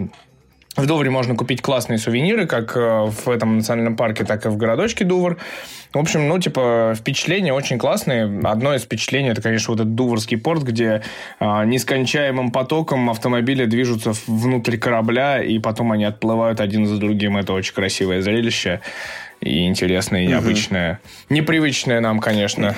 в 0.75 0.85
Дувре 0.85 1.09
можно 1.09 1.35
купить 1.35 1.61
классные 1.61 1.97
сувениры, 1.97 2.45
как 2.45 2.77
э, 2.77 3.05
в 3.05 3.27
этом 3.29 3.57
национальном 3.57 3.95
парке, 3.95 4.23
так 4.23 4.45
и 4.45 4.49
в 4.49 4.57
городочке 4.57 5.03
Дувр. 5.03 5.37
В 5.93 5.97
общем, 5.97 6.27
ну, 6.27 6.37
типа, 6.37 6.93
впечатления 6.95 7.51
очень 7.51 7.79
классные. 7.79 8.25
Одно 8.43 8.75
из 8.75 8.83
впечатлений, 8.83 9.29
это, 9.29 9.41
конечно, 9.41 9.71
вот 9.71 9.79
этот 9.79 9.95
Дуврский 9.95 10.37
порт, 10.37 10.61
где 10.61 11.01
а, 11.39 11.65
нескончаемым 11.65 12.51
потоком 12.51 13.09
автомобили 13.09 13.65
движутся 13.65 14.13
внутрь 14.27 14.77
корабля, 14.77 15.41
и 15.41 15.57
потом 15.57 15.91
они 15.91 16.05
отплывают 16.05 16.59
один 16.59 16.85
за 16.85 16.97
другим. 16.97 17.37
Это 17.37 17.53
очень 17.53 17.73
красивое 17.73 18.21
зрелище 18.21 18.81
и 19.41 19.65
интересное, 19.65 20.21
и 20.21 20.27
необычное. 20.27 20.99
Угу. 21.29 21.35
Непривычное 21.35 21.99
нам, 22.01 22.19
конечно. 22.19 22.75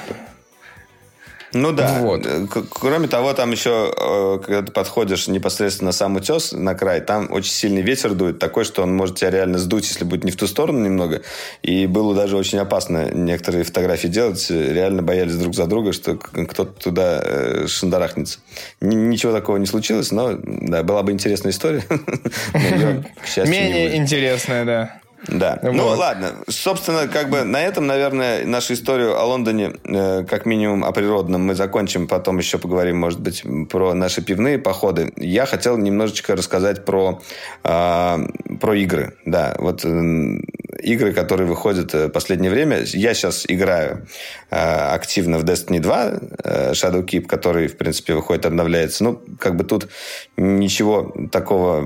Ну 1.54 1.72
да. 1.72 1.99
Вот. 1.99 2.26
Кроме 2.70 3.08
того, 3.08 3.34
там 3.34 3.52
еще, 3.52 3.93
э, 3.95 4.39
когда 4.43 4.62
ты 4.62 4.72
подходишь 4.72 5.28
непосредственно 5.28 5.89
на 5.89 5.91
сам 5.91 6.16
утес, 6.16 6.54
на 6.54 6.76
край, 6.76 7.02
там 7.02 7.32
очень 7.32 7.52
сильный 7.52 7.82
ветер 7.82 8.14
дует, 8.14 8.39
такой, 8.39 8.64
что 8.64 8.84
он 8.84 8.95
может 8.95 9.18
тебя 9.18 9.32
реально 9.32 9.58
сдуть, 9.58 9.88
если 9.88 10.06
будет 10.06 10.24
не 10.24 10.32
в 10.32 10.38
ту 10.38 10.47
сторону 10.47 10.80
немного. 10.80 11.22
И 11.62 11.88
было 11.88 12.16
даже 12.16 12.38
очень 12.38 12.60
опасно 12.60 13.12
некоторые 13.14 13.64
фотографии 13.64 14.08
делать. 14.08 14.49
Реально 14.49 15.02
боялись 15.02 15.36
друг 15.36 15.56
за 15.56 15.66
друга, 15.66 15.91
что 15.91 16.16
кто-то 16.16 16.72
туда 16.72 17.22
э, 17.24 17.68
шандарахнется. 17.68 18.39
Ничего 18.80 19.34
такого 19.34 19.58
не 19.58 19.66
случилось, 19.66 20.12
но 20.12 20.38
да, 20.41 20.84
была 20.84 21.04
бы 21.04 21.12
интересная 21.12 21.52
история. 21.52 21.84
Менее 23.36 23.97
интересная, 23.97 24.66
да. 24.66 25.01
Да. 25.28 25.59
Вот. 25.61 25.74
Ну 25.74 25.88
ладно. 25.88 26.36
Собственно, 26.47 27.07
как 27.07 27.30
бы 27.30 27.43
на 27.43 27.61
этом, 27.61 27.88
наверное, 27.88 28.45
нашу 28.45 28.74
историю 28.74 29.19
о 29.19 29.26
Лондоне, 29.26 29.74
э, 29.84 30.24
как 30.24 30.45
минимум 30.45 30.84
о 30.84 30.91
природном, 30.91 31.45
мы 31.45 31.55
закончим. 31.55 32.07
Потом 32.07 32.39
еще 32.39 32.57
поговорим, 32.57 32.97
может 32.97 33.19
быть, 33.19 33.43
про 33.69 33.93
наши 33.93 34.22
пивные 34.22 34.57
походы. 34.57 35.13
Я 35.17 35.45
хотел 35.45 35.78
немножечко 35.78 36.36
рассказать 36.36 36.86
про, 36.86 37.22
э, 37.63 38.17
про 38.59 38.76
игры. 38.76 39.17
Да, 39.26 39.55
вот 39.59 39.86
э, 39.86 40.39
игры, 40.82 41.13
которые 41.13 41.47
выходят 41.47 41.93
в 41.93 42.09
последнее 42.09 42.51
время. 42.51 42.84
Я 42.86 43.13
сейчас 43.13 43.45
играю 43.47 44.07
э, 44.49 44.55
активно 44.55 45.38
в 45.38 45.43
Destiny 45.43 45.80
2, 45.80 46.11
э, 46.43 46.72
Shadow 46.72 47.05
Keep, 47.05 47.28
который, 47.28 47.67
в 47.67 47.78
принципе, 47.78 48.15
выходит, 48.15 48.45
обновляется. 48.45 49.03
Ну, 49.03 49.22
как 49.39 49.55
бы 49.55 49.63
тут 49.63 49.89
ничего 50.38 51.13
такого 51.32 51.86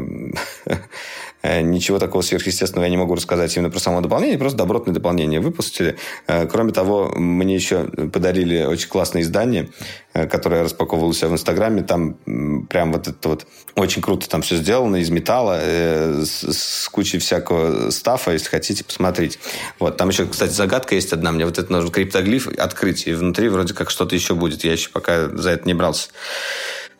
ничего 1.61 1.99
такого 1.99 2.21
сверхъестественного 2.21 2.85
я 2.85 2.89
не 2.89 2.97
могу 2.97 3.15
рассказать 3.15 3.55
именно 3.55 3.69
про 3.69 3.79
само 3.79 4.01
дополнение, 4.01 4.37
просто 4.37 4.57
добротное 4.57 4.93
дополнение 4.93 5.39
выпустили. 5.39 5.97
Кроме 6.49 6.71
того, 6.71 7.11
мне 7.15 7.55
еще 7.55 7.85
подарили 7.85 8.63
очень 8.63 8.89
классное 8.89 9.21
издание, 9.21 9.69
которое 10.13 10.57
я 10.57 10.63
распаковывал 10.63 11.09
у 11.09 11.13
себя 11.13 11.29
в 11.29 11.33
Инстаграме. 11.33 11.83
Там 11.83 12.13
прям 12.69 12.93
вот 12.93 13.07
это 13.07 13.29
вот 13.29 13.47
очень 13.75 14.01
круто 14.01 14.29
там 14.29 14.41
все 14.41 14.55
сделано 14.55 14.97
из 14.97 15.09
металла, 15.09 15.59
с, 15.61 16.43
с 16.53 16.89
кучей 16.89 17.19
всякого 17.19 17.89
стафа, 17.91 18.31
если 18.31 18.47
хотите, 18.47 18.83
посмотреть. 18.83 19.39
Вот, 19.79 19.97
там 19.97 20.09
еще, 20.09 20.25
кстати, 20.25 20.51
загадка 20.51 20.95
есть 20.95 21.11
одна. 21.13 21.31
Мне 21.31 21.45
вот 21.45 21.57
это 21.57 21.71
нужно 21.71 21.91
криптоглиф 21.91 22.47
открыть, 22.47 23.07
и 23.07 23.13
внутри 23.13 23.49
вроде 23.49 23.73
как 23.73 23.89
что-то 23.89 24.15
еще 24.15 24.35
будет. 24.35 24.63
Я 24.63 24.71
еще 24.71 24.89
пока 24.89 25.27
за 25.29 25.51
это 25.51 25.67
не 25.67 25.73
брался. 25.73 26.09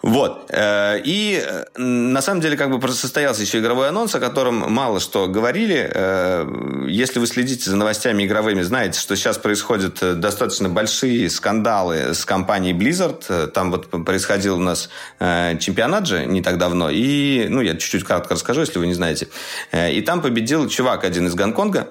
Вот. 0.06 0.52
Э, 0.52 1.00
и 1.04 1.44
э, 1.44 1.66
на 1.80 2.22
самом 2.22 2.40
деле 2.40 2.56
как 2.56 2.70
бы 2.70 2.88
состоялся 2.90 3.42
еще 3.42 3.58
игровой 3.58 3.90
анонс, 3.90 4.14
о 4.14 4.20
котором 4.20 4.72
мало 4.72 5.00
что 5.00 5.26
говорили. 5.28 5.90
Э, 5.92 6.48
если 6.88 7.18
вы 7.18 7.26
следите 7.26 7.72
за 7.72 7.76
новостями 7.76 8.24
игровыми, 8.24 8.62
знаете, 8.62 9.00
что 9.00 9.16
сейчас 9.16 9.40
происходят 9.40 10.20
достаточно 10.20 10.70
большие 10.70 11.28
скандалы 11.32 12.14
с 12.14 12.24
компанией 12.24 12.76
Blizzard. 12.76 13.48
Там 13.48 13.72
вот 13.72 13.90
происходил 14.06 14.58
у 14.58 14.62
нас 14.62 14.90
чемпионат 15.20 16.06
же 16.06 16.28
не 16.28 16.44
так 16.44 16.60
давно. 16.60 16.92
И, 16.92 17.48
ну, 17.50 17.62
я 17.62 17.74
чуть-чуть 17.76 18.04
кратко 18.04 18.36
расскажу, 18.36 18.60
если 18.60 18.78
вы 18.78 18.86
не 18.86 18.94
знаете. 18.94 19.28
И 19.74 20.02
там 20.02 20.22
победил 20.22 20.70
чувак 20.70 21.04
один 21.04 21.26
из 21.26 21.34
Гонконга, 21.34 21.88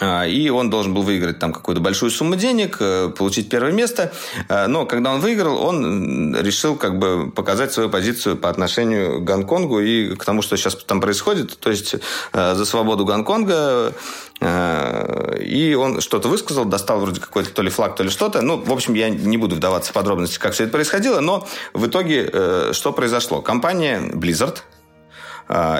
и 0.00 0.48
он 0.48 0.70
должен 0.70 0.94
был 0.94 1.02
выиграть 1.02 1.38
там 1.38 1.52
какую-то 1.52 1.80
большую 1.82 2.10
сумму 2.10 2.36
денег, 2.36 2.78
э, 2.80 3.10
получить 3.10 3.50
первое 3.50 3.72
место. 3.72 4.12
А, 4.48 4.66
но 4.66 4.86
когда 4.86 5.12
он 5.12 5.20
выиграл, 5.20 5.62
он 5.62 6.34
решил 6.36 6.76
как 6.76 6.98
бы 6.98 7.30
показать 7.30 7.72
свою 7.72 7.90
позицию 7.90 8.36
по 8.36 8.48
отношению 8.48 9.20
к 9.20 9.24
Гонконгу 9.24 9.80
и 9.80 10.14
к 10.16 10.24
тому, 10.24 10.40
что 10.40 10.56
сейчас 10.56 10.74
там 10.76 11.00
происходит. 11.00 11.58
То 11.58 11.70
есть 11.70 11.96
э, 12.32 12.54
за 12.54 12.64
свободу 12.64 13.04
Гонконга 13.04 13.92
э, 14.40 15.38
и 15.42 15.74
он 15.74 16.00
что-то 16.00 16.28
высказал, 16.28 16.64
достал 16.64 17.00
вроде 17.00 17.20
какой-то 17.20 17.50
то 17.50 17.60
ли 17.60 17.68
флаг, 17.68 17.94
то 17.94 18.02
ли 18.02 18.08
что-то. 18.10 18.40
Ну, 18.40 18.56
в 18.56 18.72
общем, 18.72 18.94
я 18.94 19.10
не 19.10 19.36
буду 19.36 19.56
вдаваться 19.56 19.90
в 19.90 19.94
подробности, 19.94 20.38
как 20.38 20.54
все 20.54 20.64
это 20.64 20.72
происходило, 20.72 21.20
но 21.20 21.46
в 21.74 21.86
итоге 21.86 22.72
что 22.72 22.92
произошло? 22.92 23.42
Компания 23.42 24.00
Blizzard, 24.00 24.58
а, 24.58 24.79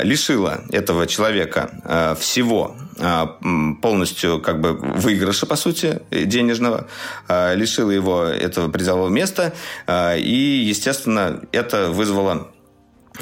лишила 0.03 0.63
этого 0.71 1.07
человека 1.07 1.71
а, 1.85 2.15
всего 2.15 2.77
а, 2.99 3.39
полностью 3.81 4.41
как 4.41 4.61
бы 4.61 4.73
выигрыша, 4.75 5.47
по 5.47 5.57
сути, 5.57 6.03
денежного, 6.11 6.87
лишила 7.29 7.91
его 7.91 8.25
этого 8.25 8.69
призового 8.71 9.09
места, 9.09 9.53
и, 9.89 10.65
естественно, 10.67 11.41
это 11.53 11.91
вызвало 11.91 12.49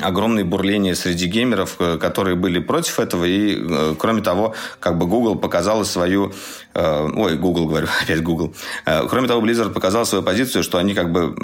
огромное 0.01 0.45
бурление 0.45 0.95
среди 0.95 1.27
геймеров, 1.27 1.77
э, 1.79 1.99
которые 1.99 2.37
были 2.37 2.59
против 2.59 3.01
этого. 3.01 3.25
И, 3.25 3.59
э, 3.59 3.95
кроме 3.99 4.23
того, 4.23 4.55
как 4.81 4.99
бы 4.99 5.07
Google 5.07 5.37
показала 5.37 5.85
свою... 5.85 6.33
Э, 6.75 7.09
ой, 7.15 7.37
Google, 7.37 7.67
говорю, 7.67 7.89
опять 8.03 8.23
Google. 8.23 8.55
Кроме 8.85 9.29
того, 9.29 9.45
Blizzard 9.45 9.73
показал 9.73 10.07
свою 10.07 10.25
позицию, 10.25 10.63
что 10.63 10.79
они 10.79 10.95
как 10.95 11.13
бы 11.13 11.35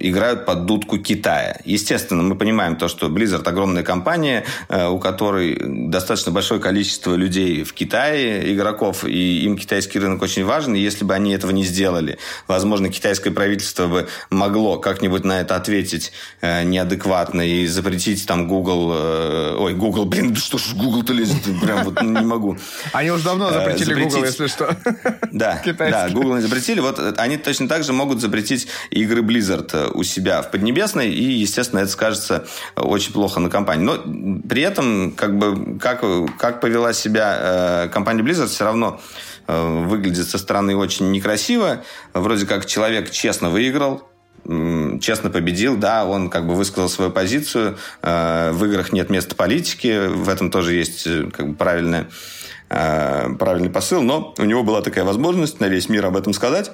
играют 0.00 0.46
под 0.46 0.66
дудку 0.66 0.98
Китая. 0.98 1.60
Естественно, 1.64 2.22
мы 2.22 2.36
понимаем 2.36 2.76
то, 2.76 2.88
что 2.88 3.08
Blizzard 3.08 3.46
огромная 3.48 3.82
компания, 3.82 4.44
э, 4.68 4.86
у 4.86 4.98
которой 4.98 5.58
достаточно 5.88 6.32
большое 6.32 6.60
количество 6.60 7.14
людей 7.14 7.64
в 7.64 7.72
Китае, 7.72 8.52
игроков, 8.52 9.04
и 9.04 9.44
им 9.44 9.56
китайский 9.56 9.98
рынок 9.98 10.22
очень 10.22 10.44
важен. 10.44 10.74
И 10.74 10.80
если 10.80 11.04
бы 11.04 11.14
они 11.14 11.32
этого 11.32 11.50
не 11.50 11.64
сделали, 11.64 12.18
возможно, 12.46 12.88
китайское 12.88 13.32
правительство 13.32 13.86
бы 13.86 14.08
могло 14.30 14.78
как-нибудь 14.78 15.24
на 15.24 15.40
это 15.40 15.56
ответить 15.56 16.12
э, 16.40 16.64
неадекватно 16.64 17.42
и 17.42 17.66
запретить 17.66 18.26
там 18.26 18.48
Google... 18.48 18.92
Э, 18.94 19.56
ой, 19.58 19.74
Google, 19.74 20.04
блин, 20.04 20.36
что 20.36 20.58
ж 20.58 20.74
Google-то 20.74 21.12
лезет? 21.12 21.42
Прям 21.62 21.84
вот 21.84 22.02
не 22.02 22.24
могу. 22.24 22.56
Они 22.92 23.10
уже 23.10 23.24
давно 23.24 23.50
запретили 23.50 23.94
запретить... 23.94 24.12
Google, 24.12 24.24
если 24.24 24.46
что. 24.46 24.76
Да, 25.32 25.62
да, 25.78 26.08
Google 26.10 26.36
не 26.36 26.42
запретили. 26.42 26.80
Вот 26.80 26.98
они 27.18 27.36
точно 27.36 27.68
так 27.68 27.84
же 27.84 27.92
могут 27.92 28.20
запретить 28.20 28.68
игры 28.90 29.22
Blizzard 29.22 29.87
у 29.94 30.02
себя 30.02 30.42
в 30.42 30.50
Поднебесной, 30.50 31.10
и, 31.10 31.22
естественно, 31.22 31.80
это 31.80 31.90
скажется 31.90 32.46
очень 32.76 33.12
плохо 33.12 33.40
на 33.40 33.50
компании. 33.50 33.84
Но 33.84 34.42
при 34.48 34.62
этом, 34.62 35.12
как 35.12 35.36
бы, 35.38 35.78
как, 35.78 36.04
как 36.38 36.60
повела 36.60 36.92
себя 36.92 37.84
э, 37.84 37.88
компания 37.88 38.22
Blizzard, 38.22 38.48
все 38.48 38.64
равно 38.64 39.00
э, 39.46 39.84
выглядит 39.86 40.28
со 40.28 40.38
стороны 40.38 40.76
очень 40.76 41.10
некрасиво. 41.10 41.82
Вроде 42.14 42.46
как 42.46 42.66
человек 42.66 43.10
честно 43.10 43.50
выиграл, 43.50 44.08
честно 45.00 45.30
победил, 45.30 45.76
да, 45.76 46.06
он 46.06 46.30
как 46.30 46.46
бы 46.46 46.54
высказал 46.54 46.88
свою 46.88 47.10
позицию, 47.10 47.76
э, 48.02 48.50
в 48.52 48.64
играх 48.64 48.92
нет 48.92 49.10
места 49.10 49.34
политики, 49.34 50.06
в 50.08 50.28
этом 50.28 50.50
тоже 50.50 50.74
есть 50.74 51.04
как 51.32 51.50
бы 51.50 51.54
правильное, 51.54 52.08
правильный 52.68 53.70
посыл, 53.70 54.02
но 54.02 54.34
у 54.36 54.44
него 54.44 54.62
была 54.62 54.82
такая 54.82 55.04
возможность 55.04 55.58
на 55.58 55.68
весь 55.68 55.88
мир 55.88 56.04
об 56.04 56.16
этом 56.18 56.34
сказать, 56.34 56.70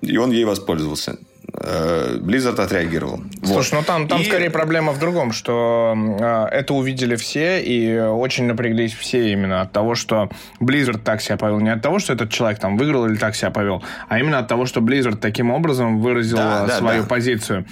и 0.00 0.16
он 0.16 0.32
ей 0.32 0.44
воспользовался. 0.44 1.18
Э, 1.56 2.18
Blizzard 2.20 2.60
отреагировал. 2.60 3.20
Слушай, 3.44 3.74
вот. 3.74 3.80
ну 3.80 3.82
там, 3.86 4.08
там 4.08 4.20
и... 4.20 4.24
скорее 4.24 4.50
проблема 4.50 4.92
в 4.92 4.98
другом, 4.98 5.32
что 5.32 5.94
э, 5.96 6.46
это 6.50 6.74
увидели 6.74 7.14
все 7.14 7.62
и 7.62 7.96
очень 7.96 8.46
напряглись 8.46 8.92
все 8.92 9.30
именно 9.32 9.60
от 9.60 9.70
того, 9.70 9.94
что 9.94 10.30
Blizzard 10.60 10.98
так 10.98 11.20
себя 11.20 11.36
повел. 11.36 11.60
Не 11.60 11.70
от 11.70 11.80
того, 11.80 12.00
что 12.00 12.12
этот 12.12 12.30
человек 12.30 12.58
там 12.58 12.76
выиграл 12.76 13.06
или 13.06 13.16
так 13.16 13.36
себя 13.36 13.50
повел, 13.50 13.84
а 14.08 14.18
именно 14.18 14.38
от 14.38 14.48
того, 14.48 14.66
что 14.66 14.80
Blizzard 14.80 15.16
таким 15.16 15.52
образом 15.52 16.00
выразил 16.00 16.38
да, 16.38 16.66
да, 16.66 16.78
свою 16.78 17.02
да. 17.02 17.08
позицию. 17.08 17.66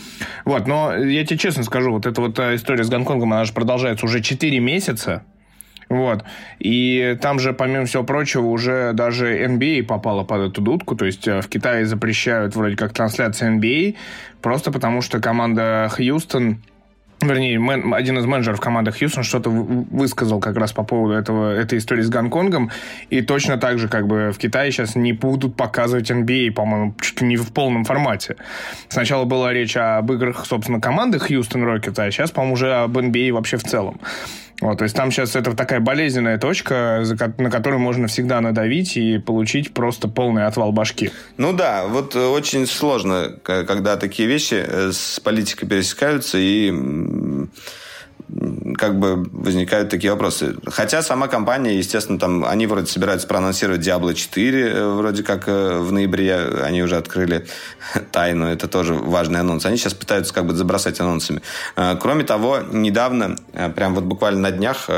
Вот, 0.45 0.69
но 0.69 0.95
я 0.95 1.27
тебе 1.27 1.39
честно 1.39 1.65
скажу, 1.65 1.93
вот 1.93 2.07
эта 2.07 2.21
вот 2.21 2.39
э, 2.39 2.55
история 2.55 2.85
с 2.85 2.89
Гонконгом, 2.89 3.33
она 3.33 3.45
же 3.45 3.53
продолжается 3.53 4.07
уже 4.07 4.21
4 4.21 4.61
месяца, 4.61 5.25
вот. 5.93 6.25
И 6.59 7.19
там 7.21 7.39
же, 7.39 7.53
помимо 7.53 7.85
всего 7.85 8.03
прочего, 8.03 8.47
уже 8.47 8.93
даже 8.95 9.45
NBA 9.45 9.83
попала 9.83 10.25
под 10.25 10.51
эту 10.51 10.63
дудку. 10.63 10.97
То 10.97 11.05
есть 11.05 11.29
э, 11.29 11.43
в 11.43 11.49
Китае 11.49 11.85
запрещают 11.85 12.57
вроде 12.57 12.77
как 12.77 12.95
трансляции 12.95 13.55
NBA, 13.55 13.97
просто 14.41 14.73
потому 14.73 15.03
что 15.03 15.21
команда 15.21 15.91
Хьюстон 15.95 16.63
вернее, 17.21 17.59
мен, 17.59 17.95
один 17.95 18.19
из 18.19 18.27
менеджеров 18.27 18.59
команды 18.59 18.91
Хьюстон 18.91 19.23
что-то 19.23 19.49
высказал 19.51 20.41
как 20.41 20.57
раз 20.57 20.73
по 20.73 20.83
поводу 20.83 21.15
этого, 21.15 21.55
этой 21.55 21.79
истории 21.79 22.03
с 22.03 22.09
Гонконгом, 22.09 22.71
и 23.11 23.21
точно 23.21 23.59
так 23.59 23.79
же 23.79 23.89
как 23.89 24.07
бы 24.07 24.33
в 24.33 24.39
Китае 24.39 24.73
сейчас 24.73 24.97
не 24.97 25.13
будут 25.13 25.57
показывать 25.57 26.11
NBA, 26.11 26.53
по-моему, 26.53 26.95
чуть 27.01 27.21
ли 27.21 27.29
не 27.29 27.37
в 27.37 27.53
полном 27.53 27.85
формате. 27.85 28.37
Сначала 28.89 29.25
была 29.25 29.53
речь 29.53 29.77
об 29.77 30.11
играх, 30.11 30.47
собственно, 30.47 30.81
команды 30.81 31.21
Хьюстон 31.21 31.63
Рокет, 31.63 31.97
а 31.99 32.11
сейчас, 32.11 32.33
по-моему, 32.33 32.55
уже 32.55 32.73
об 32.73 32.97
NBA 32.99 33.33
вообще 33.33 33.57
в 33.57 33.63
целом. 33.63 34.01
Вот, 34.63 34.79
то 34.79 34.85
есть 34.85 34.95
там 34.95 35.11
сейчас 35.11 35.35
это 35.35 35.55
такая 35.55 35.81
болезненная 35.81 36.39
точка, 36.39 37.03
на 37.37 37.51
которую 37.51 37.81
можно 37.81 38.07
всегда 38.07 38.41
надавить 38.41 38.97
и 38.97 39.19
получить 39.19 39.75
просто 39.75 40.07
полный 40.07 40.47
отвал 40.47 40.71
башки. 40.71 41.11
Ну 41.37 41.53
да, 41.53 41.87
вот 41.89 42.15
очень 42.15 42.67
сложно, 42.69 43.33
когда 43.43 43.97
такие 43.97 44.29
вещи 44.29 44.65
э, 44.65 44.93
с 44.93 45.19
политикой 45.19 45.67
пересекаются 45.67 46.39
и 46.39 46.71
как 48.77 48.99
бы 48.99 49.25
возникают 49.33 49.91
такие 49.91 50.13
вопросы. 50.13 50.57
Хотя 50.67 51.03
сама 51.03 51.29
компания, 51.29 51.77
естественно, 51.77 52.19
там 52.19 52.45
они 52.45 52.67
вроде 52.67 52.87
собираются 52.87 53.27
проанонсировать 53.27 53.87
Diablo 53.87 54.15
4, 54.15 54.69
э, 54.69 54.87
вроде 54.95 55.23
как 55.23 55.49
э, 55.49 55.79
в 55.79 55.93
ноябре 55.93 56.37
они 56.63 56.83
уже 56.83 56.97
открыли 56.97 57.47
тайну, 58.13 58.47
это 58.47 58.69
тоже 58.69 58.95
важный 58.95 59.41
анонс. 59.41 59.67
Они 59.67 59.77
сейчас 59.77 59.95
пытаются 59.95 60.33
как 60.33 60.47
бы 60.47 60.55
забросать 60.55 61.01
анонсами. 61.01 61.43
Э, 61.77 61.97
кроме 62.01 62.25
того, 62.25 62.61
недавно, 62.71 63.37
прям 63.77 63.95
вот 63.95 64.05
буквально 64.05 64.41
на 64.41 64.51
днях, 64.51 64.89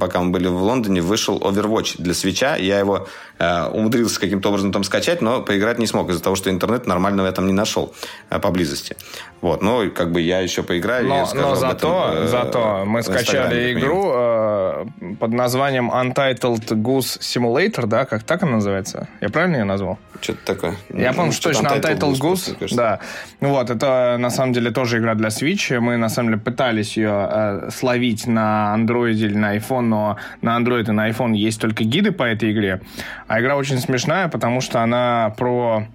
пока 0.00 0.20
мы 0.20 0.30
были 0.30 0.48
в 0.48 0.62
Лондоне, 0.62 1.00
вышел 1.02 1.38
Overwatch 1.38 1.96
для 1.98 2.14
свеча. 2.14 2.56
Я 2.56 2.78
его 2.78 3.08
умудрился 3.38 4.20
каким-то 4.20 4.48
образом 4.48 4.72
там 4.72 4.84
скачать, 4.84 5.22
но 5.22 5.42
поиграть 5.42 5.78
не 5.78 5.86
смог 5.86 6.10
из-за 6.10 6.22
того, 6.22 6.36
что 6.36 6.50
интернет 6.50 6.86
нормального 6.86 7.26
я 7.26 7.32
там 7.32 7.46
не 7.46 7.52
нашел 7.52 7.94
поблизости. 8.28 8.96
Вот, 9.40 9.62
но 9.62 9.88
как 9.90 10.10
бы 10.10 10.20
я 10.20 10.40
еще 10.40 10.62
поиграю. 10.62 11.06
Но, 11.06 11.28
но 11.34 11.54
зато, 11.54 12.12
этом, 12.12 12.28
зато 12.28 12.84
мы 12.84 13.02
скачали 13.02 13.72
игру 13.72 14.10
э, 14.12 14.86
под 15.20 15.32
названием 15.32 15.90
Untitled 15.90 16.66
Goose 16.70 17.20
Simulator, 17.20 17.86
да, 17.86 18.04
как 18.04 18.24
так 18.24 18.42
она 18.42 18.52
называется? 18.52 19.08
Я 19.20 19.28
правильно 19.28 19.56
ее 19.56 19.64
назвал? 19.64 19.98
Что-то 20.20 20.38
такое. 20.44 20.74
Я 20.92 21.12
помню, 21.12 21.32
что 21.32 21.50
точно 21.50 21.68
Untitled, 21.68 21.98
Untitled 21.98 22.18
Goose. 22.18 22.58
Goose 22.58 22.74
да. 22.74 22.98
Ну 23.40 23.50
вот, 23.50 23.70
это 23.70 24.16
на 24.18 24.30
самом 24.30 24.52
деле 24.52 24.72
тоже 24.72 24.98
игра 24.98 25.14
для 25.14 25.28
Switch. 25.28 25.78
Мы 25.78 25.96
на 25.96 26.08
самом 26.08 26.30
деле 26.30 26.40
пытались 26.40 26.96
ее 26.96 27.28
э, 27.30 27.70
словить 27.70 28.26
на 28.26 28.74
Android 28.76 29.12
или 29.12 29.36
на 29.36 29.56
iPhone, 29.56 29.82
но 29.82 30.16
на 30.42 30.58
Android 30.58 30.88
и 30.88 30.92
на 30.92 31.08
iPhone 31.08 31.36
есть 31.36 31.60
только 31.60 31.84
гиды 31.84 32.10
по 32.10 32.24
этой 32.24 32.50
игре. 32.50 32.80
А 33.28 33.40
игра 33.40 33.56
очень 33.56 33.78
смешная, 33.78 34.28
потому 34.28 34.60
что 34.60 34.82
она 34.82 35.34
про 35.36 35.86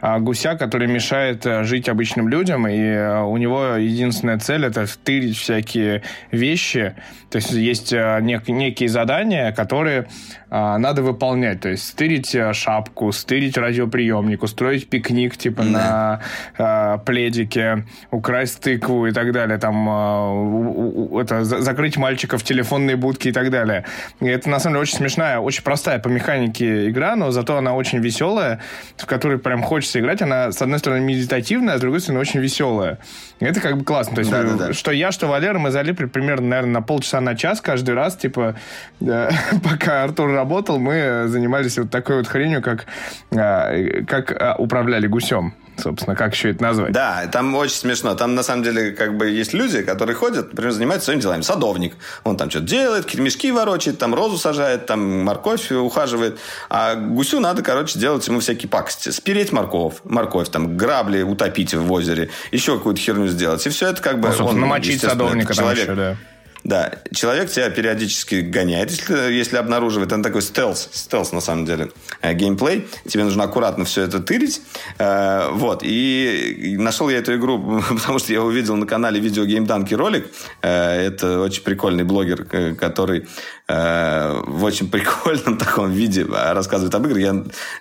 гуся, 0.00 0.56
который 0.56 0.88
мешает 0.88 1.46
э, 1.46 1.64
жить 1.64 1.88
обычным 1.88 2.28
людям, 2.28 2.66
и 2.66 2.78
э, 2.78 3.22
у 3.22 3.36
него 3.36 3.76
единственная 3.76 4.38
цель 4.38 4.64
это 4.64 4.86
втырить 4.86 5.36
всякие 5.36 6.02
вещи. 6.30 6.94
То 7.30 7.36
есть 7.36 7.52
есть 7.52 7.92
э, 7.92 8.18
нек- 8.20 8.50
некие 8.50 8.88
задания, 8.88 9.52
которые 9.52 10.06
а, 10.50 10.78
надо 10.78 11.02
выполнять. 11.02 11.60
То 11.60 11.68
есть 11.68 11.86
стырить 11.86 12.36
шапку, 12.52 13.12
стырить 13.12 13.56
радиоприемник, 13.56 14.42
устроить 14.42 14.88
пикник 14.88 15.36
типа 15.36 15.62
да. 15.62 15.70
на 15.70 16.20
а, 16.58 16.98
пледике, 16.98 17.84
украсть 18.10 18.60
тыкву 18.60 19.06
и 19.06 19.12
так 19.12 19.32
далее. 19.32 19.58
Там 19.58 19.88
а, 19.88 20.32
у, 20.32 21.14
у, 21.14 21.20
это, 21.20 21.44
закрыть 21.44 21.96
мальчика 21.96 22.36
в 22.36 22.42
телефонной 22.42 22.96
будке 22.96 23.28
и 23.28 23.32
так 23.32 23.50
далее. 23.50 23.84
И 24.20 24.26
это 24.26 24.50
на 24.50 24.58
самом 24.58 24.74
деле 24.74 24.82
очень 24.82 24.96
смешная, 24.96 25.38
очень 25.38 25.62
простая 25.62 26.00
по 26.00 26.08
механике 26.08 26.90
игра, 26.90 27.14
но 27.14 27.30
зато 27.30 27.56
она 27.56 27.74
очень 27.74 28.00
веселая, 28.00 28.60
в 28.96 29.06
которой 29.06 29.38
прям 29.38 29.62
хочется 29.62 29.89
хочется 29.90 30.00
играть, 30.00 30.22
она, 30.22 30.52
с 30.52 30.62
одной 30.62 30.78
стороны, 30.78 31.00
медитативная, 31.00 31.74
а 31.74 31.78
с 31.78 31.80
другой 31.80 32.00
стороны, 32.00 32.20
очень 32.20 32.40
веселая. 32.40 32.98
И 33.40 33.44
это 33.44 33.60
как 33.60 33.76
бы 33.76 33.84
классно. 33.84 34.14
То 34.14 34.20
есть, 34.20 34.30
да, 34.30 34.42
да, 34.42 34.54
да. 34.54 34.72
что 34.72 34.92
я, 34.92 35.10
что 35.10 35.26
Валера, 35.26 35.58
мы 35.58 35.70
залипли 35.70 36.06
примерно, 36.06 36.48
наверное, 36.48 36.74
на 36.74 36.82
полчаса 36.82 37.20
на 37.20 37.34
час 37.34 37.60
каждый 37.60 37.94
раз, 37.94 38.16
типа, 38.16 38.54
да, 39.00 39.30
пока 39.64 40.04
Артур 40.04 40.30
работал, 40.30 40.78
мы 40.78 41.24
занимались 41.26 41.78
вот 41.78 41.90
такой 41.90 42.18
вот 42.18 42.28
хренью, 42.28 42.62
как, 42.62 42.86
а, 43.34 44.02
как 44.06 44.30
а, 44.40 44.54
управляли 44.58 45.06
гусем 45.06 45.54
собственно, 45.80 46.16
как 46.16 46.34
еще 46.34 46.50
это 46.50 46.62
назвать? 46.62 46.92
Да, 46.92 47.26
там 47.32 47.54
очень 47.54 47.76
смешно. 47.76 48.14
Там, 48.14 48.34
на 48.34 48.42
самом 48.42 48.62
деле, 48.62 48.92
как 48.92 49.16
бы 49.16 49.28
есть 49.28 49.52
люди, 49.52 49.82
которые 49.82 50.14
ходят, 50.14 50.50
например, 50.50 50.72
занимаются 50.72 51.06
своими 51.06 51.20
делами. 51.20 51.42
Садовник. 51.42 51.94
Он 52.24 52.36
там 52.36 52.50
что-то 52.50 52.66
делает, 52.66 53.04
какие-то 53.04 53.22
мешки 53.22 53.50
ворочает, 53.52 53.98
там 53.98 54.14
розу 54.14 54.38
сажает, 54.38 54.86
там 54.86 55.24
морковь 55.24 55.70
ухаживает. 55.72 56.38
А 56.68 56.94
гусю 56.94 57.40
надо, 57.40 57.62
короче, 57.62 57.98
делать 57.98 58.26
ему 58.28 58.40
всякие 58.40 58.68
пакости. 58.68 59.10
Спереть 59.10 59.52
морковь, 59.52 59.94
морковь, 60.04 60.48
там, 60.48 60.76
грабли 60.76 61.22
утопить 61.22 61.74
в 61.74 61.90
озере, 61.92 62.30
еще 62.52 62.76
какую-то 62.76 63.00
херню 63.00 63.28
сделать. 63.28 63.66
И 63.66 63.70
все 63.70 63.88
это 63.88 64.00
как 64.02 64.20
бы... 64.20 64.30
Ну, 64.38 64.46
он, 64.46 64.60
намочить 64.60 65.00
садовника 65.00 65.54
человек. 65.54 65.84
Еще, 65.84 65.94
да. 65.94 66.16
Да, 66.62 66.92
человек 67.14 67.50
тебя 67.50 67.70
периодически 67.70 68.36
гоняет, 68.36 68.90
если, 68.90 69.32
если 69.32 69.56
обнаруживает. 69.56 70.12
Он 70.12 70.22
такой 70.22 70.42
стелс, 70.42 70.90
стелс 70.92 71.32
на 71.32 71.40
самом 71.40 71.64
деле, 71.64 71.90
э, 72.20 72.34
геймплей. 72.34 72.86
Тебе 73.08 73.24
нужно 73.24 73.44
аккуратно 73.44 73.84
все 73.84 74.02
это 74.02 74.20
тырить. 74.20 74.60
Э, 74.98 75.48
вот, 75.52 75.80
и 75.82 76.76
нашел 76.78 77.08
я 77.08 77.18
эту 77.18 77.34
игру, 77.36 77.82
потому 77.88 78.18
что 78.18 78.32
я 78.32 78.42
увидел 78.42 78.76
на 78.76 78.86
канале 78.86 79.20
видео 79.20 79.44
геймданки 79.44 79.94
ролик. 79.94 80.26
Э, 80.60 81.06
это 81.06 81.40
очень 81.40 81.62
прикольный 81.62 82.04
блогер, 82.04 82.44
который 82.74 83.26
в 83.68 84.64
очень 84.64 84.90
прикольном 84.90 85.56
таком 85.58 85.92
виде 85.92 86.24
рассказывает 86.24 86.92
об 86.92 87.06
играх. 87.06 87.18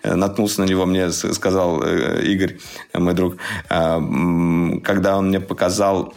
Я 0.04 0.16
наткнулся 0.16 0.62
на 0.62 0.66
него, 0.66 0.86
мне 0.86 1.12
сказал 1.12 1.82
Игорь, 1.82 2.60
мой 2.94 3.16
друг, 3.16 3.38
когда 3.68 5.18
он 5.18 5.30
мне 5.30 5.40
показал 5.40 6.14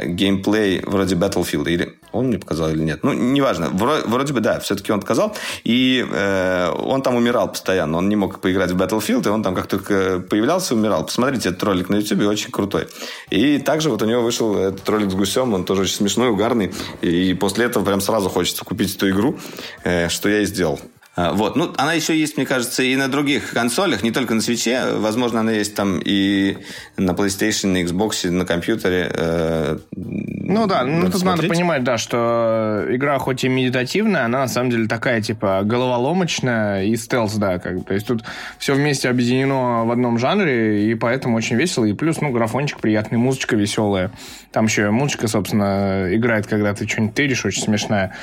геймплей 0.00 0.82
вроде 0.84 1.14
Battlefield. 1.14 1.70
Или 1.70 1.98
он 2.12 2.26
мне 2.26 2.38
показал 2.38 2.70
или 2.70 2.82
нет. 2.82 3.02
Ну, 3.02 3.12
неважно. 3.12 3.70
Вроде, 3.70 4.06
вроде 4.06 4.32
бы, 4.32 4.40
да, 4.40 4.60
все-таки 4.60 4.92
он 4.92 5.00
показал. 5.00 5.34
И 5.64 6.06
э, 6.08 6.70
он 6.70 7.02
там 7.02 7.16
умирал 7.16 7.48
постоянно. 7.48 7.98
Он 7.98 8.08
не 8.08 8.16
мог 8.16 8.40
поиграть 8.40 8.70
в 8.70 8.76
Battlefield, 8.76 9.26
и 9.26 9.30
он 9.30 9.42
там 9.42 9.54
как 9.54 9.66
только 9.66 10.20
появлялся, 10.20 10.74
умирал. 10.74 11.04
Посмотрите 11.04 11.48
этот 11.50 11.62
ролик 11.62 11.88
на 11.88 11.96
YouTube, 11.96 12.26
очень 12.26 12.50
крутой. 12.50 12.88
И 13.30 13.58
также 13.58 13.90
вот 13.90 14.02
у 14.02 14.06
него 14.06 14.22
вышел 14.22 14.56
этот 14.56 14.88
ролик 14.88 15.10
с 15.10 15.14
гусем, 15.14 15.54
он 15.54 15.64
тоже 15.64 15.82
очень 15.82 15.94
смешной, 15.94 16.28
угарный. 16.28 16.72
И 17.00 17.34
после 17.34 17.66
этого 17.66 17.84
прям 17.84 18.00
сразу 18.00 18.28
хочется 18.28 18.64
купить 18.64 18.94
эту 18.94 19.10
игру, 19.10 19.38
э, 19.84 20.08
что 20.08 20.28
я 20.28 20.40
и 20.40 20.44
сделал. 20.44 20.80
А, 21.14 21.34
вот. 21.34 21.56
Ну, 21.56 21.72
она 21.76 21.92
еще 21.92 22.18
есть, 22.18 22.38
мне 22.38 22.46
кажется, 22.46 22.82
и 22.82 22.96
на 22.96 23.08
других 23.08 23.52
консолях, 23.52 24.02
не 24.02 24.12
только 24.12 24.34
на 24.34 24.40
свече. 24.40 24.94
Возможно, 24.94 25.40
она 25.40 25.52
есть 25.52 25.74
там 25.74 26.00
и 26.02 26.56
на 26.96 27.10
PlayStation, 27.10 27.68
на 27.68 27.82
Xbox, 27.82 28.30
на 28.30 28.46
компьютере. 28.46 29.10
Э, 29.12 29.78
ну 29.94 30.66
да, 30.66 30.84
ну 30.84 31.10
тут 31.10 31.20
смотреть. 31.20 31.42
надо 31.42 31.54
понимать, 31.54 31.84
да, 31.84 31.98
что 31.98 32.86
игра 32.88 33.18
хоть 33.18 33.44
и 33.44 33.48
медитативная, 33.48 34.24
она 34.24 34.40
на 34.40 34.48
самом 34.48 34.70
деле 34.70 34.88
такая, 34.88 35.20
типа, 35.20 35.60
головоломочная 35.64 36.84
и 36.84 36.96
стелс, 36.96 37.34
да. 37.34 37.58
Как, 37.58 37.84
то 37.84 37.92
есть 37.92 38.06
тут 38.06 38.24
все 38.58 38.74
вместе 38.74 39.10
объединено 39.10 39.84
в 39.84 39.90
одном 39.90 40.18
жанре, 40.18 40.90
и 40.90 40.94
поэтому 40.94 41.36
очень 41.36 41.56
весело. 41.56 41.84
И 41.84 41.92
плюс, 41.92 42.22
ну, 42.22 42.30
графончик 42.30 42.80
приятный, 42.80 43.18
музычка 43.18 43.54
веселая. 43.54 44.10
Там 44.50 44.64
еще 44.64 44.90
музычка, 44.90 45.28
собственно, 45.28 46.08
играет, 46.10 46.46
когда 46.46 46.72
ты 46.72 46.88
что-нибудь 46.88 47.14
тыришь, 47.14 47.44
очень 47.44 47.62
смешная 47.62 48.14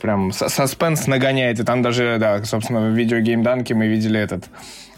прям 0.00 0.32
саспенс 0.32 1.06
нагоняет. 1.06 1.60
И 1.60 1.64
там 1.64 1.82
даже, 1.82 2.16
да, 2.18 2.42
собственно, 2.44 2.90
в 2.90 2.94
видеогеймданке 2.94 3.74
мы 3.74 3.86
видели 3.86 4.18
этот 4.18 4.44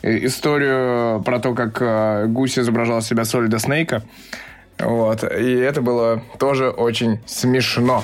э, 0.03 0.25
историю 0.27 1.23
про 1.23 1.39
то, 1.39 1.55
как 1.55 1.81
э, 1.81 2.27
гусь 2.27 2.59
изображал 2.59 3.03
себя 3.03 3.25
Солида 3.25 3.59
Снейка. 3.59 4.03
Вот. 4.79 5.23
И 5.25 5.55
это 5.55 5.83
было 5.83 6.23
тоже 6.39 6.71
очень 6.71 7.21
смешно. 7.27 8.03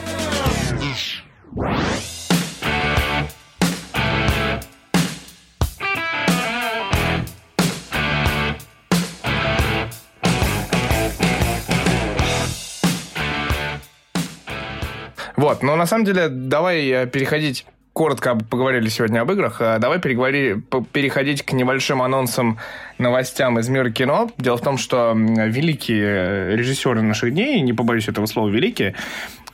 Вот, 15.38 15.62
но 15.62 15.76
на 15.76 15.86
самом 15.86 16.04
деле 16.04 16.28
давай 16.28 16.84
э, 16.88 17.06
переходить 17.06 17.64
коротко 17.92 18.34
поговорили 18.34 18.88
сегодня 18.88 19.20
об 19.20 19.30
играх. 19.30 19.60
Э, 19.60 19.78
давай 19.78 20.00
переговори, 20.00 20.56
переходить 20.92 21.44
к 21.44 21.52
небольшим 21.52 22.02
анонсам, 22.02 22.58
новостям 22.98 23.56
из 23.60 23.68
мира 23.68 23.88
кино. 23.90 24.32
Дело 24.36 24.56
в 24.56 24.62
том, 24.62 24.78
что 24.78 25.12
великие 25.14 26.56
режиссеры 26.56 27.02
наших 27.02 27.32
дней, 27.32 27.60
не 27.60 27.72
побоюсь 27.72 28.08
этого 28.08 28.26
слова, 28.26 28.48
великие, 28.48 28.96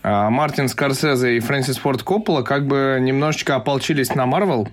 э, 0.03 0.29
Мартин 0.31 0.69
Скорсезе 0.69 1.37
и 1.37 1.41
Фрэнсис 1.41 1.77
Форд 1.77 2.03
Коппола 2.03 2.41
как 2.41 2.67
бы 2.67 2.97
немножечко 2.99 3.57
ополчились 3.57 4.15
на 4.15 4.25
Марвел. 4.25 4.67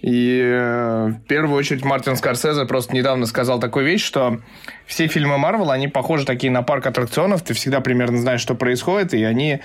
И 0.00 0.40
в 0.40 1.26
первую 1.26 1.56
очередь 1.56 1.84
Мартин 1.84 2.14
Скорсезе 2.14 2.64
просто 2.66 2.94
недавно 2.94 3.26
сказал 3.26 3.58
такую 3.58 3.84
вещь, 3.84 4.04
что 4.04 4.40
все 4.86 5.08
фильмы 5.08 5.38
Марвел, 5.38 5.72
они 5.72 5.88
похожи 5.88 6.24
такие 6.24 6.52
на 6.52 6.62
парк 6.62 6.86
аттракционов, 6.86 7.42
ты 7.42 7.52
всегда 7.52 7.80
примерно 7.80 8.18
знаешь, 8.18 8.40
что 8.40 8.54
происходит, 8.54 9.12
и 9.12 9.24
они 9.24 9.60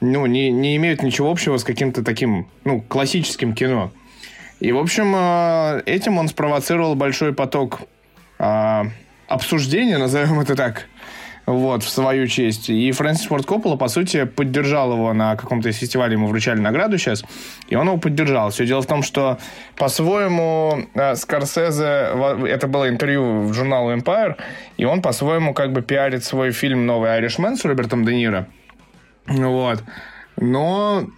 ну, 0.00 0.26
не, 0.26 0.50
не 0.50 0.76
имеют 0.76 1.02
ничего 1.02 1.30
общего 1.30 1.56
с 1.56 1.64
каким-то 1.64 2.04
таким, 2.04 2.48
ну, 2.64 2.82
классическим 2.82 3.54
кино. 3.54 3.90
И, 4.60 4.72
в 4.72 4.78
общем, 4.78 5.14
э, 5.16 5.82
этим 5.86 6.18
он 6.18 6.28
спровоцировал 6.28 6.94
большой 6.94 7.32
поток 7.32 7.80
а, 8.38 8.86
обсуждения, 9.26 9.98
назовем 9.98 10.40
это 10.40 10.54
так, 10.54 10.86
вот, 11.48 11.82
в 11.82 11.88
свою 11.88 12.26
честь. 12.26 12.68
И 12.68 12.92
Фрэнсис 12.92 13.26
Форд 13.26 13.46
Коппола, 13.46 13.76
по 13.76 13.88
сути, 13.88 14.24
поддержал 14.24 14.92
его 14.92 15.14
на 15.14 15.34
каком-то 15.34 15.70
из 15.70 15.76
фестивалей, 15.76 16.12
ему 16.12 16.26
вручали 16.26 16.60
награду 16.60 16.98
сейчас, 16.98 17.24
и 17.68 17.74
он 17.74 17.86
его 17.86 17.96
поддержал. 17.96 18.50
Все 18.50 18.66
дело 18.66 18.82
в 18.82 18.86
том, 18.86 19.02
что 19.02 19.38
по-своему 19.76 20.84
э, 20.94 21.14
Скорсезе, 21.14 22.10
это 22.46 22.66
было 22.68 22.88
интервью 22.88 23.42
в 23.42 23.54
журналу 23.54 23.92
Empire, 23.96 24.36
и 24.76 24.84
он 24.84 25.00
по-своему 25.00 25.54
как 25.54 25.72
бы 25.72 25.80
пиарит 25.80 26.22
свой 26.22 26.52
фильм 26.52 26.84
«Новый 26.84 27.14
Айришмен» 27.14 27.56
с 27.56 27.64
Робертом 27.64 28.04
Де 28.04 28.14
Ниро, 28.14 28.46
вот. 29.26 29.82
Но, 30.36 31.08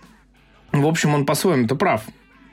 в 0.70 0.86
общем, 0.86 1.14
он 1.14 1.26
по-своему-то 1.26 1.74
прав. 1.74 2.02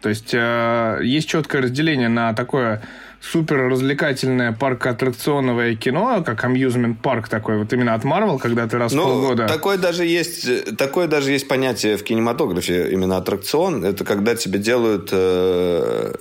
То 0.01 0.09
есть 0.09 0.33
э, 0.33 0.99
есть 1.03 1.29
четкое 1.29 1.61
разделение 1.61 2.09
на 2.09 2.33
такое 2.33 2.81
супер 3.21 3.69
развлекательное 3.69 4.51
парк-аттракционовое 4.51 5.75
кино, 5.75 6.23
как 6.25 6.43
амьюзмент 6.43 7.01
парк 7.01 7.27
такой, 7.27 7.57
вот 7.57 7.73
именно 7.73 7.93
от 7.93 8.03
Marvel, 8.03 8.39
когда 8.39 8.67
ты 8.67 8.77
раз 8.77 8.93
ну, 8.93 9.03
в 9.03 9.05
полгода... 9.05 9.47
Такое 9.47 9.77
даже, 9.77 10.05
есть, 10.05 10.77
такое 10.77 11.07
даже 11.07 11.31
есть 11.31 11.47
понятие 11.47 11.97
в 11.97 12.03
кинематографе, 12.03 12.91
именно 12.91 13.17
аттракцион. 13.17 13.83
Это 13.83 14.03
когда 14.03 14.35
тебе 14.35 14.59
делают, 14.59 15.09
э, 15.11 16.13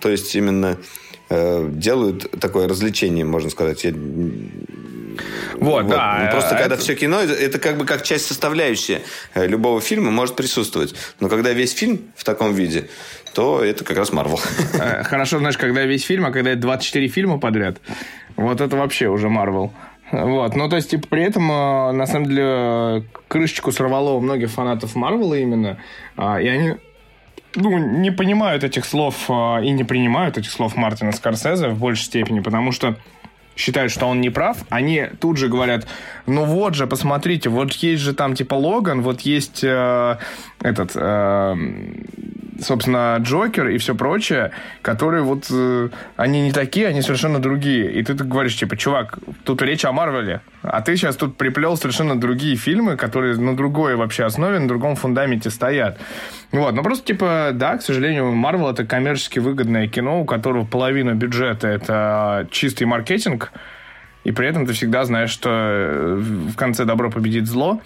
то 0.00 0.08
есть 0.08 0.34
именно 0.34 0.76
э, 1.30 1.68
делают 1.72 2.30
такое 2.40 2.68
развлечение, 2.68 3.24
можно 3.24 3.50
сказать. 3.50 3.84
Я 3.84 3.92
вот, 5.58 5.84
вот. 5.84 5.90
да. 5.90 6.20
Ну, 6.24 6.30
просто 6.30 6.54
это... 6.54 6.62
когда 6.62 6.76
все 6.76 6.94
кино, 6.94 7.20
это 7.20 7.58
как 7.58 7.78
бы 7.78 7.84
как 7.84 8.02
часть 8.02 8.26
составляющая 8.26 9.02
э, 9.34 9.46
любого 9.46 9.80
фильма 9.80 10.10
может 10.10 10.36
присутствовать. 10.36 10.94
Но 11.20 11.28
когда 11.28 11.52
весь 11.52 11.72
фильм 11.72 12.12
в 12.16 12.24
таком 12.24 12.54
виде, 12.54 12.88
то 13.36 13.62
это 13.62 13.84
как 13.84 13.98
раз 13.98 14.12
Марвел. 14.12 14.40
Э, 14.80 15.02
хорошо, 15.02 15.38
знаешь, 15.38 15.58
когда 15.58 15.84
весь 15.84 16.04
фильм, 16.04 16.24
а 16.24 16.30
когда 16.30 16.54
24 16.54 17.06
фильма 17.08 17.38
подряд, 17.38 17.82
вот 18.36 18.62
это 18.62 18.76
вообще 18.76 19.08
уже 19.08 19.28
Марвел. 19.28 19.72
Вот, 20.10 20.56
ну, 20.56 20.70
то 20.70 20.76
есть, 20.76 20.90
типа, 20.90 21.06
при 21.08 21.22
этом, 21.24 21.50
э, 21.50 21.92
на 21.92 22.06
самом 22.06 22.28
деле, 22.28 23.04
крышечку 23.28 23.72
сорвало 23.72 24.12
у 24.12 24.20
многих 24.20 24.50
фанатов 24.50 24.94
Марвела 24.94 25.34
именно, 25.34 25.76
а, 26.16 26.40
и 26.40 26.48
они 26.48 26.74
ну, 27.54 27.76
не 27.76 28.10
понимают 28.10 28.64
этих 28.64 28.86
слов 28.86 29.28
и 29.28 29.70
не 29.70 29.84
принимают 29.84 30.38
этих 30.38 30.50
слов 30.50 30.74
Мартина 30.76 31.12
Скорсезе 31.12 31.68
в 31.68 31.78
большей 31.78 32.04
степени, 32.04 32.40
потому 32.40 32.72
что 32.72 32.96
считают, 33.56 33.90
что 33.90 34.06
он 34.06 34.20
не 34.20 34.30
прав, 34.30 34.58
они 34.68 35.06
тут 35.20 35.38
же 35.38 35.48
говорят, 35.48 35.86
ну 36.26 36.44
вот 36.44 36.74
же, 36.74 36.86
посмотрите, 36.86 37.48
вот 37.48 37.72
есть 37.72 38.02
же 38.02 38.14
там 38.14 38.34
типа 38.34 38.54
Логан, 38.54 39.02
вот 39.02 39.22
есть 39.22 39.64
э, 39.64 40.18
этот... 40.60 40.92
Э, 40.94 41.56
собственно, 42.60 43.16
Джокер 43.20 43.68
и 43.68 43.78
все 43.78 43.94
прочее, 43.94 44.52
которые 44.82 45.22
вот, 45.22 45.46
э, 45.50 45.88
они 46.16 46.42
не 46.42 46.52
такие, 46.52 46.88
они 46.88 47.02
совершенно 47.02 47.38
другие. 47.38 47.92
И 47.92 48.02
ты 48.02 48.14
так 48.14 48.28
говоришь, 48.28 48.56
типа, 48.56 48.76
чувак, 48.76 49.18
тут 49.44 49.62
речь 49.62 49.84
о 49.84 49.92
Марвеле, 49.92 50.40
а 50.62 50.80
ты 50.80 50.96
сейчас 50.96 51.16
тут 51.16 51.36
приплел 51.36 51.76
совершенно 51.76 52.18
другие 52.18 52.56
фильмы, 52.56 52.96
которые 52.96 53.36
на 53.36 53.56
другой 53.56 53.96
вообще 53.96 54.24
основе, 54.24 54.58
на 54.58 54.68
другом 54.68 54.96
фундаменте 54.96 55.50
стоят. 55.50 55.98
Вот, 56.52 56.74
ну 56.74 56.82
просто, 56.82 57.06
типа, 57.06 57.50
да, 57.54 57.76
к 57.76 57.82
сожалению, 57.82 58.32
Марвел 58.32 58.70
это 58.70 58.84
коммерчески 58.84 59.38
выгодное 59.38 59.88
кино, 59.88 60.20
у 60.20 60.24
которого 60.24 60.64
половина 60.64 61.14
бюджета 61.14 61.68
это 61.68 62.46
чистый 62.50 62.84
маркетинг, 62.84 63.52
и 64.24 64.32
при 64.32 64.48
этом 64.48 64.66
ты 64.66 64.72
всегда 64.72 65.04
знаешь, 65.04 65.30
что 65.30 65.50
э, 65.52 66.14
в 66.16 66.56
конце 66.56 66.84
добро 66.84 67.10
победит 67.10 67.46
зло. 67.46 67.80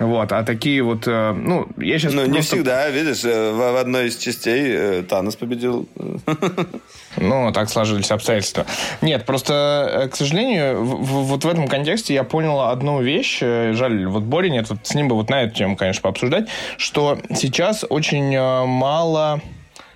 Вот, 0.00 0.32
а 0.32 0.42
такие 0.42 0.82
вот, 0.82 1.06
э, 1.06 1.32
ну, 1.32 1.68
я 1.76 1.98
сейчас... 1.98 2.14
Ну, 2.14 2.22
просто... 2.22 2.34
не 2.34 2.40
всегда, 2.40 2.88
видишь, 2.88 3.22
э, 3.22 3.52
в, 3.52 3.56
в 3.56 3.76
одной 3.76 4.08
из 4.08 4.16
частей 4.16 5.02
Танос 5.02 5.36
победил. 5.36 5.88
Ну, 7.16 7.50
так 7.52 7.68
сложились 7.68 8.10
обстоятельства. 8.12 8.66
Нет, 9.02 9.26
просто, 9.26 10.08
к 10.12 10.16
сожалению, 10.16 10.84
в, 10.84 11.24
вот 11.24 11.44
в 11.44 11.48
этом 11.48 11.66
контексте 11.66 12.14
я 12.14 12.22
понял 12.22 12.60
одну 12.60 13.02
вещь. 13.02 13.40
Жаль, 13.40 14.06
вот 14.06 14.22
Бори 14.22 14.48
нет, 14.48 14.70
вот 14.70 14.78
с 14.84 14.94
ним 14.94 15.08
бы 15.08 15.16
вот 15.16 15.28
на 15.28 15.42
эту 15.42 15.56
тему, 15.56 15.76
конечно, 15.76 16.02
пообсуждать, 16.02 16.48
что 16.78 17.18
сейчас 17.34 17.84
очень 17.88 18.38
мало 18.38 19.42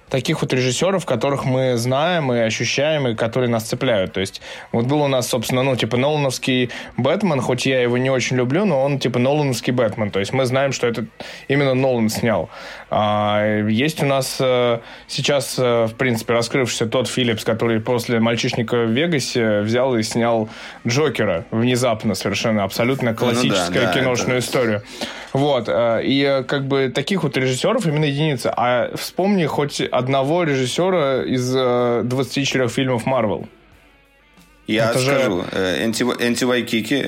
таких 0.08 0.42
вот 0.42 0.52
режиссеров, 0.52 1.06
которых 1.06 1.44
мы 1.44 1.76
знаем 1.76 2.32
и 2.32 2.38
ощущаем, 2.38 3.08
и 3.08 3.14
которые 3.14 3.50
нас 3.50 3.64
цепляют. 3.64 4.12
То 4.12 4.20
есть 4.20 4.40
вот 4.72 4.86
был 4.86 5.02
у 5.02 5.08
нас, 5.08 5.28
собственно, 5.28 5.62
ну, 5.62 5.76
типа 5.76 5.96
Нолановский 5.96 6.70
Бэтмен, 6.96 7.40
хоть 7.40 7.66
я 7.66 7.80
его 7.80 7.98
не 7.98 8.10
очень 8.10 8.36
люблю, 8.36 8.64
но 8.64 8.82
он 8.82 8.98
типа 8.98 9.18
Нолановский 9.18 9.72
Бэтмен. 9.72 10.10
То 10.10 10.20
есть 10.20 10.32
мы 10.32 10.44
знаем, 10.46 10.72
что 10.72 10.86
это 10.86 11.06
именно 11.48 11.74
Нолан 11.74 12.08
снял. 12.08 12.50
А, 12.90 13.64
есть 13.68 14.02
у 14.02 14.06
нас 14.06 14.38
а, 14.40 14.80
сейчас, 15.08 15.56
а, 15.58 15.86
в 15.86 15.94
принципе, 15.94 16.32
раскрывшийся 16.32 16.86
тот 16.86 17.08
Филлипс, 17.08 17.44
который 17.44 17.80
после 17.80 18.20
«Мальчишника 18.20 18.84
в 18.84 18.90
Вегасе» 18.90 19.60
взял 19.60 19.96
и 19.96 20.02
снял 20.02 20.48
Джокера 20.86 21.44
внезапно 21.50 22.14
совершенно, 22.14 22.62
абсолютно 22.62 23.14
классическую 23.14 23.80
ну, 23.80 23.86
да, 23.86 23.92
да, 23.92 24.00
киношную 24.00 24.38
это... 24.38 24.46
историю. 24.46 24.82
Вот. 25.32 25.68
И 25.68 26.44
как 26.46 26.68
бы 26.68 26.92
таких 26.94 27.24
вот 27.24 27.36
режиссеров 27.36 27.84
именно 27.86 28.04
единица. 28.04 28.54
А 28.56 28.94
вспомни 28.96 29.44
хоть 29.46 29.82
одного 29.96 30.44
режиссера 30.44 31.22
из 31.22 31.52
24 31.52 32.68
фильмов 32.68 33.06
Марвел. 33.06 33.48
Я 34.66 34.90
Это 34.90 34.98
скажу. 34.98 35.44
Же... 35.52 35.84
Энти, 35.84 36.02
Энти 36.02 36.44
Вайкики 36.44 37.04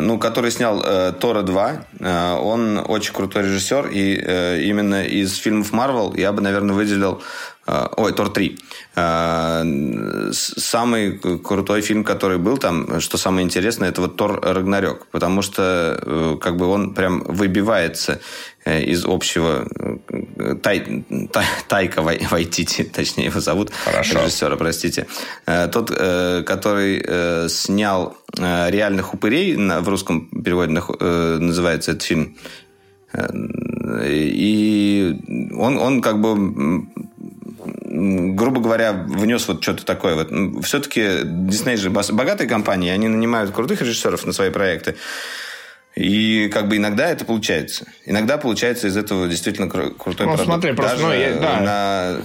ну, 0.00 0.18
который 0.18 0.50
снял 0.50 0.82
э, 0.84 1.12
Тора 1.12 1.42
2. 1.42 1.72
Э, 2.00 2.34
он 2.34 2.78
очень 2.86 3.12
крутой 3.12 3.44
режиссер, 3.44 3.88
и 3.88 4.20
э, 4.22 4.62
именно 4.62 5.04
из 5.04 5.36
фильмов 5.36 5.72
Марвел 5.72 6.14
я 6.14 6.32
бы, 6.32 6.42
наверное, 6.42 6.74
выделил... 6.74 7.22
Э, 7.66 7.86
ой, 7.96 8.12
Тор 8.12 8.30
3. 8.30 8.58
Э, 8.96 9.62
самый 10.32 11.18
крутой 11.18 11.80
фильм, 11.80 12.04
который 12.04 12.38
был 12.38 12.58
там, 12.58 13.00
что 13.00 13.18
самое 13.18 13.44
интересное, 13.44 13.88
это 13.88 14.02
вот 14.02 14.16
Тор 14.16 14.40
Рагнарёк, 14.42 15.06
потому 15.10 15.42
что 15.42 15.98
э, 16.00 16.36
как 16.40 16.56
бы 16.56 16.66
он 16.66 16.94
прям 16.94 17.22
выбивается 17.24 18.12
Э, 18.14 18.20
из 18.68 19.04
общего 19.04 19.66
э, 20.08 20.54
тай, 20.62 21.04
тай, 21.32 21.44
Тайка 21.68 22.02
Вайтити, 22.02 22.84
точнее 22.94 23.26
его 23.26 23.40
зовут, 23.40 23.70
Хорошо. 23.84 24.20
режиссера, 24.20 24.56
простите. 24.56 25.06
Э, 25.46 25.68
тот, 25.68 25.90
который 25.90 27.48
снял 27.48 28.16
«Реальных 28.36 29.14
упырей», 29.14 29.56
в 29.56 29.88
русском 29.88 30.28
переводе 30.28 30.72
называется 30.72 31.92
этот 31.92 32.02
фильм, 32.02 32.36
и 34.04 35.16
он, 35.56 35.78
он 35.78 36.02
как 36.02 36.20
бы 36.20 36.86
грубо 37.90 38.60
говоря, 38.60 38.92
внес 38.92 39.48
вот 39.48 39.62
что-то 39.62 39.84
такое. 39.84 40.14
Вот. 40.14 40.64
Все-таки 40.64 41.20
Дисней 41.24 41.76
же 41.76 41.90
богатая 41.90 42.46
компания, 42.46 42.92
они 42.92 43.08
нанимают 43.08 43.50
крутых 43.50 43.80
режиссеров 43.80 44.24
на 44.26 44.32
свои 44.32 44.50
проекты. 44.50 44.96
И 45.98 46.48
как 46.50 46.68
бы 46.68 46.76
иногда 46.76 47.10
это 47.10 47.24
получается. 47.24 47.86
Иногда 48.06 48.38
получается 48.38 48.86
из 48.86 48.96
этого 48.96 49.26
действительно 49.26 49.68
крутой 49.68 49.96
ну, 50.04 50.14
продукт. 50.14 50.44
смотри, 50.44 50.72
просто, 50.72 50.96
Даже 50.96 51.08
ну, 51.08 51.12
я, 51.12 51.34
да. 51.34 51.60
на... 51.60 52.16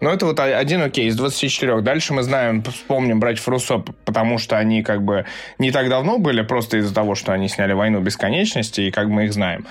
Ну, 0.00 0.08
это 0.08 0.26
вот 0.26 0.38
один 0.38 0.80
окей, 0.80 1.08
из 1.08 1.16
24. 1.16 1.80
Дальше 1.80 2.14
мы 2.14 2.22
знаем, 2.22 2.62
вспомним 2.62 3.18
братьев 3.18 3.46
Руссо, 3.48 3.78
потому 4.04 4.38
что 4.38 4.56
они 4.56 4.84
как 4.84 5.02
бы 5.02 5.26
не 5.58 5.72
так 5.72 5.88
давно 5.88 6.18
были, 6.18 6.42
просто 6.42 6.76
из-за 6.76 6.94
того, 6.94 7.16
что 7.16 7.32
они 7.32 7.48
сняли 7.48 7.72
«Войну 7.72 8.00
бесконечности», 8.00 8.82
и 8.82 8.90
как 8.92 9.08
мы 9.08 9.24
их 9.24 9.32
знаем. 9.32 9.66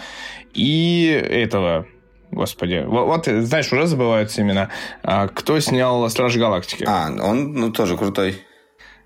И 0.53 1.07
этого, 1.07 1.88
Господи, 2.31 2.84
вот, 2.85 3.05
вот 3.05 3.26
знаешь, 3.45 3.71
уже 3.71 3.88
забываются 3.88 4.41
имена. 4.41 4.67
А, 5.03 5.30
кто 5.30 5.57
снял 5.61 6.09
«Страж 6.09 6.35
Галактики»? 6.35 6.84
А, 6.85 7.07
он 7.07 7.53
ну, 7.53 7.71
тоже 7.71 7.95
крутой. 7.95 8.43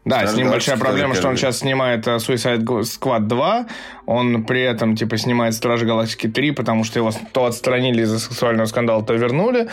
Да, 0.06 0.18
Страж 0.20 0.32
с 0.32 0.36
ним 0.36 0.50
большая 0.50 0.78
проблема, 0.78 1.16
что 1.16 1.30
он 1.30 1.38
сейчас 1.38 1.60
снимает 1.60 2.08
uh, 2.08 2.18
Suicide 2.18 2.64
Squad 2.64 3.22
2, 3.22 3.66
он 4.06 4.44
при 4.44 4.62
этом, 4.62 4.96
типа, 4.98 5.18
снимает 5.18 5.54
Стражи 5.54 5.86
Галактики 5.86 6.28
3, 6.28 6.52
потому 6.52 6.84
что 6.84 7.00
его 7.00 7.12
то 7.32 7.46
отстранили 7.46 8.02
из-за 8.02 8.20
сексуального 8.20 8.66
скандала, 8.66 9.04
то 9.04 9.14
вернули. 9.14 9.70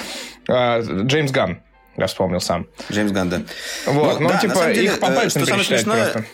Uh, 0.48 1.06
Джеймс 1.06 1.32
Ганн, 1.32 1.60
я 1.96 2.06
вспомнил 2.06 2.40
сам. 2.40 2.66
Джеймс 2.92 3.10
Ганн, 3.10 3.28
да. 3.28 3.42
Вот, 3.86 4.20
ну, 4.20 4.28
ну 4.28 4.28
да, 4.30 4.38
типа, 4.38 4.66
деле, 4.66 4.84
их 4.84 5.00
по 5.00 5.08
пальцам 5.08 5.42
что 5.42 5.54
пересчитать 5.54 5.84
просто. 5.84 6.24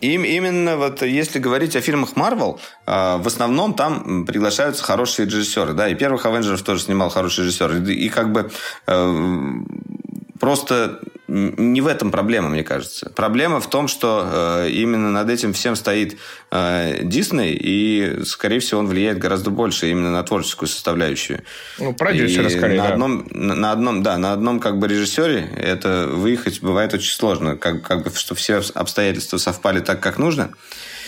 Им, 0.00 0.24
именно 0.24 0.76
вот 0.76 1.02
если 1.02 1.38
говорить 1.38 1.76
о 1.76 1.80
фильмах 1.80 2.10
Marvel, 2.14 2.58
э, 2.86 3.16
в 3.18 3.26
основном 3.26 3.74
там 3.74 4.26
приглашаются 4.26 4.82
хорошие 4.82 5.26
режиссеры, 5.26 5.72
да, 5.72 5.88
и 5.88 5.94
первых 5.94 6.26
Авенджеров 6.26 6.62
тоже 6.62 6.82
снимал 6.82 7.08
хороший 7.08 7.44
режиссер, 7.44 7.76
и, 7.76 7.92
и 7.94 8.08
как 8.10 8.32
бы 8.32 8.50
э, 8.86 9.52
просто 10.40 11.00
не 11.34 11.80
в 11.80 11.88
этом 11.88 12.10
проблема, 12.12 12.48
мне 12.48 12.62
кажется. 12.62 13.10
Проблема 13.10 13.60
в 13.60 13.68
том, 13.68 13.88
что 13.88 14.62
э, 14.64 14.70
именно 14.70 15.10
над 15.10 15.28
этим 15.28 15.52
всем 15.52 15.74
стоит 15.74 16.16
э, 16.52 17.00
Дисней, 17.02 17.58
и, 17.60 18.22
скорее 18.24 18.60
всего, 18.60 18.80
он 18.80 18.86
влияет 18.86 19.18
гораздо 19.18 19.50
больше 19.50 19.90
именно 19.90 20.12
на 20.12 20.22
творческую 20.22 20.68
составляющую. 20.68 21.42
Ну, 21.78 21.92
продюсеры, 21.92 22.50
скорее, 22.50 22.78
на 22.78 22.88
да. 22.88 22.92
Одном, 22.92 23.26
на, 23.30 23.54
на 23.56 23.72
одном, 23.72 24.02
да, 24.02 24.16
на 24.16 24.32
одном 24.32 24.60
как 24.60 24.78
бы 24.78 24.86
режиссере 24.86 25.48
это 25.56 26.06
выехать 26.08 26.60
бывает 26.60 26.94
очень 26.94 27.12
сложно, 27.12 27.56
как, 27.56 27.82
как 27.82 28.04
бы, 28.04 28.10
что 28.14 28.36
все 28.36 28.62
обстоятельства 28.74 29.38
совпали 29.38 29.80
так, 29.80 30.00
как 30.00 30.18
нужно. 30.18 30.50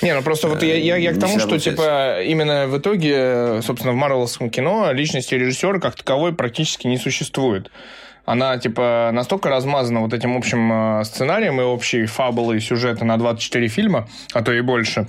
Не, 0.03 0.12
ну 0.12 0.23
просто 0.23 0.48
вот 0.48 0.62
я, 0.62 0.77
я, 0.77 0.97
я 0.97 1.12
к 1.12 1.20
тому, 1.20 1.39
что 1.39 1.59
типа 1.59 2.23
именно 2.23 2.66
в 2.66 2.77
итоге, 2.78 3.62
собственно, 3.62 3.93
в 3.93 3.97
марвеловском 3.97 4.51
кино 4.51 4.93
личности 4.93 5.35
режиссера 5.35 5.78
как 5.78 5.94
таковой 5.94 6.35
практически 6.35 6.86
не 6.86 6.98
существует 6.98 7.70
она, 8.27 8.59
типа, 8.59 9.11
настолько 9.12 9.48
размазана 9.48 10.01
вот 10.01 10.12
этим 10.12 10.36
общим 10.36 10.73
э, 11.01 11.05
сценарием 11.05 11.61
и 11.61 11.65
общей 11.65 12.05
фабулой 12.07 12.61
сюжета 12.61 13.05
на 13.05 13.16
24 13.16 13.69
фильма, 13.69 14.09
а 14.35 14.43
то 14.43 14.53
и 14.53 14.61
больше, 14.61 15.09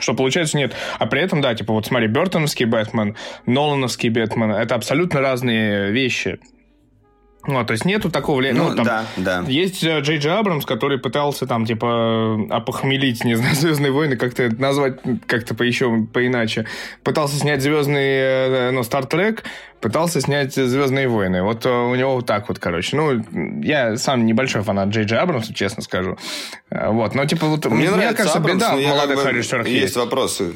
что 0.00 0.14
получается 0.14 0.56
нет. 0.56 0.74
А 0.98 1.06
при 1.06 1.20
этом, 1.20 1.42
да, 1.42 1.54
типа 1.54 1.74
вот 1.74 1.86
смотри, 1.86 2.08
Бертоновский 2.08 2.64
Бэтмен, 2.64 3.16
Нолановский 3.46 4.08
Бэтмен, 4.08 4.50
это 4.50 4.74
абсолютно 4.74 5.20
разные 5.20 5.92
вещи. 5.92 6.40
Ну, 7.46 7.64
то 7.64 7.72
есть 7.72 7.84
нету 7.84 8.10
такого 8.10 8.38
влияния. 8.38 8.60
Ну, 8.60 8.70
ну 8.70 8.76
там 8.76 8.84
да, 8.84 9.04
да. 9.16 9.44
Есть 9.46 9.84
э, 9.84 10.00
Джей 10.00 10.18
Джей 10.18 10.32
Абрамс, 10.32 10.64
который 10.64 10.98
пытался 10.98 11.46
там, 11.46 11.66
типа, 11.66 12.46
опохмелить, 12.50 13.24
не 13.24 13.34
знаю, 13.34 13.54
Звездные 13.64 13.92
войны, 13.92 14.16
как-то 14.16 14.48
назвать 14.56 14.98
как-то 15.26 15.54
по 15.54 15.62
еще 15.62 16.06
поиначе. 16.12 16.66
Пытался 17.02 17.36
снять 17.36 17.62
Звездные, 17.62 18.22
э, 18.22 18.70
ну, 18.70 18.82
Стартрек, 18.82 19.44
пытался 19.80 20.20
снять 20.20 20.54
Звездные 20.54 21.08
войны. 21.08 21.42
Вот 21.42 21.66
э, 21.66 21.70
у 21.70 21.94
него 21.94 22.16
вот 22.16 22.26
так 22.26 22.48
вот, 22.48 22.58
короче. 22.58 22.96
Ну, 22.96 23.22
я 23.62 23.96
сам 23.96 24.24
небольшой 24.24 24.62
фанат 24.62 24.88
Джей 24.88 25.04
Джей 25.04 25.18
Абрамса, 25.18 25.52
честно 25.52 25.82
скажу. 25.82 26.16
Вот, 26.70 27.14
но 27.14 27.26
типа 27.26 27.46
вот 27.46 27.64
мне, 27.66 27.88
мне 27.88 27.90
нравится 27.90 28.16
кажется, 28.16 28.38
Абрамс, 28.38 28.62
беда 28.62 28.72
молодых 28.76 29.16
как 29.22 29.32
бы, 29.32 29.38
режиссерах 29.38 29.66
есть. 29.68 29.82
Есть 29.82 29.96
вопросы. 29.96 30.54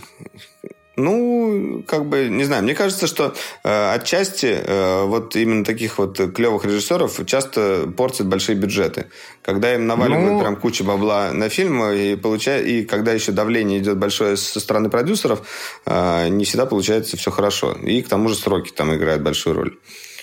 Ну, 0.98 1.84
как 1.86 2.06
бы, 2.06 2.28
не 2.28 2.42
знаю, 2.42 2.64
мне 2.64 2.74
кажется, 2.74 3.06
что 3.06 3.32
э, 3.62 3.94
отчасти 3.94 4.46
э, 4.46 5.04
вот 5.04 5.36
именно 5.36 5.64
таких 5.64 5.98
вот 5.98 6.16
клевых 6.34 6.64
режиссеров 6.64 7.24
часто 7.24 7.88
портят 7.96 8.26
большие 8.26 8.56
бюджеты. 8.56 9.06
Когда 9.42 9.72
им 9.74 9.86
наваливают 9.86 10.32
ну... 10.32 10.40
прям 10.40 10.56
кучу 10.56 10.82
бабла 10.82 11.30
на 11.32 11.48
фильм, 11.48 11.84
и, 11.84 12.16
получая, 12.16 12.62
и 12.62 12.84
когда 12.84 13.12
еще 13.12 13.30
давление 13.30 13.78
идет 13.78 13.96
большое 13.96 14.36
со 14.36 14.58
стороны 14.58 14.90
продюсеров, 14.90 15.46
э, 15.86 16.28
не 16.30 16.44
всегда 16.44 16.66
получается 16.66 17.16
все 17.16 17.30
хорошо. 17.30 17.72
И 17.72 18.02
к 18.02 18.08
тому 18.08 18.28
же 18.28 18.34
сроки 18.34 18.72
там 18.72 18.92
играют 18.92 19.22
большую 19.22 19.54
роль. 19.54 19.76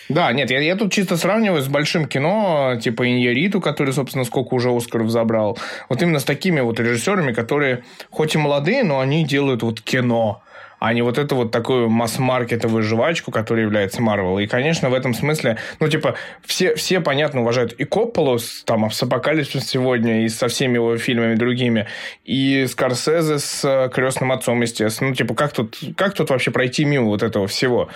Да, 0.10 0.31
нет, 0.34 0.52
я, 0.52 0.60
я 0.60 0.76
тут 0.76 0.91
чисто 0.91 1.18
сравниваю 1.18 1.64
с 1.64 1.68
большим 1.68 2.06
кино, 2.06 2.77
типа 2.81 3.07
Иньяриту, 3.07 3.60
который, 3.60 3.93
собственно, 3.93 4.23
сколько 4.23 4.53
уже 4.53 4.69
Оскаров 4.69 5.10
забрал. 5.10 5.57
Вот 5.89 6.02
именно 6.02 6.19
с 6.19 6.26
такими 6.26 6.60
вот 6.60 6.80
режиссерами, 6.80 7.31
которые 7.31 7.84
хоть 8.11 8.35
и 8.35 8.38
молодые, 8.38 8.84
но 8.84 8.99
они 8.99 9.26
делают 9.26 9.64
вот 9.64 9.81
кино 9.81 10.43
а 10.80 10.93
не 10.93 11.02
вот 11.02 11.18
эту 11.18 11.35
вот 11.35 11.52
такую 11.52 11.89
масс-маркетовую 11.89 12.84
жвачку, 12.84 13.31
которая 13.31 13.65
является 13.65 14.02
Марвел. 14.02 14.39
И, 14.39 14.47
конечно, 14.47 14.89
в 14.89 14.93
этом 14.93 15.14
смысле, 15.14 15.57
ну, 15.80 15.88
типа, 15.88 16.15
все, 16.45 16.76
все 16.76 16.99
понятно, 17.02 17.41
уважают 17.41 17.73
и 17.73 17.85
Копполу, 17.85 18.39
там, 18.65 18.89
с 18.91 19.02
«Апокалипсис» 19.02 19.68
сегодня, 19.68 20.26
и 20.26 20.30
со 20.30 20.47
всеми 20.47 20.76
его 20.76 20.97
фильмами 20.97 21.35
другими, 21.35 21.88
и 22.23 22.65
Скорсезе 22.68 23.39
с 23.39 23.89
«Крестным 23.93 24.31
отцом», 24.31 24.61
естественно. 24.61 25.10
Ну, 25.10 25.15
типа, 25.15 25.34
как 25.34 25.53
тут, 25.53 25.77
как 25.97 26.14
тут 26.14 26.30
вообще 26.30 26.52
пройти 26.52 26.85
мимо 26.85 27.06
вот 27.06 27.23
этого 27.23 27.47
всего? 27.47 27.89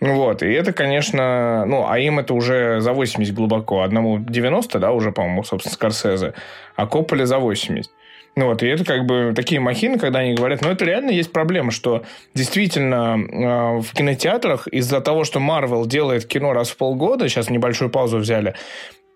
Вот, 0.00 0.42
и 0.42 0.50
это, 0.50 0.72
конечно, 0.72 1.64
ну, 1.66 1.86
а 1.88 1.98
им 1.98 2.18
это 2.18 2.34
уже 2.34 2.80
за 2.80 2.92
80 2.92 3.34
глубоко. 3.34 3.82
Одному 3.82 4.18
90, 4.18 4.78
да, 4.78 4.92
уже, 4.92 5.12
по-моему, 5.12 5.44
собственно, 5.44 5.74
Скорсезе, 5.74 6.34
а 6.76 6.86
Копполе 6.86 7.26
за 7.26 7.38
80. 7.38 7.90
Ну 8.36 8.46
вот, 8.46 8.62
и 8.62 8.68
это 8.68 8.84
как 8.84 9.06
бы 9.06 9.32
такие 9.34 9.60
махины, 9.60 9.98
когда 9.98 10.20
они 10.20 10.34
говорят, 10.34 10.62
но 10.62 10.70
это 10.70 10.84
реально 10.84 11.10
есть 11.10 11.32
проблема, 11.32 11.72
что 11.72 12.04
действительно 12.34 13.18
э, 13.18 13.80
в 13.80 13.92
кинотеатрах 13.92 14.68
из-за 14.68 15.00
того, 15.00 15.24
что 15.24 15.40
Марвел 15.40 15.84
делает 15.84 16.26
кино 16.26 16.52
раз 16.52 16.70
в 16.70 16.76
полгода, 16.76 17.28
сейчас 17.28 17.50
небольшую 17.50 17.90
паузу 17.90 18.18
взяли, 18.18 18.54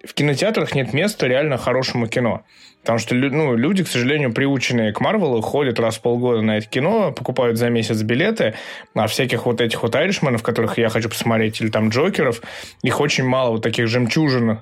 в 0.04 0.12
кинотеатрах 0.14 0.74
нет 0.74 0.92
места 0.92 1.26
реально 1.26 1.56
хорошему 1.56 2.08
кино. 2.08 2.44
Потому 2.82 2.98
что 2.98 3.14
ну, 3.14 3.56
люди, 3.56 3.82
к 3.82 3.88
сожалению, 3.88 4.34
приученные 4.34 4.92
к 4.92 5.00
Марвелу, 5.00 5.40
ходят 5.40 5.80
раз 5.80 5.96
в 5.96 6.02
полгода 6.02 6.42
на 6.42 6.58
это 6.58 6.66
кино, 6.66 7.12
покупают 7.12 7.56
за 7.56 7.70
месяц 7.70 8.02
билеты, 8.02 8.54
а 8.94 9.06
всяких 9.06 9.46
вот 9.46 9.62
этих 9.62 9.82
вот 9.82 9.96
айришменов, 9.96 10.42
которых 10.42 10.76
я 10.76 10.90
хочу 10.90 11.08
посмотреть, 11.08 11.62
или 11.62 11.70
там 11.70 11.88
Джокеров, 11.88 12.42
их 12.82 13.00
очень 13.00 13.24
мало, 13.24 13.52
вот 13.52 13.62
таких 13.62 13.86
жемчужин, 13.86 14.50
э, 14.50 14.58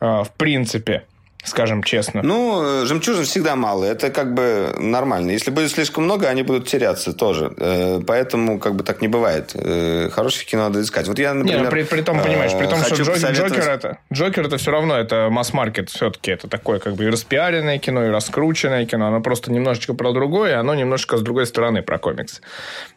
в 0.00 0.32
принципе 0.38 1.04
скажем 1.44 1.82
честно. 1.82 2.22
Ну, 2.22 2.84
жемчужин 2.84 3.24
всегда 3.24 3.56
мало. 3.56 3.84
Это 3.84 4.10
как 4.10 4.34
бы 4.34 4.74
нормально. 4.78 5.30
Если 5.30 5.50
будет 5.50 5.70
слишком 5.70 6.04
много, 6.04 6.28
они 6.28 6.42
будут 6.42 6.66
теряться 6.66 7.12
тоже. 7.12 7.52
Э, 7.56 8.00
поэтому 8.06 8.58
как 8.58 8.74
бы 8.74 8.84
так 8.84 9.00
не 9.00 9.08
бывает. 9.08 9.52
Э, 9.54 10.10
хорошее 10.10 10.46
кино 10.46 10.64
надо 10.64 10.80
искать. 10.82 11.06
Вот 11.06 11.18
я, 11.18 11.34
например... 11.34 11.58
Не, 11.58 11.64
ну, 11.64 11.70
при, 11.70 11.82
при 11.84 12.02
том, 12.02 12.20
понимаешь, 12.20 12.52
при 12.58 12.66
том, 12.66 12.80
что 12.82 12.96
Джокер, 12.96 13.14
посоветовать... 13.14 13.52
Джокер, 13.52 13.70
это, 13.70 13.98
Джокер 14.12 14.46
это 14.46 14.56
все 14.58 14.70
равно, 14.70 14.96
это 14.96 15.28
масс-маркет 15.30 15.90
все-таки. 15.90 16.32
Это 16.32 16.48
такое 16.48 16.80
как 16.80 16.94
бы 16.94 17.04
и 17.04 17.08
распиаренное 17.08 17.78
кино, 17.78 18.04
и 18.04 18.08
раскрученное 18.08 18.84
кино. 18.86 19.08
Оно 19.08 19.20
просто 19.20 19.52
немножечко 19.52 19.94
про 19.94 20.12
другое, 20.12 20.58
оно 20.58 20.74
немножечко 20.74 21.16
с 21.16 21.22
другой 21.22 21.46
стороны 21.46 21.82
про 21.82 21.98
комикс. 21.98 22.40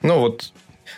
Ну, 0.01 0.19
вот 0.19 0.51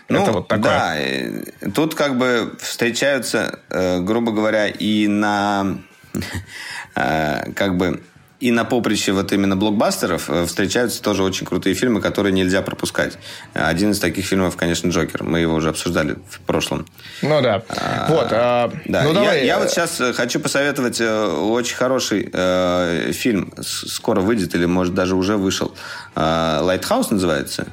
ну, 0.10 0.24
это 0.24 0.32
вот 0.32 0.48
такое. 0.48 1.44
Да, 1.61 1.72
тут 1.76 1.95
как 1.95 2.18
бы 2.18 2.53
встречаются, 2.60 3.60
э, 3.70 3.99
грубо 3.99 4.32
говоря, 4.32 4.68
и 4.68 5.07
на 5.07 5.78
Э, 6.14 6.20
как 6.94 7.78
бы 7.78 8.02
и 8.44 8.52
на 8.52 8.65
поприще 8.65 9.14
вот 9.14 9.32
именно 9.32 9.56
блокбастеров 9.56 10.30
э, 10.30 10.45
встречаются 10.45 11.02
тоже 11.02 11.24
очень 11.24 11.45
крутые 11.45 11.76
фильмы, 11.76 12.02
которые 12.02 12.34
нельзя 12.34 12.61
пропускать. 12.61 13.18
Один 13.53 13.91
из 13.91 13.99
таких 13.99 14.26
фильмов, 14.26 14.57
конечно, 14.57 14.90
Джокер. 14.90 15.24
Мы 15.24 15.40
его 15.40 15.56
уже 15.56 15.70
обсуждали 15.70 16.18
в 16.30 16.41
прошлом. 16.41 16.86
Ну 17.22 17.41
да. 17.41 17.64
А, 17.70 18.07
вот. 18.10 18.28
А, 18.32 18.74
да. 18.84 19.03
Ну, 19.03 19.14
давай. 19.14 19.40
Я, 19.40 19.45
я 19.45 19.60
вот 19.60 19.70
сейчас 19.70 20.02
э, 20.02 20.11
хочу 20.11 20.41
посоветовать 20.41 20.99
очень 20.99 21.78
хороший 21.78 22.30
э, 22.34 23.14
фильм. 23.14 23.53
Скоро 23.61 24.20
выйдет 24.20 24.53
или, 24.56 24.65
может, 24.65 24.94
даже 24.94 25.15
уже 25.15 25.38
вышел. 25.38 25.74
«Lighthouse» 26.14 27.11
называется. 27.11 27.68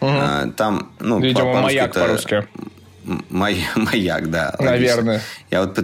Угу. 0.00 0.52
Там, 0.56 0.90
ну, 1.00 1.20
Видимо, 1.20 1.52
по- 1.52 1.60
«Маяк» 1.60 1.92
по-русски. 1.92 2.46
Маяк, 3.28 4.30
да. 4.30 4.54
Наверное. 4.58 5.20
Я 5.50 5.60
вот 5.60 5.78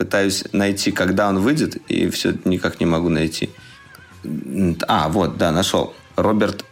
пытаюсь 0.00 0.44
найти, 0.52 0.92
когда 0.92 1.28
он 1.28 1.40
выйдет, 1.40 1.76
и 1.88 2.08
все 2.08 2.34
никак 2.46 2.80
не 2.80 2.86
могу 2.86 3.10
найти. 3.10 3.50
А, 4.88 5.10
вот, 5.10 5.36
да, 5.36 5.52
нашел. 5.52 5.94
Роберт 6.16 6.64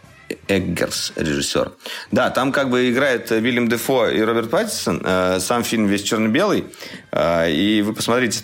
Эггерс, 0.47 1.13
режиссер. 1.15 1.71
Да, 2.11 2.31
там 2.31 2.51
как 2.51 2.71
бы 2.71 2.89
играет 2.89 3.29
Вильям 3.29 3.69
Дефо 3.69 4.07
и 4.09 4.19
Роберт 4.19 4.49
Паттисон. 4.49 5.03
Э, 5.05 5.39
сам 5.39 5.63
фильм 5.63 5.85
весь 5.85 6.01
черно-белый. 6.01 6.65
Э, 7.11 7.51
и 7.51 7.83
вы 7.83 7.93
посмотрите, 7.93 8.43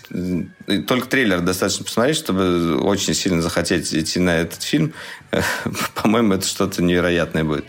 только 0.86 1.08
трейлер 1.08 1.40
достаточно 1.40 1.84
посмотреть, 1.84 2.16
чтобы 2.16 2.78
очень 2.80 3.12
сильно 3.12 3.42
захотеть 3.42 3.92
идти 3.92 4.20
на 4.20 4.38
этот 4.38 4.62
фильм. 4.62 4.92
По-моему, 6.00 6.34
это 6.34 6.46
что-то 6.46 6.80
невероятное 6.80 7.42
будет. 7.42 7.66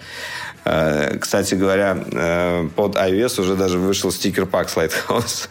Э, 0.67 1.17
кстати 1.17 1.55
говоря, 1.55 1.97
э, 2.11 2.67
под 2.75 2.95
iOS 2.95 3.41
уже 3.41 3.55
даже 3.55 3.77
вышел 3.77 4.11
стикер-пак 4.11 4.69
с 4.69 4.75
Lighthouse. 4.77 5.47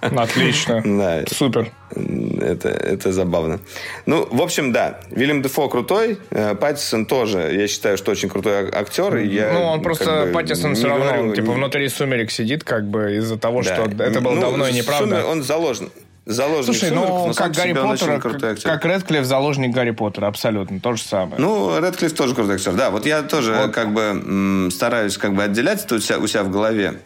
Отлично. 0.00 0.82
Да. 1.02 1.24
Супер. 1.26 1.72
Это, 1.90 2.68
это 2.68 3.12
забавно. 3.12 3.60
Ну, 4.06 4.28
в 4.30 4.40
общем, 4.40 4.72
да. 4.72 5.00
Вильям 5.10 5.42
Дефо 5.42 5.68
крутой. 5.68 6.18
Э, 6.30 6.54
Паттисон 6.54 7.06
тоже, 7.06 7.50
я 7.52 7.66
считаю, 7.66 7.96
что 7.96 8.12
очень 8.12 8.28
крутой 8.28 8.70
актер. 8.70 9.16
Я, 9.16 9.52
ну, 9.52 9.62
он 9.64 9.82
просто, 9.82 10.26
бы, 10.26 10.32
Паттисон 10.32 10.74
все 10.74 10.88
равно, 10.88 11.04
говорю, 11.06 11.34
типа, 11.34 11.52
внутри 11.52 11.88
«Сумерек» 11.88 12.30
сидит, 12.30 12.62
как 12.62 12.88
бы, 12.88 13.16
из-за 13.16 13.38
того, 13.38 13.62
да. 13.62 13.74
что 13.74 14.04
это 14.04 14.20
было 14.20 14.34
ну, 14.34 14.40
давно 14.40 14.68
и 14.68 14.72
неправда. 14.72 15.24
Он 15.26 15.42
заложен. 15.42 15.90
Заложник 16.24 16.64
Слушай, 16.66 16.90
сумерек, 16.90 17.08
ну, 17.08 17.34
как 17.34 17.52
Гарри 17.52 17.72
Поттер, 17.72 18.20
как, 18.20 18.62
как 18.62 18.84
Редклифф 18.84 19.24
заложник 19.24 19.74
Гарри 19.74 19.90
Поттера, 19.90 20.28
абсолютно, 20.28 20.78
то 20.78 20.94
же 20.94 21.02
самое. 21.02 21.40
Ну, 21.40 21.80
Редклифф 21.80 22.14
тоже 22.14 22.34
крутой 22.34 22.56
актер, 22.56 22.74
да. 22.74 22.90
Вот 22.90 23.06
я 23.06 23.22
тоже 23.22 23.54
вот. 23.54 23.74
как 23.74 23.92
бы 23.92 24.02
м, 24.02 24.70
стараюсь 24.70 25.18
как 25.18 25.34
бы 25.34 25.42
отделять 25.42 25.84
это 25.84 25.96
у 25.96 25.98
себя, 25.98 26.18
у 26.18 26.26
себя 26.28 26.44
в 26.44 26.50
голове 26.50 27.00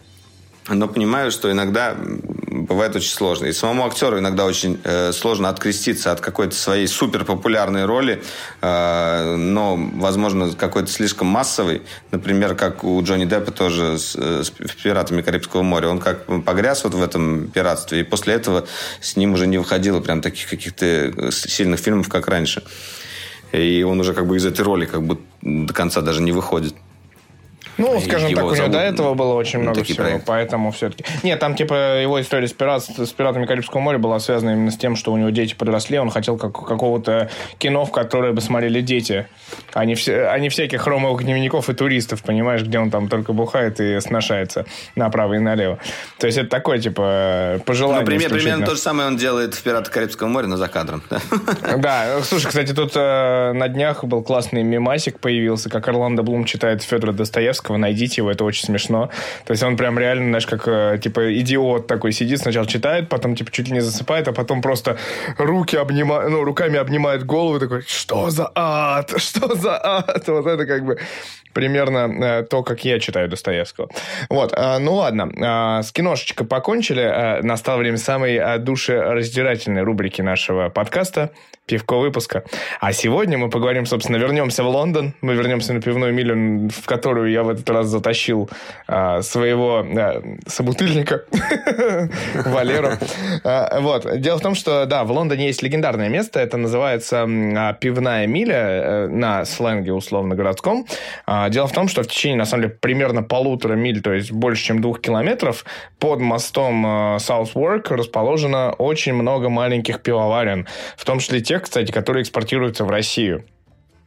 но 0.69 0.89
понимаю, 0.89 1.31
что 1.31 1.51
иногда 1.51 1.97
бывает 1.97 2.97
очень 2.97 3.11
сложно. 3.11 3.47
И 3.47 3.53
самому 3.53 3.87
актеру 3.87 4.19
иногда 4.19 4.45
очень 4.45 4.81
э, 4.83 5.13
сложно 5.13 5.49
откреститься 5.49 6.11
от 6.13 6.21
какой-то 6.21 6.55
своей 6.55 6.87
суперпопулярной 6.89 7.85
роли, 7.85 8.23
э, 8.61 9.37
но, 9.37 9.77
возможно, 9.77 10.53
какой-то 10.53 10.91
слишком 10.91 11.29
массовой. 11.29 11.83
Например, 12.11 12.55
как 12.55 12.83
у 12.83 13.01
Джонни 13.03 13.27
Деппа 13.27 13.53
тоже 13.53 13.99
с, 13.99 14.17
э, 14.17 14.43
с 14.43 14.51
«Пиратами 14.51 15.23
Карибского 15.23 15.63
моря». 15.63 15.89
Он 15.89 15.99
как 16.01 16.27
погряз 16.45 16.85
вот 16.85 16.95
в 16.95 17.03
этом 17.03 17.49
пиратстве, 17.49 18.01
и 18.01 18.03
после 18.03 18.35
этого 18.35 18.67
с 19.01 19.17
ним 19.17 19.35
уже 19.35 19.47
не 19.47 19.59
выходило 19.59 20.01
прям 20.01 20.21
таких 20.21 20.49
каких-то 20.49 21.31
сильных 21.31 21.81
фильмов, 21.81 22.09
как 22.09 22.27
раньше. 22.29 22.65
И 23.53 23.83
он 23.85 24.01
уже 24.01 24.13
как 24.13 24.27
бы 24.27 24.37
из 24.37 24.45
этой 24.45 24.63
роли 24.63 24.87
как 24.87 25.03
бы 25.03 25.19
до 25.43 25.73
конца 25.73 26.01
даже 26.01 26.21
не 26.23 26.33
выходит. 26.33 26.75
Ну, 27.79 28.01
скажем 28.01 28.33
так, 28.35 28.45
у 28.45 28.55
него 28.55 28.69
до 28.69 28.79
этого 28.79 29.15
было 29.15 29.35
очень 29.35 29.61
много 29.61 29.85
всего, 29.85 29.97
проекты. 29.97 30.25
поэтому 30.27 30.71
все-таки... 30.73 31.05
Нет, 31.23 31.39
там, 31.39 31.55
типа, 31.55 32.01
его 32.01 32.21
история 32.21 32.49
с, 32.49 32.53
пират, 32.53 32.83
с 32.83 33.13
пиратами 33.13 33.47
Карибского 33.47 33.81
моря 33.81 33.99
была 33.99 34.19
связана 34.19 34.51
именно 34.51 34.71
с 34.71 34.77
тем, 34.77 34.97
что 34.97 35.13
у 35.13 35.17
него 35.17 35.31
дети 35.31 35.55
подросли, 35.55 35.99
он 35.99 36.11
хотел 36.11 36.39
как, 36.39 36.53
какого-то 36.53 37.31
кино, 37.59 37.85
в 37.85 37.93
которое 37.93 38.33
бы 38.33 38.41
смотрели 38.41 38.81
дети, 38.81 39.27
а 39.73 39.85
не, 39.85 39.95
все, 39.95 40.27
а 40.29 40.39
не 40.39 40.49
всяких 40.49 40.81
хромовых 40.83 41.25
дневников 41.25 41.69
и 41.69 41.75
туристов, 41.75 42.23
понимаешь, 42.23 42.63
где 42.63 42.79
он 42.79 42.91
там 42.91 43.09
только 43.09 43.33
бухает 43.33 43.81
и 43.81 44.01
сношается 44.01 44.67
направо 44.95 45.35
и 45.35 45.39
налево. 45.39 45.79
То 46.19 46.27
есть 46.27 46.39
это 46.39 46.49
такое, 46.49 46.79
типа, 46.79 47.61
пожелание. 47.65 48.01
Ну, 48.01 48.07
пример, 48.07 48.31
примерно 48.31 48.67
то 48.67 48.75
же 48.75 48.81
самое 48.81 49.09
он 49.09 49.17
делает 49.17 49.55
в 49.55 49.63
«Пиратах 49.63 49.93
Карибского 49.93 50.29
моря», 50.29 50.47
но 50.47 50.57
за 50.57 50.69
кадром. 50.69 51.03
Да, 51.77 52.23
слушай, 52.23 52.47
кстати, 52.47 52.73
тут 52.73 52.93
э, 52.95 53.53
на 53.53 53.69
днях 53.69 54.05
был 54.05 54.23
классный 54.23 54.63
мемасик 54.63 55.19
появился, 55.19 55.69
как 55.69 55.87
Орландо 55.89 56.23
Блум 56.23 56.45
читает 56.45 56.83
Федора 56.83 57.13
Достоевского, 57.13 57.66
Достоевского, 57.67 57.77
найдите 57.77 58.21
его, 58.21 58.31
это 58.31 58.45
очень 58.45 58.65
смешно. 58.65 59.11
То 59.45 59.53
есть 59.53 59.63
он 59.63 59.77
прям 59.77 59.99
реально, 59.99 60.29
знаешь, 60.29 60.47
как, 60.47 60.69
э, 60.69 60.99
типа, 61.03 61.21
идиот 61.41 61.87
такой 61.87 62.13
сидит, 62.13 62.39
сначала 62.39 62.67
читает, 62.67 63.09
потом, 63.09 63.35
типа, 63.35 63.51
чуть 63.51 63.69
ли 63.69 63.75
не 63.75 63.81
засыпает, 63.81 64.29
а 64.29 64.33
потом 64.33 64.63
просто 64.63 64.97
руки 65.39 65.77
обнимает, 65.77 66.31
ну, 66.31 66.45
руками 66.45 66.79
обнимает 66.79 67.25
голову, 67.25 67.59
такой, 67.59 67.83
что 67.83 68.31
за 68.31 68.51
ад, 68.55 69.13
что 69.17 69.55
за 69.55 69.79
ад? 69.83 70.29
Вот 70.29 70.47
это 70.47 70.67
как 70.67 70.85
бы 70.85 70.99
примерно 71.53 72.25
э, 72.25 72.43
то, 72.43 72.63
как 72.63 72.85
я 72.85 73.01
читаю 73.01 73.29
Достоевского. 73.29 73.89
Вот, 74.29 74.53
э, 74.53 74.79
ну 74.79 74.95
ладно, 74.95 75.31
э, 75.35 75.83
с 75.83 75.93
киношечкой 75.93 76.47
покончили, 76.47 77.03
э, 77.03 77.43
настало 77.43 77.79
время 77.79 77.99
самой 77.99 78.35
э, 78.37 78.59
душераздирательной 78.59 79.83
рубрики 79.83 80.23
нашего 80.23 80.69
подкаста 80.69 81.31
пивко 81.67 81.99
выпуска. 81.99 82.45
А 82.81 82.93
сегодня 82.93 83.39
мы 83.39 83.51
поговорим, 83.51 83.87
собственно, 83.87 84.17
вернемся 84.19 84.63
в 84.63 84.69
Лондон. 84.69 85.15
Мы 85.21 85.35
вернемся 85.35 85.73
на 85.73 85.81
пивную 85.81 86.15
милю, 86.15 86.69
в 86.71 86.87
которую 86.87 87.31
я 87.31 87.43
в 87.43 87.49
этот 87.57 87.71
раз 87.71 87.87
затащил 87.87 88.49
а, 88.87 89.23
своего 89.23 89.85
а, 89.85 90.23
собутыльника 90.47 91.25
Валеру. 92.47 92.91
А, 93.45 93.81
вот. 93.81 94.21
Дело 94.21 94.39
в 94.39 94.43
том, 94.43 94.55
что, 94.55 94.87
да, 94.87 95.05
в 95.05 95.11
Лондоне 95.11 95.47
есть 95.47 95.63
легендарное 95.63 96.09
место. 96.09 96.39
Это 96.39 96.57
называется 96.57 97.27
а, 97.27 97.73
пивная 97.73 98.27
миля 98.27 98.55
э, 98.57 99.09
на 99.09 99.45
сленге 99.45 99.93
условно-городском. 99.93 100.87
А, 101.27 101.49
дело 101.49 101.67
в 101.67 101.73
том, 101.73 101.89
что 101.89 102.03
в 102.03 102.07
течение, 102.07 102.39
на 102.39 102.45
самом 102.45 102.65
деле, 102.65 102.75
примерно 102.81 103.25
полутора 103.25 103.75
миль, 103.75 104.01
то 104.01 104.13
есть 104.13 104.31
больше, 104.31 104.63
чем 104.63 104.81
двух 104.81 105.01
километров, 105.01 105.65
под 105.99 106.21
мостом 106.21 106.87
а, 106.87 107.17
Southwark 107.17 107.93
расположено 107.93 108.73
очень 108.73 109.15
много 109.15 109.49
маленьких 109.49 110.01
пивоварен, 110.01 110.69
в 110.97 111.05
том 111.05 111.19
числе 111.19 111.41
те, 111.41 111.57
тех, 111.57 111.63
кстати, 111.63 111.91
которые 111.91 112.23
экспортируются 112.23 112.85
в 112.85 112.91
Россию. 112.91 113.45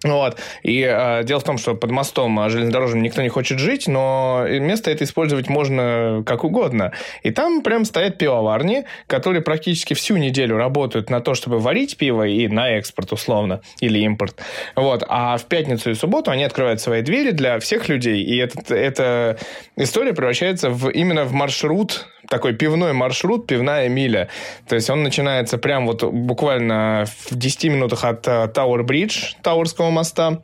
Вот. 0.04 0.40
И 0.64 0.82
э, 0.82 1.24
дело 1.24 1.40
в 1.40 1.44
том, 1.44 1.58
что 1.58 1.76
под 1.76 1.92
мостом 1.92 2.40
э, 2.40 2.50
железнодорожным 2.50 3.04
никто 3.04 3.22
не 3.22 3.30
хочет 3.30 3.60
жить, 3.60 3.88
но 3.88 4.46
место 4.48 4.92
это 4.92 5.04
использовать 5.04 5.50
можно 5.50 6.24
как 6.26 6.46
угодно. 6.46 6.94
И 7.24 7.32
там 7.32 7.62
прям 7.62 7.84
стоят 7.84 8.18
пивоварни, 8.18 8.86
которые 9.08 9.42
практически 9.42 9.94
всю 9.94 10.16
неделю 10.16 10.56
работают 10.56 11.10
на 11.10 11.20
то, 11.20 11.34
чтобы 11.34 11.60
варить 11.60 11.98
пиво 11.98 12.26
и 12.26 12.48
на 12.48 12.70
экспорт 12.70 13.12
условно, 13.12 13.62
или 13.82 14.00
импорт. 14.00 14.40
Вот. 14.76 15.04
А 15.10 15.38
в 15.38 15.46
пятницу 15.46 15.92
и 15.92 15.96
субботу 15.96 16.32
они 16.32 16.46
открывают 16.46 16.80
свои 16.80 17.02
двери 17.02 17.32
для 17.32 17.60
всех 17.60 17.90
людей. 17.90 18.24
И 18.24 18.38
этот, 18.38 18.72
эта 18.72 19.38
история 19.76 20.14
превращается 20.14 20.70
в, 20.70 20.90
именно 20.90 21.26
в 21.26 21.34
маршрут 21.34 22.08
такой 22.30 22.54
пивной 22.54 22.94
маршрут, 22.94 23.48
пивная 23.48 23.90
миля. 23.90 24.30
То 24.68 24.76
есть 24.76 24.90
он 24.90 25.04
начинается 25.04 25.58
прям 25.58 25.88
вот 25.88 26.04
буквально 26.04 27.06
в 27.30 27.36
10 27.36 27.66
минутах 27.66 28.06
от 28.06 28.22
Тауэр 28.54 28.84
Бридж, 28.84 29.34
Тауэрского 29.42 29.90
моста, 29.90 30.42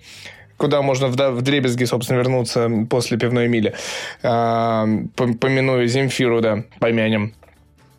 куда 0.57 0.81
можно 0.81 1.07
в, 1.07 1.41
Дребезги, 1.41 1.85
собственно, 1.85 2.17
вернуться 2.17 2.69
после 2.89 3.17
пивной 3.17 3.47
мили. 3.47 3.73
А, 4.23 4.85
помяную 5.15 5.87
Земфиру, 5.87 6.41
да, 6.41 6.63
помянем. 6.79 7.33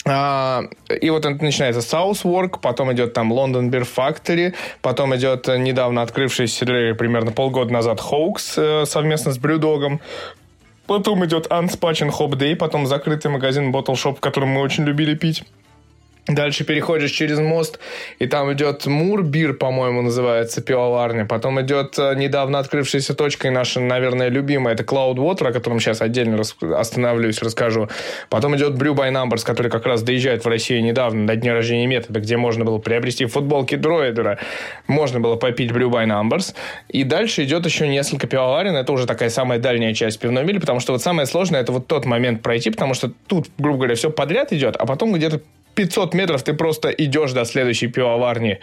А, 0.09 0.63
и 1.01 1.11
вот 1.11 1.27
это 1.27 1.43
начинается 1.43 1.81
Southwark, 1.81 2.61
потом 2.63 2.93
идет 2.93 3.13
там 3.13 3.33
London 3.33 3.71
Beer 3.71 3.87
Factory, 3.87 4.55
потом 4.81 5.17
идет 5.17 5.49
недавно 5.49 6.03
открывшийся 6.03 6.65
примерно 6.95 7.33
полгода 7.33 7.73
назад 7.73 8.01
Hoax 8.01 8.83
э, 8.83 8.87
совместно 8.87 9.33
с 9.33 9.39
Брюдогом, 9.39 10.01
Потом 10.87 11.25
идет 11.25 11.47
Unspachen 11.49 12.11
Hop 12.11 12.31
Day, 12.33 12.55
потом 12.55 12.87
закрытый 12.87 13.31
магазин 13.31 13.73
Bottle 13.75 13.95
Shop, 13.95 14.17
в 14.17 14.21
котором 14.21 14.51
мы 14.51 14.61
очень 14.61 14.85
любили 14.85 15.15
пить. 15.15 15.43
Дальше 16.29 16.65
переходишь 16.65 17.13
через 17.13 17.39
мост, 17.39 17.79
и 18.19 18.27
там 18.27 18.53
идет 18.53 18.85
Мурбир, 18.87 19.55
по-моему, 19.55 20.03
называется, 20.03 20.61
пивоварня. 20.61 21.25
Потом 21.25 21.61
идет 21.61 21.97
э, 22.01 22.15
недавно 22.17 22.59
открывшаяся 22.59 23.15
точка, 23.15 23.47
и 23.47 23.51
наша, 23.53 23.79
наверное, 23.79 24.29
любимая, 24.29 24.75
это 24.75 24.83
Cloudwater, 24.83 25.49
о 25.49 25.53
котором 25.53 25.79
сейчас 25.79 26.03
отдельно 26.03 26.37
рас... 26.37 26.57
остановлюсь, 26.61 27.41
расскажу. 27.43 27.89
Потом 28.29 28.57
идет 28.57 28.73
Brew 28.73 28.93
by 28.97 29.13
Numbers, 29.13 29.45
который 29.45 29.71
как 29.71 29.87
раз 29.87 30.03
доезжает 30.03 30.45
в 30.45 30.49
Россию 30.49 30.83
недавно, 30.83 31.23
на 31.23 31.37
дне 31.37 31.53
рождения 31.53 31.87
метода, 31.87 32.19
где 32.19 32.37
можно 32.37 32.65
было 32.65 32.79
приобрести 32.79 33.27
футболки 33.27 33.77
дроидера, 33.77 34.41
можно 34.89 35.21
было 35.21 35.37
попить 35.37 35.71
Brew 35.71 35.91
by 35.91 36.07
Numbers. 36.07 36.57
И 36.89 37.05
дальше 37.05 37.45
идет 37.45 37.65
еще 37.67 37.87
несколько 37.87 38.27
пивоварен, 38.27 38.75
это 38.75 38.93
уже 38.93 39.07
такая 39.07 39.31
самая 39.31 39.61
дальняя 39.61 39.95
часть 39.95 40.19
пивной 40.19 40.43
мили, 40.43 40.59
потому 40.59 40.81
что 40.81 40.91
вот 40.91 41.03
самое 41.03 41.27
сложное, 41.27 41.61
это 41.61 41.71
вот 41.71 41.87
тот 41.87 42.05
момент 42.05 42.43
пройти, 42.43 42.71
потому 42.71 42.95
что 42.95 43.13
тут, 43.29 43.47
грубо 43.59 43.79
говоря, 43.79 43.95
все 43.95 44.11
подряд 44.11 44.53
идет, 44.53 44.75
а 44.75 44.87
потом 44.87 45.13
где-то 45.13 45.41
500 45.77 46.15
метров 46.15 46.43
ты 46.43 46.55
просто 46.55 46.89
идешь 46.89 47.33
до 47.33 47.45
следующей 47.45 47.87
пивоварни. 47.89 48.59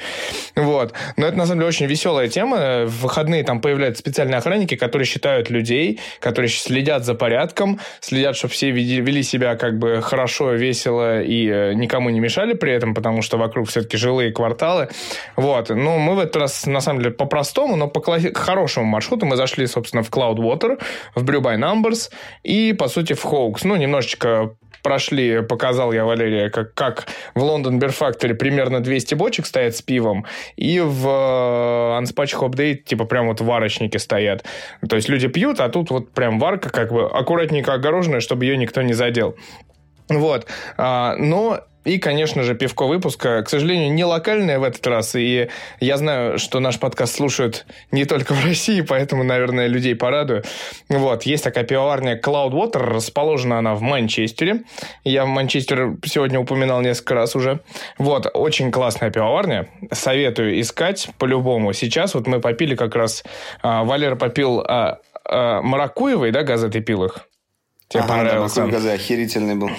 Вот. 0.55 0.93
Но 1.15 1.27
это, 1.27 1.37
на 1.37 1.45
самом 1.45 1.59
деле, 1.59 1.69
очень 1.69 1.85
веселая 1.85 2.27
тема. 2.27 2.85
В 2.85 3.03
выходные 3.03 3.43
там 3.43 3.61
появляются 3.61 4.01
специальные 4.01 4.37
охранники, 4.37 4.75
которые 4.75 5.05
считают 5.05 5.49
людей, 5.49 5.99
которые 6.19 6.49
следят 6.49 7.05
за 7.05 7.13
порядком, 7.13 7.79
следят, 8.01 8.35
чтобы 8.35 8.53
все 8.53 8.71
вели 8.71 9.23
себя 9.23 9.55
как 9.55 9.77
бы 9.77 10.01
хорошо, 10.01 10.51
весело 10.53 11.21
и 11.21 11.47
э, 11.47 11.73
никому 11.73 12.09
не 12.09 12.19
мешали 12.19 12.53
при 12.53 12.73
этом, 12.73 12.93
потому 12.93 13.21
что 13.21 13.37
вокруг 13.37 13.69
все-таки 13.69 13.97
жилые 13.97 14.31
кварталы. 14.31 14.89
Вот. 15.35 15.69
Ну, 15.69 15.99
мы 15.99 16.15
в 16.15 16.19
этот 16.19 16.35
раз, 16.37 16.65
на 16.65 16.81
самом 16.81 16.99
деле, 16.99 17.11
по-простому, 17.11 17.75
но 17.75 17.87
по 17.87 18.01
хорошему 18.33 18.85
маршруту 18.85 19.25
мы 19.25 19.35
зашли, 19.35 19.67
собственно, 19.67 20.03
в 20.03 20.09
Cloudwater, 20.09 20.81
в 21.15 21.23
Brew 21.23 21.41
by 21.41 21.57
Numbers 21.57 22.11
и, 22.43 22.73
по 22.73 22.87
сути, 22.87 23.13
в 23.13 23.23
Hoax. 23.25 23.59
Ну, 23.63 23.75
немножечко 23.75 24.55
прошли, 24.83 25.41
показал 25.41 25.93
я 25.93 26.05
Валерия, 26.05 26.49
как, 26.49 26.73
как 26.73 27.02
в 27.35 27.43
Лондон 27.43 27.79
Beer 27.79 27.97
Factory 27.97 28.33
примерно 28.33 28.79
200 28.81 29.15
бочек 29.15 29.45
стоят 29.45 29.75
с 29.75 29.81
пивом, 29.81 30.25
и 30.55 30.79
в 30.79 31.07
э, 31.07 32.01
Unspatch 32.01 32.39
Hop 32.39 32.51
Day 32.51 32.75
типа 32.75 33.05
прям 33.05 33.27
вот 33.27 33.41
варочники 33.41 33.97
стоят. 33.97 34.45
То 34.87 34.95
есть 34.95 35.09
люди 35.09 35.27
пьют, 35.27 35.59
а 35.59 35.69
тут 35.69 35.91
вот 35.91 36.11
прям 36.11 36.39
варка 36.39 36.69
как 36.69 36.91
бы 36.91 37.05
аккуратненько 37.05 37.73
огороженная, 37.73 38.19
чтобы 38.19 38.45
ее 38.45 38.57
никто 38.57 38.81
не 38.81 38.93
задел. 38.93 39.35
Вот. 40.09 40.47
А, 40.77 41.15
но 41.17 41.61
и, 41.83 41.97
конечно 41.97 42.43
же, 42.43 42.55
пивко 42.55 42.87
выпуска, 42.87 43.43
к 43.43 43.49
сожалению, 43.49 43.93
не 43.93 44.05
локальное 44.05 44.59
в 44.59 44.63
этот 44.63 44.85
раз. 44.87 45.15
И 45.15 45.49
я 45.79 45.97
знаю, 45.97 46.39
что 46.39 46.59
наш 46.59 46.79
подкаст 46.79 47.15
слушают 47.15 47.65
не 47.91 48.05
только 48.05 48.33
в 48.33 48.45
России, 48.45 48.81
поэтому, 48.81 49.23
наверное, 49.23 49.67
людей 49.67 49.95
порадую. 49.95 50.43
Вот, 50.89 51.23
есть 51.23 51.43
такая 51.43 51.63
пивоварня 51.63 52.19
Cloudwater, 52.19 52.79
расположена 52.79 53.59
она 53.59 53.75
в 53.75 53.81
Манчестере. 53.81 54.63
Я 55.03 55.25
в 55.25 55.27
Манчестер 55.27 55.97
сегодня 56.05 56.39
упоминал 56.39 56.81
несколько 56.81 57.15
раз 57.15 57.35
уже. 57.35 57.59
Вот, 57.97 58.27
очень 58.33 58.71
классная 58.71 59.11
пивоварня. 59.11 59.67
Советую 59.91 60.59
искать 60.61 61.09
по-любому. 61.17 61.73
Сейчас 61.73 62.13
вот 62.13 62.27
мы 62.27 62.39
попили 62.39 62.75
как 62.75 62.95
раз... 62.95 63.23
А, 63.61 63.83
Валера 63.83 64.15
попил 64.15 64.61
а, 64.61 64.99
а, 65.25 65.61
маракуевый, 65.61 66.31
да, 66.31 66.43
газы 66.43 66.69
ты 66.69 66.81
пил 66.81 67.03
их? 67.03 67.27
Тебе 67.89 68.03
ага, 68.03 68.09
понравился? 68.09 68.67
Да, 68.67 68.91
охерительный 68.93 69.55
был. 69.55 69.69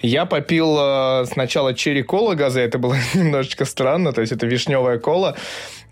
Я 0.00 0.26
попил 0.26 0.76
э, 0.78 1.24
сначала 1.26 1.74
черри 1.74 2.02
кола 2.02 2.34
газа, 2.34 2.60
это 2.60 2.78
было 2.78 2.96
немножечко 3.14 3.64
странно, 3.64 4.12
то 4.12 4.20
есть 4.20 4.32
это 4.32 4.46
вишневая 4.46 4.98
кола, 4.98 5.36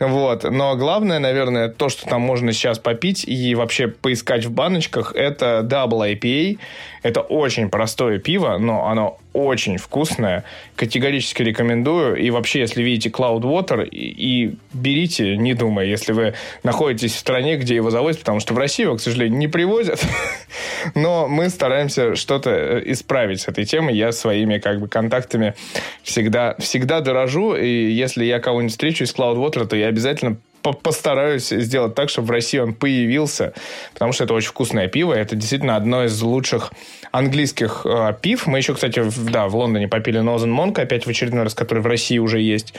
вот. 0.01 0.45
Но 0.45 0.77
главное, 0.77 1.19
наверное, 1.19 1.69
то, 1.69 1.91
что 1.91 2.09
там 2.09 2.23
можно 2.23 2.55
сейчас 2.55 2.79
попить 2.79 3.29
и 3.29 3.55
вообще 3.55 3.87
поискать 3.87 4.47
в 4.47 4.51
баночках, 4.51 5.15
это 5.15 5.61
Double 5.63 6.19
IPA. 6.19 6.59
Это 7.03 7.21
очень 7.21 7.71
простое 7.71 8.19
пиво, 8.19 8.57
но 8.59 8.87
оно 8.89 9.19
очень 9.33 9.77
вкусное. 9.77 10.45
Категорически 10.75 11.43
рекомендую. 11.43 12.17
И 12.17 12.31
вообще, 12.31 12.61
если 12.61 12.83
видите 12.83 13.11
Cloud 13.11 13.43
Water, 13.43 13.87
и, 13.87 14.47
и 14.47 14.57
берите, 14.73 15.37
не 15.37 15.55
думая, 15.55 15.87
если 15.87 16.13
вы 16.13 16.35
находитесь 16.63 17.15
в 17.15 17.19
стране, 17.19 17.57
где 17.57 17.75
его 17.75 17.91
завозят, 17.91 18.21
потому 18.21 18.41
что 18.41 18.55
в 18.55 18.59
Россию 18.59 18.97
к 18.97 19.01
сожалению, 19.01 19.39
не 19.39 19.49
привозят. 19.49 20.03
Но 20.95 21.29
мы 21.29 21.49
стараемся 21.51 22.17
что-то 22.17 22.51
э, 22.51 22.83
исправить 22.87 23.43
с 23.43 23.49
этой 23.49 23.60
темой. 23.65 23.97
Я 23.97 24.13
своими 24.13 24.59
как 24.59 24.81
бы 24.81 24.89
контактами 24.89 25.55
всегда, 26.03 26.55
всегда 26.59 27.01
дорожу. 27.01 27.55
И 27.55 27.91
если 27.91 28.25
я 28.25 28.41
кого-нибудь 28.41 28.73
встречу 28.73 29.05
из 29.05 29.15
Cloud 29.15 29.37
Water, 29.37 29.67
то 29.67 29.77
я 29.77 29.87
обязательно 29.87 30.37
постараюсь 30.63 31.49
сделать 31.49 31.95
так, 31.95 32.11
чтобы 32.11 32.29
в 32.29 32.31
России 32.31 32.59
он 32.59 32.75
появился, 32.75 33.55
потому 33.93 34.13
что 34.13 34.25
это 34.25 34.35
очень 34.35 34.51
вкусное 34.51 34.89
пиво, 34.89 35.13
это 35.13 35.37
действительно 35.37 35.77
одно 35.77 36.05
из 36.05 36.21
лучших 36.21 36.73
английских 37.13 37.83
э, 37.85 38.15
пив. 38.21 38.47
Мы 38.47 38.59
еще, 38.59 38.75
кстати, 38.75 39.01
в, 39.01 39.31
да, 39.31 39.49
в 39.49 39.57
Лондоне 39.57 39.89
попили 39.89 40.19
Нозен 40.21 40.51
Монк 40.51 40.79
опять 40.79 41.07
в 41.07 41.09
очередной 41.09 41.45
раз, 41.45 41.55
который 41.55 41.81
в 41.83 41.87
России 41.87 42.19
уже 42.19 42.41
есть. 42.41 42.75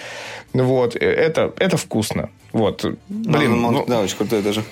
Вот, 0.54 0.96
э, 0.96 1.00
это, 1.00 1.54
это 1.58 1.78
вкусно. 1.78 2.30
Вот, 2.54 2.86
блин. 3.10 3.66
Monk, 3.66 3.72
ну, 3.72 3.86
да, 3.88 4.02
очень 4.02 4.18
крутой 4.18 4.42
даже. 4.42 4.64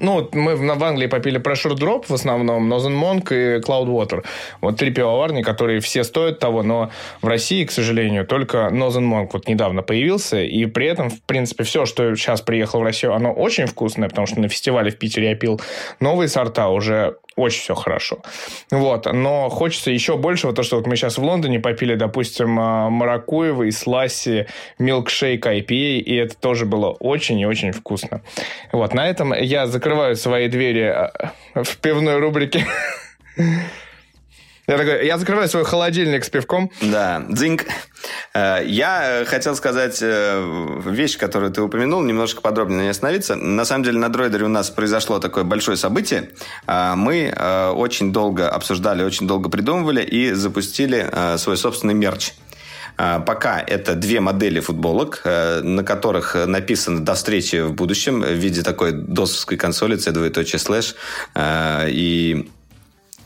Ну, 0.00 0.28
мы 0.32 0.56
в 0.56 0.84
Англии 0.84 1.06
попили 1.06 1.40
Pressure 1.40 1.74
Drop 1.74 2.06
в 2.08 2.14
основном, 2.14 2.72
Northern 2.72 3.00
Monk 3.00 3.28
и 3.30 3.60
Cloudwater. 3.60 4.24
Вот 4.60 4.76
три 4.76 4.90
пивоварни, 4.90 5.42
которые 5.42 5.80
все 5.80 6.04
стоят 6.04 6.38
того, 6.38 6.62
но 6.62 6.90
в 7.22 7.26
России, 7.26 7.64
к 7.64 7.70
сожалению, 7.70 8.26
только 8.26 8.70
Northern 8.72 9.08
Monk 9.08 9.30
вот 9.32 9.48
недавно 9.48 9.82
появился, 9.82 10.42
и 10.42 10.66
при 10.66 10.86
этом, 10.86 11.10
в 11.10 11.22
принципе, 11.22 11.64
все, 11.64 11.86
что 11.86 12.14
сейчас 12.16 12.40
приехало 12.40 12.80
в 12.80 12.84
Россию, 12.84 13.14
оно 13.14 13.32
очень 13.32 13.66
вкусное, 13.66 14.08
потому 14.08 14.26
что 14.26 14.40
на 14.40 14.48
фестивале 14.48 14.90
в 14.90 14.98
Питере 14.98 15.30
я 15.30 15.36
пил 15.36 15.60
новые 16.00 16.28
сорта 16.28 16.68
уже 16.68 17.16
очень 17.36 17.60
все 17.60 17.74
хорошо. 17.74 18.18
Вот. 18.70 19.06
Но 19.12 19.48
хочется 19.48 19.90
еще 19.90 20.16
большего, 20.16 20.52
то, 20.52 20.62
что 20.62 20.76
вот 20.76 20.86
мы 20.86 20.96
сейчас 20.96 21.18
в 21.18 21.24
Лондоне 21.24 21.60
попили, 21.60 21.94
допустим, 21.94 22.58
а, 22.58 22.90
маракуевый, 22.90 23.72
сласси, 23.72 24.46
милкшейк 24.78 25.46
IPA, 25.46 25.98
и 25.98 26.14
это 26.16 26.36
тоже 26.36 26.66
было 26.66 26.90
очень 26.90 27.38
и 27.40 27.46
очень 27.46 27.72
вкусно. 27.72 28.22
Вот. 28.72 28.94
На 28.94 29.08
этом 29.08 29.32
я 29.34 29.66
закрываю 29.66 30.16
свои 30.16 30.48
двери 30.48 30.84
а, 30.84 31.32
в 31.54 31.76
пивной 31.78 32.18
рубрике. 32.18 32.66
Я 34.66 34.78
такой, 34.78 35.06
я 35.06 35.18
закрываю 35.18 35.46
свой 35.48 35.64
холодильник 35.64 36.24
с 36.24 36.30
пивком. 36.30 36.70
Да, 36.80 37.22
дзинг. 37.28 37.66
Э, 38.32 38.62
я 38.64 39.24
хотел 39.26 39.54
сказать 39.56 39.98
э, 40.00 40.80
вещь, 40.86 41.18
которую 41.18 41.52
ты 41.52 41.60
упомянул, 41.60 42.00
немножко 42.02 42.40
подробнее 42.40 42.78
на 42.78 42.82
ней 42.84 42.90
остановиться. 42.90 43.36
На 43.36 43.66
самом 43.66 43.84
деле 43.84 43.98
на 43.98 44.08
Дройдере 44.08 44.46
у 44.46 44.48
нас 44.48 44.70
произошло 44.70 45.18
такое 45.18 45.44
большое 45.44 45.76
событие. 45.76 46.30
Э, 46.66 46.94
мы 46.96 47.34
очень 47.74 48.12
долго 48.12 48.48
обсуждали, 48.48 49.02
очень 49.02 49.26
долго 49.26 49.50
придумывали 49.50 50.02
и 50.02 50.32
запустили 50.32 51.10
свой 51.36 51.56
собственный 51.56 51.94
мерч. 51.94 52.32
Пока 52.96 53.60
это 53.60 53.96
две 53.96 54.20
модели 54.20 54.60
футболок, 54.60 55.22
на 55.24 55.82
которых 55.82 56.36
написано 56.46 57.04
«До 57.04 57.14
встречи 57.14 57.60
в 57.60 57.72
будущем» 57.72 58.22
в 58.22 58.32
виде 58.32 58.62
такой 58.62 58.92
досовской 58.92 59.56
консоли, 59.56 59.96
c2.slash. 59.96 60.94
И 61.90 62.48
Э, 62.54 62.63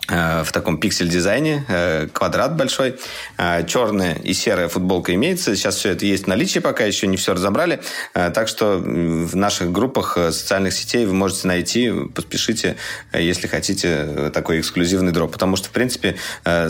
в 0.09 0.53
таком 0.53 0.79
пиксель-дизайне, 0.79 1.65
э, 1.69 2.09
квадрат 2.13 2.57
большой, 2.57 2.97
э, 3.37 3.67
черная 3.67 4.15
и 4.15 4.33
серая 4.33 4.69
футболка 4.69 5.15
имеется. 5.15 5.55
Сейчас 5.55 5.77
все 5.77 5.91
это 5.91 6.07
есть 6.07 6.25
в 6.25 6.27
наличии, 6.29 6.61
пока 6.61 6.85
еще 6.85 7.07
не 7.07 7.19
все 7.19 7.35
разобрали. 7.35 7.81
Так 8.15 8.49
что 8.49 8.79
в 8.79 9.37
наших 9.37 9.71
группах 9.71 10.17
социальных 10.17 10.73
сетей 10.73 11.05
вы 11.05 11.13
можете 11.13 11.47
найти, 11.47 11.93
поспешите, 12.15 12.77
если 13.13 13.47
хотите 13.47 14.31
такой 14.33 14.61
эксклюзивный 14.61 15.13
дроп. 15.13 15.33
Потому 15.33 15.57
что, 15.57 15.69
в 15.69 15.73
принципе, 15.73 16.17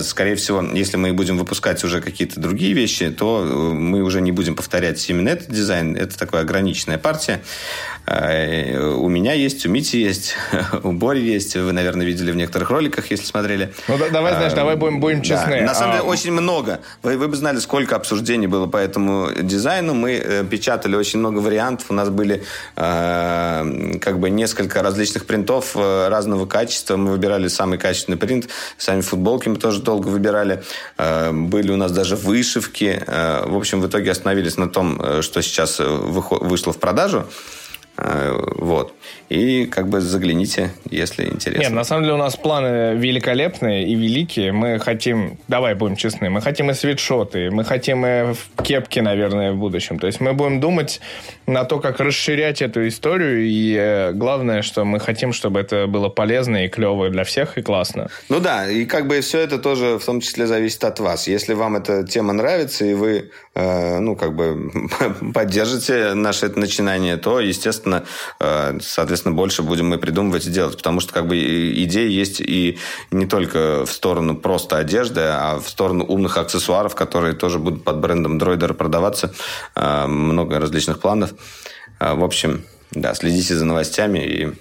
скорее 0.01 0.35
всего, 0.35 0.63
если 0.75 0.97
мы 0.97 1.13
будем 1.13 1.39
выпускать 1.39 1.83
уже 1.85 2.01
какие-то 2.01 2.41
другие 2.41 2.73
вещи, 2.73 3.11
то 3.11 3.43
мы 3.45 4.03
уже 4.03 4.21
не 4.21 4.33
будем 4.33 4.57
повторять 4.57 5.09
именно 5.09 5.29
этот 5.29 5.51
дизайн. 5.51 5.97
Это 5.97 6.19
такая 6.19 6.43
ограниченная 6.43 6.99
партия. 6.99 7.41
У 8.07 9.09
меня 9.09 9.35
есть, 9.35 9.67
у 9.67 9.69
Мити 9.69 9.97
есть, 9.97 10.35
у 10.83 10.93
Бори 10.93 11.23
есть. 11.23 11.57
Вы, 11.57 11.73
наверное, 11.73 12.07
видели 12.07 12.31
в 12.31 12.37
некоторых 12.37 12.71
роликах, 12.71 13.11
если 13.11 13.28
смотрели. 13.29 13.73
Ну, 13.87 13.99
давай, 14.11 14.35
знаешь, 14.35 14.53
давай 14.53 14.77
будем, 14.77 15.01
будем 15.01 15.23
честны. 15.23 15.61
Да. 15.61 15.67
На 15.67 15.75
самом 15.75 15.93
деле, 15.93 16.05
а, 16.05 16.09
очень 16.09 16.33
много. 16.33 16.81
Вы, 17.03 17.17
вы 17.17 17.29
бы 17.29 17.37
знали, 17.37 17.59
сколько 17.59 17.97
обсуждений 17.97 18.47
было 18.47 18.67
по 18.67 18.77
этому 18.77 19.29
дизайну. 19.41 19.95
Мы 19.95 20.13
э, 20.13 20.45
печатали 20.45 20.97
очень 20.97 21.21
много 21.21 21.39
вариантов. 21.39 21.87
У 21.91 21.95
нас 21.95 22.09
были 22.09 22.43
э, 22.77 23.99
как 24.01 24.19
бы 24.19 24.31
несколько 24.31 24.83
различных 24.83 25.27
принтов 25.27 25.77
э, 25.77 26.09
разного 26.09 26.47
качества. 26.47 26.97
Мы 26.97 27.13
выбирали 27.13 27.49
самый 27.49 27.79
качественный 27.79 28.19
принт. 28.19 28.49
Сами 28.77 29.03
футболки 29.03 29.49
мы 29.49 29.57
тоже 29.57 29.81
долго 29.83 30.09
выбирали. 30.09 30.63
Э, 30.97 31.31
были 31.33 31.71
у 31.71 31.77
нас 31.77 31.93
даже 31.93 32.17
вышивки. 32.17 33.03
Э, 33.07 33.45
в 33.47 33.57
общем, 33.57 33.81
в 33.81 33.87
итоге 33.87 34.11
остановились 34.11 34.57
на 34.57 34.69
том, 34.69 35.01
э, 35.01 35.23
что 35.23 35.43
сейчас 35.43 35.79
вышло 35.79 36.73
в 36.73 36.79
продажу. 36.79 37.27
Э, 37.99 38.39
вот. 38.57 38.95
И 39.29 39.67
как 39.67 39.89
бы 39.89 40.01
загляните, 40.01 40.71
если 40.91 41.27
интересно. 41.27 41.61
Нет, 41.63 41.73
на 41.73 41.85
самом 41.85 42.05
деле 42.05 42.15
у 42.15 42.19
нас 42.19 42.37
планы 42.37 42.95
великолепные 42.95 43.87
и 43.87 43.95
великие. 43.95 44.53
Мы 44.53 44.79
хотим, 44.79 45.39
давай 45.49 45.75
будем 45.75 45.97
честны, 45.97 46.31
мы 46.31 46.41
хотим 46.41 46.71
и 46.71 46.75
свитшоты, 46.75 47.51
мы 47.51 47.65
хотим 47.65 48.07
и 48.07 48.35
кепки, 48.63 49.01
наверное, 49.01 49.53
в 49.53 49.57
будущем. 49.57 49.99
То 49.99 50.07
есть 50.07 50.21
мы 50.21 50.33
будем 50.33 50.61
думать 50.61 51.01
на 51.47 51.65
то, 51.65 51.81
как 51.81 52.01
расширять 52.01 52.63
эту 52.63 52.87
историю. 52.87 53.47
И 53.47 53.77
э, 53.79 54.13
главное, 54.13 54.63
что 54.63 54.85
мы 54.85 55.01
хотим, 55.01 55.33
чтобы 55.33 55.61
это 55.61 55.87
было 55.87 56.09
полезно 56.09 56.65
и 56.65 56.69
клево 56.69 57.11
для 57.11 57.25
всех 57.25 57.59
и 57.59 57.63
классно. 57.63 58.09
Ну 58.29 58.41
да, 58.41 58.71
и 58.71 58.85
как 58.85 59.09
бы 59.09 59.21
все 59.21 59.41
это 59.41 59.59
тоже 59.59 59.99
в 59.99 60.05
том 60.05 60.21
числе 60.21 60.47
зависит 60.47 60.85
от 60.85 61.01
вас. 61.01 61.27
Если 61.27 61.55
вам 61.55 61.77
эта 61.77 62.05
тема 62.05 62.33
нравится, 62.33 62.85
и 62.85 62.95
вы, 62.95 63.31
э, 63.55 63.99
ну, 63.99 64.15
как 64.15 64.35
бы 64.35 64.71
поддержите 65.35 66.15
наше 66.15 66.47
это 66.47 66.59
начинание, 66.61 67.17
то, 67.17 67.41
естественно, 67.41 67.88
э, 68.41 68.79
соответственно, 68.81 69.35
больше 69.35 69.63
будем 69.63 69.89
мы 69.89 69.99
придумывать 69.99 70.47
и 70.47 70.51
делать. 70.51 70.77
Потому 70.77 71.01
что, 71.01 71.13
как 71.13 71.27
бы, 71.27 71.37
идеи 71.85 72.11
есть 72.11 72.41
и 72.41 72.79
не 73.11 73.27
только 73.27 73.85
в 73.87 73.93
сторону 73.93 74.37
просто 74.37 74.79
одежды, 74.79 75.21
а 75.23 75.59
в 75.59 75.69
сторону 75.69 76.05
умных 76.05 76.37
аксессуаров, 76.37 76.95
которые 76.95 77.35
тоже 77.35 77.59
будут 77.59 77.85
под 77.85 77.99
брендом 77.99 78.39
Droider 78.39 78.75
продаваться. 78.75 79.33
Э, 79.75 80.07
много 80.07 80.59
различных 80.59 81.01
планов. 81.01 81.33
А, 81.99 82.15
в 82.15 82.25
общем, 82.25 82.65
да, 82.93 83.15
следите 83.15 83.57
за 83.57 83.65
новостями 83.65 84.19
и 84.19 84.53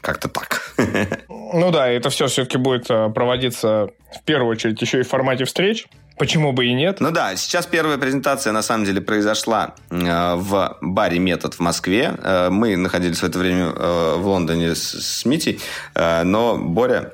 как-то 0.00 0.28
так. 0.28 0.74
Ну 1.54 1.70
да, 1.70 1.86
это 1.86 2.08
все 2.08 2.28
все-таки 2.28 2.56
будет 2.56 2.86
проводиться 2.86 3.88
в 4.10 4.24
первую 4.24 4.52
очередь 4.52 4.80
еще 4.80 5.00
и 5.00 5.02
в 5.02 5.08
формате 5.08 5.44
встреч. 5.44 5.86
Почему 6.18 6.52
бы 6.52 6.66
и 6.66 6.74
нет? 6.74 7.00
Ну 7.00 7.10
да, 7.10 7.34
сейчас 7.36 7.66
первая 7.66 7.98
презентация 7.98 8.52
на 8.52 8.62
самом 8.62 8.84
деле 8.84 9.00
произошла 9.00 9.74
э, 9.90 10.34
в 10.36 10.76
баре 10.80 11.18
«Метод» 11.18 11.54
в 11.54 11.60
Москве. 11.60 12.14
Э, 12.22 12.48
мы 12.50 12.76
находились 12.76 13.18
в 13.18 13.24
это 13.24 13.38
время 13.38 13.72
э, 13.74 14.14
в 14.18 14.26
Лондоне 14.26 14.74
с, 14.74 14.92
с 14.92 15.24
Митей, 15.24 15.60
э, 15.94 16.22
но 16.22 16.58
Боря 16.58 17.12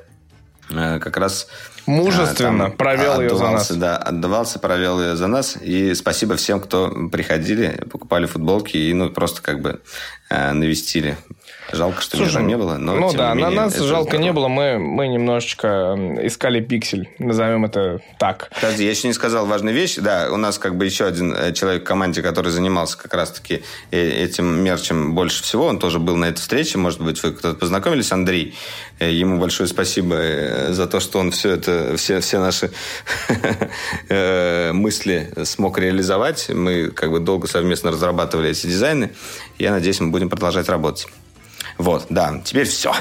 э, 0.69 0.99
как 0.99 1.17
раз 1.17 1.47
Мужественно 1.89 2.65
там 2.65 2.77
провел 2.77 3.19
ее 3.19 3.35
за 3.35 3.49
нас. 3.49 3.71
Да, 3.71 3.97
отдавался, 3.97 4.59
провел 4.59 5.01
ее 5.01 5.15
за 5.15 5.25
нас. 5.25 5.57
И 5.59 5.95
спасибо 5.95 6.35
всем, 6.35 6.59
кто 6.59 7.09
приходили, 7.11 7.83
покупали 7.89 8.27
футболки 8.27 8.77
и 8.77 8.93
ну, 8.93 9.09
просто 9.09 9.41
как 9.41 9.61
бы 9.61 9.81
э, 10.29 10.51
навестили 10.51 11.17
Жалко, 11.71 12.01
что 12.01 12.17
Слушай, 12.17 12.43
не 12.43 12.57
было, 12.57 12.77
но 12.77 12.95
Ну 12.95 13.13
да, 13.13 13.33
менее, 13.33 13.49
на 13.49 13.63
нас 13.63 13.77
жалко 13.77 14.11
здорово. 14.11 14.21
не 14.21 14.33
было, 14.33 14.47
мы, 14.47 14.79
мы 14.79 15.07
немножечко 15.07 15.95
искали 16.21 16.61
пиксель, 16.61 17.09
назовем 17.19 17.65
это 17.65 18.01
так. 18.17 18.49
Подожди, 18.55 18.83
я 18.83 18.89
еще 18.89 19.07
не 19.07 19.13
сказал 19.13 19.45
важную 19.45 19.75
вещь. 19.75 19.97
Да, 19.97 20.29
у 20.31 20.37
нас 20.37 20.57
как 20.57 20.75
бы 20.75 20.85
еще 20.85 21.05
один 21.05 21.33
э, 21.33 21.53
человек 21.53 21.83
в 21.83 21.85
команде, 21.85 22.21
который 22.21 22.51
занимался 22.51 22.97
как 22.97 23.13
раз-таки 23.13 23.61
э, 23.91 24.23
этим 24.23 24.45
мерчем 24.63 25.13
больше 25.13 25.43
всего, 25.43 25.65
он 25.65 25.79
тоже 25.79 25.99
был 25.99 26.15
на 26.15 26.25
этой 26.25 26.39
встрече, 26.39 26.77
может 26.77 27.01
быть, 27.01 27.21
вы 27.21 27.31
кто-то 27.31 27.55
познакомились, 27.55 28.11
Андрей. 28.11 28.55
Э, 28.99 29.11
ему 29.11 29.39
большое 29.39 29.69
спасибо 29.69 30.17
за 30.69 30.87
то, 30.87 30.99
что 30.99 31.19
он 31.19 31.31
все 31.31 31.51
это, 31.51 31.95
все, 31.97 32.19
все 32.19 32.39
наши 32.39 32.71
мысли 34.73 35.31
смог 35.43 35.77
реализовать. 35.77 36.49
Мы 36.49 36.89
как 36.89 37.11
бы 37.11 37.19
долго 37.19 37.47
совместно 37.47 37.91
разрабатывали 37.91 38.49
эти 38.49 38.67
дизайны. 38.67 39.11
Я 39.57 39.71
надеюсь, 39.71 39.99
мы 39.99 40.09
будем 40.09 40.29
продолжать 40.29 40.69
работать. 40.69 41.07
Вот, 41.79 42.07
да, 42.09 42.41
теперь 42.43 42.67
все. 42.67 42.93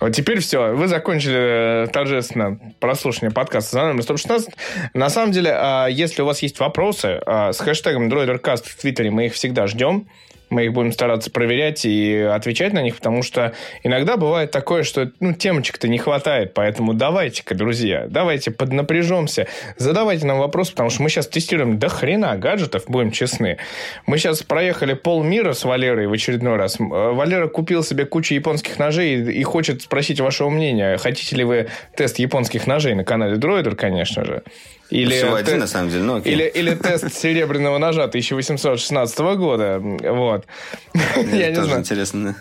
Вот 0.00 0.14
теперь 0.14 0.38
все. 0.38 0.74
Вы 0.74 0.86
закончили 0.86 1.84
э, 1.84 1.86
торжественно 1.88 2.60
прослушивание 2.78 3.32
подкаста 3.32 3.72
за 3.72 3.80
номером 3.80 4.02
116. 4.02 4.50
На 4.94 5.10
самом 5.10 5.32
деле, 5.32 5.50
а, 5.52 5.88
если 5.88 6.22
у 6.22 6.26
вас 6.26 6.40
есть 6.40 6.60
вопросы 6.60 7.20
а, 7.26 7.52
с 7.52 7.58
хэштегом 7.58 8.08
DroiderCast 8.08 8.68
в 8.68 8.76
Твиттере, 8.76 9.10
мы 9.10 9.26
их 9.26 9.34
всегда 9.34 9.66
ждем. 9.66 10.06
Мы 10.50 10.66
их 10.66 10.72
будем 10.72 10.92
стараться 10.92 11.30
проверять 11.30 11.84
и 11.84 12.18
отвечать 12.20 12.72
на 12.72 12.82
них, 12.82 12.96
потому 12.96 13.22
что 13.22 13.52
иногда 13.82 14.16
бывает 14.16 14.50
такое, 14.50 14.82
что 14.82 15.10
ну, 15.20 15.32
темочек-то 15.32 15.88
не 15.88 15.98
хватает. 15.98 16.54
Поэтому 16.54 16.94
давайте-ка, 16.94 17.54
друзья, 17.54 18.06
давайте 18.08 18.50
поднапряжемся. 18.50 19.46
Задавайте 19.76 20.26
нам 20.26 20.38
вопросы, 20.38 20.72
потому 20.72 20.90
что 20.90 21.02
мы 21.02 21.10
сейчас 21.10 21.26
тестируем 21.26 21.78
до 21.78 21.88
хрена 21.88 22.36
гаджетов, 22.36 22.84
будем 22.88 23.10
честны. 23.10 23.58
Мы 24.06 24.18
сейчас 24.18 24.42
проехали 24.42 24.94
полмира 24.94 25.52
с 25.52 25.64
Валерой 25.64 26.06
в 26.06 26.12
очередной 26.12 26.56
раз. 26.56 26.80
Э, 26.80 26.84
Валера 26.84 27.48
купил 27.48 27.82
себе 27.82 28.06
кучу 28.06 28.34
японских 28.34 28.78
ножей 28.78 29.32
и 29.32 29.42
хочет 29.42 29.82
спросить 29.82 30.20
вашего 30.20 30.50
мнения. 30.50 30.96
Хотите 30.98 31.36
ли 31.36 31.44
вы 31.44 31.68
тест 31.96 32.18
японских 32.18 32.66
ножей 32.66 32.94
на 32.94 33.04
канале 33.04 33.36
Дроидер, 33.36 33.76
конечно 33.76 34.24
же. 34.24 34.42
Или 34.90 35.16
Всего 35.16 35.34
один, 35.34 35.54
те... 35.54 35.60
на 35.60 35.66
самом 35.66 35.90
деле, 35.90 36.02
ну 36.02 36.16
окей. 36.16 36.32
Или, 36.32 36.44
или 36.44 36.74
тест 36.74 37.12
серебряного 37.12 37.78
ножа 37.78 38.04
1816 38.04 39.18
года. 39.36 39.80
Вот. 39.80 40.46
Я 40.94 41.50
не 41.50 41.62
знаю. 41.62 41.80
интересно. 41.80 42.36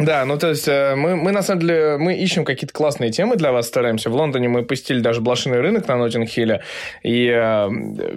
Да, 0.00 0.24
ну 0.24 0.38
то 0.38 0.48
есть 0.48 0.66
э, 0.66 0.94
мы, 0.96 1.14
мы 1.14 1.30
на 1.30 1.42
самом 1.42 1.60
деле 1.60 1.98
мы 1.98 2.16
ищем 2.16 2.46
какие-то 2.46 2.72
классные 2.72 3.10
темы 3.10 3.36
для 3.36 3.52
вас 3.52 3.66
стараемся. 3.66 4.08
В 4.08 4.14
Лондоне 4.14 4.48
мы 4.48 4.62
пустили 4.62 5.00
даже 5.00 5.20
блошиный 5.20 5.60
рынок 5.60 5.86
на 5.88 5.96
Ноттинг-Хилле 5.96 6.62
и 7.02 7.26
э, 7.28 7.68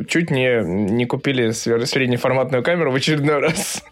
чуть 0.08 0.32
не, 0.32 0.64
не 0.64 1.06
купили 1.06 1.52
среднеформатную 1.52 2.64
камеру 2.64 2.92
в 2.92 2.96
очередной 2.96 3.40
раз. 3.40 3.84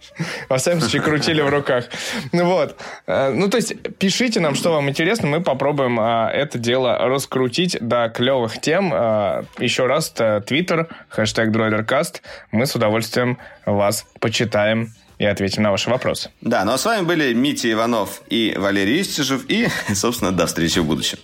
Во 0.48 0.58
всяком 0.58 0.80
случае, 0.80 1.02
крутили 1.02 1.42
в 1.42 1.50
руках. 1.50 1.90
Ну 2.32 2.46
вот. 2.46 2.78
Э, 3.08 3.32
ну 3.32 3.50
то 3.50 3.58
есть 3.58 3.76
пишите 3.98 4.40
нам, 4.40 4.56
что 4.56 4.72
вам 4.72 4.90
интересно, 4.90 5.28
мы 5.28 5.42
попробуем 5.42 6.00
э, 6.00 6.30
это 6.32 6.58
дело 6.58 6.98
раскрутить 6.98 7.78
до 7.82 8.08
клевых 8.08 8.62
тем. 8.62 8.92
Еще 9.60 9.86
раз, 9.86 10.12
Твиттер, 10.12 10.88
хэштег 11.10 11.50
DroiderCast. 11.50 12.22
Мы 12.52 12.66
с 12.66 12.74
удовольствием 12.74 13.38
вас 13.66 14.06
почитаем 14.22 14.94
и 15.22 15.26
ответим 15.26 15.62
на 15.62 15.70
ваши 15.70 15.88
вопросы. 15.88 16.32
Да, 16.42 16.66
ну 16.66 16.72
а 16.72 16.80
с 16.80 16.86
вами 16.86 17.06
были 17.06 17.32
Митя 17.32 17.72
Иванов 17.72 18.24
и 18.28 18.56
Валерий 18.58 19.02
Истижев. 19.02 19.46
И, 19.50 19.68
собственно, 19.94 20.32
до 20.32 20.48
встречи 20.48 20.80
в 20.80 20.86
будущем. 20.86 21.20